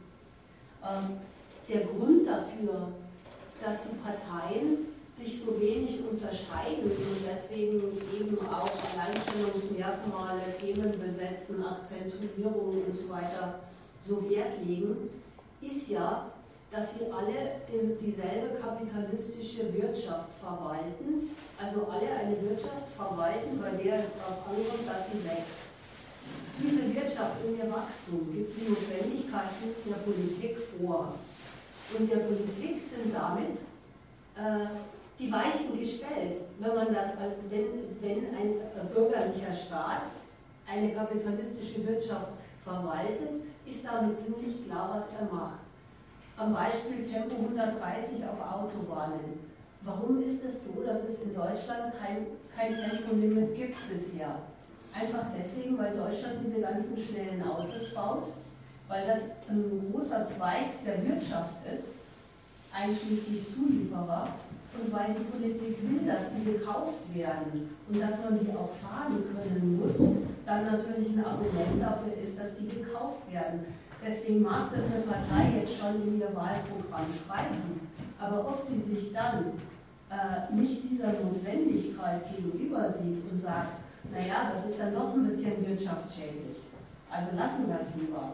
Ähm, 0.83 1.17
der 1.69 1.81
Grund 1.81 2.27
dafür, 2.27 2.89
dass 3.63 3.83
die 3.83 3.95
Parteien 4.03 4.89
sich 5.15 5.41
so 5.41 5.59
wenig 5.61 5.99
unterscheiden 6.09 6.91
und 6.91 7.19
deswegen 7.29 7.81
eben 8.19 8.37
auch 8.49 8.71
Alleinstellungsmerkmale, 8.91 10.41
Themen 10.59 10.99
besetzen, 10.99 11.63
Akzentuierung 11.63 12.83
und 12.85 12.95
so 12.95 13.09
weiter 13.09 13.59
so 14.05 14.29
Wert 14.29 14.65
legen, 14.65 15.09
ist 15.61 15.89
ja, 15.89 16.31
dass 16.71 16.95
sie 16.95 17.05
alle 17.11 17.61
dieselbe 17.99 18.59
kapitalistische 18.61 19.73
Wirtschaft 19.73 20.29
verwalten, 20.39 21.35
also 21.57 21.87
alle 21.87 22.09
eine 22.11 22.41
Wirtschaft 22.41 22.89
verwalten, 22.95 23.59
bei 23.59 23.71
der 23.71 23.99
es 23.99 24.13
darauf 24.15 24.47
ankommt, 24.47 24.87
dass 24.87 25.11
sie 25.11 25.23
wächst. 25.25 25.65
Diese 26.61 26.93
Wirtschaft 26.93 27.43
und 27.43 27.57
ihr 27.57 27.71
Wachstum 27.71 28.31
gibt 28.33 28.55
die 28.55 28.69
Notwendigkeiten 28.69 29.73
der 29.85 29.95
Politik 29.95 30.57
vor. 30.77 31.15
Und 31.97 32.11
der 32.11 32.17
Politik 32.17 32.79
sind 32.79 33.15
damit 33.15 33.57
äh, 34.35 34.69
die 35.17 35.31
Weichen 35.31 35.79
gestellt, 35.79 36.41
wenn 36.59 36.75
man 36.75 36.93
das 36.93 37.17
als 37.17 37.35
wenn, 37.49 37.65
wenn 38.01 38.35
ein 38.35 38.87
bürgerlicher 38.93 39.53
Staat 39.53 40.03
eine 40.69 40.93
kapitalistische 40.93 41.87
Wirtschaft 41.87 42.27
verwaltet, 42.63 43.41
ist 43.69 43.85
damit 43.85 44.17
ziemlich 44.17 44.65
klar, 44.65 44.91
was 44.93 45.09
er 45.19 45.33
macht. 45.33 45.59
Am 46.37 46.53
Beispiel 46.53 47.05
Tempo 47.05 47.35
130 47.35 48.23
auf 48.25 48.39
Autobahnen. 48.39 49.39
Warum 49.81 50.21
ist 50.21 50.43
es 50.43 50.65
so, 50.65 50.83
dass 50.83 51.03
es 51.03 51.21
in 51.23 51.33
Deutschland 51.33 51.93
kein, 51.99 52.27
kein 52.55 52.75
Tempolimit 52.75 53.55
gibt 53.55 53.89
bisher? 53.89 54.39
Einfach 54.93 55.25
deswegen, 55.37 55.77
weil 55.77 55.95
Deutschland 55.95 56.39
diese 56.43 56.61
ganzen 56.61 56.97
schnellen 56.97 57.43
Autos 57.43 57.93
baut, 57.93 58.27
weil 58.87 59.05
das 59.05 59.19
ein 59.49 59.91
großer 59.91 60.25
Zweig 60.25 60.83
der 60.85 61.05
Wirtschaft 61.07 61.53
ist, 61.73 61.95
einschließlich 62.73 63.45
Zulieferer, 63.53 64.29
und 64.79 64.93
weil 64.93 65.13
die 65.13 65.23
Politik 65.23 65.77
will, 65.81 66.07
dass 66.07 66.33
die 66.33 66.51
gekauft 66.51 66.99
werden 67.13 67.78
und 67.89 67.99
dass 67.99 68.19
man 68.23 68.37
sie 68.37 68.51
auch 68.51 68.69
fahren 68.77 69.17
können 69.33 69.79
muss, 69.81 69.97
dann 70.45 70.65
natürlich 70.65 71.09
ein 71.09 71.25
Argument 71.25 71.81
dafür 71.81 72.13
ist, 72.21 72.39
dass 72.39 72.57
die 72.57 72.67
gekauft 72.67 73.31
werden. 73.31 73.65
Deswegen 74.05 74.43
mag 74.43 74.71
das 74.73 74.85
eine 74.85 75.01
Partei 75.01 75.59
jetzt 75.59 75.77
schon 75.77 76.07
in 76.07 76.19
ihr 76.19 76.33
Wahlprogramm 76.35 77.07
schreiben, 77.11 77.89
aber 78.19 78.47
ob 78.47 78.61
sie 78.61 78.79
sich 78.79 79.11
dann 79.11 79.53
äh, 80.09 80.53
nicht 80.53 80.83
dieser 80.89 81.13
Notwendigkeit 81.13 82.21
gegenüber 82.35 82.87
sieht 82.87 83.29
und 83.29 83.37
sagt, 83.37 83.81
naja, 84.11 84.49
das 84.51 84.65
ist 84.65 84.79
dann 84.79 84.93
doch 84.93 85.13
ein 85.13 85.27
bisschen 85.27 85.65
wirtschaftsschädlich, 85.67 86.57
also 87.11 87.35
lassen 87.35 87.67
wir 87.67 87.79
es 87.81 87.95
lieber. 87.99 88.33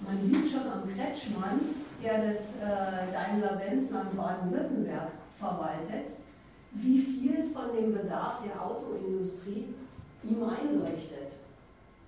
Man 0.00 0.20
sieht 0.20 0.50
schon 0.50 0.70
am 0.70 0.82
Kretschmann, 0.88 1.60
der 2.02 2.28
das 2.28 2.54
äh, 2.62 3.12
Daimler-Benz 3.12 3.90
nach 3.90 4.06
Baden-Württemberg 4.06 5.10
verwaltet, 5.38 6.16
wie 6.82 6.98
viel 6.98 7.50
von 7.52 7.74
dem 7.74 7.92
Bedarf 7.92 8.42
der 8.44 8.60
Autoindustrie 8.60 9.74
ihm 10.22 10.42
einleuchtet. 10.42 11.32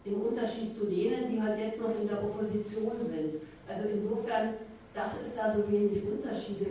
Im 0.05 0.23
Unterschied 0.23 0.75
zu 0.75 0.87
denen, 0.87 1.31
die 1.31 1.41
halt 1.41 1.59
jetzt 1.59 1.81
noch 1.81 1.95
in 2.01 2.09
der 2.09 2.23
Opposition 2.23 2.93
sind. 2.99 3.41
Also 3.69 3.89
insofern, 3.89 4.55
dass 4.95 5.21
es 5.23 5.35
da 5.35 5.53
so 5.53 5.71
wenig 5.71 6.03
Unterschiede 6.05 6.67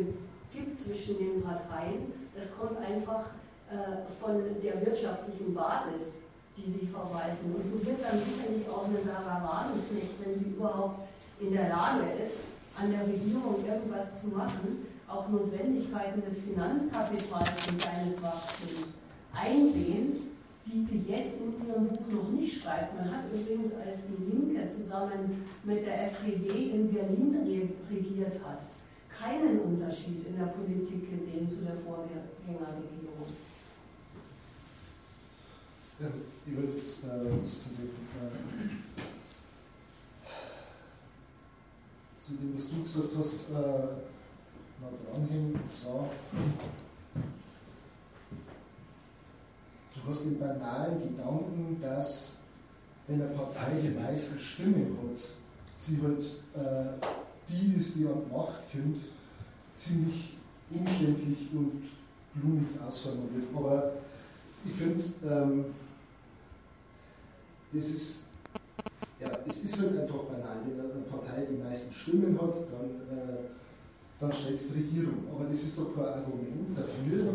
gibt 0.53 0.78
zwischen 0.78 1.18
den 1.18 1.41
Parteien, 1.41 2.14
das 2.36 2.45
kommt 2.57 2.80
einfach 2.80 3.32
äh, 3.69 4.06
von 4.19 4.41
der 4.64 4.86
wirtschaftlichen 4.86 5.53
Basis, 5.53 6.22
die 6.56 6.72
sie 6.72 6.88
verwalten. 6.88 7.53
Und 7.56 7.64
so 7.64 7.86
wird 7.86 8.02
dann 8.02 8.18
sicherlich 8.18 8.68
auch 8.69 8.86
eine 8.86 8.99
Sarah 8.99 9.44
Wagenknecht, 9.44 10.14
wenn 10.24 10.34
sie 10.34 10.52
überhaupt 10.52 11.07
in 11.40 11.53
der 11.53 11.69
Lage 11.69 12.03
ist, 12.22 12.41
an 12.76 12.91
der 12.91 13.02
Regierung 13.02 13.64
irgendwas 13.65 14.22
zu 14.22 14.30
machen, 14.30 14.86
auch 15.07 15.29
Notwendigkeiten 15.29 16.21
des 16.21 16.39
Finanzkapitals 16.41 17.67
und 17.69 17.81
seines 17.81 18.21
Wachstums 18.21 18.95
einsehen, 19.34 20.27
die 20.65 20.85
sie 20.85 21.05
jetzt 21.07 21.39
in 21.39 21.65
ihrem 21.65 21.88
Buch 21.88 22.07
noch 22.11 22.29
nicht 22.29 22.61
schreibt. 22.61 22.95
Man 22.97 23.09
hat 23.09 23.23
übrigens, 23.34 23.73
als 23.73 23.99
die 24.07 24.31
Linke 24.31 24.67
zusammen 24.67 25.45
mit 25.63 25.85
der 25.85 26.03
SPD 26.03 26.71
in 26.71 26.93
Berlin 26.93 27.38
regiert 27.89 28.34
hat, 28.43 28.61
keinen 29.17 29.61
Unterschied 29.61 30.27
in 30.27 30.38
der 30.38 30.47
Politik 30.47 31.09
gesehen 31.09 31.47
zu 31.47 31.63
der 31.63 31.77
Vorgängerregierung. 31.77 33.27
Ja, 35.99 36.07
ich 36.45 36.55
würde 36.55 36.73
jetzt 36.77 37.05
äh, 37.05 37.41
was 37.41 37.63
zu 37.63 37.69
dem, 37.69 37.85
äh, 37.85 38.29
zu 42.19 42.34
dem, 42.34 42.53
was 42.53 42.69
du 42.69 42.81
gesagt 42.84 43.17
hast, 43.17 43.49
äh, 43.49 44.16
noch 44.81 44.91
dranhängen. 45.05 45.53
Und 45.53 45.69
zwar, 45.69 46.09
du 49.93 50.09
hast 50.09 50.25
den 50.25 50.39
banalen 50.39 51.01
Gedanken, 51.01 51.77
dass 51.81 52.37
wenn 53.07 53.21
eine 53.21 53.31
Partei 53.31 53.79
die 53.81 53.89
meisten 53.89 54.39
Stimmen 54.39 54.97
hat, 55.01 55.19
sie 55.77 55.99
halt 56.01 56.23
äh, 56.55 57.07
die 57.49 57.75
ist, 57.77 57.95
die 57.95 58.05
an 58.05 58.29
Macht 58.31 58.71
kommt, 58.71 58.97
ziemlich 59.75 60.37
umständlich 60.69 61.47
und 61.53 61.83
blumig 62.33 62.67
ausformuliert. 62.85 63.47
Aber 63.55 63.93
ich 64.65 64.73
finde, 64.73 65.03
ähm, 65.25 65.65
das 67.71 67.87
ist, 67.87 68.27
ja, 69.19 69.29
es 69.47 69.57
ist 69.59 69.79
halt 69.79 69.99
einfach 69.99 70.23
banal. 70.23 70.57
Wenn 70.65 70.79
eine 70.79 71.03
Partei 71.03 71.45
die 71.49 71.63
meisten 71.63 71.93
Stimmen 71.93 72.39
hat, 72.41 72.55
dann 72.55 73.17
äh, 73.17 73.37
dann 74.19 74.31
stellt 74.31 74.56
es 74.56 74.69
die 74.69 74.80
Regierung. 74.80 75.27
Aber 75.31 75.45
das 75.45 75.61
ist 75.61 75.77
doch 75.77 75.94
kein 75.95 76.06
Argument 76.06 76.76
dafür. 76.76 77.34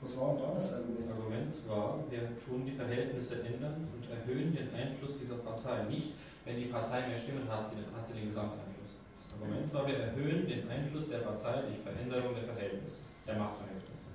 Was 0.00 0.16
war 0.16 0.34
denn 0.34 0.42
da 0.42 0.54
das 0.54 0.72
Argument? 0.72 0.98
Das 0.98 1.10
Argument 1.10 1.54
war, 1.68 1.98
wir 2.08 2.38
tun 2.38 2.64
die 2.64 2.72
Verhältnisse 2.72 3.44
ändern 3.44 3.88
und 3.92 4.08
erhöhen 4.08 4.54
den 4.54 4.72
Einfluss 4.72 5.18
dieser 5.18 5.42
Partei. 5.42 5.84
Nicht, 5.84 6.14
wenn 6.44 6.56
die 6.56 6.66
Partei 6.66 7.08
mehr 7.08 7.18
Stimmen 7.18 7.48
hat, 7.48 7.66
hat 7.66 8.06
sie 8.06 8.14
den 8.14 8.26
Gesamteinfluss. 8.26 8.96
Das 9.18 9.34
Argument 9.34 9.74
war, 9.74 9.86
wir 9.86 9.98
erhöhen 9.98 10.46
den 10.46 10.68
Einfluss 10.68 11.08
der 11.08 11.18
Partei 11.18 11.62
durch 11.62 11.82
Veränderung 11.82 12.34
der 12.34 12.44
Verhältnisse, 12.44 13.02
der 13.26 13.36
Machtverhältnisse. 13.36 14.06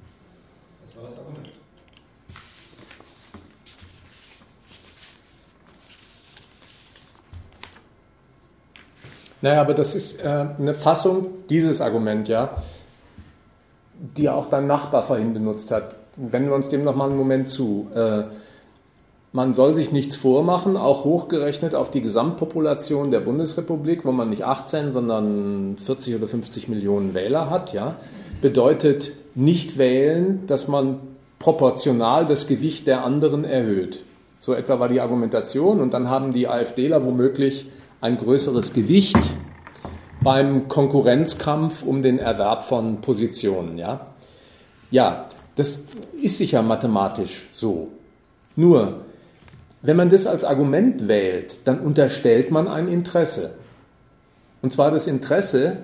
Das 0.81 0.97
war 0.97 1.03
das 1.03 1.19
Argument. 1.19 1.62
Naja, 9.43 9.59
aber 9.59 9.73
das 9.73 9.93
ist 9.93 10.23
äh, 10.23 10.45
eine 10.57 10.73
Fassung, 10.73 11.27
dieses 11.49 11.81
Argument, 11.81 12.29
ja, 12.29 12.63
die 14.17 14.29
auch 14.29 14.49
dein 14.49 14.67
Nachbar 14.67 15.03
vorhin 15.03 15.33
benutzt 15.33 15.69
hat. 15.69 15.95
Wenden 16.15 16.47
wir 16.47 16.55
uns 16.55 16.69
dem 16.69 16.85
nochmal 16.85 17.09
einen 17.09 17.17
Moment 17.17 17.49
zu. 17.49 17.87
Äh, 17.93 18.23
man 19.33 19.53
soll 19.53 19.73
sich 19.73 19.91
nichts 19.91 20.15
vormachen, 20.15 20.77
auch 20.77 21.03
hochgerechnet 21.03 21.75
auf 21.75 21.91
die 21.91 22.01
Gesamtpopulation 22.01 23.11
der 23.11 23.19
Bundesrepublik, 23.19 24.05
wo 24.05 24.13
man 24.13 24.29
nicht 24.29 24.45
18, 24.45 24.93
sondern 24.93 25.75
40 25.75 26.15
oder 26.15 26.27
50 26.27 26.69
Millionen 26.69 27.13
Wähler 27.13 27.49
hat, 27.49 27.73
ja, 27.73 27.95
bedeutet 28.41 29.11
nicht 29.35 29.77
wählen, 29.77 30.47
dass 30.47 30.69
man 30.69 30.99
proportional 31.39 32.25
das 32.25 32.47
Gewicht 32.47 32.87
der 32.87 33.03
anderen 33.03 33.43
erhöht. 33.43 34.05
So 34.39 34.53
etwa 34.53 34.79
war 34.79 34.87
die 34.87 35.01
Argumentation 35.01 35.81
und 35.81 35.93
dann 35.93 36.09
haben 36.09 36.31
die 36.31 36.47
AfDler 36.47 37.03
womöglich 37.03 37.65
ein 38.03 38.17
größeres 38.17 38.73
Gewicht 38.73 39.15
beim 40.21 40.67
Konkurrenzkampf 40.67 41.83
um 41.83 42.01
den 42.01 42.19
Erwerb 42.19 42.65
von 42.65 42.99
Positionen. 42.99 43.77
Ja, 43.77 44.07
ja 44.91 45.27
das 45.55 45.85
ist 46.21 46.37
sicher 46.37 46.61
mathematisch 46.63 47.47
so. 47.53 47.87
Nur, 48.57 49.05
wenn 49.81 49.95
man 49.95 50.09
das 50.09 50.27
als 50.27 50.43
Argument 50.43 51.07
wählt, 51.07 51.65
dann 51.65 51.79
unterstellt 51.79 52.51
man 52.51 52.67
ein 52.67 52.89
Interesse. 52.89 53.55
Und 54.61 54.73
zwar 54.73 54.91
das 54.91 55.07
Interesse, 55.07 55.77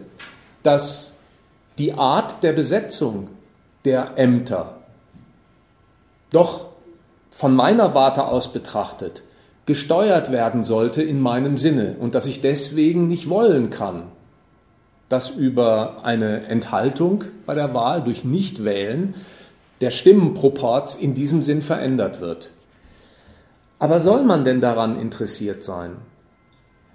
dass 0.61 1.13
die 1.77 1.93
Art 1.93 2.43
der 2.43 2.51
Besetzung 2.51 3.29
der 3.85 4.17
Ämter 4.17 4.75
doch 6.31 6.67
von 7.31 7.55
meiner 7.55 7.93
Warte 7.93 8.25
aus 8.25 8.51
betrachtet 8.51 9.23
gesteuert 9.69 10.31
werden 10.31 10.63
sollte 10.63 11.03
in 11.03 11.21
meinem 11.21 11.59
Sinne 11.59 11.95
und 11.99 12.15
dass 12.15 12.25
ich 12.25 12.41
deswegen 12.41 13.07
nicht 13.07 13.29
wollen 13.29 13.69
kann, 13.69 14.05
dass 15.09 15.29
über 15.29 16.03
eine 16.03 16.47
Enthaltung 16.47 17.25
bei 17.45 17.53
der 17.53 17.71
Wahl 17.75 18.01
durch 18.01 18.23
Nichtwählen 18.23 19.13
der 19.79 19.91
Stimmenproporz 19.91 20.95
in 20.95 21.13
diesem 21.13 21.43
Sinn 21.43 21.61
verändert 21.61 22.19
wird. 22.19 22.49
Aber 23.77 23.99
soll 23.99 24.23
man 24.23 24.43
denn 24.43 24.59
daran 24.59 24.99
interessiert 24.99 25.63
sein? 25.63 25.97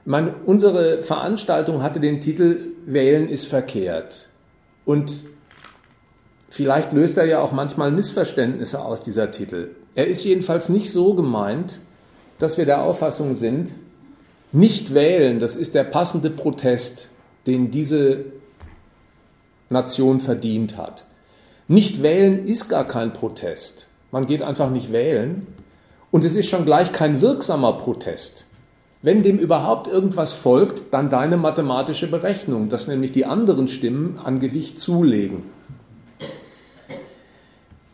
Meine, 0.04 0.34
unsere 0.44 1.04
Veranstaltung 1.04 1.80
hatte 1.80 2.00
den 2.00 2.20
Titel 2.20 2.72
Wählen 2.86 3.28
ist 3.28 3.46
verkehrt. 3.46 4.30
Und 4.84 5.20
vielleicht 6.50 6.92
löst 6.92 7.16
er 7.18 7.26
ja 7.26 7.38
auch 7.38 7.52
manchmal 7.52 7.92
Missverständnisse 7.92 8.84
aus, 8.84 9.00
dieser 9.00 9.30
Titel. 9.30 9.70
Er 9.94 10.08
ist 10.08 10.24
jedenfalls 10.24 10.68
nicht 10.68 10.90
so 10.90 11.14
gemeint, 11.14 11.78
dass 12.38 12.58
wir 12.58 12.66
der 12.66 12.82
Auffassung 12.82 13.34
sind, 13.34 13.72
nicht 14.52 14.94
wählen, 14.94 15.40
das 15.40 15.56
ist 15.56 15.74
der 15.74 15.84
passende 15.84 16.30
Protest, 16.30 17.08
den 17.46 17.70
diese 17.70 18.24
Nation 19.68 20.20
verdient 20.20 20.76
hat. 20.76 21.04
Nicht 21.66 22.02
wählen 22.02 22.46
ist 22.46 22.68
gar 22.68 22.86
kein 22.86 23.12
Protest. 23.12 23.86
Man 24.10 24.26
geht 24.26 24.42
einfach 24.42 24.70
nicht 24.70 24.92
wählen. 24.92 25.46
Und 26.10 26.24
es 26.24 26.36
ist 26.36 26.48
schon 26.48 26.64
gleich 26.64 26.92
kein 26.92 27.20
wirksamer 27.20 27.72
Protest. 27.72 28.44
Wenn 29.02 29.22
dem 29.22 29.38
überhaupt 29.38 29.88
irgendwas 29.88 30.32
folgt, 30.32 30.94
dann 30.94 31.10
deine 31.10 31.36
mathematische 31.36 32.06
Berechnung, 32.06 32.68
dass 32.68 32.86
nämlich 32.86 33.12
die 33.12 33.26
anderen 33.26 33.66
Stimmen 33.68 34.20
an 34.22 34.38
Gewicht 34.38 34.78
zulegen. 34.78 35.42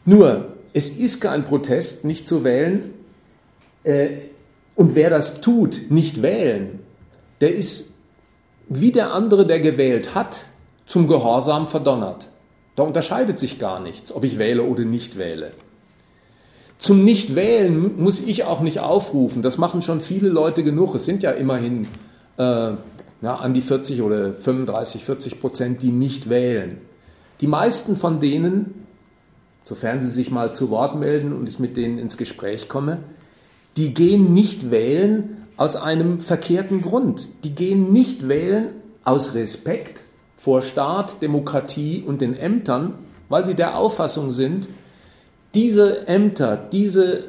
Nur, 0.04 0.48
es 0.72 0.90
ist 0.90 1.20
kein 1.20 1.44
Protest, 1.44 2.04
nicht 2.04 2.28
zu 2.28 2.44
wählen, 2.44 2.80
äh, 2.80 2.99
und 3.84 4.94
wer 4.94 5.10
das 5.10 5.40
tut, 5.40 5.90
nicht 5.90 6.22
wählen, 6.22 6.80
der 7.40 7.54
ist 7.54 7.90
wie 8.68 8.92
der 8.92 9.12
andere, 9.12 9.46
der 9.46 9.60
gewählt 9.60 10.14
hat, 10.14 10.40
zum 10.86 11.08
Gehorsam 11.08 11.66
verdonnert. 11.66 12.28
Da 12.76 12.84
unterscheidet 12.84 13.38
sich 13.38 13.58
gar 13.58 13.80
nichts, 13.80 14.12
ob 14.12 14.24
ich 14.24 14.38
wähle 14.38 14.62
oder 14.62 14.84
nicht 14.84 15.18
wähle. 15.18 15.52
Zum 16.78 17.04
Nichtwählen 17.04 18.00
muss 18.02 18.20
ich 18.20 18.44
auch 18.44 18.60
nicht 18.60 18.80
aufrufen. 18.80 19.42
Das 19.42 19.58
machen 19.58 19.82
schon 19.82 20.00
viele 20.00 20.30
Leute 20.30 20.64
genug. 20.64 20.94
Es 20.94 21.04
sind 21.04 21.22
ja 21.22 21.32
immerhin 21.32 21.86
äh, 22.38 22.72
ja, 23.22 23.36
an 23.36 23.52
die 23.52 23.60
40 23.60 24.00
oder 24.00 24.32
35, 24.32 25.04
40 25.04 25.40
Prozent, 25.40 25.82
die 25.82 25.92
nicht 25.92 26.30
wählen. 26.30 26.78
Die 27.42 27.46
meisten 27.46 27.96
von 27.96 28.18
denen, 28.18 28.86
sofern 29.62 30.00
sie 30.00 30.10
sich 30.10 30.30
mal 30.30 30.54
zu 30.54 30.70
Wort 30.70 30.98
melden 30.98 31.34
und 31.34 31.48
ich 31.48 31.58
mit 31.58 31.76
denen 31.76 31.98
ins 31.98 32.16
Gespräch 32.16 32.68
komme, 32.68 33.00
die 33.76 33.94
gehen 33.94 34.34
nicht 34.34 34.70
wählen 34.70 35.46
aus 35.56 35.76
einem 35.76 36.20
verkehrten 36.20 36.82
Grund. 36.82 37.28
Die 37.44 37.54
gehen 37.54 37.92
nicht 37.92 38.28
wählen 38.28 38.68
aus 39.04 39.34
Respekt 39.34 40.02
vor 40.36 40.62
Staat, 40.62 41.22
Demokratie 41.22 42.02
und 42.06 42.20
den 42.20 42.36
Ämtern, 42.36 42.94
weil 43.28 43.46
sie 43.46 43.54
der 43.54 43.76
Auffassung 43.76 44.32
sind, 44.32 44.68
diese 45.54 46.06
Ämter, 46.08 46.56
diese 46.56 47.24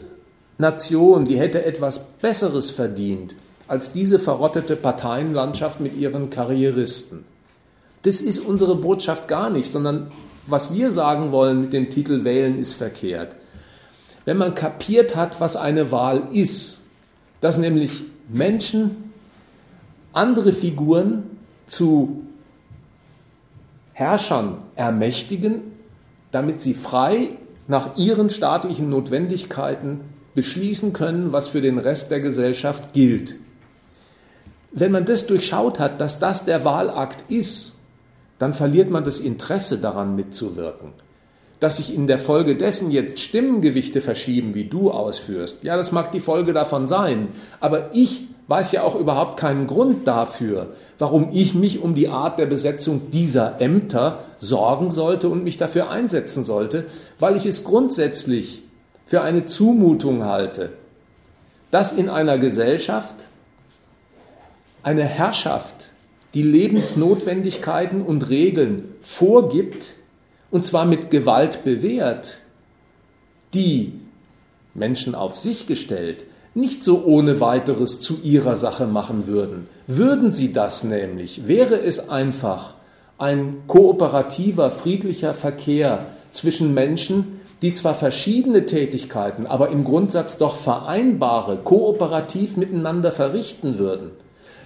Nation, 0.57 1.25
die 1.25 1.37
hätte 1.37 1.65
etwas 1.65 2.07
Besseres 2.21 2.69
verdient 2.69 3.35
als 3.67 3.93
diese 3.93 4.19
verrottete 4.19 4.75
Parteienlandschaft 4.75 5.79
mit 5.79 5.97
ihren 5.97 6.29
Karrieristen. 6.29 7.23
Das 8.01 8.19
ist 8.19 8.39
unsere 8.39 8.75
Botschaft 8.75 9.29
gar 9.29 9.49
nicht, 9.49 9.71
sondern 9.71 10.11
was 10.45 10.73
wir 10.73 10.91
sagen 10.91 11.31
wollen 11.31 11.61
mit 11.61 11.71
dem 11.71 11.89
Titel 11.89 12.25
Wählen 12.25 12.59
ist 12.59 12.73
verkehrt 12.73 13.35
wenn 14.25 14.37
man 14.37 14.55
kapiert 14.55 15.15
hat, 15.15 15.39
was 15.39 15.55
eine 15.55 15.91
Wahl 15.91 16.27
ist, 16.31 16.81
dass 17.39 17.57
nämlich 17.57 18.03
Menschen 18.29 19.11
andere 20.13 20.53
Figuren 20.53 21.23
zu 21.67 22.23
Herrschern 23.93 24.57
ermächtigen, 24.75 25.61
damit 26.31 26.61
sie 26.61 26.73
frei 26.73 27.37
nach 27.67 27.97
ihren 27.97 28.29
staatlichen 28.29 28.89
Notwendigkeiten 28.89 30.01
beschließen 30.35 30.93
können, 30.93 31.31
was 31.31 31.49
für 31.49 31.61
den 31.61 31.77
Rest 31.77 32.11
der 32.11 32.19
Gesellschaft 32.19 32.93
gilt. 32.93 33.35
Wenn 34.71 34.91
man 34.91 35.05
das 35.05 35.27
durchschaut 35.27 35.79
hat, 35.79 35.99
dass 35.99 36.19
das 36.19 36.45
der 36.45 36.63
Wahlakt 36.63 37.29
ist, 37.29 37.75
dann 38.39 38.53
verliert 38.53 38.89
man 38.89 39.03
das 39.03 39.19
Interesse 39.19 39.77
daran 39.77 40.15
mitzuwirken. 40.15 40.93
Dass 41.61 41.77
sich 41.77 41.95
in 41.95 42.07
der 42.07 42.19
Folge 42.19 42.57
dessen 42.57 42.91
jetzt 42.91 43.19
Stimmengewichte 43.19 44.01
verschieben, 44.01 44.53
wie 44.53 44.65
du 44.65 44.91
ausführst, 44.91 45.63
ja, 45.63 45.77
das 45.77 45.93
mag 45.93 46.11
die 46.11 46.19
Folge 46.19 46.51
davon 46.51 46.87
sein, 46.87 47.29
aber 47.61 47.91
ich 47.93 48.23
weiß 48.47 48.73
ja 48.73 48.83
auch 48.83 48.99
überhaupt 48.99 49.39
keinen 49.39 49.65
Grund 49.65 50.05
dafür, 50.05 50.73
warum 50.99 51.29
ich 51.31 51.55
mich 51.55 51.81
um 51.81 51.95
die 51.95 52.09
Art 52.09 52.37
der 52.37 52.47
Besetzung 52.47 53.09
dieser 53.11 53.61
Ämter 53.61 54.25
sorgen 54.39 54.91
sollte 54.91 55.29
und 55.29 55.45
mich 55.45 55.57
dafür 55.57 55.89
einsetzen 55.89 56.43
sollte, 56.43 56.83
weil 57.17 57.37
ich 57.37 57.45
es 57.45 57.63
grundsätzlich 57.63 58.63
für 59.05 59.21
eine 59.21 59.45
Zumutung 59.45 60.25
halte, 60.25 60.73
dass 61.69 61.93
in 61.93 62.09
einer 62.09 62.37
Gesellschaft 62.37 63.27
eine 64.83 65.03
Herrschaft 65.03 65.87
die 66.33 66.43
Lebensnotwendigkeiten 66.43 68.01
und 68.01 68.29
Regeln 68.29 68.95
vorgibt, 69.01 69.93
und 70.51 70.65
zwar 70.65 70.85
mit 70.85 71.09
Gewalt 71.09 71.63
bewährt, 71.63 72.37
die 73.53 73.93
Menschen 74.73 75.15
auf 75.15 75.37
sich 75.37 75.67
gestellt 75.67 76.25
nicht 76.53 76.83
so 76.83 77.03
ohne 77.05 77.39
weiteres 77.39 78.01
zu 78.01 78.19
ihrer 78.23 78.55
Sache 78.55 78.85
machen 78.85 79.27
würden. 79.27 79.67
Würden 79.87 80.31
sie 80.31 80.51
das 80.51 80.83
nämlich, 80.83 81.47
wäre 81.47 81.79
es 81.79 82.09
einfach 82.09 82.73
ein 83.17 83.63
kooperativer, 83.67 84.71
friedlicher 84.71 85.33
Verkehr 85.33 86.07
zwischen 86.31 86.73
Menschen, 86.73 87.39
die 87.61 87.73
zwar 87.73 87.93
verschiedene 87.93 88.65
Tätigkeiten, 88.65 89.45
aber 89.45 89.69
im 89.69 89.83
Grundsatz 89.85 90.37
doch 90.37 90.55
vereinbare, 90.55 91.57
kooperativ 91.57 92.57
miteinander 92.57 93.11
verrichten 93.11 93.77
würden 93.77 94.11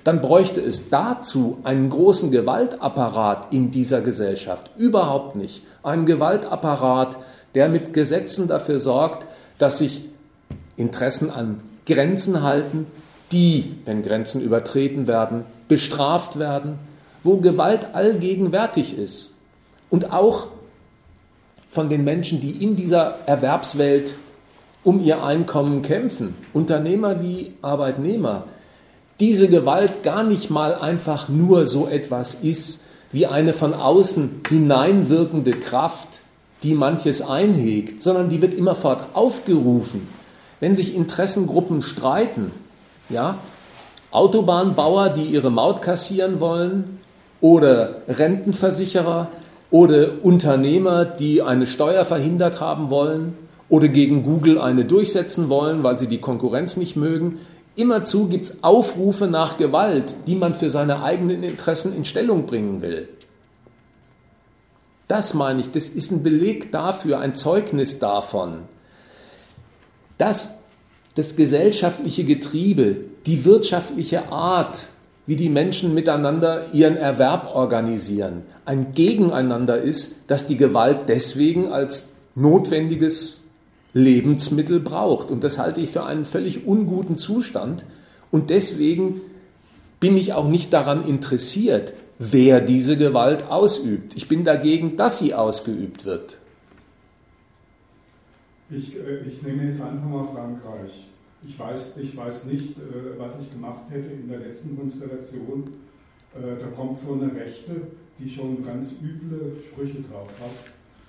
dann 0.05 0.21
bräuchte 0.21 0.61
es 0.61 0.89
dazu 0.91 1.57
einen 1.63 1.89
großen 1.89 2.29
Gewaltapparat 2.29 3.51
in 3.51 3.71
dieser 3.71 4.01
Gesellschaft. 4.01 4.69
Überhaupt 4.77 5.35
nicht. 5.35 5.63
Einen 5.81 6.05
Gewaltapparat, 6.05 7.17
der 7.55 7.69
mit 7.69 7.91
Gesetzen 7.91 8.47
dafür 8.47 8.77
sorgt, 8.77 9.25
dass 9.57 9.79
sich 9.79 10.05
Interessen 10.77 11.31
an 11.31 11.57
Grenzen 11.87 12.43
halten, 12.43 12.85
die, 13.31 13.77
wenn 13.85 14.03
Grenzen 14.03 14.41
übertreten 14.41 15.07
werden, 15.07 15.43
bestraft 15.67 16.37
werden, 16.37 16.77
wo 17.23 17.37
Gewalt 17.37 17.87
allgegenwärtig 17.93 18.99
ist. 18.99 19.33
Und 19.89 20.13
auch 20.13 20.47
von 21.67 21.89
den 21.89 22.03
Menschen, 22.03 22.41
die 22.41 22.63
in 22.63 22.75
dieser 22.75 23.17
Erwerbswelt 23.25 24.13
um 24.83 25.03
ihr 25.03 25.23
Einkommen 25.23 25.81
kämpfen, 25.81 26.35
Unternehmer 26.53 27.23
wie 27.23 27.53
Arbeitnehmer, 27.63 28.43
diese 29.19 29.47
Gewalt 29.47 30.03
gar 30.03 30.23
nicht 30.23 30.49
mal 30.49 30.75
einfach 30.75 31.29
nur 31.29 31.67
so 31.67 31.87
etwas 31.87 32.35
ist 32.35 32.83
wie 33.11 33.27
eine 33.27 33.53
von 33.53 33.73
außen 33.73 34.41
hineinwirkende 34.49 35.51
Kraft, 35.51 36.07
die 36.63 36.73
manches 36.73 37.21
einhegt, 37.21 38.01
sondern 38.03 38.29
die 38.29 38.41
wird 38.41 38.53
immerfort 38.53 39.05
aufgerufen. 39.13 40.07
Wenn 40.59 40.75
sich 40.75 40.95
Interessengruppen 40.95 41.81
streiten, 41.81 42.51
ja, 43.09 43.37
Autobahnbauer, 44.11 45.09
die 45.09 45.23
ihre 45.23 45.51
Maut 45.51 45.81
kassieren 45.81 46.39
wollen, 46.39 46.99
oder 47.41 48.01
Rentenversicherer 48.07 49.27
oder 49.69 50.23
Unternehmer, 50.23 51.05
die 51.05 51.41
eine 51.41 51.67
Steuer 51.67 52.05
verhindert 52.05 52.59
haben 52.59 52.89
wollen 52.89 53.37
oder 53.69 53.87
gegen 53.87 54.23
Google 54.23 54.59
eine 54.59 54.85
durchsetzen 54.85 55.49
wollen, 55.49 55.83
weil 55.83 55.99
sie 55.99 56.07
die 56.07 56.19
Konkurrenz 56.19 56.77
nicht 56.77 56.95
mögen, 56.95 57.39
Immerzu 57.75 58.27
gibt 58.27 58.45
es 58.45 58.63
Aufrufe 58.63 59.27
nach 59.27 59.57
Gewalt, 59.57 60.13
die 60.27 60.35
man 60.35 60.55
für 60.55 60.69
seine 60.69 61.03
eigenen 61.03 61.43
Interessen 61.43 61.95
in 61.95 62.05
Stellung 62.05 62.45
bringen 62.45 62.81
will. 62.81 63.09
Das 65.07 65.33
meine 65.33 65.61
ich, 65.61 65.71
das 65.71 65.87
ist 65.87 66.11
ein 66.11 66.23
Beleg 66.23 66.71
dafür, 66.71 67.19
ein 67.19 67.35
Zeugnis 67.35 67.99
davon, 67.99 68.59
dass 70.17 70.63
das 71.15 71.35
gesellschaftliche 71.35 72.23
Getriebe, 72.23 72.97
die 73.25 73.45
wirtschaftliche 73.45 74.31
Art, 74.31 74.87
wie 75.27 75.35
die 75.35 75.49
Menschen 75.49 75.93
miteinander 75.93 76.73
ihren 76.73 76.97
Erwerb 76.97 77.53
organisieren, 77.53 78.43
ein 78.65 78.93
Gegeneinander 78.93 79.77
ist, 79.81 80.15
das 80.27 80.47
die 80.47 80.57
Gewalt 80.57 81.07
deswegen 81.07 81.71
als 81.71 82.13
notwendiges 82.35 83.44
Lebensmittel 83.95 84.81
braucht. 84.81 85.31
Und 85.31 85.43
das 85.43 85.57
halte 85.57 85.81
ich 85.81 85.89
für 85.89 86.03
einen 86.03 86.25
völlig 86.25 86.67
unguten 86.67 87.17
Zustand. 87.17 87.85
Und 88.29 88.49
deswegen 88.51 89.21
bin 90.01 90.17
ich 90.17 90.33
auch 90.33 90.49
nicht 90.49 90.73
daran 90.73 91.07
interessiert, 91.07 91.93
wer 92.19 92.59
diese 92.59 92.97
Gewalt 92.97 93.49
ausübt. 93.49 94.15
Ich 94.15 94.27
bin 94.27 94.43
dagegen, 94.43 94.97
dass 94.97 95.19
sie 95.19 95.33
ausgeübt 95.33 96.05
wird. 96.05 96.37
Ich, 98.69 98.95
äh, 98.97 99.19
ich 99.27 99.41
nehme 99.41 99.63
jetzt 99.63 99.81
einfach 99.81 100.09
mal 100.09 100.25
Frankreich. 100.25 101.07
Ich 101.47 101.57
weiß, 101.57 101.97
ich 101.97 102.17
weiß 102.17 102.45
nicht, 102.47 102.77
äh, 102.77 103.17
was 103.17 103.39
ich 103.41 103.49
gemacht 103.49 103.83
hätte 103.89 104.11
in 104.11 104.27
der 104.27 104.39
letzten 104.39 104.77
Konstellation. 104.77 105.69
Äh, 106.35 106.59
da 106.59 106.67
kommt 106.75 106.97
so 106.97 107.13
eine 107.13 107.33
Rechte, 107.33 107.81
die 108.19 108.29
schon 108.29 108.65
ganz 108.65 108.95
üble 109.01 109.55
Sprüche 109.65 110.01
drauf 110.11 110.29
hat 110.41 110.51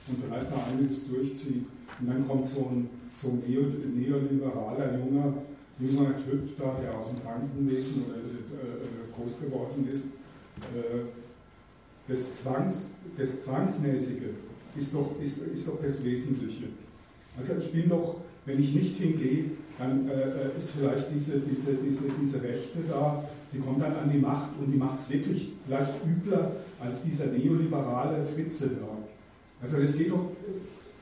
und 0.07 0.23
vielleicht 0.23 0.51
mal 0.51 0.63
einiges 0.73 1.09
durchzieht. 1.09 1.67
Und 2.01 2.09
dann 2.09 2.27
kommt 2.27 2.47
so 2.47 2.69
ein, 2.71 2.89
so 3.17 3.29
ein 3.29 3.43
neoliberaler 3.47 4.99
junger, 4.99 5.35
junger 5.79 6.15
Typ 6.17 6.57
da, 6.59 6.79
der 6.83 6.97
aus 6.97 7.11
dem 7.11 7.23
Krankenwesen 7.23 8.03
äh, 8.03 9.15
groß 9.15 9.41
geworden 9.41 9.89
ist. 9.93 10.07
Äh, 10.75 11.05
das, 12.09 12.43
Zwangs, 12.43 12.95
das 13.17 13.45
Zwangsmäßige 13.45 14.23
ist 14.77 14.95
doch, 14.95 15.21
ist, 15.21 15.39
ist 15.47 15.69
doch 15.69 15.81
das 15.83 16.05
Wesentliche. 16.05 16.67
Also 17.37 17.55
ich 17.61 17.73
bin 17.73 17.89
doch, 17.89 18.17
wenn 18.45 18.61
ich 18.61 18.75
nicht 18.75 18.97
hingehe, 18.97 19.51
dann 19.79 20.09
äh, 20.09 20.57
ist 20.57 20.73
vielleicht 20.73 21.07
diese, 21.15 21.41
diese, 21.41 21.75
diese, 21.75 22.05
diese 22.21 22.43
Rechte 22.43 22.79
da, 22.89 23.25
die 23.53 23.59
kommt 23.59 23.83
dann 23.83 23.97
an 23.97 24.11
die 24.11 24.19
Macht 24.19 24.51
und 24.59 24.73
die 24.73 24.79
macht 24.79 24.99
es 24.99 25.11
wirklich 25.11 25.53
vielleicht 25.67 25.93
übler 26.05 26.53
als 26.81 27.03
dieser 27.03 27.27
neoliberale 27.27 28.25
Fritze 28.35 28.71
da. 28.81 28.89
Also 29.61 29.79
es 29.79 29.97
geht 29.97 30.11
doch, 30.11 30.31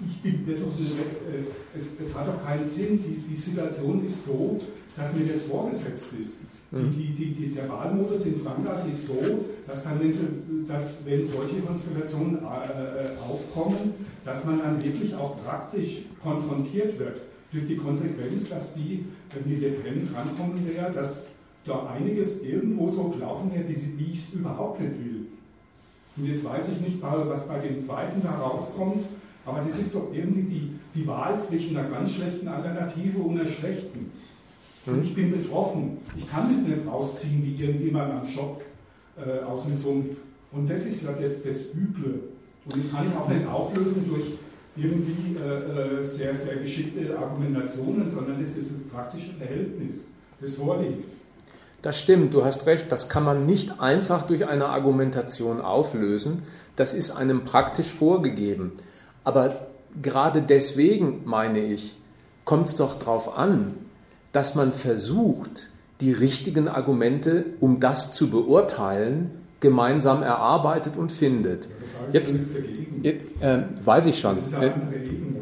ich 0.00 0.22
bin 0.22 0.44
mir 0.44 0.56
doch, 0.56 0.78
äh, 0.78 1.44
es, 1.76 2.00
es, 2.00 2.18
hat 2.18 2.26
doch 2.26 2.44
keinen 2.44 2.64
Sinn, 2.64 3.02
die, 3.02 3.16
die 3.16 3.36
Situation 3.36 4.04
ist 4.04 4.26
so, 4.26 4.58
dass 4.96 5.14
mir 5.14 5.26
das 5.26 5.44
vorgesetzt 5.44 6.12
ist. 6.20 6.44
Mhm. 6.70 6.90
Die, 6.90 7.34
die, 7.34 7.54
der 7.54 7.68
Wahlmodus 7.68 8.26
in 8.26 8.40
Frankreich 8.40 8.88
ist 8.88 9.06
so, 9.06 9.20
dass, 9.66 9.84
dann, 9.84 10.00
wenn, 10.00 10.12
sie, 10.12 10.26
dass, 10.66 11.04
wenn 11.06 11.24
solche 11.24 11.60
Konstellationen 11.60 12.38
äh, 12.38 13.06
äh, 13.06 13.18
aufkommen, 13.18 13.94
dass 14.24 14.44
man 14.44 14.58
dann 14.58 14.82
wirklich 14.82 15.14
auch 15.14 15.42
praktisch 15.44 16.02
konfrontiert 16.22 16.98
wird 16.98 17.20
durch 17.52 17.66
die 17.68 17.76
Konsequenz, 17.76 18.48
dass 18.48 18.74
die, 18.74 19.04
wenn 19.32 19.44
die 19.48 19.56
Le 19.56 19.70
Pen 19.72 20.08
drankommen 20.12 20.66
wäre, 20.66 20.92
dass 20.92 21.30
da 21.64 21.86
einiges 21.86 22.42
irgendwo 22.42 22.88
so 22.88 23.04
gelaufen 23.04 23.52
wäre, 23.54 23.64
wie 23.68 24.12
ich 24.12 24.18
es 24.18 24.34
überhaupt 24.34 24.80
nicht 24.80 24.92
will. 24.98 25.26
Und 26.16 26.26
jetzt 26.26 26.44
weiß 26.44 26.64
ich 26.68 26.80
nicht, 26.80 27.02
was 27.02 27.48
bei 27.48 27.58
dem 27.58 27.78
zweiten 27.78 28.22
da 28.22 28.32
rauskommt, 28.32 29.04
aber 29.46 29.60
das 29.66 29.78
ist 29.78 29.94
doch 29.94 30.12
irgendwie 30.12 30.42
die, 30.42 30.70
die 30.94 31.06
Wahl 31.06 31.38
zwischen 31.38 31.76
einer 31.76 31.88
ganz 31.88 32.12
schlechten 32.12 32.48
Alternative 32.48 33.18
und 33.18 33.38
einer 33.38 33.48
schlechten. 33.48 34.10
Und 34.86 35.04
ich 35.04 35.14
bin 35.14 35.30
betroffen. 35.30 35.98
Ich 36.16 36.28
kann 36.30 36.48
mich 36.48 36.68
nicht 36.68 36.86
rausziehen 36.86 37.42
wie 37.42 37.62
irgendjemand 37.62 38.12
am 38.12 38.28
Shop 38.28 38.62
äh, 39.16 39.42
aus 39.44 39.64
dem 39.64 39.74
Sumpf. 39.74 40.16
Und 40.52 40.68
das 40.68 40.86
ist 40.86 41.04
ja 41.04 41.12
das, 41.12 41.42
das 41.42 41.74
Üble. 41.74 42.20
Und 42.64 42.76
das 42.76 42.90
kann 42.92 43.08
ich 43.08 43.16
auch 43.16 43.28
nicht 43.28 43.46
auflösen 43.46 44.06
durch 44.08 44.24
irgendwie 44.76 45.36
äh, 45.36 46.00
äh 46.00 46.04
sehr, 46.04 46.34
sehr 46.34 46.56
geschickte 46.56 47.16
Argumentationen, 47.16 48.08
sondern 48.08 48.40
es 48.42 48.56
ist 48.56 48.72
das 48.72 48.78
praktische 48.92 49.32
Verhältnis, 49.34 50.08
das 50.40 50.56
vorliegt. 50.56 51.04
Das 51.80 52.00
stimmt, 52.00 52.32
du 52.32 52.44
hast 52.44 52.66
recht, 52.66 52.90
das 52.90 53.08
kann 53.08 53.24
man 53.24 53.44
nicht 53.44 53.80
einfach 53.80 54.26
durch 54.26 54.48
eine 54.48 54.70
Argumentation 54.70 55.60
auflösen, 55.60 56.42
das 56.76 56.94
ist 56.94 57.10
einem 57.10 57.44
praktisch 57.44 57.92
vorgegeben. 57.92 58.72
Aber 59.24 59.66
gerade 60.00 60.42
deswegen, 60.42 61.22
meine 61.24 61.60
ich, 61.60 61.96
kommt 62.44 62.68
es 62.68 62.76
doch 62.76 62.98
darauf 62.98 63.36
an, 63.36 63.74
dass 64.32 64.54
man 64.54 64.72
versucht, 64.72 65.68
die 66.00 66.12
richtigen 66.12 66.68
Argumente, 66.68 67.46
um 67.60 67.80
das 67.80 68.12
zu 68.12 68.30
beurteilen, 68.30 69.30
gemeinsam 69.60 70.22
erarbeitet 70.22 70.96
und 70.96 71.10
findet. 71.10 71.68
Jetzt, 72.12 72.36
äh, 73.02 73.58
weiß 73.82 74.06
ich 74.06 74.20
schon. 74.20 74.36
Ja 74.52 74.62
Ebene. 74.64 75.40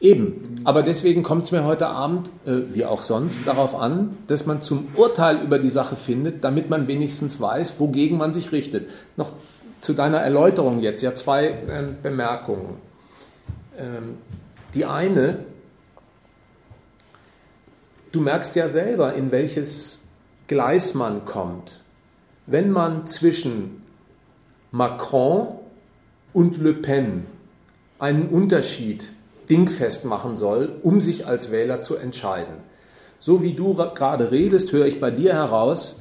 Eben, 0.00 0.60
aber 0.64 0.82
deswegen 0.82 1.22
kommt 1.24 1.44
es 1.44 1.52
mir 1.52 1.64
heute 1.64 1.88
Abend, 1.88 2.30
äh, 2.46 2.52
wie 2.72 2.84
auch 2.84 3.02
sonst, 3.02 3.38
darauf 3.44 3.74
an, 3.74 4.16
dass 4.28 4.46
man 4.46 4.62
zum 4.62 4.88
Urteil 4.94 5.40
über 5.42 5.58
die 5.58 5.70
Sache 5.70 5.96
findet, 5.96 6.44
damit 6.44 6.70
man 6.70 6.86
wenigstens 6.86 7.40
weiß, 7.40 7.80
wogegen 7.80 8.16
man 8.16 8.32
sich 8.32 8.52
richtet. 8.52 8.88
Noch 9.16 9.32
zu 9.80 9.94
deiner 9.94 10.18
Erläuterung 10.18 10.80
jetzt 10.80 11.02
ja 11.02 11.14
zwei 11.14 11.46
äh, 11.46 11.54
Bemerkungen. 12.02 12.87
Ähm, 13.78 14.18
die 14.74 14.84
eine, 14.84 15.38
du 18.12 18.20
merkst 18.20 18.54
ja 18.56 18.68
selber, 18.68 19.14
in 19.14 19.30
welches 19.30 20.08
Gleis 20.46 20.94
man 20.94 21.24
kommt. 21.24 21.72
Wenn 22.46 22.70
man 22.70 23.06
zwischen 23.06 23.82
Macron 24.70 25.48
und 26.32 26.58
Le 26.58 26.74
Pen 26.74 27.26
einen 27.98 28.28
Unterschied 28.28 29.08
dingfest 29.48 30.04
machen 30.04 30.36
soll, 30.36 30.76
um 30.82 31.00
sich 31.00 31.26
als 31.26 31.50
Wähler 31.50 31.80
zu 31.80 31.96
entscheiden. 31.96 32.54
So 33.18 33.42
wie 33.42 33.54
du 33.54 33.74
gerade 33.74 34.30
redest, 34.30 34.72
höre 34.72 34.86
ich 34.86 35.00
bei 35.00 35.10
dir 35.10 35.32
heraus, 35.32 36.00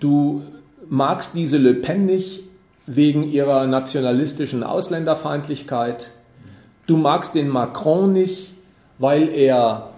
du 0.00 0.42
magst 0.88 1.34
diese 1.34 1.58
Le 1.58 1.74
Pen 1.74 2.06
nicht 2.06 2.44
wegen 2.86 3.24
ihrer 3.24 3.66
nationalistischen 3.66 4.62
Ausländerfeindlichkeit, 4.62 6.12
du 6.88 6.96
magst 6.96 7.36
den 7.36 7.48
Macron 7.48 8.12
nicht, 8.12 8.54
weil 8.98 9.28
er 9.28 9.90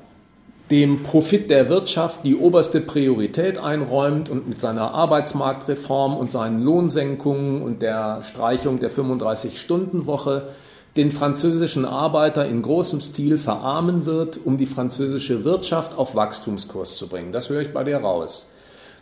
dem 0.70 1.02
Profit 1.02 1.50
der 1.50 1.68
Wirtschaft 1.68 2.20
die 2.24 2.36
oberste 2.36 2.80
Priorität 2.80 3.58
einräumt 3.58 4.28
und 4.28 4.48
mit 4.48 4.60
seiner 4.60 4.92
Arbeitsmarktreform 4.94 6.16
und 6.16 6.30
seinen 6.30 6.62
Lohnsenkungen 6.62 7.62
und 7.62 7.80
der 7.82 8.22
Streichung 8.30 8.78
der 8.78 8.90
35-Stunden-Woche 8.90 10.48
den 10.96 11.12
französischen 11.12 11.84
Arbeiter 11.84 12.46
in 12.46 12.62
großem 12.62 13.00
Stil 13.00 13.38
verarmen 13.38 14.06
wird, 14.06 14.38
um 14.44 14.58
die 14.58 14.66
französische 14.66 15.44
Wirtschaft 15.44 15.96
auf 15.96 16.14
Wachstumskurs 16.14 16.96
zu 16.96 17.08
bringen. 17.08 17.32
Das 17.32 17.48
höre 17.48 17.62
ich 17.62 17.72
bei 17.72 17.84
dir 17.84 17.98
raus. 17.98 18.48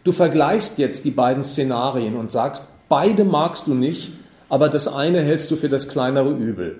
Du 0.05 0.12
vergleichst 0.12 0.78
jetzt 0.78 1.05
die 1.05 1.10
beiden 1.10 1.44
Szenarien 1.44 2.16
und 2.16 2.31
sagst, 2.31 2.69
beide 2.89 3.24
magst 3.24 3.66
du 3.66 3.74
nicht, 3.74 4.12
aber 4.48 4.69
das 4.69 4.86
eine 4.89 5.20
hältst 5.20 5.51
du 5.51 5.56
für 5.56 5.69
das 5.69 5.89
kleinere 5.89 6.31
Übel. 6.31 6.78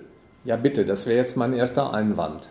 Ja 0.49 0.57
bitte, 0.57 0.87
das 0.87 1.07
wäre 1.07 1.19
jetzt 1.19 1.37
mein 1.37 1.53
erster 1.53 1.93
Einwand. 1.93 2.49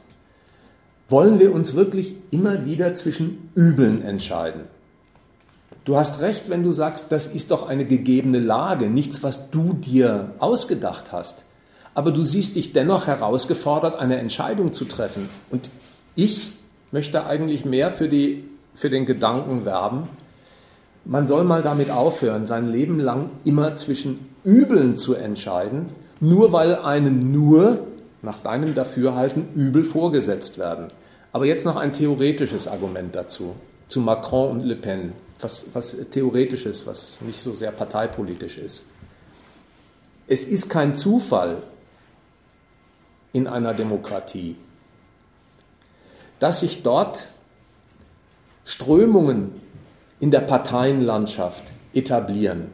Wollen 1.10 1.40
wir 1.40 1.52
uns 1.52 1.74
wirklich 1.74 2.14
immer 2.30 2.64
wieder 2.64 2.94
zwischen 2.94 3.50
Übeln 3.56 4.04
entscheiden? 4.04 4.66
Du 5.84 5.98
hast 5.98 6.20
recht, 6.20 6.48
wenn 6.52 6.62
du 6.62 6.72
sagst, 6.72 7.08
das 7.10 7.26
ist 7.26 7.50
doch 7.50 7.68
eine 7.68 7.86
gegebene 7.86 8.38
Lage, 8.38 8.86
nichts, 8.86 9.24
was 9.24 9.50
du 9.50 9.74
dir 9.74 10.30
ausgedacht 10.38 11.06
hast. 11.12 11.44
Aber 11.96 12.12
du 12.12 12.22
siehst 12.22 12.56
dich 12.56 12.72
dennoch 12.72 13.08
herausgefordert, 13.08 13.98
eine 13.98 14.20
Entscheidung 14.20 14.74
zu 14.74 14.86
treffen. 14.86 15.28
Und 15.50 15.68
ich 16.14 16.52
möchte 16.92 17.26
eigentlich 17.26 17.66
mehr 17.66 17.90
für, 17.90 18.10
die, 18.10 18.44
für 18.76 18.92
den 18.92 19.08
Gedanken 19.08 19.66
werben, 19.66 20.08
man 21.04 21.26
soll 21.26 21.46
mal 21.46 21.64
damit 21.64 21.90
aufhören, 21.90 22.46
sein 22.46 22.72
Leben 22.72 23.00
lang 23.00 23.32
immer 23.44 23.76
zwischen 23.76 24.20
Übeln 24.44 24.98
zu 24.98 25.16
entscheiden, 25.16 25.88
nur 26.20 26.52
weil 26.52 26.76
einem 26.76 27.32
nur 27.32 27.88
nach 28.22 28.38
deinem 28.38 28.74
Dafürhalten 28.74 29.48
übel 29.56 29.84
vorgesetzt 29.84 30.58
werden. 30.58 30.88
Aber 31.32 31.46
jetzt 31.46 31.66
noch 31.66 31.76
ein 31.76 31.94
theoretisches 31.94 32.68
Argument 32.68 33.16
dazu, 33.16 33.56
zu 33.88 34.02
Macron 34.02 34.52
und 34.52 34.64
Le 34.64 34.76
Pen, 34.76 35.14
was, 35.40 35.68
was 35.74 35.98
theoretisches, 36.12 36.88
was 36.88 37.20
nicht 37.22 37.40
so 37.40 37.54
sehr 37.54 37.72
parteipolitisch 37.72 38.58
ist. 38.58 38.88
Es 40.28 40.46
ist 40.46 40.70
kein 40.70 40.96
Zufall 40.96 41.62
in 43.34 43.48
einer 43.48 43.74
Demokratie, 43.74 44.56
dass 46.40 46.62
sich 46.62 46.84
dort 46.84 47.30
Strömungen 48.66 49.52
in 50.20 50.32
der 50.32 50.42
Parteienlandschaft 50.42 51.64
etablieren, 51.94 52.68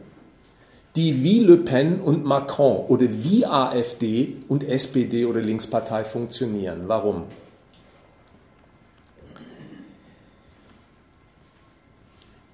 die 0.96 1.24
wie 1.24 1.40
Le 1.40 1.56
Pen 1.56 2.00
und 2.00 2.24
Macron 2.24 2.86
oder 2.86 3.06
wie 3.10 3.44
AfD 3.44 4.36
und 4.48 4.62
SPD 4.62 5.24
oder 5.24 5.40
Linkspartei 5.40 6.04
funktionieren. 6.04 6.82
Warum? 6.86 7.24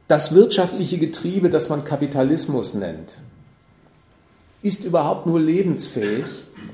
Das 0.08 0.34
wirtschaftliche 0.34 0.98
Getriebe, 0.98 1.50
das 1.50 1.68
man 1.68 1.84
Kapitalismus 1.84 2.74
nennt, 2.74 3.16
ist 4.62 4.84
überhaupt 4.84 5.26
nur 5.26 5.38
lebensfähig, 5.38 6.24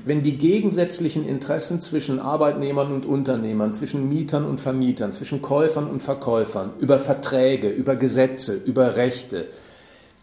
wenn 0.05 0.23
die 0.23 0.37
gegensätzlichen 0.37 1.27
Interessen 1.27 1.79
zwischen 1.79 2.19
Arbeitnehmern 2.19 2.91
und 2.91 3.05
Unternehmern, 3.05 3.73
zwischen 3.73 4.09
Mietern 4.09 4.45
und 4.45 4.59
Vermietern, 4.59 5.11
zwischen 5.11 5.41
Käufern 5.41 5.87
und 5.87 6.01
Verkäufern, 6.01 6.71
über 6.79 6.97
Verträge, 6.97 7.69
über 7.69 7.95
Gesetze, 7.95 8.55
über 8.55 8.95
Rechte, 8.95 9.47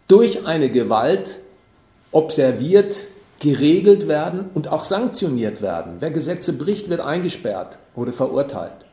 durch 0.07 0.45
eine 0.45 0.69
Gewalt 0.69 1.39
observiert, 2.11 3.07
geregelt 3.39 4.07
werden 4.07 4.49
und 4.53 4.67
auch 4.67 4.83
sanktioniert 4.85 5.61
werden. 5.61 5.97
Wer 5.99 6.11
Gesetze 6.11 6.53
bricht, 6.53 6.89
wird 6.89 7.01
eingesperrt 7.01 7.77
oder 7.95 8.13
verurteilt. 8.13 8.85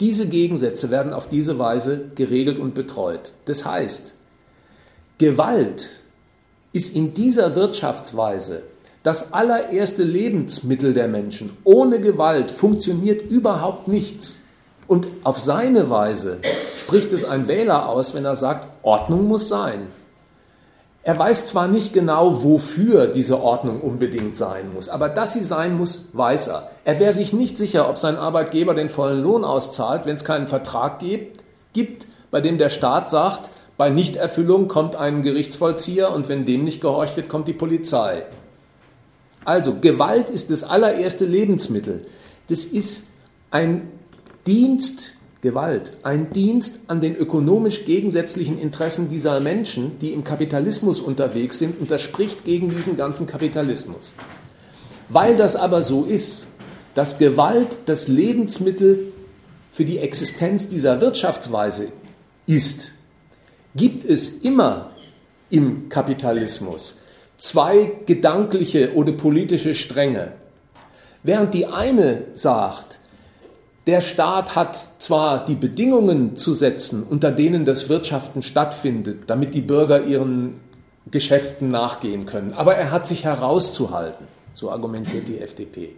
Diese 0.00 0.26
Gegensätze 0.26 0.90
werden 0.90 1.12
auf 1.12 1.28
diese 1.28 1.58
Weise 1.58 2.10
geregelt 2.14 2.58
und 2.58 2.74
betreut. 2.74 3.32
Das 3.44 3.64
heißt, 3.64 4.14
Gewalt 5.18 5.90
ist 6.72 6.96
in 6.96 7.14
dieser 7.14 7.54
Wirtschaftsweise 7.54 8.62
das 9.02 9.32
allererste 9.32 10.02
Lebensmittel 10.02 10.94
der 10.94 11.08
Menschen. 11.08 11.50
Ohne 11.64 12.00
Gewalt 12.00 12.50
funktioniert 12.50 13.30
überhaupt 13.30 13.88
nichts. 13.88 14.40
Und 14.88 15.06
auf 15.22 15.38
seine 15.38 15.90
Weise 15.90 16.38
spricht 16.82 17.12
es 17.12 17.24
ein 17.24 17.48
Wähler 17.48 17.88
aus, 17.88 18.14
wenn 18.14 18.24
er 18.24 18.36
sagt, 18.36 18.66
Ordnung 18.82 19.28
muss 19.28 19.48
sein. 19.48 19.86
Er 21.04 21.18
weiß 21.18 21.46
zwar 21.46 21.66
nicht 21.66 21.92
genau, 21.92 22.44
wofür 22.44 23.06
diese 23.06 23.40
Ordnung 23.40 23.80
unbedingt 23.80 24.36
sein 24.36 24.72
muss, 24.72 24.88
aber 24.88 25.08
dass 25.08 25.32
sie 25.32 25.42
sein 25.42 25.76
muss, 25.76 26.08
weiß 26.12 26.48
er. 26.48 26.70
Er 26.84 27.00
wäre 27.00 27.12
sich 27.12 27.32
nicht 27.32 27.58
sicher, 27.58 27.88
ob 27.88 27.98
sein 27.98 28.16
Arbeitgeber 28.16 28.74
den 28.74 28.88
vollen 28.88 29.22
Lohn 29.22 29.44
auszahlt, 29.44 30.06
wenn 30.06 30.16
es 30.16 30.24
keinen 30.24 30.46
Vertrag 30.46 30.98
gibt, 30.98 31.42
gibt, 31.72 32.06
bei 32.30 32.40
dem 32.40 32.58
der 32.58 32.68
Staat 32.68 33.10
sagt, 33.10 33.50
bei 33.76 33.90
Nichterfüllung 33.90 34.68
kommt 34.68 34.94
ein 34.94 35.22
Gerichtsvollzieher 35.22 36.12
und 36.12 36.28
wenn 36.28 36.44
dem 36.44 36.62
nicht 36.62 36.80
gehorcht 36.80 37.16
wird, 37.16 37.28
kommt 37.28 37.48
die 37.48 37.52
Polizei. 37.52 38.24
Also 39.44 39.76
Gewalt 39.80 40.30
ist 40.30 40.50
das 40.50 40.62
allererste 40.62 41.24
Lebensmittel. 41.24 42.06
Das 42.48 42.64
ist 42.64 43.08
ein 43.50 43.88
Dienst, 44.46 45.14
Gewalt, 45.42 45.98
ein 46.04 46.30
Dienst 46.30 46.82
an 46.86 47.00
den 47.00 47.16
ökonomisch 47.16 47.84
gegensätzlichen 47.84 48.60
Interessen 48.60 49.10
dieser 49.10 49.40
Menschen, 49.40 49.98
die 49.98 50.12
im 50.12 50.22
Kapitalismus 50.22 51.00
unterwegs 51.00 51.58
sind 51.58 51.80
und 51.80 51.90
das 51.90 52.00
spricht 52.00 52.44
gegen 52.44 52.70
diesen 52.70 52.96
ganzen 52.96 53.26
Kapitalismus. 53.26 54.14
Weil 55.08 55.36
das 55.36 55.56
aber 55.56 55.82
so 55.82 56.04
ist, 56.04 56.46
dass 56.94 57.18
Gewalt 57.18 57.78
das 57.86 58.06
Lebensmittel 58.06 59.12
für 59.72 59.84
die 59.84 59.98
Existenz 59.98 60.68
dieser 60.68 61.00
Wirtschaftsweise 61.00 61.88
ist, 62.46 62.92
gibt 63.74 64.04
es 64.04 64.38
immer 64.42 64.92
im 65.50 65.88
Kapitalismus 65.88 66.98
zwei 67.42 67.90
gedankliche 68.06 68.94
oder 68.94 69.12
politische 69.12 69.74
Stränge. 69.74 70.32
Während 71.24 71.52
die 71.54 71.66
eine 71.66 72.26
sagt, 72.34 73.00
der 73.86 74.00
Staat 74.00 74.54
hat 74.54 74.76
zwar 74.98 75.44
die 75.44 75.54
Bedingungen 75.54 76.36
zu 76.36 76.54
setzen, 76.54 77.04
unter 77.08 77.30
denen 77.30 77.64
das 77.64 77.88
Wirtschaften 77.88 78.42
stattfindet, 78.42 79.24
damit 79.26 79.54
die 79.54 79.60
Bürger 79.60 80.02
ihren 80.04 80.60
Geschäften 81.10 81.70
nachgehen 81.70 82.26
können, 82.26 82.52
aber 82.52 82.76
er 82.76 82.92
hat 82.92 83.06
sich 83.06 83.24
herauszuhalten, 83.24 84.26
so 84.54 84.70
argumentiert 84.70 85.26
die 85.26 85.40
FDP. 85.40 85.94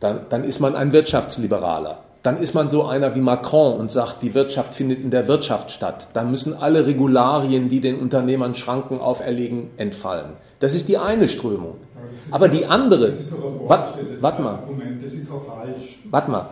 Dann, 0.00 0.26
dann 0.28 0.44
ist 0.44 0.60
man 0.60 0.76
ein 0.76 0.92
Wirtschaftsliberaler 0.92 2.04
dann 2.24 2.40
ist 2.40 2.54
man 2.54 2.70
so 2.70 2.86
einer 2.86 3.14
wie 3.14 3.20
Macron 3.20 3.78
und 3.78 3.92
sagt, 3.92 4.22
die 4.22 4.32
Wirtschaft 4.32 4.74
findet 4.74 4.98
in 4.98 5.10
der 5.10 5.28
Wirtschaft 5.28 5.70
statt. 5.70 6.08
Dann 6.14 6.30
müssen 6.30 6.54
alle 6.54 6.86
Regularien, 6.86 7.68
die 7.68 7.80
den 7.80 7.98
Unternehmern 7.98 8.54
Schranken 8.54 8.98
auferlegen, 8.98 9.68
entfallen. 9.76 10.30
Das 10.58 10.74
ist 10.74 10.88
die 10.88 10.96
eine 10.96 11.28
Strömung. 11.28 11.74
Aber, 12.30 12.48
die 12.48 12.66
andere, 12.66 13.12
warte 13.66 14.42
mal. 14.42 14.62
Warte 16.10 16.30
mal, 16.30 16.46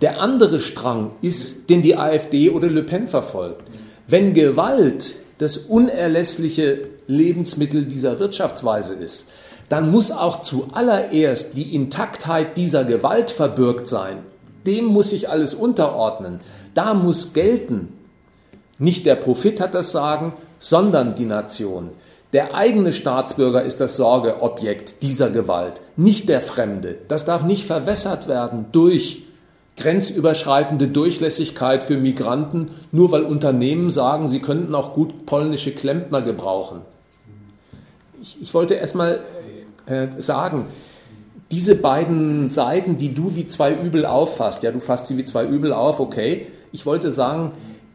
der 0.00 0.20
andere 0.20 0.60
Strang 0.60 1.12
ist, 1.22 1.70
den 1.70 1.82
die 1.82 1.96
AfD 1.96 2.50
oder 2.50 2.68
Le 2.68 2.82
Pen 2.82 3.08
verfolgt. 3.08 3.62
Wenn 4.06 4.34
Gewalt 4.34 5.14
das 5.38 5.56
unerlässliche 5.56 6.88
Lebensmittel 7.06 7.84
dieser 7.84 8.18
Wirtschaftsweise 8.18 8.94
ist, 8.94 9.28
dann 9.68 9.90
muss 9.90 10.10
auch 10.10 10.42
zuallererst 10.42 11.56
die 11.56 11.74
Intaktheit 11.74 12.56
dieser 12.56 12.84
Gewalt 12.84 13.30
verbürgt 13.30 13.88
sein 13.88 14.18
dem 14.66 14.86
muss 14.86 15.10
sich 15.10 15.28
alles 15.28 15.54
unterordnen. 15.54 16.40
Da 16.74 16.94
muss 16.94 17.32
gelten. 17.32 17.98
Nicht 18.78 19.06
der 19.06 19.16
Profit 19.16 19.60
hat 19.60 19.74
das 19.74 19.92
Sagen, 19.92 20.34
sondern 20.58 21.14
die 21.14 21.24
Nation. 21.24 21.90
Der 22.32 22.54
eigene 22.54 22.92
Staatsbürger 22.94 23.62
ist 23.62 23.80
das 23.80 23.96
Sorgeobjekt 23.96 25.02
dieser 25.02 25.28
Gewalt, 25.28 25.82
nicht 25.96 26.28
der 26.30 26.40
Fremde. 26.40 26.96
Das 27.08 27.26
darf 27.26 27.42
nicht 27.42 27.66
verwässert 27.66 28.26
werden 28.26 28.66
durch 28.72 29.24
grenzüberschreitende 29.76 30.88
Durchlässigkeit 30.88 31.84
für 31.84 31.96
Migranten, 31.96 32.70
nur 32.90 33.10
weil 33.10 33.24
Unternehmen 33.24 33.90
sagen, 33.90 34.28
sie 34.28 34.40
könnten 34.40 34.74
auch 34.74 34.94
gut 34.94 35.26
polnische 35.26 35.72
Klempner 35.72 36.22
gebrauchen. 36.22 36.80
ich, 38.20 38.40
ich 38.40 38.54
wollte 38.54 38.74
erstmal 38.74 39.20
äh, 39.86 40.08
sagen, 40.18 40.66
diese 41.50 41.74
beiden 41.74 42.48
Seiten, 42.48 42.96
die 42.96 43.14
du 43.14 43.34
wie 43.34 43.46
zwei 43.46 43.74
Übel 43.74 44.06
auffasst, 44.06 44.62
ja, 44.62 44.70
du 44.70 44.80
fasst 44.80 45.08
sie 45.08 45.18
wie 45.18 45.24
zwei 45.24 45.44
Übel 45.44 45.72
auf, 45.72 46.00
okay. 46.00 46.46
Ich 46.72 46.86
wollte 46.86 47.10
sagen, 47.10 47.52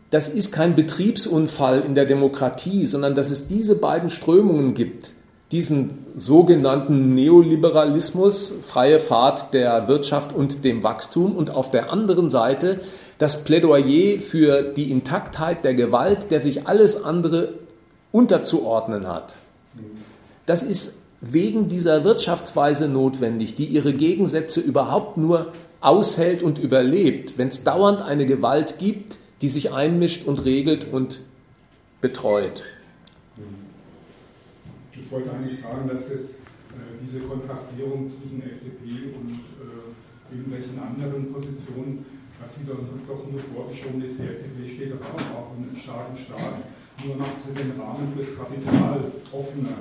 das 0.10 0.30
ist 0.30 0.52
kein 0.52 0.76
Betriebsunfall 0.76 1.82
in 1.82 1.96
der 1.96 2.06
Demokratie, 2.06 2.86
sondern 2.86 3.16
dass 3.16 3.30
es 3.30 3.48
diese 3.48 3.76
beiden 3.76 4.10
Strömungen 4.10 4.74
gibt. 4.74 5.12
Diesen 5.52 6.06
sogenannten 6.16 7.16
Neoliberalismus, 7.16 8.54
freie 8.68 9.00
Fahrt 9.00 9.54
der 9.54 9.88
Wirtschaft 9.88 10.34
und 10.34 10.64
dem 10.66 10.84
Wachstum 10.84 11.36
und 11.36 11.50
auf 11.50 11.72
der 11.72 11.92
anderen 11.92 12.30
Seite 12.30 12.82
das 13.18 13.44
Plädoyer 13.44 14.20
für 14.20 14.62
die 14.62 14.92
Intaktheit 14.92 15.64
der 15.64 15.74
Gewalt, 15.74 16.32
der 16.32 16.42
sich 16.42 16.68
alles 16.68 17.04
andere 17.04 17.54
unterzuordnen 18.12 19.08
hat. 19.08 19.34
Das 20.46 20.64
ist 20.64 21.00
wegen 21.22 21.68
dieser 21.68 22.04
Wirtschaftsweise 22.04 22.88
notwendig, 22.88 23.56
die 23.56 23.66
ihre 23.66 23.94
Gegensätze 23.94 24.60
überhaupt 24.60 25.18
nur 25.18 25.48
aushält 25.82 26.44
und 26.44 26.60
überlebt, 26.60 27.38
wenn 27.38 27.48
es 27.48 27.64
dauernd 27.64 28.02
eine 28.02 28.26
Gewalt 28.26 28.80
gibt, 28.80 29.18
die 29.42 29.50
sich 29.50 29.72
einmischt 29.72 30.26
und 30.26 30.44
regelt 30.46 30.92
und 30.92 31.22
betreut. 32.02 32.64
Ich 34.92 35.12
wollte 35.12 35.32
eigentlich 35.32 35.60
sagen, 35.60 35.88
dass 35.88 36.10
das, 36.10 36.34
äh, 36.34 37.00
diese 37.02 37.22
Kontrastierung 37.22 38.10
zwischen 38.10 38.42
FDP 38.42 39.16
und 39.16 39.32
äh, 39.32 40.36
irgendwelchen 40.36 40.80
anderen 40.80 41.32
Positionen, 41.32 42.06
was 42.40 42.56
sie 42.56 42.66
dann 42.66 43.02
doch 43.08 43.26
nur 43.32 43.40
vorgeschoben 43.40 44.04
ist, 44.04 44.20
die 44.20 44.24
FDP 44.24 44.68
steht 44.68 44.94
auch 44.94 45.38
auf 45.38 45.58
einem 45.58 45.76
starken 45.76 46.18
Staat, 46.18 46.64
nur 47.06 47.16
macht 47.16 47.40
sie 47.40 47.54
den 47.54 47.80
Rahmen 47.80 48.12
fürs 48.14 48.38
Kapital 48.38 49.12
offener. 49.32 49.78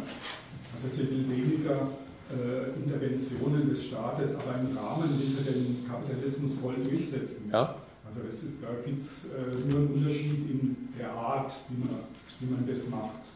Also 0.73 0.89
sie 0.89 1.11
will 1.11 1.25
weniger 1.29 1.89
äh, 2.31 2.79
Interventionen 2.79 3.69
des 3.69 3.87
Staates, 3.87 4.37
aber 4.37 4.61
im 4.61 4.77
Rahmen 4.77 5.19
will 5.19 5.31
sie 5.31 5.45
den 5.45 5.87
Kapitalismus 5.89 6.53
voll 6.63 6.77
durchsetzen. 6.77 7.51
Ja. 7.53 7.75
Also 8.07 8.29
ist, 8.29 8.63
da 8.63 8.69
gibt 8.85 9.01
es 9.01 9.27
äh, 9.27 9.69
nur 9.69 9.81
einen 9.81 9.95
Unterschied 9.95 10.51
in 10.51 10.89
der 10.99 11.11
Art, 11.11 11.53
wie 11.69 11.79
man, 11.79 11.97
wie 12.41 12.47
man 12.47 12.67
das 12.69 12.89
macht. 12.89 13.27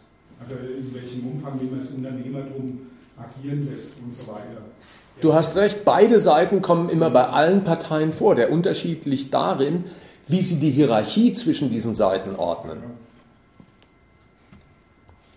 Also 0.40 0.54
in 0.54 0.94
welchem 0.94 1.26
Umfang, 1.26 1.60
wie 1.60 1.66
man 1.66 1.80
das 1.80 1.90
Unternehmertum 1.90 2.80
agieren 3.16 3.68
lässt 3.70 3.96
und 4.02 4.14
so 4.14 4.26
weiter. 4.28 4.62
Du 5.20 5.34
hast 5.34 5.56
recht, 5.56 5.84
beide 5.84 6.18
Seiten 6.18 6.62
kommen 6.62 6.88
immer 6.88 7.10
bei 7.10 7.26
allen 7.26 7.64
Parteien 7.64 8.12
vor. 8.12 8.34
Der 8.34 8.50
Unterschied 8.50 9.04
liegt 9.04 9.34
darin, 9.34 9.84
wie 10.28 10.40
sie 10.40 10.60
die 10.60 10.70
Hierarchie 10.70 11.34
zwischen 11.34 11.70
diesen 11.70 11.94
Seiten 11.94 12.36
ordnen. 12.36 12.78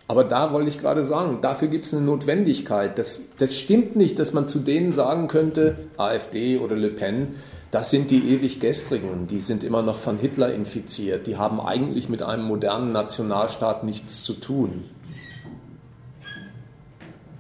Aber 0.08 0.24
da 0.24 0.54
wollte 0.54 0.70
ich 0.70 0.80
gerade 0.80 1.04
sagen, 1.06 1.40
dafür 1.42 1.70
gibt 1.70 1.86
es 1.86 1.94
eine 1.94 2.06
Notwendigkeit. 2.06 2.98
Das, 2.98 3.30
das 3.40 3.56
stimmt 3.58 3.96
nicht, 3.96 4.20
dass 4.20 4.34
man 4.34 4.48
zu 4.48 4.60
denen 4.60 4.92
sagen 4.92 5.28
könnte, 5.28 5.78
AfD 5.98 6.60
oder 6.60 6.76
Le 6.76 6.90
Pen, 6.90 7.36
das 7.74 7.90
sind 7.90 8.12
die 8.12 8.30
ewig 8.32 8.60
Gestrigen, 8.60 9.26
die 9.26 9.40
sind 9.40 9.64
immer 9.64 9.82
noch 9.82 9.98
von 9.98 10.20
Hitler 10.20 10.54
infiziert, 10.54 11.26
die 11.26 11.38
haben 11.38 11.60
eigentlich 11.60 12.08
mit 12.08 12.22
einem 12.22 12.44
modernen 12.44 12.92
Nationalstaat 12.92 13.84
nichts 13.84 14.24
zu 14.24 14.34
tun. 14.34 14.84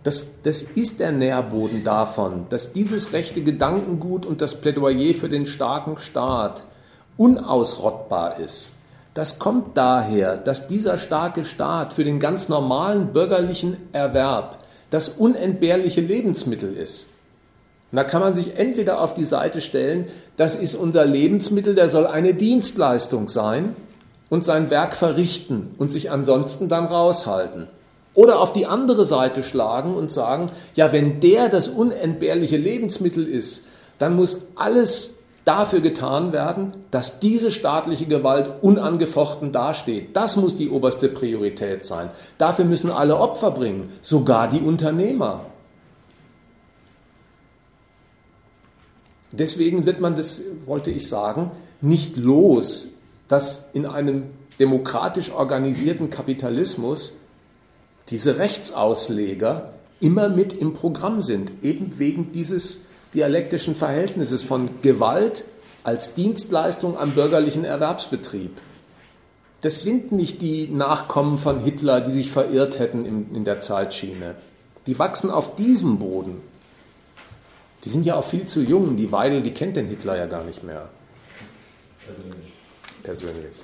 Das, 0.01 0.41
das 0.41 0.63
ist 0.63 0.99
der 0.99 1.11
Nährboden 1.11 1.83
davon, 1.83 2.47
dass 2.49 2.73
dieses 2.73 3.13
rechte 3.13 3.43
Gedankengut 3.43 4.25
und 4.25 4.41
das 4.41 4.59
Plädoyer 4.59 5.13
für 5.13 5.29
den 5.29 5.45
starken 5.45 5.99
Staat 5.99 6.63
unausrottbar 7.15 8.39
ist. 8.39 8.71
Das 9.13 9.37
kommt 9.37 9.77
daher, 9.77 10.35
dass 10.35 10.67
dieser 10.67 10.97
starke 10.97 11.45
Staat 11.45 11.93
für 11.93 12.03
den 12.03 12.19
ganz 12.19 12.49
normalen 12.49 13.13
bürgerlichen 13.13 13.77
Erwerb 13.91 14.57
das 14.89 15.09
unentbehrliche 15.09 16.01
Lebensmittel 16.01 16.75
ist. 16.75 17.09
Und 17.93 17.97
da 17.97 18.03
kann 18.03 18.21
man 18.21 18.33
sich 18.33 18.57
entweder 18.57 18.99
auf 18.99 19.13
die 19.13 19.23
Seite 19.23 19.61
stellen, 19.61 20.07
das 20.37 20.55
ist 20.55 20.75
unser 20.75 21.05
Lebensmittel, 21.05 21.75
der 21.75 21.89
soll 21.89 22.07
eine 22.07 22.33
Dienstleistung 22.33 23.27
sein 23.27 23.75
und 24.29 24.43
sein 24.43 24.69
Werk 24.69 24.95
verrichten 24.95 25.75
und 25.77 25.91
sich 25.91 26.09
ansonsten 26.11 26.69
dann 26.69 26.85
raushalten. 26.85 27.67
Oder 28.15 28.39
auf 28.39 28.53
die 28.53 28.65
andere 28.65 29.05
Seite 29.05 29.43
schlagen 29.43 29.95
und 29.95 30.11
sagen, 30.11 30.51
ja, 30.75 30.91
wenn 30.91 31.19
der 31.19 31.49
das 31.49 31.67
unentbehrliche 31.67 32.57
Lebensmittel 32.57 33.27
ist, 33.27 33.67
dann 33.97 34.15
muss 34.15 34.47
alles 34.55 35.19
dafür 35.45 35.81
getan 35.81 36.31
werden, 36.31 36.73
dass 36.91 37.19
diese 37.19 37.51
staatliche 37.51 38.05
Gewalt 38.05 38.49
unangefochten 38.61 39.51
dasteht. 39.51 40.15
Das 40.15 40.37
muss 40.37 40.57
die 40.57 40.69
oberste 40.69 41.09
Priorität 41.09 41.85
sein. 41.85 42.09
Dafür 42.37 42.65
müssen 42.65 42.91
alle 42.91 43.17
Opfer 43.17 43.51
bringen, 43.51 43.89
sogar 44.01 44.49
die 44.49 44.61
Unternehmer. 44.61 45.45
Deswegen 49.33 49.85
wird 49.85 49.99
man 49.99 50.15
das, 50.15 50.41
wollte 50.65 50.91
ich 50.91 51.07
sagen, 51.09 51.51
nicht 51.81 52.15
los, 52.15 52.93
dass 53.27 53.69
in 53.73 53.85
einem 53.85 54.23
demokratisch 54.59 55.31
organisierten 55.31 56.09
Kapitalismus 56.09 57.17
diese 58.09 58.37
Rechtsausleger 58.37 59.73
immer 59.99 60.29
mit 60.29 60.53
im 60.53 60.73
Programm 60.73 61.21
sind, 61.21 61.51
eben 61.63 61.97
wegen 61.97 62.31
dieses 62.31 62.85
dialektischen 63.13 63.73
Verhältnisses 63.73 64.43
von 64.43 64.69
Gewalt 64.81 65.45
als 65.83 66.13
Dienstleistung 66.13 66.97
am 66.97 67.11
bürgerlichen 67.11 67.65
Erwerbsbetrieb. 67.65 68.51
Das 69.61 69.81
sind 69.81 70.11
nicht 70.11 70.41
die 70.41 70.67
Nachkommen 70.67 71.37
von 71.37 71.63
Hitler, 71.63 72.01
die 72.01 72.11
sich 72.11 72.31
verirrt 72.31 72.79
hätten 72.79 73.05
in, 73.33 73.45
der 73.45 73.61
Zeitschiene. 73.61 74.35
Die 74.87 74.99
wachsen 74.99 75.31
auf 75.31 75.55
diesem 75.55 75.99
Boden. 75.99 76.37
Die 77.83 77.89
sind 77.89 78.05
ja 78.05 78.15
auch 78.15 78.23
viel 78.23 78.45
zu 78.45 78.61
jung. 78.61 78.95
Die 78.95 79.11
Weidel, 79.11 79.43
die 79.43 79.51
kennt 79.51 79.75
den 79.75 79.87
Hitler 79.87 80.17
ja 80.17 80.25
gar 80.25 80.43
nicht 80.43 80.63
mehr. 80.63 80.89
Persönlich. 82.05 82.53
Persönlich. 83.03 83.55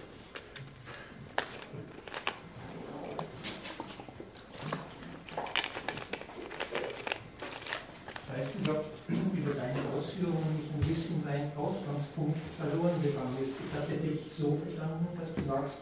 Ich 8.38 9.40
über 9.40 9.54
deine 9.54 9.80
Ausführungen 9.98 10.70
ein 10.74 10.88
bisschen 10.88 11.24
sein 11.24 11.52
Ausgangspunkt 11.58 12.38
verloren 12.58 13.02
gegangen 13.02 13.38
ist. 13.42 13.56
Ich 13.58 13.74
hatte 13.76 13.94
dich 13.94 14.20
so 14.32 14.58
verstanden, 14.64 15.08
dass 15.20 15.34
du 15.34 15.50
sagst, 15.50 15.78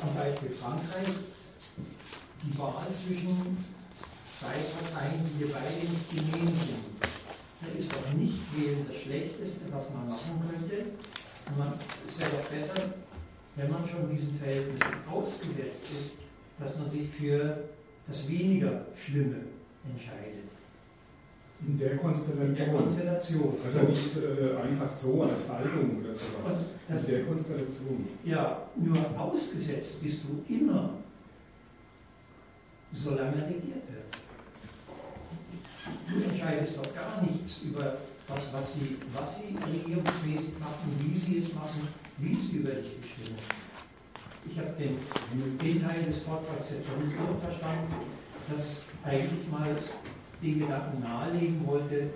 am 0.00 0.14
Beispiel 0.14 0.50
Frankreich, 0.50 1.14
die 2.42 2.58
Wahl 2.58 2.86
zwischen 2.90 3.73
zwei 4.44 4.60
Parteien, 4.76 5.20
die 5.24 5.40
wir 5.40 5.52
beide 5.52 5.72
nicht 5.72 6.10
genehmigen, 6.10 6.84
da 7.60 7.66
ist 7.76 7.90
doch 7.90 8.12
nicht 8.12 8.40
wählen 8.56 8.84
das 8.86 8.96
Schlechteste, 8.96 9.60
was 9.70 9.90
man 9.90 10.08
machen 10.08 10.42
könnte. 10.44 10.84
Man, 11.56 11.72
es 12.06 12.18
wäre 12.18 12.30
doch 12.30 12.48
besser, 12.50 12.94
wenn 13.56 13.70
man 13.70 13.84
schon 13.84 14.10
diesen 14.10 14.36
Verhältnissen 14.38 14.94
ausgesetzt 15.10 15.84
ist, 15.92 16.12
dass 16.58 16.78
man 16.78 16.88
sich 16.88 17.08
für 17.08 17.64
das 18.06 18.28
weniger 18.28 18.86
Schlimme 18.94 19.40
entscheidet. 19.88 20.44
In 21.66 21.78
der 21.78 21.96
Konstellation. 21.96 22.48
In 22.48 22.54
der 22.54 22.68
Konstellation. 22.74 23.54
Also 23.64 23.80
nicht 23.82 24.16
äh, 24.16 24.56
einfach 24.56 24.90
so 24.90 25.22
als 25.22 25.48
Haltung 25.48 26.02
oder 26.02 26.12
sowas. 26.12 26.66
In 26.88 27.06
der 27.06 27.24
Konstellation. 27.24 28.06
Ja, 28.24 28.62
nur 28.76 28.98
ausgesetzt 29.18 30.02
bist 30.02 30.20
du 30.24 30.44
immer, 30.52 30.90
solange 32.92 33.36
regiert 33.36 33.88
wird. 33.88 33.93
Du 36.08 36.22
entscheidest 36.22 36.76
doch 36.78 36.94
gar 36.94 37.22
nichts 37.22 37.62
über 37.62 37.98
was, 38.28 38.52
was, 38.52 38.74
sie, 38.74 38.96
was 39.12 39.36
sie 39.36 39.54
regierungsmäßig 39.54 40.58
machen, 40.58 40.96
wie 40.98 41.18
sie 41.18 41.38
es 41.38 41.54
machen, 41.54 41.88
wie 42.18 42.34
sie 42.34 42.56
über 42.58 42.70
dich 42.70 42.96
bestimmen. 42.98 43.38
Ich 44.50 44.58
habe 44.58 44.70
den, 44.78 44.96
den 45.58 45.82
Teil 45.82 46.02
des 46.02 46.22
Vortrags 46.22 46.70
jetzt 46.70 46.86
schon 46.86 47.10
so 47.10 47.40
verstanden, 47.40 47.94
dass 48.48 48.60
es 48.60 48.78
eigentlich 49.02 49.48
mal 49.50 49.76
den 50.42 50.58
Gedanken 50.58 51.02
nahelegen 51.02 51.66
wollte, 51.66 52.10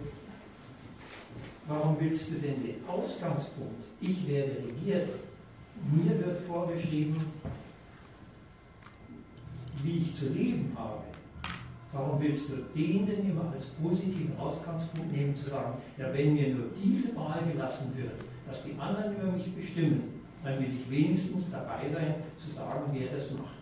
warum 1.66 1.96
willst 2.00 2.30
du 2.30 2.34
denn 2.34 2.62
den 2.62 2.84
Ausgangspunkt, 2.86 3.84
ich 4.00 4.26
werde 4.28 4.56
regiert, 4.66 5.08
mir 5.90 6.18
wird 6.18 6.38
vorgeschrieben, 6.38 7.16
wie 9.82 9.98
ich 9.98 10.14
zu 10.14 10.28
leben 10.28 10.72
habe. 10.76 11.07
Warum 11.92 12.20
willst 12.20 12.50
du 12.50 12.56
den 12.76 13.06
denn 13.06 13.30
immer 13.30 13.50
als 13.52 13.66
positiven 13.66 14.36
Ausgangspunkt 14.38 15.10
nehmen, 15.10 15.34
zu 15.34 15.48
sagen, 15.48 15.80
ja, 15.96 16.12
wenn 16.12 16.34
mir 16.34 16.48
nur 16.48 16.66
diese 16.76 17.16
Wahl 17.16 17.40
gelassen 17.50 17.92
wird, 17.96 18.12
dass 18.46 18.62
die 18.62 18.78
anderen 18.78 19.16
über 19.16 19.32
mich 19.32 19.54
bestimmen, 19.54 20.20
dann 20.44 20.58
will 20.58 20.68
ich 20.68 20.90
wenigstens 20.90 21.44
dabei 21.50 21.88
sein, 21.92 22.14
zu 22.36 22.50
sagen, 22.50 22.90
wer 22.92 23.08
das 23.08 23.32
macht. 23.32 23.56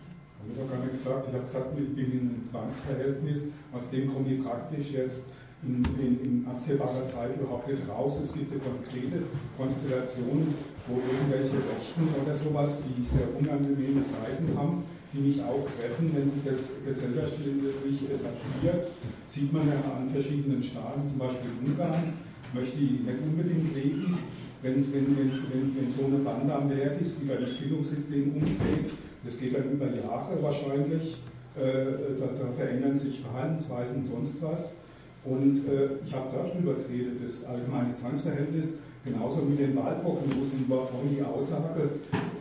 Ich 0.53 0.59
habe 0.59 0.71
gar 0.71 0.79
nicht 0.79 0.93
gesagt, 0.93 1.27
ich 1.29 1.35
habe 1.35 1.45
gesagt, 1.45 1.67
ich 1.79 1.95
bin 1.95 2.13
in 2.13 2.21
einem 2.21 2.45
Zwangsverhältnis, 2.45 3.49
aus 3.73 3.91
dem 3.91 4.13
komme 4.13 4.33
ich 4.33 4.45
praktisch 4.45 4.91
jetzt 4.93 5.31
in, 5.63 5.83
in, 5.99 6.21
in, 6.21 6.47
absehbarer 6.47 7.03
Zeit 7.03 7.35
überhaupt 7.41 7.69
nicht 7.69 7.89
raus. 7.89 8.21
Es 8.21 8.33
gibt 8.33 8.53
eine 8.53 8.61
konkrete 8.61 9.25
Konstellation, 9.57 10.55
wo 10.87 11.01
irgendwelche 11.01 11.57
Rechten 11.57 12.09
oder 12.23 12.33
sowas, 12.33 12.83
die 12.87 13.05
sehr 13.05 13.27
unangenehme 13.37 14.03
Seiten 14.03 14.57
haben, 14.57 14.85
die 15.17 15.29
mich 15.29 15.43
auch 15.43 15.65
treffen, 15.79 16.13
wenn 16.15 16.27
sich 16.27 16.45
das 16.45 16.85
gesellschaftlich 16.85 18.03
etabliert. 18.05 18.89
Sieht 19.27 19.53
man 19.53 19.67
ja 19.67 19.75
an 19.97 20.11
verschiedenen 20.13 20.63
Staaten, 20.63 21.07
zum 21.09 21.19
Beispiel 21.19 21.51
Ungarn, 21.65 22.13
möchte 22.53 22.77
ich 22.77 23.01
nicht 23.01 23.21
unbedingt 23.25 23.75
leben, 23.75 24.19
wenn, 24.63 24.75
wenn, 24.93 25.17
wenn, 25.17 25.77
wenn 25.77 25.89
so 25.89 26.07
eine 26.07 26.19
Bande 26.19 26.55
am 26.55 26.71
Werk 26.71 27.01
ist, 27.01 27.21
die 27.21 27.27
bei 27.27 27.37
das 27.37 27.55
Bildungssystem 27.55 28.35
umgeht. 28.35 28.93
Das 29.25 29.39
geht 29.39 29.55
dann 29.55 29.73
über 29.73 29.87
Jahre 29.87 30.41
wahrscheinlich. 30.43 31.17
Äh, 31.57 32.21
da, 32.21 32.27
da, 32.27 32.53
verändern 32.55 32.95
sich 32.95 33.21
Verhaltensweisen, 33.21 34.03
sonst 34.03 34.43
was. 34.43 34.77
Und 35.25 35.67
äh, 35.67 36.05
ich 36.05 36.13
habe 36.13 36.29
darüber 36.31 36.75
geredet, 36.75 37.15
das 37.25 37.45
allgemeine 37.45 37.93
Zwangsverhältnis 37.93 38.75
Genauso 39.07 39.49
wie 39.49 39.57
den 39.57 39.77
Wahlprognosen 39.77 40.69
war 40.69 40.89
vorhin 40.89 41.17
die 41.17 41.23
Aussage, 41.23 41.91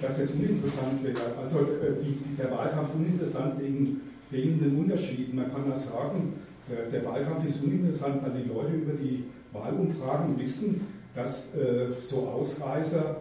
dass 0.01 0.17
es 0.17 0.31
uninteressant 0.31 1.03
wäre. 1.03 1.37
Also 1.39 1.59
äh, 1.59 2.01
die, 2.03 2.35
der 2.35 2.49
Wahlkampf 2.49 2.89
uninteressant 2.95 3.61
wegen 3.61 4.01
fehlenden 4.31 4.79
Unterschieden. 4.79 5.35
Man 5.35 5.51
kann 5.53 5.69
das 5.69 5.91
sagen, 5.91 6.33
der, 6.67 6.89
der, 6.89 7.07
Wahlkampf 7.07 7.45
ist 7.45 7.63
uninteressant, 7.63 8.23
weil 8.23 8.41
die 8.41 8.49
Leute 8.49 8.73
über 8.73 8.93
die 8.93 9.25
Wahlumfragen 9.53 10.39
wissen, 10.39 10.81
dass 11.13 11.55
äh, 11.55 11.89
so 12.01 12.29
Ausreißer, 12.29 13.17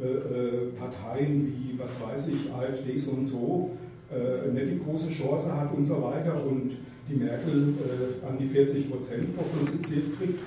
äh, 0.00 0.04
äh 0.04 0.70
Parteien 0.78 1.52
wie, 1.52 1.76
was 1.76 2.00
weiß 2.00 2.28
ich, 2.28 2.52
AfD 2.52 2.96
so 2.96 3.10
und 3.10 3.24
so, 3.24 3.70
äh, 4.12 4.52
nicht 4.52 4.72
die 4.72 4.84
große 4.84 5.10
Chance 5.10 5.52
hat 5.52 5.74
und 5.74 5.84
so 5.84 6.00
weiter 6.00 6.34
und 6.46 6.76
die 7.10 7.16
Merkel 7.16 7.74
äh, 7.80 8.26
an 8.26 8.38
die 8.38 8.46
40 8.46 8.88
Prozent 8.88 9.36
prognostiziert 9.36 10.16
kriegt 10.16 10.38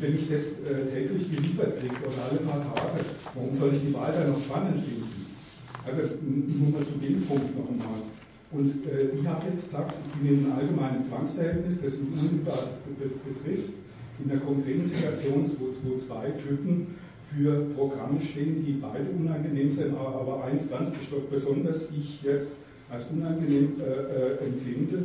wenn 0.00 0.14
ich 0.14 0.28
das 0.28 0.60
äh, 0.60 0.84
täglich 0.86 1.30
geliefert 1.30 1.78
kriege 1.78 1.94
oder 1.94 2.30
alle 2.30 2.40
paar 2.40 2.74
Tage, 2.74 3.04
warum 3.34 3.52
soll 3.52 3.74
ich 3.74 3.82
die 3.86 3.94
Wahl 3.94 4.12
dann 4.12 4.32
noch 4.32 4.40
spannend 4.40 4.78
finden? 4.78 5.04
Also 5.86 6.02
nur 6.22 6.70
mal 6.70 6.86
zu 6.86 6.98
dem 6.98 7.22
Punkt 7.22 7.56
noch 7.56 7.68
einmal. 7.68 8.02
Und 8.50 8.86
äh, 8.86 9.18
ich 9.18 9.26
habe 9.26 9.46
jetzt 9.48 9.64
gesagt, 9.64 9.94
ich 10.06 10.20
bin 10.20 10.38
in 10.38 10.46
einem 10.46 10.58
allgemeinen 10.58 11.02
Zwangsverhältnis, 11.02 11.82
das 11.82 12.00
mich 12.00 12.10
unmittelbar 12.12 12.78
betrifft, 12.86 13.70
in 14.22 14.28
der 14.28 14.38
konkreten 14.38 14.84
Situation, 14.84 15.44
wo, 15.58 15.96
zwei 15.96 16.30
Typen 16.30 16.94
für 17.24 17.66
Programme 17.74 18.20
stehen, 18.20 18.64
die 18.64 18.72
beide 18.72 19.10
unangenehm 19.10 19.70
sind, 19.70 19.96
aber, 19.96 20.20
aber 20.20 20.44
eins 20.44 20.70
ganz 20.70 20.90
besonders 21.30 21.88
ich 21.90 22.22
jetzt 22.22 22.58
als 22.88 23.10
unangenehm 23.10 23.72
äh, 23.80 23.84
äh, 23.84 24.46
empfinde. 24.46 25.02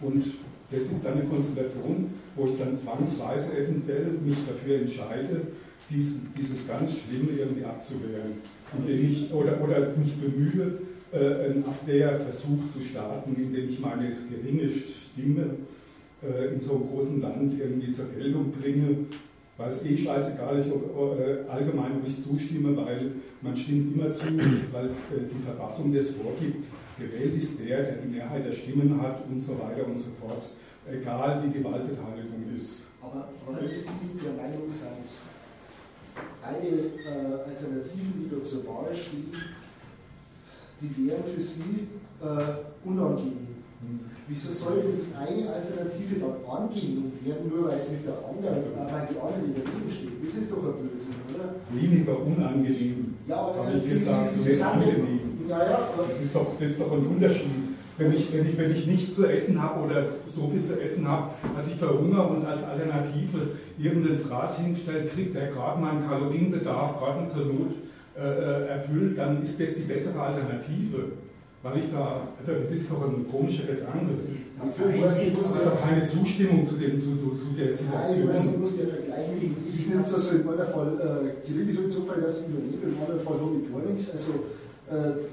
Und 0.00 0.24
das 0.70 0.82
ist 0.82 1.04
dann 1.04 1.14
eine 1.14 1.24
Konstellation, 1.24 2.10
wo 2.36 2.44
ich 2.44 2.58
dann 2.58 2.76
zwangsweise 2.76 3.56
eventuell 3.56 4.12
mich 4.24 4.36
dafür 4.46 4.80
entscheide, 4.80 5.40
dies, 5.90 6.20
dieses 6.36 6.68
ganz 6.68 6.92
Schlimme 6.92 7.38
irgendwie 7.38 7.64
abzuwehren. 7.64 8.34
Indem 8.76 9.10
ich, 9.10 9.32
oder, 9.32 9.62
oder 9.62 9.94
mich 9.96 10.12
bemühe, 10.16 10.80
äh, 11.10 11.46
einen 11.46 11.64
Abwehrversuch 11.64 12.68
zu 12.70 12.82
starten, 12.82 13.34
indem 13.34 13.66
ich 13.66 13.80
meine 13.80 14.12
geringe 14.28 14.68
Stimme 14.68 15.56
äh, 16.22 16.52
in 16.52 16.60
so 16.60 16.74
einem 16.74 16.88
großen 16.88 17.22
Land 17.22 17.58
irgendwie 17.58 17.90
zur 17.90 18.06
Geltung 18.10 18.52
bringe. 18.52 19.06
Weil 19.56 19.68
es 19.68 19.84
eh 19.86 19.96
scheißegal 19.96 20.58
ist, 20.58 20.70
ob, 20.70 21.18
äh, 21.18 21.50
allgemein, 21.50 21.92
ob 21.96 22.06
ich 22.06 22.22
zustimme, 22.22 22.76
weil 22.76 23.10
man 23.40 23.56
stimmt 23.56 23.96
immer 23.96 24.10
zu, 24.10 24.26
weil 24.70 24.86
äh, 24.86 25.24
die 25.32 25.42
Verfassung 25.44 25.94
das 25.94 26.10
vorgibt. 26.10 26.66
Gewählt 26.98 27.36
ist 27.36 27.58
der, 27.60 27.82
der 27.82 27.96
die 27.96 28.08
Mehrheit 28.08 28.44
der 28.44 28.52
Stimmen 28.52 29.00
hat 29.00 29.24
und 29.30 29.40
so 29.40 29.52
weiter 29.52 29.86
und 29.86 29.98
so 29.98 30.10
fort 30.20 30.42
egal 30.90 31.42
wie 31.44 31.58
Gewaltbeteiligung 31.58 32.54
ist. 32.54 32.86
Aber, 33.02 33.28
aber 33.46 33.60
wenn 33.60 33.68
Sie 33.68 34.18
der 34.24 34.32
Meinung 34.32 34.70
sind, 34.70 35.06
eine 36.42 36.68
äh, 36.68 37.48
Alternativen, 37.48 38.24
die 38.24 38.34
da 38.34 38.42
zur 38.42 38.66
Wahl 38.66 38.94
stehen, 38.94 39.30
die 40.80 41.06
wären 41.06 41.24
für 41.24 41.42
Sie 41.42 41.88
äh, 42.20 42.86
unangenehm. 42.88 43.48
Hm. 43.80 44.00
Wieso 44.26 44.52
soll 44.52 44.82
denn 44.82 44.98
die 44.98 45.14
eine 45.14 45.52
Alternative 45.52 46.20
dann 46.20 46.44
angenehm 46.44 47.12
werden, 47.24 47.48
nur 47.48 47.68
weil 47.68 47.78
es 47.78 47.90
mit 47.92 48.06
der 48.06 48.18
anderen, 48.18 48.74
äh, 48.74 48.92
weil 48.92 49.08
die 49.08 49.18
andere 49.20 49.62
daneben 49.64 49.90
steht? 49.90 50.24
Das 50.24 50.34
ist 50.34 50.50
doch 50.50 50.64
ein 50.64 50.88
Blödsinn, 50.88 51.14
oder? 51.34 51.54
Weniger 51.70 52.26
unangenehm. 52.26 53.14
Ja, 53.26 53.36
aber, 53.36 53.60
aber 53.60 53.80
sagen, 53.80 53.80
Sie, 53.80 54.38
Sie, 54.38 54.54
Sie 54.54 54.62
angenehm. 54.62 55.20
Ja, 55.48 55.64
ja, 55.64 55.88
das, 55.96 56.20
ist 56.20 56.34
doch, 56.34 56.46
das 56.58 56.70
ist 56.70 56.80
doch 56.80 56.92
ein 56.92 57.06
Unterschied 57.06 57.67
wenn 57.98 58.12
ich, 58.12 58.32
wenn, 58.32 58.46
ich, 58.46 58.58
wenn 58.58 58.70
ich 58.70 58.86
nichts 58.86 59.16
zu 59.16 59.26
essen 59.26 59.60
habe 59.60 59.84
oder 59.84 60.06
so 60.06 60.48
viel 60.48 60.62
zu 60.62 60.80
essen 60.80 61.06
habe, 61.06 61.32
dass 61.56 61.66
ich 61.66 61.74
verhungere 61.74 62.28
und 62.28 62.46
als 62.46 62.64
Alternative 62.64 63.38
irgendeinen 63.76 64.20
Fraß 64.20 64.60
hingestellt 64.60 65.12
kriege, 65.12 65.30
der 65.30 65.48
gerade 65.48 65.80
meinen 65.80 66.08
Kalorienbedarf 66.08 66.98
gerade 66.98 67.26
zur 67.26 67.46
Not 67.46 67.72
äh, 68.16 68.20
äh, 68.20 68.66
erfüllt, 68.68 69.18
dann 69.18 69.42
ist 69.42 69.60
das 69.60 69.74
die 69.74 69.82
bessere 69.82 70.20
Alternative. 70.20 71.12
Weil 71.60 71.78
ich 71.78 71.90
da, 71.90 72.28
also 72.38 72.52
das 72.52 72.70
ist 72.70 72.88
doch 72.88 73.02
ein 73.02 73.26
komischer 73.28 73.64
Gedanke. 73.64 74.14
Das 75.02 75.18
ist 75.20 75.66
doch 75.66 75.80
keine 75.82 76.04
Zustimmung 76.04 76.64
zu, 76.64 76.76
dem, 76.76 76.98
zu, 77.00 77.16
zu, 77.16 77.34
zu 77.34 77.46
der 77.58 77.70
Situation. 77.70 78.28
Nein, 78.28 78.50
ich 78.54 78.58
muss 78.58 78.78
ja 78.78 78.86
vergleichen. 78.86 79.56
Ist 79.66 79.92
jetzt 79.92 80.14
also 80.14 80.36
in 80.36 80.46
meiner 80.46 80.66
Fall 80.66 80.92
äh, 81.00 81.48
gelegentlich 81.48 81.88
Zufall, 81.88 82.20
dass 82.20 82.42
ich 82.42 82.46
überlebe, 82.46 82.86
in 82.86 82.98
meinem 82.98 83.20
Fall 83.20 83.34
habe 83.34 83.56
ich 83.60 83.72
gar 83.72 83.90
nichts. 83.90 84.12
Also 84.12 84.32
äh, 84.88 85.26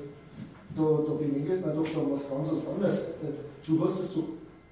da, 0.76 0.84
da 1.08 1.14
bemängelt 1.14 1.66
man 1.66 1.76
doch 1.76 1.88
dann 1.94 2.12
was 2.12 2.30
ganz 2.30 2.50
anderes. 2.68 3.10
Äh, 3.24 3.66
du 3.66 3.84
hast 3.84 4.00
es 4.02 4.14
doch 4.14 4.24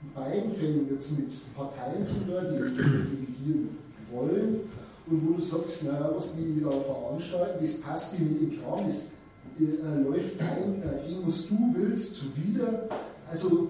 in 0.02 0.14
beiden 0.14 0.52
Fällen 0.52 0.88
jetzt 0.92 1.18
mit 1.18 1.30
Parteien 1.56 2.06
zu 2.06 2.16
tun, 2.26 2.36
die, 2.52 3.46
regieren 3.46 3.78
wollen 4.12 4.62
und 5.08 5.28
wo 5.28 5.34
du 5.34 5.42
sagst, 5.42 5.84
naja, 5.84 6.12
was 6.14 6.36
die 6.36 6.62
da 6.62 6.72
veranstalten, 6.72 7.58
das 7.62 7.82
passt 7.82 8.20
in 8.20 8.40
den 8.40 8.62
Kram, 8.62 8.86
das 8.86 9.12
äh, 9.60 10.02
läuft 10.02 10.40
dein, 10.40 10.82
äh, 10.82 11.08
dem, 11.08 11.26
was 11.26 11.48
du 11.48 11.74
willst, 11.74 12.16
zuwider. 12.16 12.90
Also, 13.30 13.70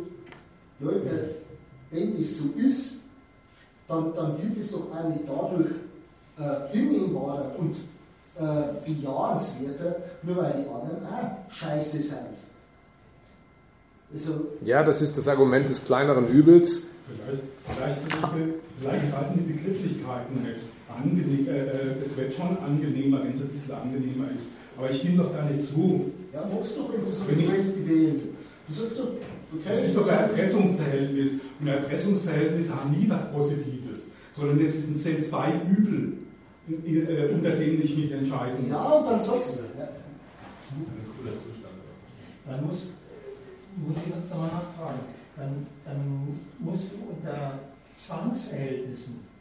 Leute, 0.80 1.36
wenn 1.92 2.20
es 2.20 2.40
so 2.40 2.60
ist, 2.60 3.02
dann, 3.88 4.14
dann 4.14 4.42
wird 4.42 4.58
es 4.60 4.72
doch 4.72 4.92
auch 4.92 5.10
nicht 5.10 5.22
dadurch 5.28 5.72
äh, 6.38 6.72
hinnehmbarer 6.72 7.56
und 7.58 7.76
äh, 8.36 8.44
bejahenswerter, 8.86 9.96
nur 10.24 10.38
weil 10.38 10.54
die 10.54 10.70
anderen 10.70 11.06
auch 11.06 11.52
scheiße 11.52 12.02
sind. 12.02 12.20
Also, 14.14 14.48
ja, 14.64 14.84
das 14.84 15.02
ist 15.02 15.18
das 15.18 15.28
Argument 15.28 15.68
des 15.70 15.84
kleineren 15.86 16.28
Übels. 16.28 16.84
Vielleicht, 17.66 17.98
vielleicht, 17.98 18.22
vielleicht 18.80 19.12
greifen 19.12 19.34
die 19.36 19.54
Begrifflichkeiten 19.54 20.44
nicht. 20.44 20.62
Angenehm, 20.96 21.48
äh, 21.48 21.52
äh, 21.52 22.06
es 22.06 22.16
wird 22.18 22.34
schon 22.34 22.58
angenehmer, 22.58 23.24
wenn 23.24 23.32
es 23.34 23.42
ein 23.42 23.48
bisschen 23.50 23.74
angenehmer 23.74 24.26
ist. 24.36 24.48
Aber 24.78 24.90
ich 24.90 25.00
stimme 25.00 25.24
doch 25.24 25.34
gar 25.34 25.50
nicht 25.50 25.62
zu. 25.62 26.12
Ja, 26.32 26.46
musst 26.46 26.78
du, 26.78 26.90
wenn 26.92 27.04
du 27.04 27.12
so 27.12 27.30
Ideen. 27.82 28.22
Du 28.68 28.74
sollst 28.74 29.00
doch 29.00 29.10
Das 29.66 29.84
ist 29.84 29.98
doch 29.98 30.08
ein 30.08 30.20
Erpressungsverhältnis. 30.20 31.30
Und 31.60 31.68
ein 31.68 31.76
Erpressungsverhältnis 31.76 32.72
hat 32.72 32.92
nie 32.92 33.10
was 33.10 33.32
Positives, 33.32 34.10
sondern 34.34 34.60
es 34.62 34.76
ist 34.76 34.90
ein 34.90 34.96
C2-Übel 34.96 36.14
unter 36.68 37.52
denen 37.52 37.84
ich 37.84 37.98
mich 37.98 38.12
entscheiden 38.12 38.62
muss. 38.62 38.72
Ja, 38.72 38.82
und 38.82 39.06
dann 39.06 39.20
sagst 39.20 39.60
du. 39.60 39.64
Ja. 39.80 39.90
Das 40.72 40.88
ist 40.88 40.98
ein 40.98 41.06
cooler 41.18 41.36
Zustand. 41.36 41.74
Dann 42.46 42.66
muss, 42.66 42.88
muss 43.76 43.98
ich 44.06 44.14
uns 44.14 44.30
nochmal 44.30 44.48
nachfragen. 44.48 45.00
Dann, 45.36 45.68
dann 45.86 46.40
musst 46.60 46.86
du 46.92 47.16
unter 47.16 47.60
Zwangsverhältnissen 47.96 49.34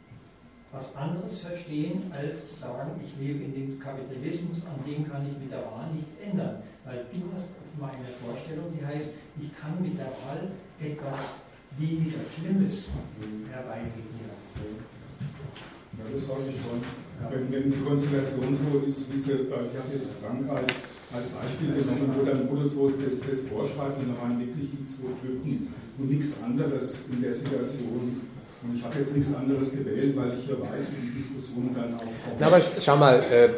was 0.71 0.95
anderes 0.95 1.39
verstehen, 1.41 2.11
als 2.11 2.49
zu 2.49 2.55
sagen, 2.61 2.99
ich 3.03 3.15
lebe 3.21 3.43
in 3.43 3.53
dem 3.53 3.79
Kapitalismus, 3.79 4.65
an 4.65 4.83
dem 4.85 5.07
kann 5.07 5.27
ich 5.29 5.37
mit 5.37 5.51
der 5.51 5.59
Wahl 5.59 5.93
nichts 5.93 6.17
ändern. 6.17 6.63
Weil 6.83 7.05
du 7.13 7.29
hast 7.37 7.45
offenbar 7.61 7.91
eine 7.93 8.09
Vorstellung, 8.09 8.73
die 8.73 8.83
heißt, 8.83 9.11
ich 9.39 9.55
kann 9.55 9.79
mit 9.79 9.97
der 9.99 10.09
Wahl 10.25 10.49
etwas 10.81 11.45
weniger 11.77 12.25
Schlimmes 12.25 12.89
herbeiregieren. 13.51 14.33
Ja, 15.97 16.05
das 16.11 16.27
sage 16.27 16.49
ich 16.49 16.55
schon. 16.57 16.81
Wenn, 17.31 17.51
wenn 17.51 17.71
die 17.71 17.79
Konstellation 17.79 18.55
so 18.55 18.85
ist, 18.85 19.13
wie 19.13 19.17
sie, 19.17 19.31
ich 19.31 19.51
habe 19.51 19.93
jetzt 19.93 20.09
Frankreich 20.21 20.75
als 21.13 21.25
Beispiel 21.27 21.75
genommen, 21.75 22.13
wo 22.17 22.25
dann 22.25 22.49
wurde 22.49 22.67
so 22.67 22.89
das, 22.89 23.19
das 23.27 23.47
vorschreibt 23.47 23.99
und 23.99 24.09
da 24.09 24.21
waren 24.21 24.39
wirklich 24.39 24.69
die 24.71 24.87
zwei 24.87 25.13
Typen 25.21 25.73
und 25.97 26.09
nichts 26.09 26.35
anderes 26.43 27.05
in 27.11 27.21
der 27.21 27.33
Situation. 27.33 28.21
Und 28.63 28.77
ich 28.77 28.83
habe 28.83 28.97
jetzt 28.97 29.15
nichts 29.15 29.33
anderes 29.35 29.71
gewählt, 29.71 30.15
weil 30.15 30.33
ich 30.37 30.45
hier 30.45 30.59
weiß, 30.59 30.87
wie 30.95 31.07
die 31.07 31.17
Diskussion 31.17 31.69
dann 31.75 31.93
aufkommt. 31.93 32.37
Na, 32.39 32.47
aber 32.47 32.61
schau 32.79 32.97
mal, 32.97 33.19
äh, 33.19 33.49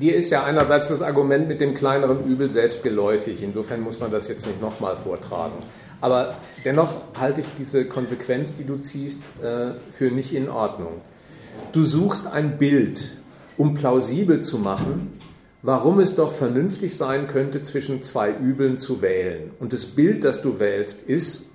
dir 0.00 0.16
ist 0.16 0.30
ja 0.30 0.44
einerseits 0.44 0.88
das 0.88 1.00
Argument 1.00 1.48
mit 1.48 1.60
dem 1.60 1.74
kleineren 1.74 2.24
Übel 2.24 2.50
selbst 2.50 2.82
geläufig. 2.82 3.42
Insofern 3.42 3.80
muss 3.80 4.00
man 4.00 4.10
das 4.10 4.28
jetzt 4.28 4.46
nicht 4.46 4.60
nochmal 4.60 4.96
vortragen. 4.96 5.62
Aber 6.00 6.36
dennoch 6.64 6.96
halte 7.18 7.40
ich 7.40 7.46
diese 7.56 7.86
Konsequenz, 7.86 8.56
die 8.56 8.64
du 8.64 8.76
ziehst, 8.76 9.30
äh, 9.42 9.72
für 9.92 10.10
nicht 10.10 10.34
in 10.34 10.48
Ordnung. 10.48 11.00
Du 11.72 11.84
suchst 11.84 12.26
ein 12.26 12.58
Bild, 12.58 13.16
um 13.56 13.74
plausibel 13.74 14.40
zu 14.40 14.58
machen, 14.58 15.18
warum 15.62 16.00
es 16.00 16.14
doch 16.14 16.32
vernünftig 16.32 16.96
sein 16.96 17.26
könnte, 17.28 17.62
zwischen 17.62 18.02
zwei 18.02 18.30
Übeln 18.30 18.78
zu 18.78 19.02
wählen. 19.02 19.50
Und 19.58 19.72
das 19.72 19.86
Bild, 19.86 20.24
das 20.24 20.42
du 20.42 20.58
wählst, 20.58 21.02
ist, 21.02 21.50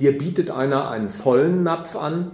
dir 0.00 0.16
bietet 0.16 0.50
einer 0.50 0.90
einen 0.90 1.10
vollen 1.10 1.62
Napf 1.62 1.96
an 1.96 2.30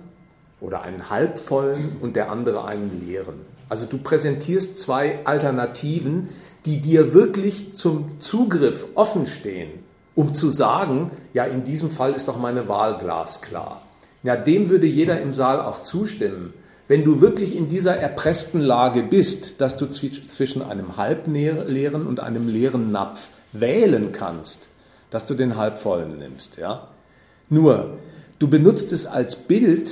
oder 0.60 0.82
einen 0.82 1.10
halbvollen 1.10 1.96
und 2.00 2.16
der 2.16 2.30
andere 2.30 2.64
einen 2.64 3.06
leeren. 3.06 3.36
Also 3.68 3.86
du 3.86 3.98
präsentierst 3.98 4.80
zwei 4.80 5.24
Alternativen, 5.24 6.28
die 6.64 6.80
dir 6.80 7.14
wirklich 7.14 7.74
zum 7.74 8.20
Zugriff 8.20 8.86
offen 8.94 9.26
stehen. 9.26 9.70
um 10.18 10.34
zu 10.34 10.50
sagen, 10.50 11.12
ja, 11.32 11.44
in 11.44 11.62
diesem 11.62 11.90
Fall 11.90 12.12
ist 12.12 12.26
doch 12.26 12.36
meine 12.38 12.66
Wahl 12.66 12.98
glasklar. 12.98 13.82
Ja, 14.24 14.34
dem 14.34 14.68
würde 14.68 14.88
jeder 14.88 15.20
im 15.20 15.32
Saal 15.32 15.60
auch 15.60 15.82
zustimmen. 15.82 16.54
Wenn 16.88 17.04
du 17.04 17.20
wirklich 17.20 17.54
in 17.54 17.68
dieser 17.68 17.96
erpressten 17.96 18.62
Lage 18.62 19.02
bist, 19.02 19.60
dass 19.60 19.76
du 19.76 19.86
zwischen 19.86 20.62
einem 20.62 20.96
halbleeren 20.96 22.06
und 22.06 22.20
einem 22.20 22.48
leeren 22.48 22.90
Napf 22.90 23.28
wählen 23.52 24.10
kannst, 24.12 24.68
dass 25.10 25.26
du 25.26 25.34
den 25.34 25.56
halbvollen 25.56 26.18
nimmst, 26.18 26.56
ja. 26.56 26.88
Nur, 27.50 27.98
du 28.38 28.48
benutzt 28.48 28.92
es 28.92 29.04
als 29.04 29.36
Bild 29.36 29.90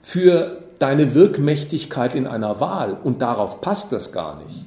für 0.00 0.64
deine 0.80 1.14
Wirkmächtigkeit 1.14 2.16
in 2.16 2.26
einer 2.26 2.58
Wahl 2.58 2.98
und 3.02 3.22
darauf 3.22 3.60
passt 3.60 3.92
das 3.92 4.12
gar 4.12 4.42
nicht. 4.44 4.66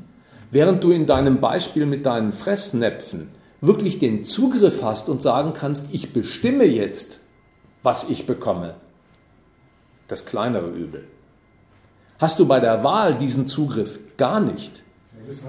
Während 0.52 0.86
du 0.86 0.92
in 0.92 1.06
deinem 1.06 1.42
Beispiel 1.42 1.86
mit 1.86 2.06
deinen 2.06 2.32
Fressnäpfen 2.32 3.30
wirklich 3.60 4.00
den 4.00 4.24
Zugriff 4.24 4.82
hast 4.82 5.10
und 5.10 5.22
sagen 5.22 5.52
kannst, 5.54 5.90
ich 5.92 6.14
bestimme 6.14 6.64
jetzt, 6.64 7.20
was 7.84 8.10
ich 8.10 8.26
bekomme, 8.26 8.76
das 10.08 10.26
kleinere 10.26 10.70
Übel. 10.70 11.06
Hast 12.20 12.40
du 12.40 12.46
bei 12.48 12.60
der 12.60 12.84
Wahl 12.84 13.16
diesen 13.16 13.48
Zugriff 13.48 14.00
gar 14.18 14.40
nicht. 14.40 14.84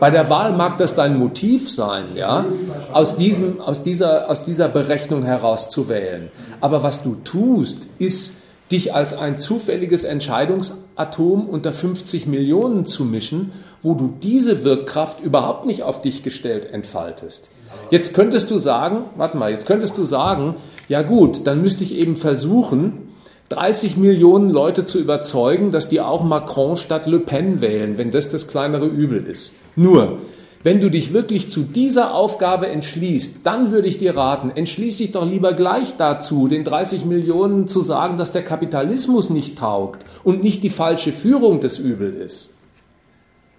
Bei 0.01 0.11
der 0.11 0.31
Wahl 0.31 0.53
mag 0.53 0.79
das 0.79 0.95
dein 0.95 1.19
Motiv 1.19 1.71
sein, 1.71 2.07
ja, 2.15 2.47
aus, 2.93 3.17
diesem, 3.17 3.61
aus, 3.61 3.83
dieser, 3.83 4.31
aus 4.31 4.43
dieser 4.43 4.69
Berechnung 4.69 5.23
heraus 5.23 5.69
zu 5.69 5.89
wählen. 5.89 6.31
Aber 6.63 6.83
was 6.83 7.03
du 7.03 7.17
tust, 7.25 7.87
ist 7.99 8.37
dich 8.73 8.95
als 8.95 9.17
ein 9.17 9.39
zufälliges 9.39 10.05
Entscheidungsatom 10.05 11.47
unter 11.47 11.73
50 11.73 12.27
Millionen 12.27 12.87
zu 12.87 13.05
mischen, 13.05 13.53
wo 13.83 13.95
du 13.95 14.15
diese 14.23 14.65
Wirkkraft 14.65 15.21
überhaupt 15.21 15.67
nicht 15.67 15.83
auf 15.83 16.03
dich 16.03 16.23
gestellt 16.23 16.73
entfaltest. 16.73 17.51
Jetzt 17.91 18.15
könntest 18.15 18.51
du 18.51 18.59
sagen, 18.59 19.05
warte 19.17 19.37
mal, 19.37 19.51
jetzt 19.51 19.67
könntest 19.67 19.99
du 19.99 20.05
sagen, 20.05 20.57
ja 20.89 21.03
gut, 21.03 21.47
dann 21.47 21.61
müsste 21.61 21.85
ich 21.85 21.95
eben 21.95 22.17
versuchen, 22.17 23.15
30 23.49 23.97
Millionen 23.97 24.51
Leute 24.51 24.87
zu 24.87 24.99
überzeugen, 24.99 25.71
dass 25.71 25.89
die 25.89 26.01
auch 26.01 26.25
Macron 26.25 26.77
statt 26.77 27.07
Le 27.07 27.21
Pen 27.21 27.61
wählen, 27.61 27.97
wenn 27.97 28.11
das 28.11 28.31
das 28.31 28.49
kleinere 28.49 28.87
Übel 28.87 29.25
ist. 29.25 29.53
Nur, 29.77 30.19
wenn 30.65 30.81
du 30.81 30.91
dich 30.91 31.13
wirklich 31.13 31.49
zu 31.49 31.61
dieser 31.61 32.13
Aufgabe 32.13 32.67
entschließt, 32.67 33.41
dann 33.45 33.71
würde 33.71 33.87
ich 33.87 33.99
dir 33.99 34.17
raten, 34.17 34.51
entschließ 34.53 34.97
dich 34.97 35.13
doch 35.13 35.25
lieber 35.25 35.53
gleich 35.53 35.97
dazu, 35.97 36.49
den 36.49 36.65
30 36.65 37.05
Millionen 37.05 37.69
zu 37.69 37.83
sagen, 37.83 38.17
dass 38.17 38.33
der 38.33 38.43
Kapitalismus 38.43 39.31
nicht 39.31 39.59
taugt 39.59 40.05
und 40.25 40.43
nicht 40.43 40.65
die 40.65 40.71
falsche 40.71 41.13
Führung 41.13 41.61
des 41.61 41.79
Übel 41.79 42.15
ist. 42.15 42.55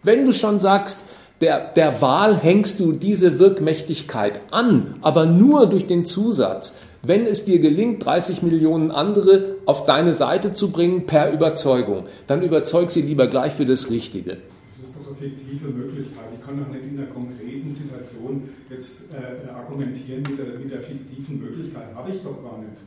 Wenn 0.04 0.26
du 0.26 0.34
schon 0.34 0.60
sagst, 0.60 1.00
der, 1.40 1.72
der 1.76 2.02
Wahl 2.02 2.36
hängst 2.36 2.80
du 2.80 2.92
diese 2.92 3.40
Wirkmächtigkeit 3.40 4.42
an, 4.52 4.96
aber 5.02 5.26
nur 5.26 5.68
durch 5.68 5.88
den 5.88 6.06
Zusatz, 6.06 6.76
wenn 7.04 7.26
es 7.26 7.46
dir 7.46 7.60
gelingt, 7.60 8.06
30 8.06 8.44
Millionen 8.44 8.92
andere 8.92 9.56
auf 9.66 9.86
deine 9.86 10.14
Seite 10.14 10.54
zu 10.54 10.72
bringen 10.72 11.06
per 11.06 11.32
Überzeugung, 11.32 12.06
dann 12.28 12.44
überzeug 12.44 12.92
sie 12.92 13.02
lieber 13.02 13.28
gleich 13.28 13.54
für 13.54 13.66
das 13.66 13.90
Richtige. 13.90 14.38
Das 14.68 14.80
ist 14.80 14.96
doch 14.96 15.08
eine 15.08 15.16
fiktive 15.16 15.70
Möglichkeit. 15.70 16.26
Ich 16.38 16.46
kann 16.46 16.60
doch 16.60 16.70
nicht 16.70 16.86
in 16.86 16.98
der 16.98 17.08
konkreten 17.08 17.72
Situation 17.72 18.50
jetzt 18.70 19.14
äh, 19.14 19.50
argumentieren 19.50 20.24
mit 20.30 20.40
der, 20.40 20.60
mit 20.60 20.72
der 20.72 20.82
fiktiven 20.82 21.40
Möglichkeit. 21.40 21.96
Habe 21.96 22.12
ich 22.12 22.22
doch 22.22 22.44
gar 22.44 22.60
nicht. 22.60 22.78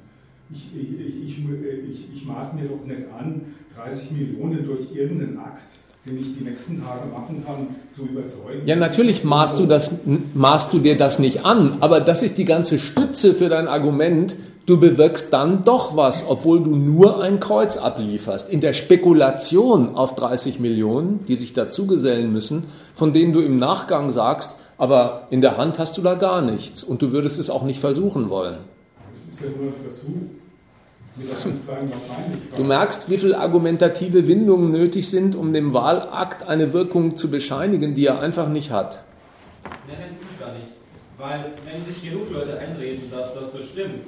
Ich, 0.53 0.69
ich, 0.75 1.23
ich, 1.25 1.39
ich, 1.39 2.13
ich 2.13 2.27
maß 2.27 2.55
mir 2.55 2.65
doch 2.65 2.85
nicht 2.85 3.03
an, 3.17 3.43
30 3.77 4.11
Millionen 4.11 4.65
durch 4.67 4.93
irgendeinen 4.93 5.39
Akt 5.39 5.80
den 6.07 6.19
ich 6.19 6.39
die 6.39 6.45
nächsten 6.45 6.83
Tage 6.83 7.09
machen 7.13 7.45
kann, 7.47 7.67
zu 7.91 8.07
überzeugen. 8.07 8.67
Ja, 8.67 8.77
natürlich 8.77 9.23
maßt 9.23 9.59
du, 9.59 9.67
das, 9.67 9.97
maßt 10.35 10.73
du 10.73 10.79
dir 10.79 10.97
das 10.97 11.19
nicht 11.19 11.45
an, 11.45 11.77
aber 11.81 12.01
das 12.01 12.23
ist 12.23 12.39
die 12.39 12.47
ganze 12.47 12.79
Stütze 12.79 13.35
für 13.35 13.51
dein 13.51 13.69
Argument. 13.69 14.37
Du 14.65 14.81
bewirkst 14.81 15.33
dann 15.33 15.65
doch 15.65 15.97
was, 15.97 16.25
obwohl 16.27 16.63
du 16.63 16.77
nur 16.77 17.23
ein 17.23 17.41
Kreuz 17.41 17.77
ablieferst. 17.77 18.49
In 18.49 18.61
der 18.61 18.73
Spekulation 18.73 19.95
auf 19.95 20.15
30 20.15 20.59
Millionen, 20.61 21.27
die 21.27 21.37
sich 21.37 21.53
dazugesellen 21.53 22.33
müssen, 22.33 22.65
von 22.95 23.13
denen 23.13 23.33
du 23.33 23.41
im 23.41 23.59
Nachgang 23.59 24.11
sagst, 24.11 24.55
aber 24.79 25.27
in 25.31 25.43
der 25.43 25.59
Hand 25.59 25.79
hast 25.79 25.99
du 25.99 26.03
da 26.03 26.15
gar 26.15 26.41
nichts 26.41 26.83
und 26.83 27.03
du 27.03 27.13
würdest 27.13 27.39
es 27.39 27.51
auch 27.51 27.65
nicht 27.65 27.81
versuchen 27.81 28.31
wollen. 28.31 28.59
Das 29.13 29.35
ist 29.35 29.41
ja 29.41 29.49
nur 29.49 29.69
ein 29.69 29.75
Versuch. 29.83 30.40
Du 32.57 32.65
merkst, 32.65 33.11
wie 33.11 33.19
viele 33.19 33.39
argumentative 33.39 34.27
Windungen 34.27 34.73
nötig 34.73 35.11
sind, 35.11 35.35
um 35.35 35.53
dem 35.53 35.75
Wahlakt 35.75 36.49
eine 36.49 36.73
Wirkung 36.73 37.17
zu 37.17 37.31
bescheinigen, 37.31 37.95
die 37.95 38.07
er 38.07 38.21
einfach 38.21 38.49
nicht 38.49 38.71
hat. 38.71 39.05
Nein, 39.65 39.97
nein, 40.01 40.11
das 40.13 40.23
ist 40.23 40.41
gar 40.41 40.53
nicht. 40.53 40.69
Weil, 41.19 41.53
wenn 41.67 41.85
sich 41.85 42.03
genug 42.03 42.31
Leute 42.31 42.59
einreden, 42.59 43.11
dass 43.11 43.35
das 43.35 43.53
so 43.53 43.63
stimmt, 43.63 44.07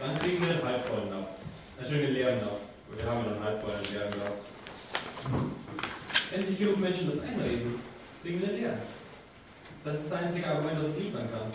dann 0.00 0.18
kriegen 0.20 0.40
wir 0.40 0.54
den 0.54 0.64
halbvollen 0.64 1.12
ab. 1.12 1.36
Einen 1.78 1.88
schönen 1.88 2.14
leeren 2.14 2.38
ab. 2.42 2.60
Wir 2.96 3.10
haben 3.10 3.24
ja 3.24 3.32
einen 3.32 3.44
halbvollen 3.44 3.80
leeren 3.92 4.12
gehabt. 4.12 4.42
Wenn 6.30 6.46
sich 6.46 6.58
genug 6.58 6.78
Menschen 6.80 7.10
das 7.10 7.20
einreden, 7.20 7.74
kriegen 8.22 8.40
wir 8.40 8.48
den 8.48 8.56
leeren. 8.56 8.78
Das 9.84 9.96
ist 9.96 10.12
das 10.12 10.22
einzige 10.22 10.46
Argument, 10.46 10.78
das 10.80 10.88
ich 10.90 11.04
liefern 11.04 11.28
kann 11.30 11.50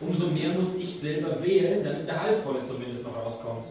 umso 0.00 0.28
mehr 0.28 0.50
muss 0.50 0.76
ich 0.76 0.94
selber 0.96 1.42
wählen, 1.42 1.82
damit 1.82 2.06
der 2.06 2.22
Halbvolle 2.22 2.64
zumindest 2.64 3.04
noch 3.04 3.16
rauskommt. 3.16 3.66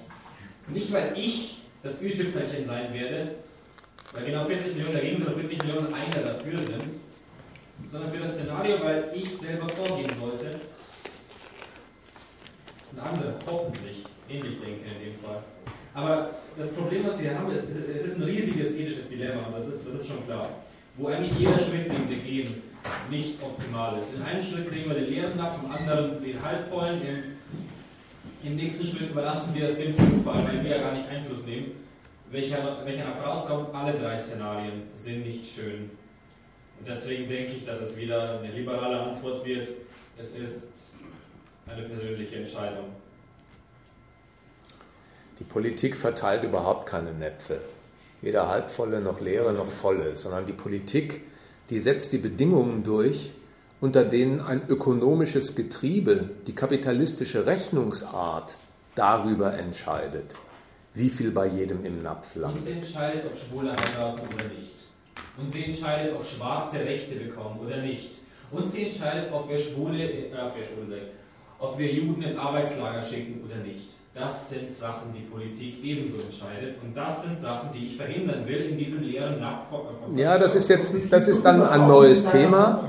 Nicht, 0.68 0.92
weil 0.92 1.14
ich 1.18 1.60
das 1.84 2.02
Ü-Tüpfelchen 2.02 2.66
sein 2.66 2.94
werde, 2.94 3.36
weil 4.12 4.26
genau 4.26 4.46
40 4.46 4.76
Millionen 4.76 4.94
dagegen 4.94 5.18
sind 5.18 5.28
und 5.28 5.40
40 5.40 5.64
Millionen 5.64 5.94
einer 5.94 6.34
dafür 6.34 6.58
sind, 6.58 6.92
sondern 7.86 8.12
für 8.12 8.20
das 8.20 8.36
Szenario, 8.36 8.84
weil 8.84 9.12
ich 9.14 9.38
selber 9.38 9.70
vorgehen 9.70 10.12
sollte 10.20 10.60
und 12.92 13.00
andere 13.00 13.36
hoffentlich 13.46 14.04
ähnlich 14.30 14.60
denken 14.60 14.86
in 14.86 15.12
dem 15.12 15.20
Fall. 15.20 15.44
Aber 15.94 16.30
das 16.58 16.74
Problem, 16.74 17.06
was 17.06 17.22
wir 17.22 17.38
haben, 17.38 17.52
ist, 17.52 17.70
es 17.70 18.04
ist 18.04 18.18
ein 18.18 18.24
riesiges 18.24 18.74
ethisches 18.74 19.10
Dilemma, 19.10 19.50
das 19.54 19.68
ist, 19.68 19.88
das 19.88 19.96
ist 19.96 20.08
schon 20.08 20.26
klar, 20.26 20.50
wo 20.96 21.08
eigentlich 21.08 21.38
jeder 21.38 21.58
Schritt, 21.58 21.86
den 21.86 22.10
wir 22.10 22.18
gehen, 22.18 22.62
nicht 23.10 23.42
optimal 23.42 23.98
ist. 24.00 24.16
In 24.16 24.22
einem 24.22 24.42
Schritt 24.42 24.70
kriegen 24.70 24.90
wir 24.90 24.96
den 24.96 25.10
leeren 25.10 25.40
ab, 25.40 25.58
im 25.64 25.72
anderen 25.72 26.22
den 26.24 26.42
halbvollen. 26.42 27.02
Im, 27.02 28.50
Im, 28.52 28.56
nächsten 28.56 28.86
Schritt 28.86 29.12
überlassen 29.12 29.54
wir 29.54 29.68
es 29.68 29.78
dem 29.78 29.96
Zufall, 29.96 30.44
weil 30.48 30.64
wir 30.64 30.78
ja 30.78 30.82
gar 30.82 30.94
nicht 30.94 31.08
Einfluss 31.10 31.46
nehmen. 31.46 31.74
Welcher, 32.30 32.86
welcher 32.86 33.08
ab 33.08 33.26
rauskommt, 33.26 33.74
alle 33.74 33.98
drei 33.98 34.16
Szenarien 34.16 34.84
sind 34.96 35.26
nicht 35.26 35.48
schön. 35.48 35.90
Und 36.80 36.88
deswegen 36.88 37.28
denke 37.28 37.54
ich, 37.54 37.66
dass 37.66 37.80
es 37.80 37.98
wieder 37.98 38.40
eine 38.40 38.52
liberale 38.52 39.00
Antwort 39.00 39.46
wird. 39.46 39.68
Es 40.18 40.36
ist 40.36 40.72
eine 41.66 41.84
persönliche 41.84 42.36
Entscheidung. 42.36 42.86
Die 45.40 45.44
Politik 45.44 45.96
verteilt 45.96 46.44
überhaupt 46.44 46.88
keine 46.88 47.14
Näpfe. 47.14 47.60
Weder 48.22 48.48
halbvolle 48.48 49.00
noch 49.00 49.22
leere 49.22 49.54
noch 49.54 49.70
volle, 49.70 50.16
sondern 50.16 50.46
die 50.46 50.54
Politik 50.54 51.22
die 51.70 51.80
setzt 51.80 52.14
die 52.14 52.18
Bedingungen 52.18 52.84
durch, 52.84 53.34
unter 53.80 54.04
denen 54.04 54.42
ein 54.42 54.68
ökonomisches 54.68 55.56
Getriebe, 55.56 56.30
die 56.48 56.56
kapitalistische 56.56 57.46
Rechnungsart 57.46 58.58
darüber 58.96 59.54
entscheidet, 59.58 60.36
wie 60.94 61.10
viel 61.10 61.32
bei 61.32 61.48
jedem 61.48 61.86
im 61.86 62.00
Napf 62.00 62.36
landet. 62.36 62.60
Und 62.60 62.66
sie 62.66 62.72
entscheidet, 62.74 63.26
ob 63.26 63.36
Schwule 63.36 63.72
heiraten 63.72 64.22
oder 64.34 64.46
nicht. 64.46 64.74
Und 65.38 65.52
sie 65.52 65.66
entscheidet, 65.66 66.16
ob 66.16 66.26
Schwarze 66.26 66.80
Rechte 66.80 67.16
bekommen 67.16 67.60
oder 67.60 67.82
nicht. 67.82 68.16
Und 68.50 68.68
sie 68.68 68.86
entscheidet, 68.86 69.32
ob 69.32 69.50
wir 69.50 69.58
Schwule, 69.58 70.04
äh, 70.04 70.32
ob 70.34 70.56
wir 70.58 70.66
Schwule, 70.66 71.02
ob 71.60 71.78
wir 71.78 71.94
Juden 71.94 72.24
in 72.24 72.38
Arbeitslager 72.38 73.02
schicken 73.02 73.44
oder 73.46 73.58
nicht. 73.58 73.90
Das 74.20 74.50
sind 74.50 74.74
Sachen, 74.74 75.14
die 75.14 75.22
Politik 75.22 75.84
ebenso 75.84 76.18
entscheidet. 76.22 76.76
Und 76.82 76.98
das 76.98 77.24
sind 77.24 77.40
Sachen, 77.40 77.70
die 77.72 77.88
ich 77.88 77.98
verhindern 77.98 78.48
will 78.48 78.62
in 78.62 78.78
diesem 78.78 79.04
leeren 79.04 79.36
von 79.70 80.18
Ja, 80.18 80.40
das 80.40 80.56
ist 80.56 80.70
jetzt, 80.70 81.14
das 81.14 81.28
ist 81.28 81.46
dann 81.46 81.62
ein 81.62 81.88
neues 81.88 82.26
Thema. 82.26 82.84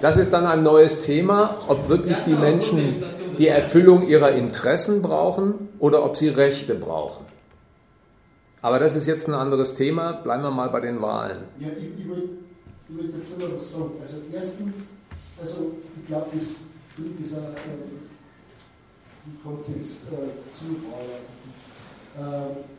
Das 0.00 0.16
ist 0.16 0.32
dann 0.32 0.44
ein 0.44 0.64
neues 0.64 1.02
Thema, 1.02 1.58
ob 1.68 1.88
wirklich 1.88 2.18
die 2.26 2.34
Menschen 2.34 3.02
die 3.38 3.46
Erfüllung 3.46 4.08
ihrer 4.08 4.32
Interessen 4.32 5.02
brauchen 5.02 5.68
oder 5.78 6.04
ob 6.04 6.16
sie 6.16 6.30
Rechte 6.30 6.74
brauchen. 6.74 7.24
Aber 8.60 8.80
das 8.80 8.96
ist 8.96 9.06
jetzt 9.06 9.28
ein 9.28 9.34
anderes 9.34 9.76
Thema. 9.76 10.14
Bleiben 10.14 10.42
wir 10.42 10.50
mal 10.50 10.70
bei 10.70 10.80
den 10.80 11.00
Wahlen. 11.00 11.38
Ja, 11.60 11.68
ich, 11.68 12.00
ich 12.00 12.08
wollte 12.08 12.28
wollt 12.88 13.10
dazu 13.14 13.38
noch 13.38 13.56
was 13.56 13.72
sagen. 13.72 13.90
Also 14.00 14.16
erstens, 14.32 14.88
also 15.40 15.76
ich 16.00 16.08
glaube, 16.08 16.26
das 16.32 16.66
dieser 16.98 17.36
äh, 17.36 18.05
Kontext 19.42 20.02
äh, 20.12 20.48
zuarbeiten. 20.48 21.36
Äh, 22.16 22.76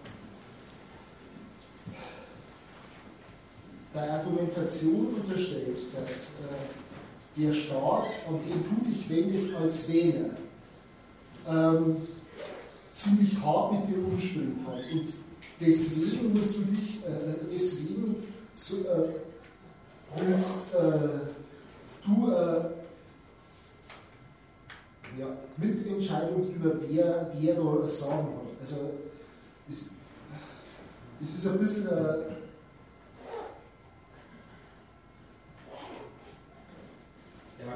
der 3.94 4.14
Argumentation 4.14 5.16
unterstellt, 5.16 5.78
dass 5.98 6.34
äh, 6.42 7.42
der 7.42 7.54
Staat, 7.54 8.08
an 8.28 8.40
den 8.48 8.64
du 8.64 8.90
dich 8.90 9.10
wendest 9.10 9.56
als 9.56 9.92
Wähler, 9.92 10.30
ähm, 11.48 11.98
ziemlich 12.92 13.40
hart 13.44 13.74
mit 13.74 13.90
dir 13.90 14.06
umspringen 14.06 14.66
kann. 14.66 15.00
Und 15.00 15.14
deswegen 15.60 16.34
musst 16.34 16.58
du 16.58 16.62
dich, 16.64 16.98
äh, 17.06 17.36
deswegen 17.54 18.16
so, 18.56 18.78
äh, 18.78 19.10
willst 20.16 20.74
äh, 20.74 21.20
du 22.06 22.32
äh, 22.32 22.87
Entscheidung 25.98 26.54
über 26.54 26.74
wer, 26.88 27.32
wer 27.38 27.56
da 27.56 27.82
das 27.82 28.00
Sagen 28.00 28.28
hat. 28.28 28.60
Also, 28.60 28.94
das, 29.68 29.86
das 31.20 31.30
ist 31.30 31.48
ein 31.48 31.60
bisschen. 31.60 31.88
Äh, 31.88 32.38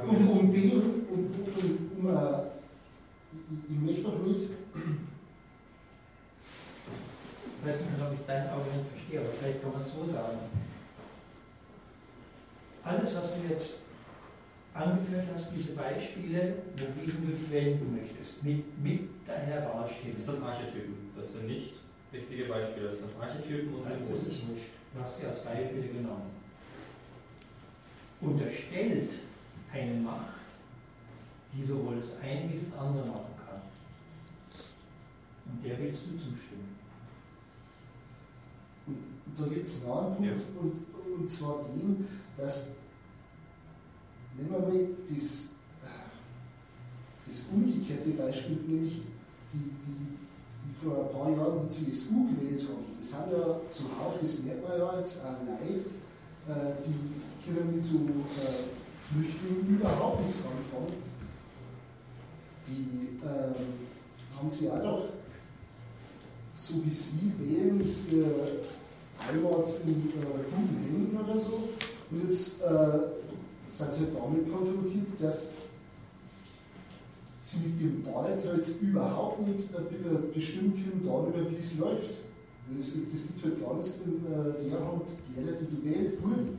um, 0.08 0.30
um 0.30 0.52
den, 0.52 0.72
um, 0.72 1.06
um, 1.10 1.30
um, 1.98 2.06
uh, 2.06 2.44
ich, 3.52 3.76
ich 3.76 3.80
möchte 3.82 4.04
noch 4.04 4.20
nicht. 4.20 4.50
Ich 7.54 7.68
weiß 7.68 7.80
nicht, 7.80 8.02
ob 8.02 8.14
ich 8.14 8.26
dein 8.26 8.48
Argument 8.50 8.88
verstehe, 8.88 9.20
aber 9.20 9.30
vielleicht 9.40 9.62
kann 9.62 9.72
man 9.72 9.82
es 9.82 9.94
so 9.94 10.12
sagen. 10.12 10.40
Alles, 12.84 13.16
was 13.16 13.34
du 13.34 13.48
jetzt 13.48 13.82
angeführt 14.74 15.26
hast, 15.34 15.48
diese 15.56 15.74
Beispiele, 15.74 16.56
wogegen 16.78 17.28
du 17.28 17.34
dich 17.34 17.52
wenden 17.52 17.96
möchtest, 17.96 18.44
mit, 18.44 18.82
mit 18.82 19.10
deiner 19.28 19.66
Wahlstimme. 19.66 20.14
Das 20.14 20.26
sind 20.26 20.44
Archetypen, 20.44 20.96
das 21.16 21.34
sind 21.34 21.48
nicht 21.48 21.76
richtige 22.14 22.46
Beispiele, 22.46 22.88
das 22.88 23.00
sind 23.00 23.12
Archetypen 23.20 23.74
und 23.74 23.84
Nein, 23.84 23.98
das 24.00 24.10
ist 24.10 24.50
nicht. 24.50 24.72
Du 24.94 25.02
hast 25.02 25.20
sie 25.20 25.26
als 25.26 25.44
Beispiele 25.44 25.88
genommen. 25.88 26.32
Unterstellt 28.20 29.10
eine 29.74 29.94
Macht, 29.96 30.34
die 31.54 31.64
sowohl 31.64 31.96
das 31.96 32.20
eine 32.20 32.50
wie 32.50 32.60
das 32.66 32.78
andere 32.78 33.06
machen 33.08 33.34
kann. 33.46 33.62
Und 35.46 35.66
der 35.66 35.80
willst 35.80 36.06
du 36.06 36.12
zustimmen. 36.12 36.78
Und 38.86 39.40
da 39.40 39.46
gibt 39.48 39.66
es 39.66 39.86
einen 39.86 40.16
Punkt, 40.16 40.26
ja. 40.26 40.32
und, 40.60 41.20
und 41.20 41.32
zwar 41.32 41.64
den, 41.64 42.08
dass 42.38 42.76
Nehmen 44.42 44.54
wir 44.54 44.60
mal 44.60 44.88
das, 45.14 45.50
das 47.28 47.46
umgekehrte 47.54 48.10
Beispiel, 48.12 48.58
nämlich 48.68 49.02
die, 49.54 49.70
die, 49.86 50.18
die 50.66 50.84
vor 50.84 51.06
ein 51.06 51.12
paar 51.12 51.30
Jahren 51.30 51.68
die 51.68 51.92
CSU 51.92 52.28
gewählt 52.34 52.68
haben. 52.68 52.98
Das 53.00 53.14
haben 53.14 53.32
ja 53.32 53.62
zuhauf, 53.70 54.16
das 54.20 54.40
merkt 54.40 54.68
man 54.68 54.80
ja 54.80 54.98
jetzt 54.98 55.20
auch 55.20 55.46
Leid, 55.46 55.86
äh, 56.48 56.74
die 56.84 57.46
können 57.46 57.76
mit 57.76 57.84
so 57.84 57.98
äh, 57.98 58.66
Flüchtlingen 59.12 59.78
überhaupt 59.78 60.22
nichts 60.22 60.40
anfangen. 60.40 61.04
Die 62.68 63.20
ähm, 63.24 63.56
haben 64.36 64.50
sie 64.50 64.72
auch 64.72 64.82
doch, 64.82 65.04
so 66.56 66.84
wie 66.84 66.92
sie 66.92 67.32
wählen, 67.38 67.80
ist 67.80 68.12
ihr 68.12 68.26
Heimat 69.20 69.70
in 69.86 69.92
äh, 69.92 70.44
guten 70.56 70.84
Händen 70.84 71.18
oder 71.18 71.38
so. 71.38 71.70
Und 72.10 72.24
jetzt 72.24 72.64
äh, 72.64 73.21
sind 73.72 73.94
sie 73.94 74.08
damit 74.14 74.52
konfrontiert, 74.52 75.08
dass 75.20 75.54
sie 77.42 77.58
mit 77.60 77.82
ihrem 77.82 78.06
Wahlkreuz 78.06 78.70
überhaupt 78.82 79.48
nicht 79.48 79.70
bestimmen 80.34 80.74
können 80.74 81.02
darüber, 81.06 81.50
wie 81.50 81.56
es 81.56 81.80
läuft. 81.80 82.16
Das, 82.78 82.96
liegt 82.96 83.44
halt 83.44 83.68
ganz 83.68 84.00
in 84.06 84.26
äh, 84.26 84.70
der 84.70 84.80
Hand 84.80 85.04
derer, 85.36 85.58
die 85.60 85.76
gewählt 85.76 86.24
wurden. 86.24 86.58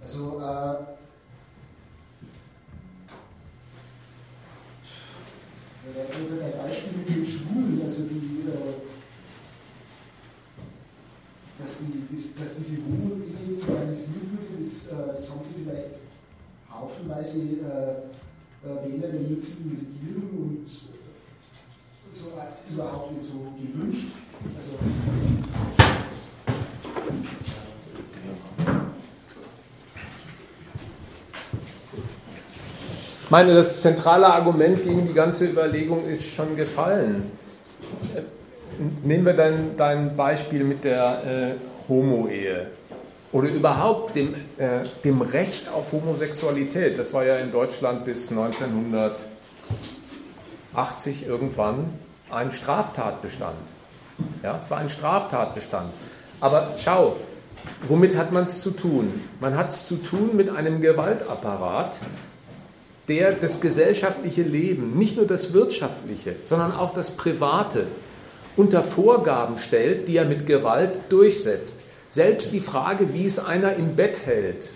Also, 0.00 0.38
äh, 0.38 0.76
ein 5.84 6.58
Beispiel 6.58 6.98
mit 6.98 7.08
den 7.08 7.26
Schwulen, 7.26 7.82
also 7.84 8.02
die 8.04 8.48
äh, 8.48 8.91
dass, 11.58 11.78
die, 11.80 12.40
dass, 12.40 12.56
diese 12.56 12.82
Homo-Ehe 12.82 13.60
legalisiert 13.60 14.24
wurde, 14.32 14.62
das, 14.62 14.86
äh, 14.88 15.14
das 15.16 15.30
haben 15.30 15.40
sie 15.42 15.62
vielleicht 15.62 15.96
haufenweise 16.70 17.38
äh, 17.38 18.66
äh 18.66 18.92
Wähler 18.92 19.08
der 19.08 19.22
jetzigen 19.22 19.70
Regierung 19.70 20.58
und 20.60 20.68
so 22.12 22.28
ist 22.66 22.74
überhaupt 22.74 23.12
nicht 23.12 23.26
so 23.26 23.32
gewünscht. 23.58 24.08
Also, 24.44 24.78
ich 33.24 33.30
meine, 33.30 33.54
das 33.54 33.80
zentrale 33.80 34.26
Argument 34.26 34.82
gegen 34.84 35.06
die 35.06 35.14
ganze 35.14 35.46
Überlegung 35.46 36.06
ist 36.06 36.24
schon 36.24 36.54
gefallen 36.54 37.30
nehmen 39.02 39.24
wir 39.24 39.34
dein, 39.34 39.76
dein 39.76 40.16
Beispiel 40.16 40.64
mit 40.64 40.84
der 40.84 41.22
äh, 41.24 41.54
Homo-Ehe 41.88 42.68
oder 43.32 43.48
überhaupt 43.48 44.14
dem, 44.14 44.34
äh, 44.58 44.80
dem 45.04 45.22
Recht 45.22 45.68
auf 45.70 45.92
Homosexualität. 45.92 46.98
Das 46.98 47.12
war 47.12 47.24
ja 47.24 47.36
in 47.36 47.50
Deutschland 47.50 48.04
bis 48.04 48.30
1980 48.30 51.26
irgendwann 51.26 51.90
ein 52.30 52.50
Straftatbestand. 52.50 53.56
Ja, 54.42 54.60
es 54.62 54.70
war 54.70 54.78
ein 54.78 54.88
Straftatbestand. 54.88 55.90
Aber 56.40 56.74
schau, 56.76 57.16
womit 57.88 58.16
hat 58.16 58.32
man 58.32 58.44
es 58.44 58.60
zu 58.60 58.70
tun? 58.70 59.12
Man 59.40 59.56
hat 59.56 59.70
es 59.70 59.86
zu 59.86 59.96
tun 59.96 60.36
mit 60.36 60.50
einem 60.50 60.80
Gewaltapparat, 60.80 61.96
der 63.08 63.32
das 63.32 63.60
gesellschaftliche 63.60 64.42
Leben, 64.42 64.98
nicht 64.98 65.16
nur 65.16 65.26
das 65.26 65.52
wirtschaftliche, 65.52 66.36
sondern 66.44 66.72
auch 66.72 66.94
das 66.94 67.12
private, 67.12 67.86
unter 68.56 68.82
Vorgaben 68.82 69.58
stellt, 69.58 70.08
die 70.08 70.16
er 70.16 70.24
mit 70.24 70.46
Gewalt 70.46 70.98
durchsetzt. 71.08 71.80
Selbst 72.08 72.52
die 72.52 72.60
Frage, 72.60 73.14
wie 73.14 73.24
es 73.24 73.38
einer 73.38 73.74
im 73.74 73.96
Bett 73.96 74.26
hält, 74.26 74.70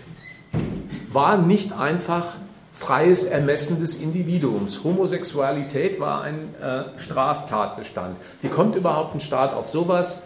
war 1.11 1.37
nicht 1.37 1.71
einfach 1.71 2.35
freies 2.71 3.23
Ermessen 3.23 3.79
des 3.79 3.95
Individuums. 3.95 4.83
Homosexualität 4.83 5.99
war 5.99 6.21
ein 6.21 6.55
äh, 6.61 6.99
Straftatbestand. 6.99 8.17
Wie 8.41 8.49
kommt 8.49 8.75
überhaupt 8.75 9.15
ein 9.15 9.19
Staat 9.19 9.53
auf 9.53 9.67
sowas? 9.67 10.23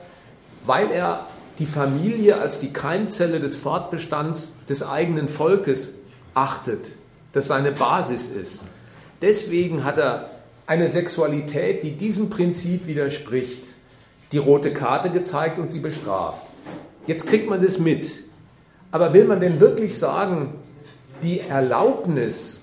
Weil 0.65 0.91
er 0.91 1.28
die 1.60 1.65
Familie 1.65 2.40
als 2.40 2.60
die 2.60 2.73
Keimzelle 2.73 3.40
des 3.40 3.56
Fortbestands 3.56 4.53
des 4.68 4.84
eigenen 4.84 5.28
Volkes 5.28 5.95
achtet, 6.34 6.91
das 7.34 7.48
seine 7.48 7.72
Basis 7.72 8.28
ist. 8.30 8.65
Deswegen 9.22 9.84
hat 9.84 9.98
er 9.98 10.30
eine 10.65 10.89
Sexualität, 10.89 11.83
die 11.83 11.91
diesem 11.91 12.29
Prinzip 12.29 12.88
widerspricht, 12.88 13.63
die 14.31 14.38
rote 14.38 14.73
Karte 14.73 15.09
gezeigt 15.09 15.59
und 15.59 15.71
sie 15.71 15.79
bestraft. 15.79 16.45
Jetzt 17.07 17.27
kriegt 17.27 17.49
man 17.49 17.61
das 17.61 17.79
mit. 17.79 18.11
Aber 18.91 19.13
will 19.13 19.25
man 19.25 19.39
denn 19.39 19.59
wirklich 19.59 19.97
sagen, 19.97 20.55
die 21.23 21.39
Erlaubnis 21.39 22.61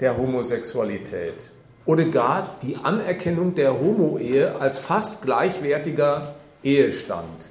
der 0.00 0.16
Homosexualität 0.16 1.50
oder 1.84 2.04
gar 2.04 2.56
die 2.62 2.76
Anerkennung 2.76 3.54
der 3.54 3.78
Homo-Ehe 3.78 4.60
als 4.60 4.78
fast 4.78 5.22
gleichwertiger 5.22 6.34
Ehestand 6.62 7.46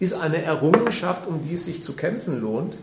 ist 0.00 0.14
eine 0.14 0.42
Errungenschaft, 0.42 1.26
um 1.26 1.42
die 1.42 1.54
es 1.54 1.64
sich 1.64 1.82
zu 1.82 1.94
kämpfen 1.94 2.40
lohnt? 2.40 2.76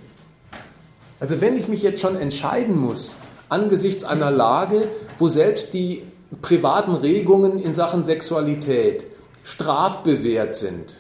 Also 1.19 1.39
wenn 1.39 1.55
ich 1.55 1.67
mich 1.67 1.81
jetzt 1.81 2.01
schon 2.01 2.17
entscheiden 2.17 2.77
muss 2.77 3.17
angesichts 3.47 4.03
einer 4.03 4.31
Lage, 4.31 4.87
wo 5.17 5.29
selbst 5.29 5.73
die 5.73 6.03
privaten 6.41 6.93
Regungen 6.93 7.61
in 7.61 7.73
Sachen 7.73 8.05
Sexualität 8.05 9.05
strafbewehrt 9.43 10.55
sind, 10.55 10.95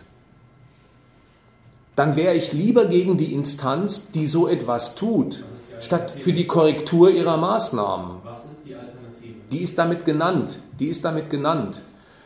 dann 1.95 2.15
wäre 2.15 2.35
ich 2.35 2.51
lieber 2.51 2.85
gegen 2.85 3.17
die 3.17 3.33
Instanz, 3.33 4.11
die 4.11 4.25
so 4.25 4.47
etwas 4.47 4.95
tut, 4.95 5.43
statt 5.81 6.11
für 6.11 6.33
die 6.33 6.45
Korrektur 6.45 7.09
ihrer 7.09 7.37
Maßnahmen. 7.37 8.17
Was 8.23 8.45
ist 8.45 8.65
die 8.65 8.75
Alternative? 8.75 9.35
Die 9.51 9.61
ist 9.61 9.77
damit 9.77 10.03
genannt. 10.03 10.59
Die 10.79 10.87
ist 10.87 11.05
damit 11.05 11.29
genannt. 11.29 11.81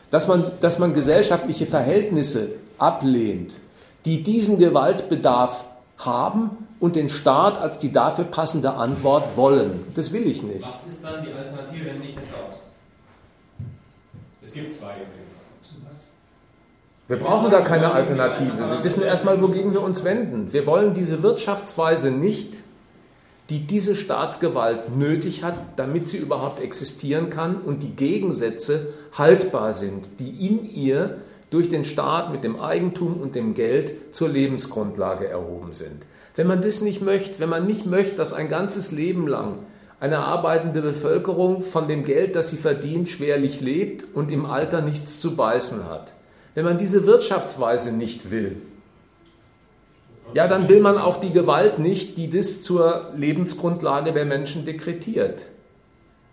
Dass 0.10 0.28
man, 0.28 0.44
dass 0.60 0.80
man 0.80 0.94
gesellschaftliche 0.94 1.68
Verhältnisse 1.68 2.54
ablehnt, 2.80 3.56
die 4.06 4.24
diesen 4.24 4.58
Gewaltbedarf 4.58 5.66
haben 5.98 6.52
und 6.80 6.96
den 6.96 7.10
Staat 7.10 7.58
als 7.58 7.78
die 7.78 7.92
dafür 7.92 8.26
passende 8.26 8.74
Antwort 8.74 9.36
wollen. 9.36 9.86
Das 9.96 10.12
will 10.14 10.26
ich 10.26 10.42
nicht. 10.42 10.66
Was 10.66 10.88
ist 10.88 11.04
dann 11.04 11.24
die 11.24 11.32
Alternative, 11.32 11.86
wenn 11.86 12.00
nicht 12.00 12.18
der 12.18 12.24
Staat? 12.24 12.49
Es 14.50 14.56
gibt 14.56 14.72
zwei 14.72 14.96
Wir 17.08 17.18
brauchen 17.18 17.52
da 17.52 17.62
keine 17.62 17.92
Alternative. 17.92 18.58
Wir 18.58 18.84
wissen 18.84 19.04
erstmal, 19.04 19.40
wogegen 19.44 19.74
wir 19.74 19.82
uns 19.84 20.04
wenden. 20.04 20.52
Wir 20.52 20.66
wollen 20.66 20.96
diese 20.96 21.22
Wirtschaftsweise 21.22 22.10
nicht, 22.10 22.58
die 23.52 23.68
diese 23.68 23.96
Staatsgewalt 23.96 24.98
nötig 24.98 25.44
hat, 25.44 25.54
damit 25.76 26.10
sie 26.10 26.18
überhaupt 26.18 26.62
existieren 26.62 27.30
kann 27.30 27.58
und 27.58 27.84
die 27.84 27.96
Gegensätze 27.96 28.92
haltbar 29.16 29.74
sind, 29.74 30.10
die 30.18 30.48
in 30.48 30.68
ihr 30.68 31.18
durch 31.52 31.70
den 31.70 31.86
Staat 31.86 32.32
mit 32.32 32.44
dem 32.44 32.60
Eigentum 32.60 33.22
und 33.22 33.36
dem 33.36 33.54
Geld 33.54 34.16
zur 34.16 34.30
Lebensgrundlage 34.30 35.28
erhoben 35.28 35.74
sind. 35.74 36.08
Wenn 36.36 36.48
man 36.48 36.64
das 36.64 36.82
nicht 36.82 37.04
möchte, 37.04 37.38
wenn 37.38 37.50
man 37.50 37.68
nicht 37.68 37.86
möchte, 37.86 38.16
dass 38.16 38.34
ein 38.34 38.50
ganzes 38.50 38.92
Leben 38.92 39.28
lang 39.28 39.60
eine 40.00 40.20
arbeitende 40.20 40.82
Bevölkerung 40.82 41.62
von 41.62 41.88
dem 41.88 42.06
Geld, 42.06 42.36
das 42.36 42.50
sie 42.50 42.58
verdient, 42.58 43.10
schwerlich 43.10 43.60
lebt 43.60 44.06
und 44.14 44.32
im 44.32 44.46
Alter 44.46 44.82
nichts 44.82 45.20
zu 45.20 45.36
beißen 45.36 45.90
hat. 45.90 46.14
Wenn 46.56 46.66
man 46.66 46.78
diese 46.78 47.06
Wirtschaftsweise 47.06 47.92
nicht 47.92 48.32
will, 48.32 48.56
Ja, 50.34 50.48
dann 50.48 50.70
will 50.70 50.80
man 50.80 50.98
auch 50.98 51.20
die 51.20 51.32
Gewalt 51.32 51.80
nicht, 51.80 52.18
die 52.18 52.30
das 52.30 52.62
zur 52.62 53.12
Lebensgrundlage 53.16 54.12
der 54.12 54.26
Menschen 54.26 54.64
dekretiert. 54.64 55.48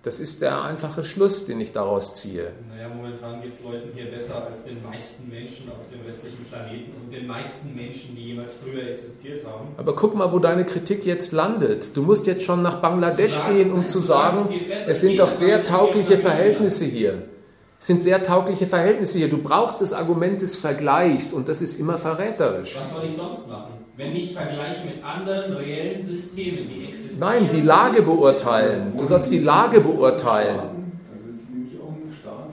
Das 0.06 0.20
ist 0.20 0.40
der 0.40 0.62
einfache 0.62 1.02
Schluss, 1.02 1.46
den 1.46 1.60
ich 1.60 1.72
daraus 1.72 2.14
ziehe. 2.14 2.52
Naja, 2.68 2.88
momentan 2.88 3.42
geht 3.42 3.54
es 3.54 3.60
Leuten 3.64 3.88
hier 3.92 4.08
besser 4.08 4.46
als 4.48 4.62
den 4.62 4.80
meisten 4.80 5.28
Menschen 5.28 5.68
auf 5.68 5.78
dem 5.92 6.06
westlichen 6.06 6.44
Planeten 6.44 6.92
und 7.02 7.12
den 7.12 7.26
meisten 7.26 7.74
Menschen, 7.74 8.14
die 8.14 8.26
jemals 8.26 8.52
früher 8.52 8.88
existiert 8.88 9.44
haben. 9.44 9.70
Aber 9.76 9.96
guck 9.96 10.14
mal, 10.14 10.30
wo 10.30 10.38
deine 10.38 10.64
Kritik 10.64 11.04
jetzt 11.04 11.32
landet. 11.32 11.96
Du 11.96 12.02
musst 12.02 12.28
jetzt 12.28 12.44
schon 12.44 12.62
nach 12.62 12.80
Bangladesch 12.80 13.32
sagen, 13.32 13.56
gehen, 13.56 13.72
um 13.72 13.80
nein, 13.80 13.88
zu 13.88 13.98
sagen, 13.98 14.44
sagen 14.44 14.60
es, 14.76 14.86
es 14.86 15.00
sind 15.00 15.18
doch 15.18 15.32
sehr 15.32 15.64
taugliche 15.64 16.18
Verhältnisse 16.18 16.84
hier. 16.84 17.24
Es 17.80 17.88
sind 17.88 18.04
sehr 18.04 18.22
taugliche 18.22 18.68
Verhältnisse 18.68 19.18
hier. 19.18 19.28
Du 19.28 19.38
brauchst 19.38 19.80
das 19.80 19.92
Argument 19.92 20.40
des 20.40 20.56
Vergleichs 20.56 21.32
und 21.32 21.48
das 21.48 21.60
ist 21.60 21.80
immer 21.80 21.98
verräterisch. 21.98 22.76
Was 22.78 22.94
soll 22.94 23.04
ich 23.06 23.16
sonst 23.16 23.48
machen? 23.48 23.72
Wenn 23.96 24.12
nicht 24.12 24.36
vergleichen 24.36 24.86
mit 24.86 25.02
anderen 25.04 25.54
reellen 25.56 26.02
Systemen, 26.02 26.68
die 26.68 26.88
existieren. 26.88 27.20
Nein, 27.20 27.48
die 27.50 27.62
Lage 27.62 28.02
beurteilen. 28.02 28.96
Du 28.96 29.06
sollst 29.06 29.32
die 29.32 29.38
Lage 29.38 29.80
beurteilen. 29.80 30.60
Also 31.10 31.30
jetzt 31.32 31.50
nehme 31.50 31.66
ich 31.66 31.80
auch 31.80 31.88
einen 31.88 32.12
Staat. 32.12 32.52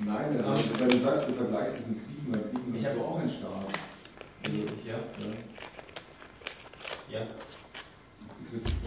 Nein, 0.00 0.44
also, 0.44 0.78
wenn 0.78 0.90
du 0.90 0.98
sagst, 0.98 1.28
du 1.28 1.32
vergleichst 1.32 1.80
es 1.80 1.86
mit 1.88 1.98
Kriegen, 2.06 2.32
dann 2.32 2.42
Kriegen 2.52 2.76
ich 2.76 2.86
habe 2.86 3.00
auch 3.00 3.18
einen 3.18 3.28
Staat. 3.30 3.72
Ja. 4.86 4.94
Ja. 7.10 7.20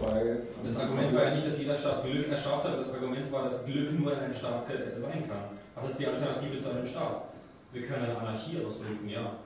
Das 0.02 0.76
Argument 0.76 1.14
war 1.14 1.24
ja 1.24 1.34
nicht, 1.34 1.46
dass 1.46 1.58
jeder 1.58 1.78
Staat 1.78 2.04
Glück 2.04 2.28
erschafft 2.28 2.64
hat, 2.64 2.78
das 2.78 2.92
Argument 2.92 3.30
war, 3.30 3.44
dass 3.44 3.64
Glück 3.64 3.92
nur 3.98 4.12
in 4.12 4.18
einem 4.18 4.34
Staat 4.34 4.66
sein 4.96 5.28
kann. 5.28 5.58
Was 5.74 5.92
ist 5.92 6.00
die 6.00 6.06
Alternative 6.06 6.58
zu 6.58 6.70
einem 6.70 6.86
Staat? 6.86 7.22
Wir 7.72 7.82
können 7.82 8.04
eine 8.04 8.18
Anarchie 8.18 8.62
ausrufen, 8.64 9.08
ja. 9.08 9.36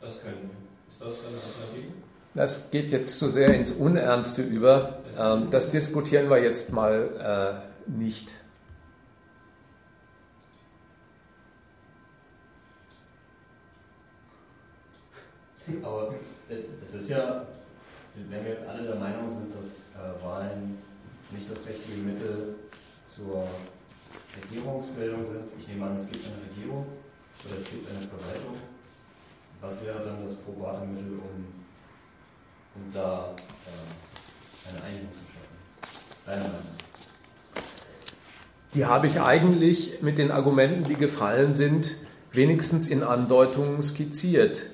Das 0.00 0.22
können 0.22 0.36
wir. 0.42 0.90
Ist 0.90 1.00
das 1.00 1.26
eine 1.26 1.36
Alternative? 1.36 1.92
Das 2.34 2.70
geht 2.70 2.90
jetzt 2.90 3.18
zu 3.18 3.28
sehr 3.28 3.54
ins 3.54 3.72
Unernste 3.72 4.42
über. 4.42 5.00
Das, 5.04 5.36
ähm, 5.36 5.50
das 5.50 5.70
diskutieren 5.70 6.30
wir 6.30 6.42
jetzt 6.42 6.72
mal 6.72 7.62
äh, 7.88 7.90
nicht. 7.90 8.34
Aber 15.82 16.14
es, 16.48 16.60
es 16.82 16.94
ist 16.94 17.10
ja 17.10 17.46
wenn 18.14 18.44
wir 18.44 18.50
jetzt 18.52 18.66
alle 18.66 18.82
der 18.82 18.96
Meinung 18.96 19.30
sind, 19.30 19.54
dass 19.54 19.86
äh, 19.94 20.24
Wahlen 20.24 20.78
nicht 21.30 21.50
das 21.50 21.66
richtige 21.66 21.98
Mittel 21.98 22.54
zur 23.04 23.46
Regierungsbildung 24.42 25.24
sind, 25.24 25.44
ich 25.58 25.68
nehme 25.68 25.86
an, 25.86 25.94
es 25.94 26.10
gibt 26.10 26.24
eine 26.26 26.34
Regierung 26.50 26.86
oder 27.44 27.56
es 27.56 27.64
gibt 27.64 27.88
eine 27.88 28.00
Verwaltung, 28.00 28.56
was 29.60 29.84
wäre 29.84 30.04
dann 30.04 30.22
das 30.22 30.34
probate 30.36 30.86
Mittel, 30.86 31.12
um, 31.12 31.46
um 32.74 32.92
da 32.92 33.34
äh, 33.36 34.68
eine 34.70 34.82
Einigung 34.84 35.08
zu 35.12 35.20
schaffen? 35.20 36.26
Deiner 36.26 36.42
Meinung? 36.42 36.82
Die 38.74 38.86
habe 38.86 39.06
ich 39.06 39.20
eigentlich 39.20 40.02
mit 40.02 40.18
den 40.18 40.30
Argumenten, 40.30 40.84
die 40.84 40.96
gefallen 40.96 41.52
sind, 41.52 41.96
wenigstens 42.32 42.88
in 42.88 43.02
Andeutungen 43.02 43.82
skizziert. 43.82 44.70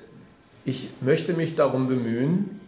Ich 0.63 0.89
möchte 1.01 1.33
mich 1.33 1.55
darum 1.55 1.87
bemühen, 1.87 2.58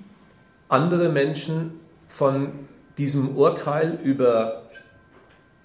andere 0.72 1.10
Menschen 1.10 1.80
von 2.08 2.54
diesem 2.98 3.36
Urteil 3.36 4.00
über 4.04 4.64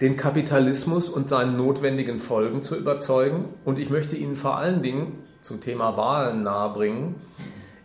den 0.01 0.17
Kapitalismus 0.17 1.07
und 1.07 1.29
seinen 1.29 1.55
notwendigen 1.55 2.19
Folgen 2.19 2.61
zu 2.61 2.75
überzeugen. 2.75 3.45
Und 3.63 3.79
ich 3.79 3.89
möchte 3.89 4.17
Ihnen 4.17 4.35
vor 4.35 4.57
allen 4.57 4.81
Dingen 4.81 5.23
zum 5.41 5.61
Thema 5.61 5.95
Wahlen 5.95 6.43
nahebringen, 6.43 7.15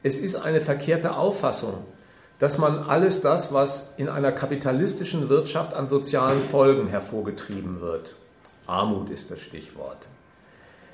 es 0.03 0.19
ist 0.19 0.35
eine 0.35 0.61
verkehrte 0.61 1.15
Auffassung, 1.15 1.75
dass 2.41 2.59
man 2.59 2.81
alles 2.81 3.21
das, 3.21 3.53
was 3.53 3.95
in 3.99 4.09
einer 4.09 4.33
kapitalistischen 4.33 5.29
Wirtschaft 5.29 5.75
an 5.75 5.89
sozialen 5.89 6.43
Folgen 6.43 6.89
hervorgetrieben 6.89 7.81
wird, 7.81 8.17
Armut 8.67 9.11
ist 9.11 9.31
das 9.31 9.39
Stichwort, 9.39 10.09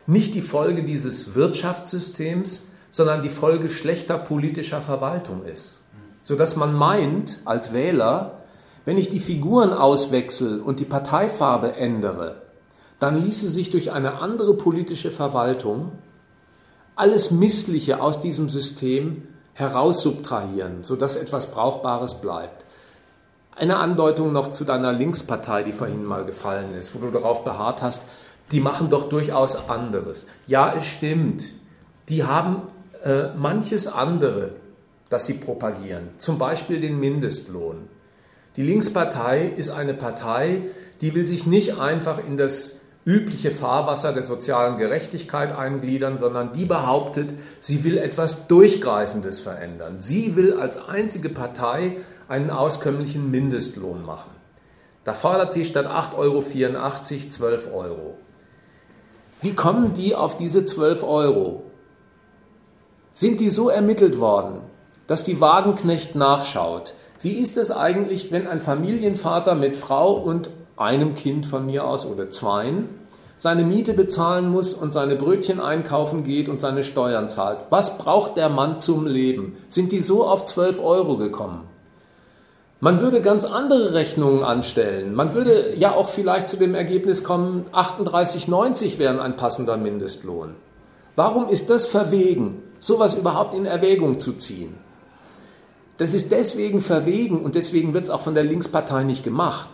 nicht 0.06 0.34
die 0.34 0.42
Folge 0.42 0.82
dieses 0.82 1.34
Wirtschaftssystems, 1.34 2.66
sondern 2.90 3.22
die 3.22 3.30
Folge 3.30 3.70
schlechter 3.70 4.18
politischer 4.18 4.82
Verwaltung 4.82 5.42
ist 5.46 5.77
sodass 6.28 6.56
man 6.56 6.74
meint, 6.74 7.38
als 7.46 7.72
Wähler, 7.72 8.32
wenn 8.84 8.98
ich 8.98 9.08
die 9.08 9.18
Figuren 9.18 9.72
auswechsel 9.72 10.60
und 10.60 10.78
die 10.78 10.84
Parteifarbe 10.84 11.74
ändere, 11.76 12.42
dann 13.00 13.18
ließe 13.18 13.48
sich 13.48 13.70
durch 13.70 13.92
eine 13.92 14.20
andere 14.20 14.52
politische 14.52 15.10
Verwaltung 15.10 15.90
alles 16.96 17.30
Missliche 17.30 18.02
aus 18.02 18.20
diesem 18.20 18.50
System 18.50 19.26
heraussubtrahieren, 19.54 20.84
sodass 20.84 21.16
etwas 21.16 21.50
Brauchbares 21.50 22.20
bleibt. 22.20 22.66
Eine 23.56 23.78
Andeutung 23.78 24.30
noch 24.30 24.52
zu 24.52 24.64
deiner 24.64 24.92
Linkspartei, 24.92 25.62
die 25.62 25.72
vorhin 25.72 26.04
mal 26.04 26.26
gefallen 26.26 26.74
ist, 26.74 26.94
wo 26.94 26.98
du 26.98 27.10
darauf 27.10 27.42
beharrt 27.42 27.80
hast, 27.80 28.02
die 28.52 28.60
machen 28.60 28.90
doch 28.90 29.08
durchaus 29.08 29.70
anderes. 29.70 30.26
Ja, 30.46 30.74
es 30.76 30.84
stimmt. 30.84 31.44
Die 32.10 32.24
haben 32.24 32.64
äh, 33.02 33.28
manches 33.34 33.86
andere 33.86 34.50
das 35.08 35.26
sie 35.26 35.34
propagieren, 35.34 36.10
zum 36.18 36.38
Beispiel 36.38 36.80
den 36.80 36.98
Mindestlohn. 37.00 37.88
Die 38.56 38.62
Linkspartei 38.62 39.46
ist 39.46 39.70
eine 39.70 39.94
Partei, 39.94 40.62
die 41.00 41.14
will 41.14 41.26
sich 41.26 41.46
nicht 41.46 41.78
einfach 41.78 42.18
in 42.18 42.36
das 42.36 42.80
übliche 43.04 43.50
Fahrwasser 43.50 44.12
der 44.12 44.22
sozialen 44.22 44.76
Gerechtigkeit 44.76 45.56
eingliedern, 45.56 46.18
sondern 46.18 46.52
die 46.52 46.66
behauptet, 46.66 47.32
sie 47.60 47.84
will 47.84 47.96
etwas 47.96 48.48
Durchgreifendes 48.48 49.38
verändern. 49.38 50.00
Sie 50.00 50.36
will 50.36 50.54
als 50.54 50.88
einzige 50.88 51.30
Partei 51.30 51.96
einen 52.28 52.50
auskömmlichen 52.50 53.30
Mindestlohn 53.30 54.04
machen. 54.04 54.30
Da 55.04 55.14
fordert 55.14 55.54
sie 55.54 55.64
statt 55.64 55.86
8,84 55.86 56.16
Euro 56.16 56.42
12 56.42 57.72
Euro. 57.72 58.18
Wie 59.40 59.54
kommen 59.54 59.94
die 59.94 60.14
auf 60.14 60.36
diese 60.36 60.66
12 60.66 61.02
Euro? 61.02 61.62
Sind 63.12 63.40
die 63.40 63.48
so 63.48 63.70
ermittelt 63.70 64.18
worden? 64.18 64.60
Dass 65.08 65.24
die 65.24 65.40
Wagenknecht 65.40 66.14
nachschaut. 66.14 66.92
Wie 67.20 67.32
ist 67.32 67.56
es 67.56 67.72
eigentlich, 67.72 68.30
wenn 68.30 68.46
ein 68.46 68.60
Familienvater 68.60 69.56
mit 69.56 69.76
Frau 69.76 70.12
und 70.12 70.50
einem 70.76 71.14
Kind 71.14 71.46
von 71.46 71.66
mir 71.66 71.84
aus 71.84 72.06
oder 72.06 72.30
zweien 72.30 72.90
seine 73.40 73.62
Miete 73.62 73.94
bezahlen 73.94 74.48
muss 74.50 74.74
und 74.74 74.92
seine 74.92 75.14
Brötchen 75.14 75.60
einkaufen 75.60 76.24
geht 76.24 76.48
und 76.48 76.60
seine 76.60 76.82
Steuern 76.82 77.28
zahlt? 77.28 77.66
Was 77.70 77.96
braucht 77.96 78.36
der 78.36 78.48
Mann 78.48 78.80
zum 78.80 79.06
Leben? 79.06 79.56
Sind 79.68 79.92
die 79.92 80.00
so 80.00 80.26
auf 80.26 80.44
12 80.44 80.80
Euro 80.82 81.16
gekommen? 81.16 81.62
Man 82.80 83.00
würde 83.00 83.20
ganz 83.20 83.44
andere 83.44 83.92
Rechnungen 83.92 84.44
anstellen. 84.44 85.14
Man 85.14 85.34
würde 85.34 85.74
ja 85.76 85.94
auch 85.94 86.08
vielleicht 86.08 86.48
zu 86.48 86.56
dem 86.56 86.74
Ergebnis 86.74 87.24
kommen, 87.24 87.66
38,90 87.72 88.98
wären 88.98 89.20
ein 89.20 89.36
passender 89.36 89.76
Mindestlohn. 89.76 90.54
Warum 91.16 91.48
ist 91.48 91.70
das 91.70 91.86
verwegen, 91.86 92.62
sowas 92.78 93.14
überhaupt 93.14 93.54
in 93.54 93.66
Erwägung 93.66 94.18
zu 94.18 94.32
ziehen? 94.32 94.74
Das 95.98 96.14
ist 96.14 96.30
deswegen 96.30 96.80
verwegen 96.80 97.42
und 97.42 97.56
deswegen 97.56 97.92
wird 97.92 98.04
es 98.04 98.10
auch 98.10 98.20
von 98.20 98.34
der 98.34 98.44
Linkspartei 98.44 99.02
nicht 99.02 99.24
gemacht, 99.24 99.68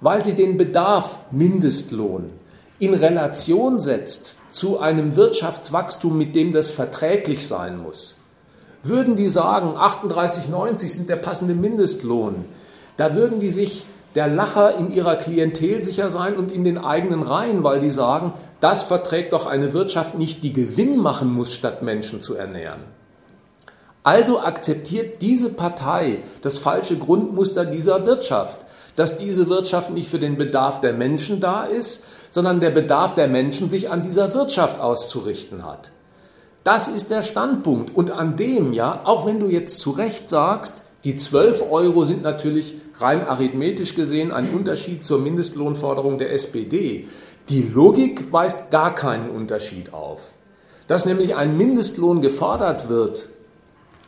weil 0.00 0.22
sie 0.22 0.34
den 0.34 0.58
Bedarf 0.58 1.18
Mindestlohn 1.30 2.30
in 2.78 2.92
Relation 2.92 3.80
setzt 3.80 4.36
zu 4.50 4.80
einem 4.80 5.16
Wirtschaftswachstum, 5.16 6.18
mit 6.18 6.36
dem 6.36 6.52
das 6.52 6.68
verträglich 6.68 7.48
sein 7.48 7.82
muss. 7.82 8.18
Würden 8.82 9.16
die 9.16 9.28
sagen, 9.28 9.76
38,90 9.78 10.88
sind 10.90 11.08
der 11.08 11.16
passende 11.16 11.54
Mindestlohn, 11.54 12.44
da 12.98 13.14
würden 13.14 13.40
die 13.40 13.48
sich 13.48 13.86
der 14.14 14.28
Lacher 14.28 14.76
in 14.76 14.92
ihrer 14.92 15.16
Klientel 15.16 15.82
sicher 15.82 16.10
sein 16.10 16.36
und 16.36 16.52
in 16.52 16.64
den 16.64 16.76
eigenen 16.76 17.22
Reihen, 17.22 17.64
weil 17.64 17.80
die 17.80 17.90
sagen, 17.90 18.34
das 18.60 18.82
verträgt 18.82 19.32
doch 19.32 19.46
eine 19.46 19.72
Wirtschaft 19.72 20.18
nicht, 20.18 20.44
die 20.44 20.52
Gewinn 20.52 20.98
machen 20.98 21.32
muss, 21.32 21.54
statt 21.54 21.82
Menschen 21.82 22.20
zu 22.20 22.34
ernähren. 22.36 22.80
Also 24.04 24.38
akzeptiert 24.38 25.22
diese 25.22 25.48
Partei 25.48 26.18
das 26.42 26.58
falsche 26.58 26.98
Grundmuster 26.98 27.64
dieser 27.64 28.04
Wirtschaft, 28.04 28.58
dass 28.96 29.16
diese 29.16 29.48
Wirtschaft 29.48 29.90
nicht 29.90 30.08
für 30.08 30.18
den 30.18 30.36
Bedarf 30.36 30.82
der 30.82 30.92
Menschen 30.92 31.40
da 31.40 31.64
ist, 31.64 32.06
sondern 32.28 32.60
der 32.60 32.70
Bedarf 32.70 33.14
der 33.14 33.28
Menschen 33.28 33.70
sich 33.70 33.90
an 33.90 34.02
dieser 34.02 34.34
Wirtschaft 34.34 34.78
auszurichten 34.78 35.64
hat. 35.64 35.90
Das 36.64 36.86
ist 36.86 37.10
der 37.10 37.22
Standpunkt. 37.22 37.96
Und 37.96 38.10
an 38.10 38.36
dem, 38.36 38.74
ja, 38.74 39.00
auch 39.04 39.26
wenn 39.26 39.40
du 39.40 39.48
jetzt 39.48 39.78
zu 39.80 39.90
Recht 39.90 40.28
sagst, 40.28 40.74
die 41.04 41.16
12 41.16 41.70
Euro 41.70 42.04
sind 42.04 42.22
natürlich 42.22 42.74
rein 42.98 43.26
arithmetisch 43.26 43.94
gesehen 43.94 44.32
ein 44.32 44.50
Unterschied 44.50 45.02
zur 45.02 45.18
Mindestlohnforderung 45.18 46.18
der 46.18 46.32
SPD. 46.32 47.08
Die 47.48 47.62
Logik 47.62 48.32
weist 48.32 48.70
gar 48.70 48.94
keinen 48.94 49.30
Unterschied 49.30 49.94
auf. 49.94 50.20
Dass 50.88 51.06
nämlich 51.06 51.36
ein 51.36 51.56
Mindestlohn 51.56 52.20
gefordert 52.20 52.88
wird, 52.90 53.28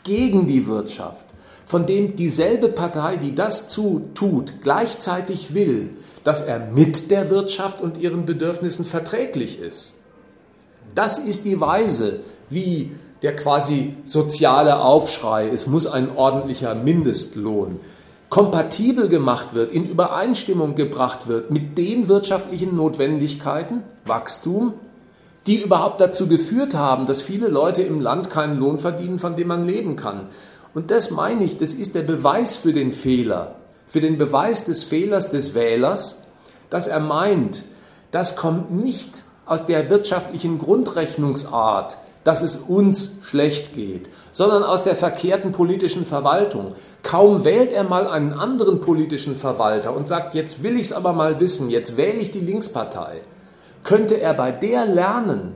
gegen 0.07 0.47
die 0.47 0.67
Wirtschaft, 0.67 1.27
von 1.67 1.85
dem 1.85 2.17
dieselbe 2.17 2.69
Partei, 2.69 3.17
die 3.17 3.35
das 3.35 3.69
zu, 3.69 4.09
tut, 4.15 4.63
gleichzeitig 4.63 5.53
will, 5.53 5.91
dass 6.25 6.43
er 6.43 6.61
mit 6.61 7.11
der 7.11 7.29
Wirtschaft 7.29 7.81
und 7.81 7.99
ihren 7.99 8.25
Bedürfnissen 8.25 8.85
verträglich 8.85 9.61
ist. 9.61 9.99
Das 10.95 11.19
ist 11.19 11.45
die 11.45 11.61
Weise, 11.61 12.21
wie 12.49 12.93
der 13.23 13.35
quasi 13.35 13.95
soziale 14.05 14.81
Aufschrei, 14.81 15.49
es 15.49 15.67
muss 15.67 15.87
ein 15.87 16.17
ordentlicher 16.17 16.75
Mindestlohn, 16.75 17.81
kompatibel 18.29 19.09
gemacht 19.09 19.55
wird, 19.55 19.73
in 19.73 19.89
Übereinstimmung 19.89 20.75
gebracht 20.75 21.27
wird 21.27 21.51
mit 21.51 21.79
den 21.79 22.09
wirtschaftlichen 22.09 22.77
Notwendigkeiten, 22.77 23.83
Wachstum, 24.05 24.75
die 25.47 25.63
überhaupt 25.63 26.01
dazu 26.01 26.27
geführt 26.27 26.75
haben, 26.75 27.07
dass 27.07 27.23
viele 27.23 27.49
Leute 27.49 27.83
im 27.83 28.01
Land 28.01 28.31
keinen 28.31 28.59
Lohn 28.59 28.79
verdienen, 28.79 29.19
von 29.19 29.37
dem 29.37 29.49
man 29.49 29.65
leben 29.65 29.97
kann. 29.97 30.29
Und 30.75 30.91
das 30.91 31.11
meine 31.11 31.45
ich, 31.45 31.59
das 31.59 31.75
ist 31.75 31.95
der 31.95 32.03
Beweis 32.03 32.57
für 32.57 32.73
den 32.73 32.93
Fehler 32.93 33.57
für 33.87 34.01
den 34.01 34.19
Beweis 34.19 34.65
des 34.65 34.85
Fehlers 34.85 35.31
des 35.31 35.55
Wählers, 35.55 36.23
dass 36.71 36.87
er 36.87 37.01
meint, 37.01 37.63
das 38.11 38.37
kommt 38.37 38.73
nicht 38.73 39.23
aus 39.45 39.67
der 39.67 39.89
wirtschaftlichen 39.91 40.59
Grundrechnungsart, 40.59 41.97
dass 42.25 42.43
es 42.43 42.57
uns 42.57 43.19
schlecht 43.23 43.75
geht, 43.75 44.09
sondern 44.33 44.65
aus 44.65 44.83
der 44.83 44.97
verkehrten 44.97 45.53
politischen 45.53 46.05
Verwaltung. 46.05 46.75
Kaum 47.05 47.45
wählt 47.45 47.73
er 47.73 47.85
mal 47.85 48.09
einen 48.09 48.33
anderen 48.33 48.81
politischen 48.81 49.37
Verwalter 49.37 49.95
und 49.95 50.09
sagt, 50.09 50.35
jetzt 50.35 50.65
will 50.65 50.75
ich 50.75 50.87
es 50.87 50.93
aber 50.93 51.13
mal 51.13 51.39
wissen, 51.39 51.71
jetzt 51.71 51.97
wähle 51.97 52.19
ich 52.19 52.33
die 52.33 52.41
Linkspartei, 52.41 53.21
könnte 53.87 54.21
er 54.21 54.35
bei 54.35 54.53
der 54.53 54.85
lernen, 54.85 55.55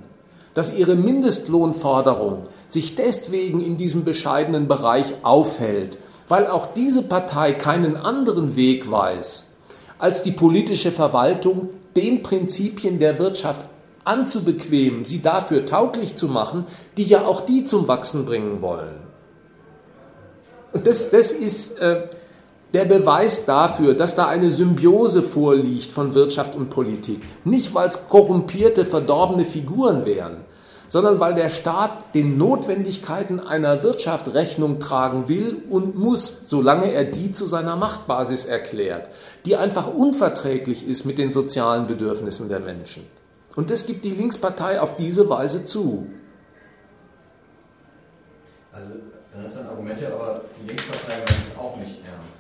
dass 0.55 0.75
ihre 0.75 0.97
Mindestlohnforderung 0.97 2.45
sich 2.69 2.97
deswegen 2.97 3.61
in 3.61 3.77
diesem 3.77 4.05
bescheidenen 4.05 4.67
Bereich 4.67 5.13
aufhält 5.23 5.99
weil 6.31 6.47
auch 6.47 6.73
diese 6.75 7.03
Partei 7.03 7.53
keinen 7.53 7.97
anderen 7.97 8.55
Weg 8.55 8.89
weiß, 8.89 9.51
als 9.99 10.23
die 10.23 10.31
politische 10.31 10.93
Verwaltung 10.93 11.71
den 11.97 12.23
Prinzipien 12.23 13.01
der 13.01 13.19
Wirtschaft 13.19 13.69
anzubequemen, 14.05 15.05
sie 15.05 15.23
dafür 15.23 15.67
tauglich 15.67 16.15
zu 16.15 16.29
machen, 16.29 16.67
die 16.97 17.03
ja 17.03 17.27
auch 17.27 17.41
die 17.41 17.65
zum 17.65 17.89
Wachsen 17.89 18.27
bringen 18.27 18.63
wollen. 18.63 18.95
Und 20.73 20.87
das, 20.87 21.11
das 21.11 21.33
ist 21.33 21.81
äh, 21.81 22.07
der 22.73 22.85
Beweis 22.85 23.47
dafür, 23.47 23.95
dass 23.95 24.15
da 24.15 24.27
eine 24.27 24.51
Symbiose 24.51 25.23
vorliegt 25.23 25.91
von 25.91 26.15
Wirtschaft 26.15 26.55
und 26.55 26.71
Politik. 26.71 27.21
Nicht, 27.45 27.75
weil 27.75 27.89
es 27.89 28.09
korrumpierte, 28.09 28.85
verdorbene 28.85 29.45
Figuren 29.45 30.07
wären, 30.07 30.45
sondern 30.89 31.21
weil 31.21 31.35
der 31.35 31.51
Staat 31.51 32.15
den 32.15 32.39
Notwendigkeiten 32.39 33.41
einer 33.41 33.83
Wirtschaft 33.83 34.33
Rechnung 34.35 34.79
tragen 34.79 35.29
will 35.29 35.63
und 35.69 35.97
muss, 35.97 36.49
solange 36.49 36.93
er 36.93 37.05
die 37.05 37.33
zu 37.33 37.47
seiner 37.47 37.77
Machtbasis 37.77 38.45
erklärt, 38.45 39.09
die 39.47 39.57
einfach 39.57 39.93
unverträglich 39.93 40.87
ist 40.87 41.05
mit 41.05 41.19
den 41.19 41.33
sozialen 41.33 41.87
Bedürfnissen 41.87 42.49
der 42.49 42.61
Menschen. 42.61 43.05
Und 43.57 43.71
das 43.71 43.87
gibt 43.87 44.05
die 44.05 44.11
Linkspartei 44.11 44.81
auf 44.81 44.97
diese 44.97 45.29
Weise 45.29 45.65
zu. 45.65 46.07
Also, 48.73 48.91
dann 49.33 49.45
ist 49.45 49.59
ein 49.59 49.67
Argument 49.67 50.01
ja, 50.01 50.09
aber 50.09 50.43
die 50.61 50.69
Linkspartei 50.69 51.17
meint 51.19 51.31
es 51.31 51.59
auch 51.59 51.77
nicht 51.77 51.99
ernst. 52.05 52.40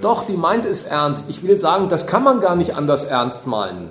Doch, 0.00 0.26
die 0.26 0.36
meint 0.36 0.64
es 0.64 0.82
ernst. 0.82 1.28
Ich 1.28 1.42
will 1.42 1.58
sagen, 1.58 1.88
das 1.88 2.06
kann 2.06 2.24
man 2.24 2.40
gar 2.40 2.56
nicht 2.56 2.74
anders 2.74 3.04
ernst 3.04 3.46
meinen. 3.46 3.90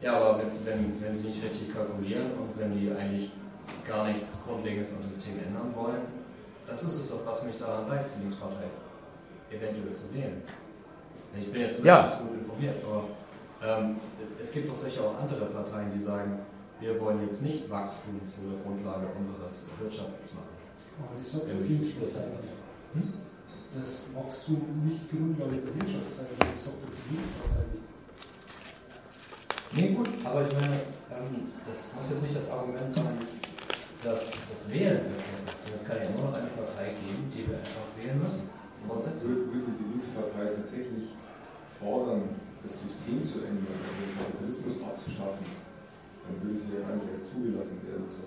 Ja, 0.00 0.16
aber 0.16 0.38
wenn, 0.38 0.64
wenn, 0.64 1.02
wenn 1.02 1.16
sie 1.16 1.28
nicht 1.28 1.42
richtig 1.44 1.74
kalkulieren 1.74 2.32
und 2.32 2.58
wenn 2.58 2.72
die 2.72 2.90
eigentlich 2.90 3.32
gar 3.86 4.06
nichts 4.06 4.40
Grundlegendes 4.46 4.92
am 4.92 5.06
System 5.12 5.38
ändern 5.38 5.74
wollen, 5.74 6.00
das 6.66 6.82
ist 6.82 7.00
es 7.00 7.08
doch, 7.10 7.20
was 7.26 7.42
mich 7.44 7.58
daran 7.58 7.86
reizt, 7.86 8.16
die 8.16 8.20
Linkspartei 8.22 8.64
eventuell 9.50 9.92
zu 9.92 10.14
wählen. 10.14 10.42
Ich 11.38 11.52
bin 11.52 11.60
jetzt 11.60 11.84
ja. 11.84 12.02
nicht 12.02 12.16
so 12.16 12.24
gut 12.24 12.38
informiert, 12.38 12.76
aber 12.84 13.04
ähm, 13.62 13.96
es 14.40 14.50
gibt 14.52 14.70
doch 14.70 14.76
sicher 14.76 15.02
auch 15.02 15.20
andere 15.20 15.46
Parteien, 15.46 15.92
die 15.92 15.98
sagen, 15.98 16.38
wir 16.80 16.98
wollen 16.98 17.20
jetzt 17.22 17.42
nicht 17.42 17.68
Wachstum 17.68 18.20
zur 18.24 18.58
Grundlage 18.64 19.06
unseres 19.18 19.66
Wirtschafts 19.78 20.32
machen. 20.32 20.56
Aber 20.98 21.16
das 21.16 21.32
sagt 21.32 21.46
die 21.48 21.68
Linkspartei 21.68 22.26
nicht. 22.40 22.54
Hm? 22.94 23.12
Das 23.70 24.10
Wachstum 24.14 24.82
nicht 24.82 25.06
Grundlage 25.06 25.62
der 25.62 25.74
Wirtschaft 25.78 26.10
sein 26.10 26.26
soll, 26.26 26.50
das 26.50 26.64
sagt 26.64 26.82
die 26.82 27.14
Linkspartei 27.14 27.62
nicht. 27.70 27.86
Nee, 29.70 29.94
gut, 29.94 30.10
aber 30.26 30.42
ich 30.42 30.52
meine, 30.58 30.74
ähm, 31.14 31.54
das 31.62 31.86
muss 31.94 32.10
jetzt 32.10 32.22
nicht 32.26 32.34
das 32.34 32.50
Argument 32.50 32.90
sein, 32.90 33.14
dass 34.02 34.34
das 34.34 34.66
Wählen 34.66 35.14
ist. 35.14 35.70
Es 35.70 35.86
kann 35.86 36.02
ja 36.02 36.10
immer 36.10 36.26
noch 36.26 36.34
eine 36.34 36.50
Partei 36.50 36.98
geben, 36.98 37.30
die 37.30 37.46
wir 37.46 37.62
einfach 37.62 37.86
wählen 37.94 38.18
müssen. 38.18 38.50
Grundsätzlich 38.82 39.38
würde 39.46 39.70
die 39.78 39.86
Linkspartei 39.86 40.50
tatsächlich 40.50 41.14
fordern, 41.78 42.34
das 42.66 42.74
System 42.74 43.22
zu 43.22 43.46
ändern, 43.46 43.70
den 43.70 44.18
Kapitalismus 44.18 44.82
abzuschaffen, 44.82 45.46
dann 45.46 46.34
würde 46.42 46.58
sie 46.58 46.74
ja 46.74 46.90
eigentlich 46.90 47.14
erst 47.14 47.30
zugelassen 47.30 47.78
werden 47.86 48.02
zur 48.02 48.26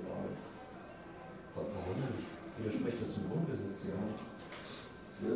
Sehr. 5.20 5.30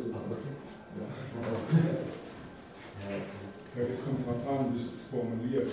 Ja. 0.98 1.06
das 3.88 4.04
kommt 4.04 4.26
drauf 4.26 4.42
an, 4.48 4.72
wie 4.72 4.78
es 4.78 5.04
formuliert. 5.10 5.68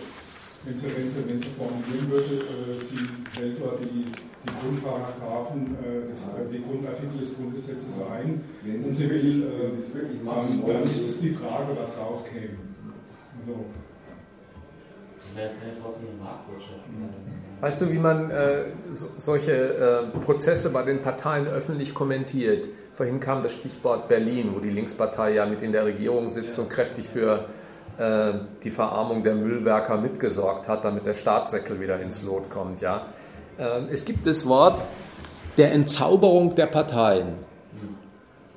Wenn 0.66 0.76
sie, 0.76 0.88
wenn, 0.98 1.10
sie, 1.10 1.30
wenn 1.30 1.40
sie 1.40 1.50
formulieren 1.50 2.10
würde, 2.10 2.36
äh, 2.46 2.80
sie 2.82 2.98
hält 3.40 3.62
dort 3.62 3.84
die, 3.84 4.06
die 4.06 4.54
Grundparagraphen, 4.62 5.76
äh, 5.76 6.10
das, 6.10 6.22
äh, 6.24 6.52
die 6.52 6.64
Grundartikel 6.64 7.20
des 7.20 7.36
Grundgesetzes 7.38 8.02
ein 8.02 8.44
wenn 8.64 8.84
und 8.84 8.92
sie 8.94 9.10
will, 9.10 9.44
äh, 9.44 9.70
wenn 9.70 9.94
wirklich 9.94 10.24
machen 10.24 10.64
dann, 10.66 10.74
dann 10.74 10.84
ist 10.84 11.08
es 11.08 11.22
die 11.22 11.32
Frage, 11.32 11.76
was 11.78 11.98
rauskäme. 12.00 12.58
Also, 13.40 13.66
Weißt 17.62 17.82
du, 17.82 17.92
wie 17.92 17.98
man 17.98 18.32
äh, 18.32 18.66
so, 18.92 19.08
solche 19.18 19.52
äh, 19.52 20.20
Prozesse 20.20 20.70
bei 20.70 20.84
den 20.84 21.02
Parteien 21.02 21.48
öffentlich 21.48 21.94
kommentiert? 21.94 22.68
Vorhin 22.94 23.20
kam 23.20 23.44
das 23.44 23.54
Stichwort 23.54 24.08
Berlin, 24.08 24.52
wo 24.56 24.60
die 24.60 24.70
Linkspartei 24.70 25.34
ja 25.34 25.46
mit 25.46 25.62
in 25.62 25.72
der 25.72 25.86
Regierung 25.86 26.30
sitzt 26.30 26.58
und 26.60 26.70
kräftig 26.70 27.08
für 27.10 27.46
äh, 27.98 28.34
die 28.64 28.70
Verarmung 28.70 29.24
der 29.24 29.36
Müllwerker 29.36 29.98
mitgesorgt 29.98 30.68
hat, 30.68 30.86
damit 30.86 31.06
der 31.06 31.14
Staatssäckel 31.14 31.80
wieder 31.80 32.00
ins 32.00 32.24
Lot 32.24 32.50
kommt. 32.50 32.82
Ja? 32.82 33.08
Äh, 33.58 33.92
es 33.92 34.06
gibt 34.06 34.26
das 34.28 34.46
Wort 34.48 34.82
der 35.58 35.72
Entzauberung 35.72 36.56
der 36.56 36.68
Parteien. 36.68 37.36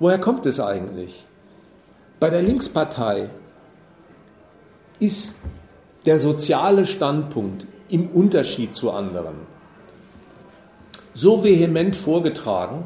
Woher 0.01 0.19
kommt 0.19 0.47
es 0.47 0.61
eigentlich? 0.61 1.27
Bei 2.21 2.31
der 2.31 2.43
Linkspartei 2.43 3.31
ist 5.01 5.37
der 6.07 6.19
soziale 6.19 6.87
Standpunkt 6.87 7.67
im 7.89 8.09
Unterschied 8.09 8.75
zu 8.75 8.91
anderen 8.91 9.37
so 11.19 11.43
vehement 11.43 11.97
vorgetragen, 11.97 12.85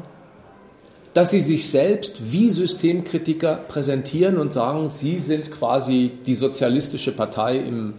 dass 1.13 1.29
sie 1.29 1.41
sich 1.41 1.69
selbst 1.69 2.31
wie 2.31 2.49
Systemkritiker 2.49 3.55
präsentieren 3.55 4.37
und 4.37 4.51
sagen, 4.51 4.89
sie 4.89 5.19
sind 5.19 5.51
quasi 5.51 6.11
die 6.25 6.33
sozialistische 6.33 7.11
Partei 7.11 7.57
im 7.57 7.93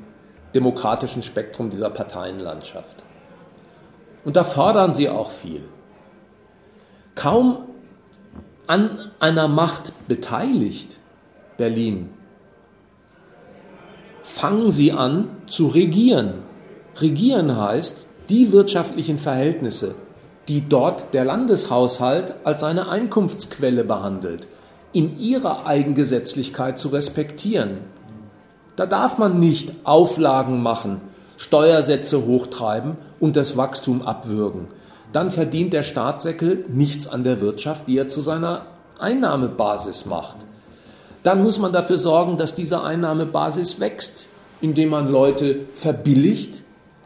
demokratischen 0.55 1.23
Spektrum 1.23 1.71
dieser 1.71 1.91
Parteienlandschaft. 1.91 3.05
Und 4.25 4.35
da 4.35 4.43
fordern 4.43 4.95
sie 4.97 5.09
auch 5.09 5.31
viel. 5.31 5.63
Kaum 7.15 7.59
an 8.67 9.13
einer 9.21 9.47
Macht 9.47 9.93
beteiligt, 10.09 10.99
Berlin, 11.57 12.11
fangen 14.25 14.71
sie 14.71 14.91
an 14.91 15.29
zu 15.47 15.69
regieren. 15.69 16.43
Regieren 16.97 17.57
heißt, 17.57 18.07
die 18.31 18.53
wirtschaftlichen 18.53 19.19
Verhältnisse, 19.19 19.95
die 20.49 20.67
dort 20.67 21.13
der 21.13 21.27
Landeshaushalt 21.27 22.35
als 22.43 22.63
seine 22.63 22.89
Einkunftsquelle 22.89 23.85
behandelt, 23.85 24.49
in 24.93 25.19
ihrer 25.19 25.67
Eigengesetzlichkeit 25.67 26.79
zu 26.79 26.89
respektieren. 26.89 27.79
Da 28.77 28.87
darf 28.87 29.19
man 29.19 29.39
nicht 29.39 29.73
Auflagen 29.85 30.63
machen, 30.63 31.03
Steuersätze 31.37 32.25
hochtreiben 32.25 32.97
und 33.21 33.37
das 33.37 33.59
Wachstum 33.59 34.01
abwürgen. 34.03 34.69
Dann 35.13 35.31
verdient 35.31 35.75
der 35.75 35.83
Staatssäckel 35.83 36.65
nichts 36.69 37.07
an 37.07 37.25
der 37.25 37.43
Wirtschaft, 37.43 37.89
die 37.89 37.99
er 37.99 38.09
zu 38.09 38.23
seiner 38.23 38.63
Einnahmebasis 38.99 40.07
macht. 40.07 40.37
Dann 41.25 41.43
muss 41.43 41.59
man 41.59 41.73
dafür 41.73 41.99
sorgen, 41.99 42.37
dass 42.37 42.55
diese 42.55 42.83
Einnahmebasis 42.83 43.81
wächst, 43.81 44.27
indem 44.61 44.91
man 44.91 45.11
Leute 45.11 45.61
verbilligt, 45.75 46.63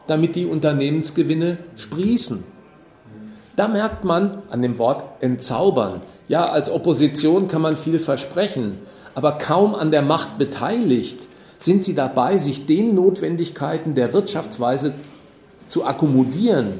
damit 0.09 0.35
die 0.35 0.45
Unternehmensgewinne 0.45 1.59
sprießen. 1.77 2.43
Da 3.55 3.69
merkt 3.69 4.05
man 4.05 4.43
an 4.51 4.61
dem 4.61 4.79
Wort 4.79 5.05
entzaubern. 5.21 6.01
Ja, 6.27 6.47
als 6.47 6.71
Opposition 6.71 7.47
kann 7.49 7.63
man 7.63 7.77
viel 7.77 8.01
versprechen, 8.01 8.79
aber 9.15 9.33
kaum 9.33 9.75
an 9.75 9.91
der 9.91 10.03
Macht 10.03 10.37
beteiligt 10.37 11.21
sind 11.61 11.85
sie 11.85 11.95
dabei, 11.95 12.39
sich 12.39 12.67
den 12.67 12.95
Notwendigkeiten 12.95 13.95
der 13.95 14.13
Wirtschaftsweise 14.13 14.95
zu 15.69 15.87
akkommodieren, 15.87 16.75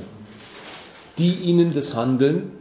die 1.19 1.35
ihnen 1.35 1.75
das 1.75 1.95
Handeln 1.95 2.53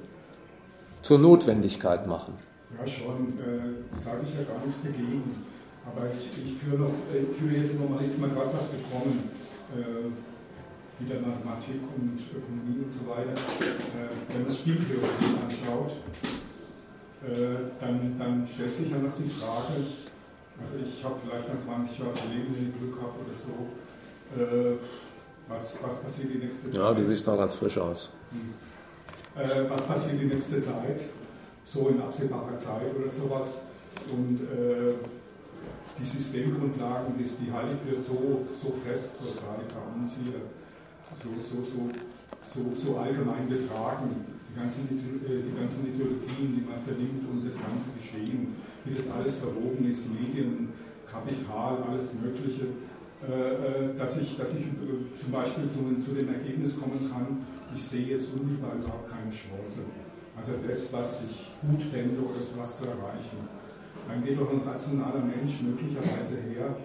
zur 1.02 1.20
Notwendigkeit 1.20 2.08
machen. 2.08 2.34
Ja, 2.76 2.86
schon, 2.86 3.28
äh, 3.40 3.96
sage 3.96 4.24
ich 4.24 4.36
ja 4.36 4.44
gar 4.44 4.64
nichts 4.66 4.84
dagegen. 4.84 5.46
Aber 5.86 6.08
ich, 6.12 6.28
ich 6.44 6.58
führe, 6.58 6.84
noch, 6.84 6.94
ich 7.14 7.38
führe 7.38 7.56
jetzt 7.56 7.80
nochmal 7.80 8.04
ist 8.04 8.20
mir 8.20 8.28
gerade 8.28 8.54
was 8.54 8.72
gekommen. 8.72 9.30
Äh, 9.76 10.12
wieder 11.00 11.22
Mathematik 11.22 11.82
und 11.96 12.18
Ökonomie 12.34 12.84
und 12.84 12.92
so 12.92 13.08
weiter. 13.08 13.32
Äh, 13.32 14.34
wenn 14.34 14.42
man 14.42 14.52
Spieltheorie 14.52 15.38
anschaut, 15.46 15.94
äh, 17.24 17.70
dann, 17.80 18.18
dann 18.18 18.48
stellt 18.48 18.70
sich 18.70 18.90
ja 18.90 18.98
noch 18.98 19.14
die 19.18 19.30
Frage, 19.30 19.86
also 20.60 20.74
ich 20.84 21.04
habe 21.04 21.16
vielleicht 21.24 21.48
mal 21.48 21.60
20 21.60 22.00
Jahre 22.00 22.12
Leben 22.34 22.56
wenn 22.56 22.70
ich 22.70 22.80
Glück 22.80 22.98
habe 23.00 23.14
oder 23.24 23.36
so, 23.36 23.52
äh, 24.42 24.78
was, 25.48 25.80
was 25.84 26.02
passiert 26.02 26.34
die 26.34 26.40
nächste 26.40 26.70
Zeit? 26.72 26.80
Ja, 26.80 26.94
du 26.94 27.08
siehst 27.08 27.28
da 27.28 27.36
ganz 27.36 27.56
frisch 27.56 27.78
aus. 27.78 28.12
Hm. 28.32 29.42
Äh, 29.42 29.70
was 29.70 29.86
passiert 29.86 30.22
die 30.22 30.26
nächste 30.26 30.60
Zeit? 30.60 31.04
So 31.68 31.90
in 31.90 32.00
absehbarer 32.00 32.58
Zeit 32.58 32.96
oder 32.98 33.10
sowas. 33.10 33.64
Und 34.10 34.40
äh, 34.40 34.94
die 36.00 36.06
Systemgrundlagen, 36.06 37.16
die, 37.20 37.24
die 37.46 37.52
halte 37.52 37.74
ich 37.74 37.90
für 37.90 38.02
so, 38.02 38.48
so 38.54 38.72
fest, 38.72 39.22
ich 39.30 39.42
bei 39.42 40.00
uns 40.00 40.16
hier, 40.16 40.40
so, 41.22 41.42
so, 41.42 41.62
so, 41.62 41.92
so, 42.42 42.74
so 42.74 42.98
allgemein 42.98 43.50
betragen. 43.50 44.16
Die 44.50 44.58
ganzen, 44.58 44.88
äh, 45.26 45.44
die 45.44 45.60
ganzen 45.60 45.94
Ideologien, 45.94 46.56
die 46.56 46.64
man 46.64 46.80
vernimmt 46.80 47.28
und 47.30 47.46
das 47.46 47.60
ganze 47.62 47.90
Geschehen, 48.00 48.56
wie 48.86 48.94
das 48.94 49.12
alles 49.12 49.36
verwoben 49.36 49.90
ist, 49.90 50.08
Medien, 50.14 50.70
Kapital, 51.06 51.84
alles 51.84 52.14
Mögliche, 52.14 52.68
äh, 53.28 53.92
äh, 53.92 53.98
dass 53.98 54.22
ich, 54.22 54.38
dass 54.38 54.56
ich 54.56 54.68
zum 55.20 55.32
Beispiel 55.34 55.68
zu, 55.68 56.00
zu 56.00 56.16
dem 56.16 56.34
Ergebnis 56.34 56.80
kommen 56.80 57.12
kann, 57.12 57.46
ich 57.76 57.84
sehe 57.84 58.08
jetzt 58.08 58.34
unmittelbar 58.34 58.76
überhaupt 58.76 59.12
keine 59.12 59.32
Chance. 59.32 59.82
Also 60.38 60.52
das, 60.68 60.94
was 60.94 61.24
ich 61.26 61.48
gut 61.68 61.82
fände 61.82 62.22
oder 62.22 62.42
sowas 62.42 62.78
zu 62.78 62.86
erreichen. 62.86 63.48
Dann 64.08 64.24
geht 64.24 64.40
doch 64.40 64.52
ein 64.52 64.62
rationaler 64.62 65.20
Mensch 65.20 65.62
möglicherweise 65.62 66.38
her 66.42 66.76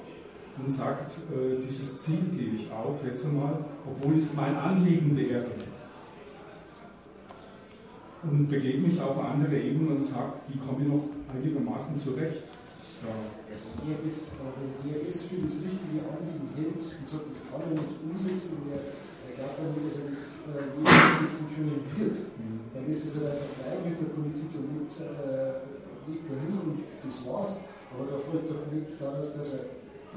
und 0.59 0.69
sagt, 0.69 1.13
äh, 1.31 1.61
dieses 1.61 2.01
Ziel 2.01 2.21
gebe 2.37 2.57
ich 2.57 2.71
auf, 2.73 3.05
jetzt 3.05 3.27
einmal, 3.27 3.65
obwohl 3.87 4.17
es 4.17 4.35
mein 4.35 4.57
Anliegen 4.57 5.17
wäre. 5.17 5.47
Und 8.25 8.49
begebe 8.49 8.87
mich 8.87 9.01
auf 9.01 9.19
eine 9.19 9.29
andere 9.29 9.57
Ebene 9.57 9.95
und 9.95 10.03
sage, 10.03 10.35
wie 10.49 10.59
komme 10.59 10.83
ich 10.83 10.89
noch 10.89 11.05
einigermaßen 11.35 11.99
zurecht. 11.99 12.45
Ja. 13.03 13.11
Wenn 13.83 14.95
er 14.95 15.09
es 15.09 15.23
für 15.25 15.43
das 15.43 15.55
richtige 15.55 16.07
Anliegen 16.07 16.51
hält 16.55 16.77
und 16.77 17.09
sagt, 17.09 17.31
das 17.31 17.51
kann 17.51 17.61
er 17.63 17.71
nicht 17.71 17.99
umsetzen, 17.99 18.59
und 18.63 18.71
er, 18.71 18.95
er 19.27 19.35
glaubt 19.35 19.59
dann 19.59 19.75
dass 19.83 19.99
er 19.99 20.09
das 20.09 20.39
äh, 20.47 20.79
umsetzen 20.79 21.47
können 21.51 21.83
wird. 21.99 22.17
Dann 22.83 22.91
ist 22.91 23.07
es 23.07 23.17
halt 23.17 23.33
einfach 23.33 23.55
frei 23.62 23.89
mit 23.89 24.01
der 24.01 24.11
Politik 24.11 24.51
und 24.59 24.67
lebt, 24.75 24.91
äh, 24.91 26.11
lebt 26.11 26.27
dahin 26.31 26.55
und 26.59 26.78
das 27.05 27.27
war's. 27.27 27.61
Aber 27.94 28.11
da 28.11 28.17
folgt 28.19 28.51
doch 28.51 28.67
nicht 28.73 28.99
daraus, 28.99 29.36
dass 29.36 29.55
er 29.55 29.61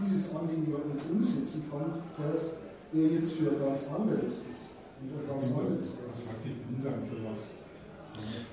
dieses 0.02 0.36
Anliegen 0.36 0.66
überhaupt 0.66 0.94
nicht 0.94 1.06
umsetzen 1.10 1.70
kann, 1.70 2.02
dass 2.18 2.58
er 2.94 3.08
jetzt 3.16 3.34
für 3.34 3.52
ganz 3.52 3.86
anderes 3.88 4.44
ist. 4.50 4.74
Und 5.02 5.12
ein 5.12 5.28
ganz 5.28 5.46
anderes 5.46 5.98
Was 6.10 6.20
heißt, 6.26 6.46
ich 6.46 6.58
bin 6.66 6.84
dann 6.84 7.04
für 7.04 7.22
was? 7.30 7.56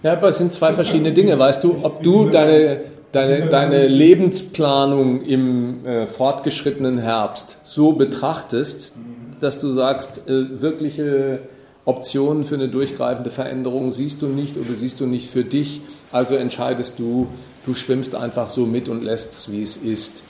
Ja, 0.02 0.12
aber 0.14 0.28
es 0.28 0.38
sind 0.38 0.52
zwei 0.52 0.72
verschiedene 0.72 1.12
Dinge. 1.12 1.38
Weißt 1.38 1.62
du, 1.62 1.78
ob 1.82 2.02
du 2.02 2.28
deine, 2.28 2.80
deine, 3.12 3.48
deine 3.48 3.86
Lebensplanung 3.86 5.22
im 5.22 5.86
äh, 5.86 6.06
fortgeschrittenen 6.06 6.98
Herbst 6.98 7.58
so 7.62 7.92
betrachtest, 7.92 8.94
dass 9.40 9.60
du 9.60 9.70
sagst, 9.70 10.28
äh, 10.28 10.60
wirkliche 10.60 11.40
Optionen 11.84 12.44
für 12.44 12.54
eine 12.54 12.68
durchgreifende 12.68 13.30
Veränderung 13.30 13.92
siehst 13.92 14.22
du 14.22 14.26
nicht 14.26 14.56
oder 14.56 14.74
siehst 14.78 15.00
du 15.00 15.06
nicht 15.06 15.30
für 15.30 15.44
dich, 15.44 15.80
also 16.12 16.36
entscheidest 16.36 16.98
du, 16.98 17.26
du 17.66 17.74
schwimmst 17.74 18.14
einfach 18.14 18.48
so 18.48 18.66
mit 18.66 18.88
und 18.88 19.02
lässt 19.02 19.32
es, 19.32 19.50
wie 19.50 19.62
es 19.62 19.76
ist. 19.76 20.22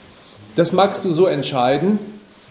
Das 0.55 0.71
magst 0.71 1.05
du 1.05 1.13
so 1.13 1.27
entscheiden? 1.27 1.99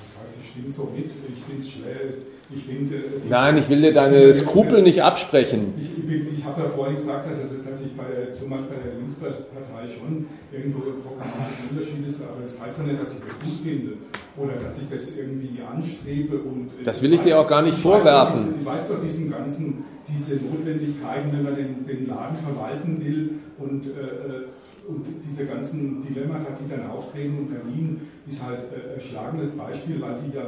Das 0.03 0.23
heißt, 0.23 0.37
ich 0.41 0.51
stimme 0.51 0.69
so 0.69 0.89
mit, 0.95 1.07
ich 1.07 1.45
finde 1.45 1.63
es 1.63 1.71
schnell. 1.71 2.19
Ich 2.55 2.65
find, 2.65 2.93
äh, 2.93 2.97
Nein, 3.29 3.57
ich 3.57 3.69
will 3.69 3.81
dir 3.81 3.95
deine 3.95 4.33
Skrupel 4.35 4.83
nicht 4.83 5.03
absprechen. 5.03 5.75
Ich, 5.79 6.02
ich, 6.15 6.45
habe 6.45 6.63
ja 6.63 6.69
vorhin 6.69 6.97
gesagt, 6.97 7.29
dass, 7.29 7.39
es, 7.39 7.65
dass 7.65 7.81
ich 7.81 7.97
bei, 7.97 8.33
zum 8.33 8.51
Beispiel 8.51 8.77
bei 8.77 8.83
der 8.83 8.95
Linkspartei 8.99 9.87
schon 9.87 10.27
irgendwo 10.51 10.81
programmatische 10.81 11.71
Unterschiede 11.71 12.07
ist, 12.07 12.23
aber 12.23 12.43
das 12.43 12.61
heißt 12.61 12.79
ja 12.79 12.85
nicht, 12.85 13.01
dass 13.01 13.15
ich 13.15 13.21
das 13.25 13.41
gut 13.41 13.61
finde 13.63 13.93
oder 14.37 14.55
dass 14.55 14.79
ich 14.79 14.89
das 14.91 15.17
irgendwie 15.17 15.61
anstrebe. 15.63 16.39
Und, 16.39 16.69
äh, 16.81 16.85
das 16.85 17.01
will 17.03 17.13
ich 17.13 17.21
weiß, 17.21 17.27
dir 17.27 17.41
auch 17.41 17.49
gar 17.49 17.63
nicht 17.63 17.79
vorwerfen. 17.79 18.55
Ich 18.61 18.67
weiß 18.67 18.89
doch 18.89 19.01
diesen 19.03 19.31
ganzen, 19.31 19.85
diese 20.09 20.37
Notwendigkeiten, 20.37 21.33
wenn 21.33 21.43
man 21.43 21.57
den, 21.57 21.87
den 21.87 22.09
Laden 22.09 22.37
verwalten 22.37 23.05
will 23.05 23.31
und 23.59 23.87
äh, 23.87 23.91
äh 23.91 24.45
und 24.89 25.07
diese 25.25 25.47
ganzen 25.47 26.03
Dilemmata, 26.03 26.57
die 26.59 26.69
dann 26.69 26.91
auftreten 26.91 27.39
und 27.39 27.51
Berlin 27.51 28.01
ist 28.27 28.45
halt 28.45 28.61
äh, 28.73 28.95
ein 28.95 29.01
schlagendes 29.01 29.53
Beispiel, 29.53 30.01
weil 30.01 30.17
die 30.23 30.37
ja 30.37 30.43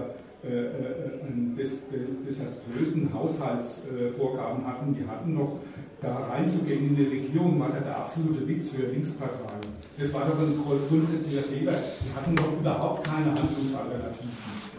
einen 0.47 1.55
des, 1.57 1.85
desaströsen 2.27 3.13
Haushaltsvorgaben 3.13 4.67
hatten. 4.67 4.95
Die 4.95 5.07
hatten 5.09 5.35
noch 5.35 5.59
da 6.01 6.27
reinzugehen 6.31 6.89
in 6.89 6.97
die 6.97 7.05
Regierung, 7.05 7.59
war 7.59 7.71
der 7.71 7.97
absolute 7.97 8.47
Witz 8.47 8.71
für 8.71 8.87
Linksparteien. 8.87 9.61
Das 9.97 10.13
war 10.13 10.27
doch 10.27 10.39
ein 10.39 10.55
grundsätzlicher 10.89 11.43
Fehler. 11.43 11.73
Die 11.73 12.15
hatten 12.15 12.37
doch 12.37 12.53
überhaupt 12.61 13.05
keine 13.07 13.35
Handlungsalternativen. 13.35 14.31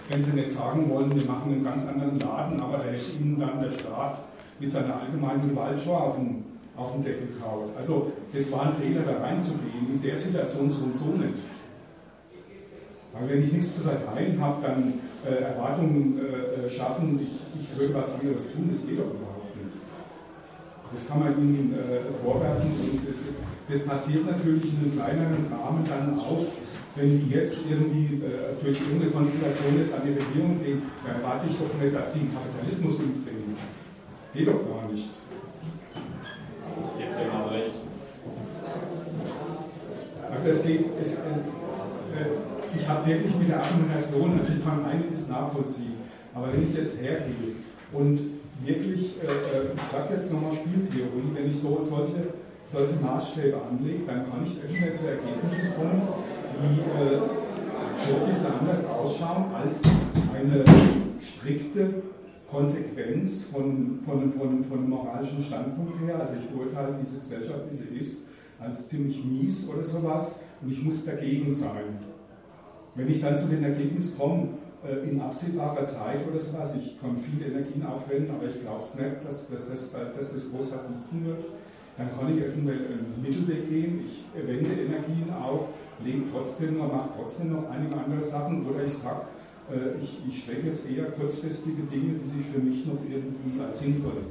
Wenn 0.08 0.22
sie 0.22 0.34
nicht 0.34 0.50
sagen 0.50 0.88
wollen, 0.90 1.16
wir 1.16 1.26
machen 1.26 1.52
einen 1.52 1.64
ganz 1.64 1.88
anderen 1.88 2.20
Laden, 2.20 2.60
aber 2.60 2.78
da 2.78 2.84
hätte 2.84 3.12
ihnen 3.20 3.40
dann 3.40 3.60
der 3.60 3.72
Staat 3.72 4.20
mit 4.60 4.70
seiner 4.70 5.02
allgemeinen 5.02 5.50
Gewalt 5.50 5.80
schon 5.80 5.96
auf 5.96 6.16
den 6.16 6.44
auf 6.78 6.92
den 6.94 7.04
Deckel 7.04 7.28
kaut. 7.42 7.70
Also 7.78 8.12
das 8.34 8.52
war 8.52 8.68
ein 8.68 8.74
Fehler, 8.74 9.04
da 9.04 9.24
reinzugehen, 9.24 9.94
in 9.94 10.02
der 10.02 10.16
Situation 10.16 10.70
so 10.70 10.86
und 10.86 10.96
so 10.96 11.06
nicht. 11.06 11.40
Weil 13.18 13.30
wenn 13.30 13.44
ich 13.44 13.54
nichts 13.54 13.76
zu 13.76 13.84
verteilen 13.84 14.40
habe, 14.42 14.62
dann 14.62 14.94
äh, 15.26 15.44
Erwartungen 15.44 16.20
äh, 16.20 16.68
äh, 16.68 16.70
schaffen, 16.70 17.20
ich, 17.22 17.62
ich 17.62 17.80
würde 17.80 17.94
was 17.94 18.14
anderes 18.20 18.52
tun, 18.52 18.68
das 18.68 18.86
geht 18.86 19.00
doch 19.00 19.16
überhaupt 19.16 19.56
nicht. 19.56 19.80
Das 20.92 21.08
kann 21.08 21.20
man 21.20 21.32
ihnen 21.40 21.74
äh, 21.74 22.12
vorwerfen 22.22 22.72
und 22.72 23.08
das, 23.08 23.16
das, 23.70 23.88
passiert 23.88 24.26
natürlich 24.26 24.66
in 24.66 24.80
einem 24.80 24.92
kleineren 24.92 25.48
Rahmen 25.48 25.86
dann 25.88 26.20
auch, 26.20 26.46
wenn 26.96 27.20
die 27.20 27.34
jetzt 27.34 27.66
irgendwie 27.70 28.20
äh, 28.20 28.62
durch 28.62 28.82
irgendeine 28.82 29.12
Konstellation 29.12 29.80
jetzt 29.80 29.94
an 29.94 30.02
die 30.04 30.14
Regierung 30.14 30.62
gehen, 30.62 30.84
dann 31.06 31.22
erwarte 31.22 31.48
ich 31.50 31.56
doch 31.56 31.72
nicht, 31.82 31.96
dass 31.96 32.12
die 32.14 32.20
den 32.20 32.34
Kapitalismus 32.34 32.96
umdrehen. 32.96 33.56
Geht 34.34 34.48
doch 34.48 34.60
gar 34.68 34.92
nicht. 34.92 35.10
Also 40.32 40.50
es 40.50 40.64
geht, 40.68 40.86
es, 41.00 41.20
äh, 41.20 41.22
ich 42.76 42.88
habe 42.88 43.06
wirklich 43.08 43.36
mit 43.36 43.50
der 43.50 43.64
Argumentation, 43.64 44.34
also 44.38 44.54
ich 44.54 44.64
kann 44.64 44.86
einiges 44.86 45.28
nachvollziehen, 45.30 45.94
aber 46.34 46.52
wenn 46.54 46.64
ich 46.64 46.76
jetzt 46.76 47.02
hergehe 47.02 47.56
und 47.94 48.20
wirklich, 48.64 49.16
äh, 49.22 49.28
äh 49.28 49.76
ich 49.76 49.84
sage 49.84 50.14
jetzt 50.14 50.32
nochmal 50.32 50.52
Spieltheorie, 50.52 51.34
wenn 51.34 51.48
ich 51.48 51.60
so 51.60 51.80
solche, 51.82 52.34
solche 52.66 52.96
Maßstäbe 53.02 53.58
anlege, 53.58 54.04
dann 54.06 54.30
kann 54.30 54.44
ich 54.44 54.58
öfter 54.64 54.92
zu 54.92 55.08
Ergebnissen 55.08 55.74
kommen, 55.76 56.02
die 56.62 56.82
äh, 56.82 57.22
bisschen 58.26 58.48
anders 58.60 58.86
ausschauen 58.88 59.46
als 59.54 59.82
eine 60.34 60.64
strikte 61.22 62.04
Konsequenz 62.50 63.46
von, 63.46 64.00
von, 64.06 64.34
von, 64.34 64.64
von 64.64 64.90
moralischen 64.90 65.44
Standpunkt 65.44 66.00
her. 66.02 66.20
Also 66.20 66.34
ich 66.40 66.48
beurteile 66.50 66.96
diese 67.02 67.18
Gesellschaft, 67.18 67.62
wie 67.70 67.76
sie 67.76 68.00
ist, 68.00 68.24
als 68.60 68.88
ziemlich 68.88 69.24
mies 69.24 69.70
oder 69.70 69.84
sowas 69.84 70.40
und 70.62 70.72
ich 70.72 70.84
muss 70.84 71.06
dagegen 71.06 71.50
sein. 71.50 72.15
Wenn 72.96 73.10
ich 73.10 73.22
dann 73.22 73.38
zu 73.38 73.48
dem 73.48 73.64
Ergebnis 73.64 74.18
komme, 74.18 74.50
äh, 74.84 75.10
in 75.10 75.20
absehbarer 75.20 75.84
Zeit 75.86 76.28
oder 76.28 76.40
sowas, 76.40 76.74
ich 76.78 77.00
kann 77.00 77.18
viele 77.18 77.52
Energien 77.52 77.86
aufwenden, 77.86 78.36
aber 78.36 78.48
ich 78.48 78.62
glaube 78.62 78.80
es 78.80 78.96
nicht, 78.96 79.26
dass, 79.26 79.50
dass, 79.50 79.70
dass, 79.70 79.92
dass 79.92 80.34
das 80.34 80.52
groß 80.52 80.74
was 80.74 80.90
nutzen 80.90 81.26
wird, 81.26 81.46
dann 81.98 82.10
kann 82.18 82.36
ich 82.36 82.44
eventuell 82.44 82.86
einen 82.88 83.22
Mittelweg 83.22 83.70
gehen, 83.70 84.02
ich 84.06 84.26
wende 84.36 84.70
Energien 84.72 85.32
auf, 85.34 85.70
lege 86.04 86.24
trotzdem 86.32 86.78
noch, 86.78 86.92
mache 86.92 87.10
trotzdem 87.18 87.54
noch 87.54 87.70
einige 87.70 87.96
andere 87.96 88.22
Sachen 88.22 88.66
oder 88.66 88.84
ich 88.84 88.94
sage, 88.94 89.22
äh, 89.72 90.02
ich, 90.02 90.20
ich 90.28 90.44
strecke 90.44 90.68
jetzt 90.68 90.90
eher 90.90 91.06
kurzfristige 91.06 91.84
Dinge, 91.84 92.20
die 92.20 92.28
sich 92.28 92.46
für 92.46 92.60
mich 92.60 92.86
noch 92.86 93.00
irgendwie 93.10 93.62
als 93.64 93.80
sinnvoll 93.80 94.24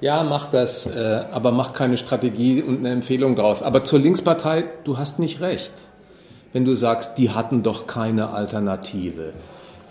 ja, 0.00 0.24
mach 0.24 0.50
das, 0.50 0.86
äh, 0.86 1.24
aber 1.32 1.52
mach 1.52 1.72
keine 1.72 1.96
Strategie 1.96 2.62
und 2.62 2.80
eine 2.80 2.90
Empfehlung 2.90 3.34
draus. 3.34 3.62
Aber 3.62 3.84
zur 3.84 3.98
Linkspartei, 3.98 4.64
du 4.84 4.98
hast 4.98 5.18
nicht 5.18 5.40
recht, 5.40 5.72
wenn 6.56 6.64
du 6.64 6.74
sagst, 6.74 7.18
die 7.18 7.32
hatten 7.32 7.62
doch 7.62 7.86
keine 7.86 8.30
Alternative. 8.30 9.34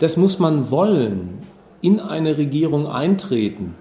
Das 0.00 0.16
muss 0.16 0.40
man 0.40 0.68
wollen, 0.72 1.38
in 1.80 2.00
eine 2.00 2.38
Regierung 2.38 2.88
eintreten, 2.88 3.76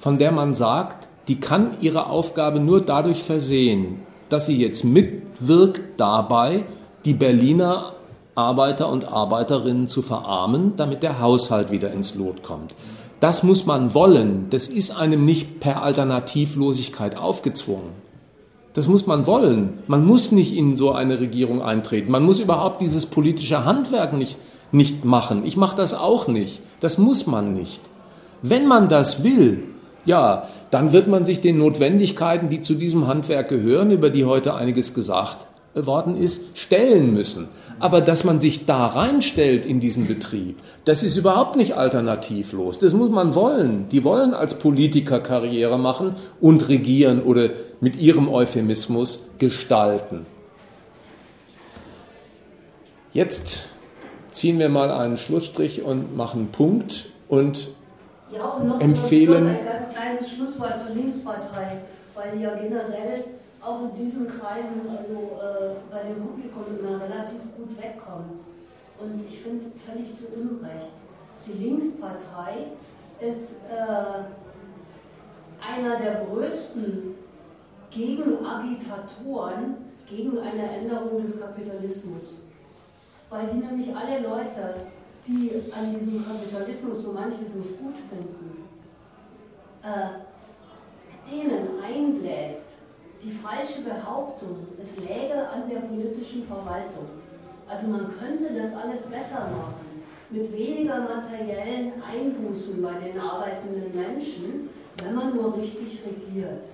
von 0.00 0.16
der 0.16 0.32
man 0.32 0.54
sagt, 0.54 1.10
die 1.28 1.38
kann 1.38 1.76
ihre 1.82 2.06
Aufgabe 2.06 2.58
nur 2.58 2.80
dadurch 2.80 3.22
versehen, 3.22 4.00
dass 4.30 4.46
sie 4.46 4.56
jetzt 4.56 4.82
mitwirkt 4.82 6.00
dabei, 6.00 6.64
die 7.04 7.12
Berliner 7.12 7.92
Arbeiter 8.34 8.88
und 8.88 9.06
Arbeiterinnen 9.06 9.86
zu 9.86 10.00
verarmen, 10.00 10.72
damit 10.78 11.02
der 11.02 11.20
Haushalt 11.20 11.70
wieder 11.70 11.92
ins 11.92 12.14
Lot 12.14 12.42
kommt. 12.42 12.74
Das 13.20 13.42
muss 13.42 13.66
man 13.66 13.92
wollen. 13.92 14.46
Das 14.48 14.68
ist 14.68 14.96
einem 14.96 15.26
nicht 15.26 15.60
per 15.60 15.82
Alternativlosigkeit 15.82 17.18
aufgezwungen. 17.18 18.05
Das 18.76 18.88
muss 18.88 19.06
man 19.06 19.26
wollen. 19.26 19.78
Man 19.86 20.04
muss 20.04 20.32
nicht 20.32 20.54
in 20.54 20.76
so 20.76 20.92
eine 20.92 21.18
Regierung 21.18 21.62
eintreten. 21.62 22.12
Man 22.12 22.22
muss 22.22 22.40
überhaupt 22.40 22.82
dieses 22.82 23.06
politische 23.06 23.64
Handwerk 23.64 24.12
nicht, 24.12 24.36
nicht 24.70 25.02
machen. 25.02 25.46
Ich 25.46 25.56
mache 25.56 25.78
das 25.78 25.94
auch 25.94 26.28
nicht. 26.28 26.60
Das 26.80 26.98
muss 26.98 27.26
man 27.26 27.54
nicht. 27.54 27.80
Wenn 28.42 28.68
man 28.68 28.90
das 28.90 29.24
will, 29.24 29.62
ja, 30.04 30.46
dann 30.70 30.92
wird 30.92 31.08
man 31.08 31.24
sich 31.24 31.40
den 31.40 31.56
Notwendigkeiten, 31.56 32.50
die 32.50 32.60
zu 32.60 32.74
diesem 32.74 33.06
Handwerk 33.06 33.48
gehören, 33.48 33.90
über 33.90 34.10
die 34.10 34.26
heute 34.26 34.52
einiges 34.52 34.92
gesagt 34.92 35.38
worden 35.74 36.18
ist, 36.18 36.44
stellen 36.58 37.14
müssen. 37.14 37.48
Aber 37.78 38.00
dass 38.00 38.24
man 38.24 38.40
sich 38.40 38.64
da 38.64 38.86
reinstellt 38.86 39.66
in 39.66 39.80
diesen 39.80 40.06
Betrieb, 40.06 40.58
das 40.84 41.02
ist 41.02 41.16
überhaupt 41.16 41.56
nicht 41.56 41.74
alternativlos. 41.74 42.78
Das 42.78 42.94
muss 42.94 43.10
man 43.10 43.34
wollen. 43.34 43.88
Die 43.90 44.02
wollen 44.02 44.32
als 44.32 44.58
Politiker 44.58 45.20
Karriere 45.20 45.78
machen 45.78 46.16
und 46.40 46.68
regieren 46.68 47.22
oder 47.22 47.50
mit 47.80 47.96
ihrem 47.96 48.28
Euphemismus 48.28 49.30
gestalten. 49.38 50.24
Jetzt 53.12 53.66
ziehen 54.30 54.58
wir 54.58 54.68
mal 54.68 54.90
einen 54.90 55.16
Schlussstrich 55.16 55.82
und 55.82 56.16
machen 56.16 56.48
Punkt 56.52 57.06
und, 57.28 57.68
ja, 58.30 58.44
und 58.44 58.68
noch 58.68 58.80
empfehlen. 58.80 59.48
Ein 59.48 59.64
ganz 59.64 59.94
kleines 59.94 60.30
Schlusswort 60.30 60.78
zur 60.78 60.94
Linkspartei, 60.94 61.78
weil 62.14 62.40
ja 62.40 62.54
generell 62.54 63.24
auch 63.66 63.82
in 63.82 63.94
diesen 63.94 64.28
Kreisen, 64.28 64.82
also 64.88 65.38
äh, 65.42 65.74
bei 65.90 66.04
dem 66.04 66.22
Publikum 66.24 66.64
immer 66.78 67.02
relativ 67.02 67.42
gut 67.56 67.76
wegkommt. 67.76 68.40
Und 68.98 69.20
ich 69.28 69.40
finde 69.40 69.66
völlig 69.76 70.16
zu 70.16 70.28
Unrecht. 70.28 70.92
Die 71.46 71.64
Linkspartei 71.64 72.68
ist 73.18 73.56
äh, 73.68 74.22
einer 75.60 75.96
der 75.96 76.24
größten 76.24 77.14
Gegenagitatoren 77.90 79.76
gegen 80.08 80.38
eine 80.38 80.70
Änderung 80.70 81.22
des 81.22 81.40
Kapitalismus. 81.40 82.42
Weil 83.28 83.48
die 83.48 83.58
nämlich 83.58 83.94
alle 83.94 84.20
Leute, 84.20 84.74
die 85.26 85.72
an 85.72 85.92
diesem 85.92 86.24
Kapitalismus 86.24 87.02
so 87.02 87.12
manches 87.12 87.54
nicht 87.54 87.78
gut 87.80 87.96
finden, 87.96 88.68
äh, 89.82 91.30
denen 91.30 91.82
einbläst, 91.82 92.75
die 93.22 93.30
falsche 93.30 93.82
Behauptung, 93.82 94.66
es 94.80 94.98
läge 94.98 95.48
an 95.48 95.68
der 95.70 95.80
politischen 95.80 96.44
Verwaltung. 96.44 97.06
Also 97.68 97.88
man 97.88 98.06
könnte 98.16 98.54
das 98.54 98.74
alles 98.74 99.00
besser 99.02 99.48
machen, 99.50 100.02
mit 100.30 100.52
weniger 100.52 101.00
materiellen 101.00 101.92
Einbußen 102.02 102.82
bei 102.82 102.94
den 102.94 103.18
arbeitenden 103.18 103.94
Menschen, 103.94 104.70
wenn 105.02 105.14
man 105.14 105.34
nur 105.34 105.56
richtig 105.56 106.00
regiert. 106.04 106.64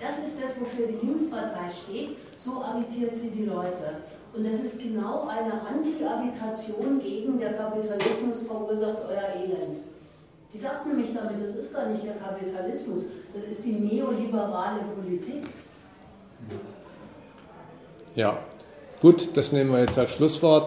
Das 0.00 0.18
ist 0.18 0.42
das, 0.42 0.60
wofür 0.60 0.86
die 0.86 1.06
Linkspartei 1.06 1.70
steht, 1.70 2.16
so 2.36 2.62
agitiert 2.62 3.16
sie 3.16 3.30
die 3.30 3.46
Leute. 3.46 4.02
Und 4.34 4.46
das 4.46 4.60
ist 4.60 4.78
genau 4.78 5.26
eine 5.26 5.54
Anti-Agitation 5.66 7.00
gegen 7.00 7.38
der 7.38 7.54
Kapitalismus 7.54 8.42
verursacht 8.42 8.98
euer 9.08 9.34
Elend. 9.34 9.78
Die 10.52 10.58
sagt 10.58 10.86
nämlich 10.86 11.14
damit, 11.14 11.44
das 11.44 11.56
ist 11.56 11.74
gar 11.74 11.86
nicht 11.86 12.04
der 12.04 12.16
Kapitalismus, 12.16 13.06
das 13.34 13.56
ist 13.56 13.64
die 13.64 13.72
neoliberale 13.72 14.80
Politik. 14.96 15.44
Ja, 18.14 18.38
gut, 19.00 19.36
das 19.36 19.52
nehmen 19.52 19.70
wir 19.70 19.80
jetzt 19.80 19.98
als 19.98 20.10
Schlusswort. 20.12 20.66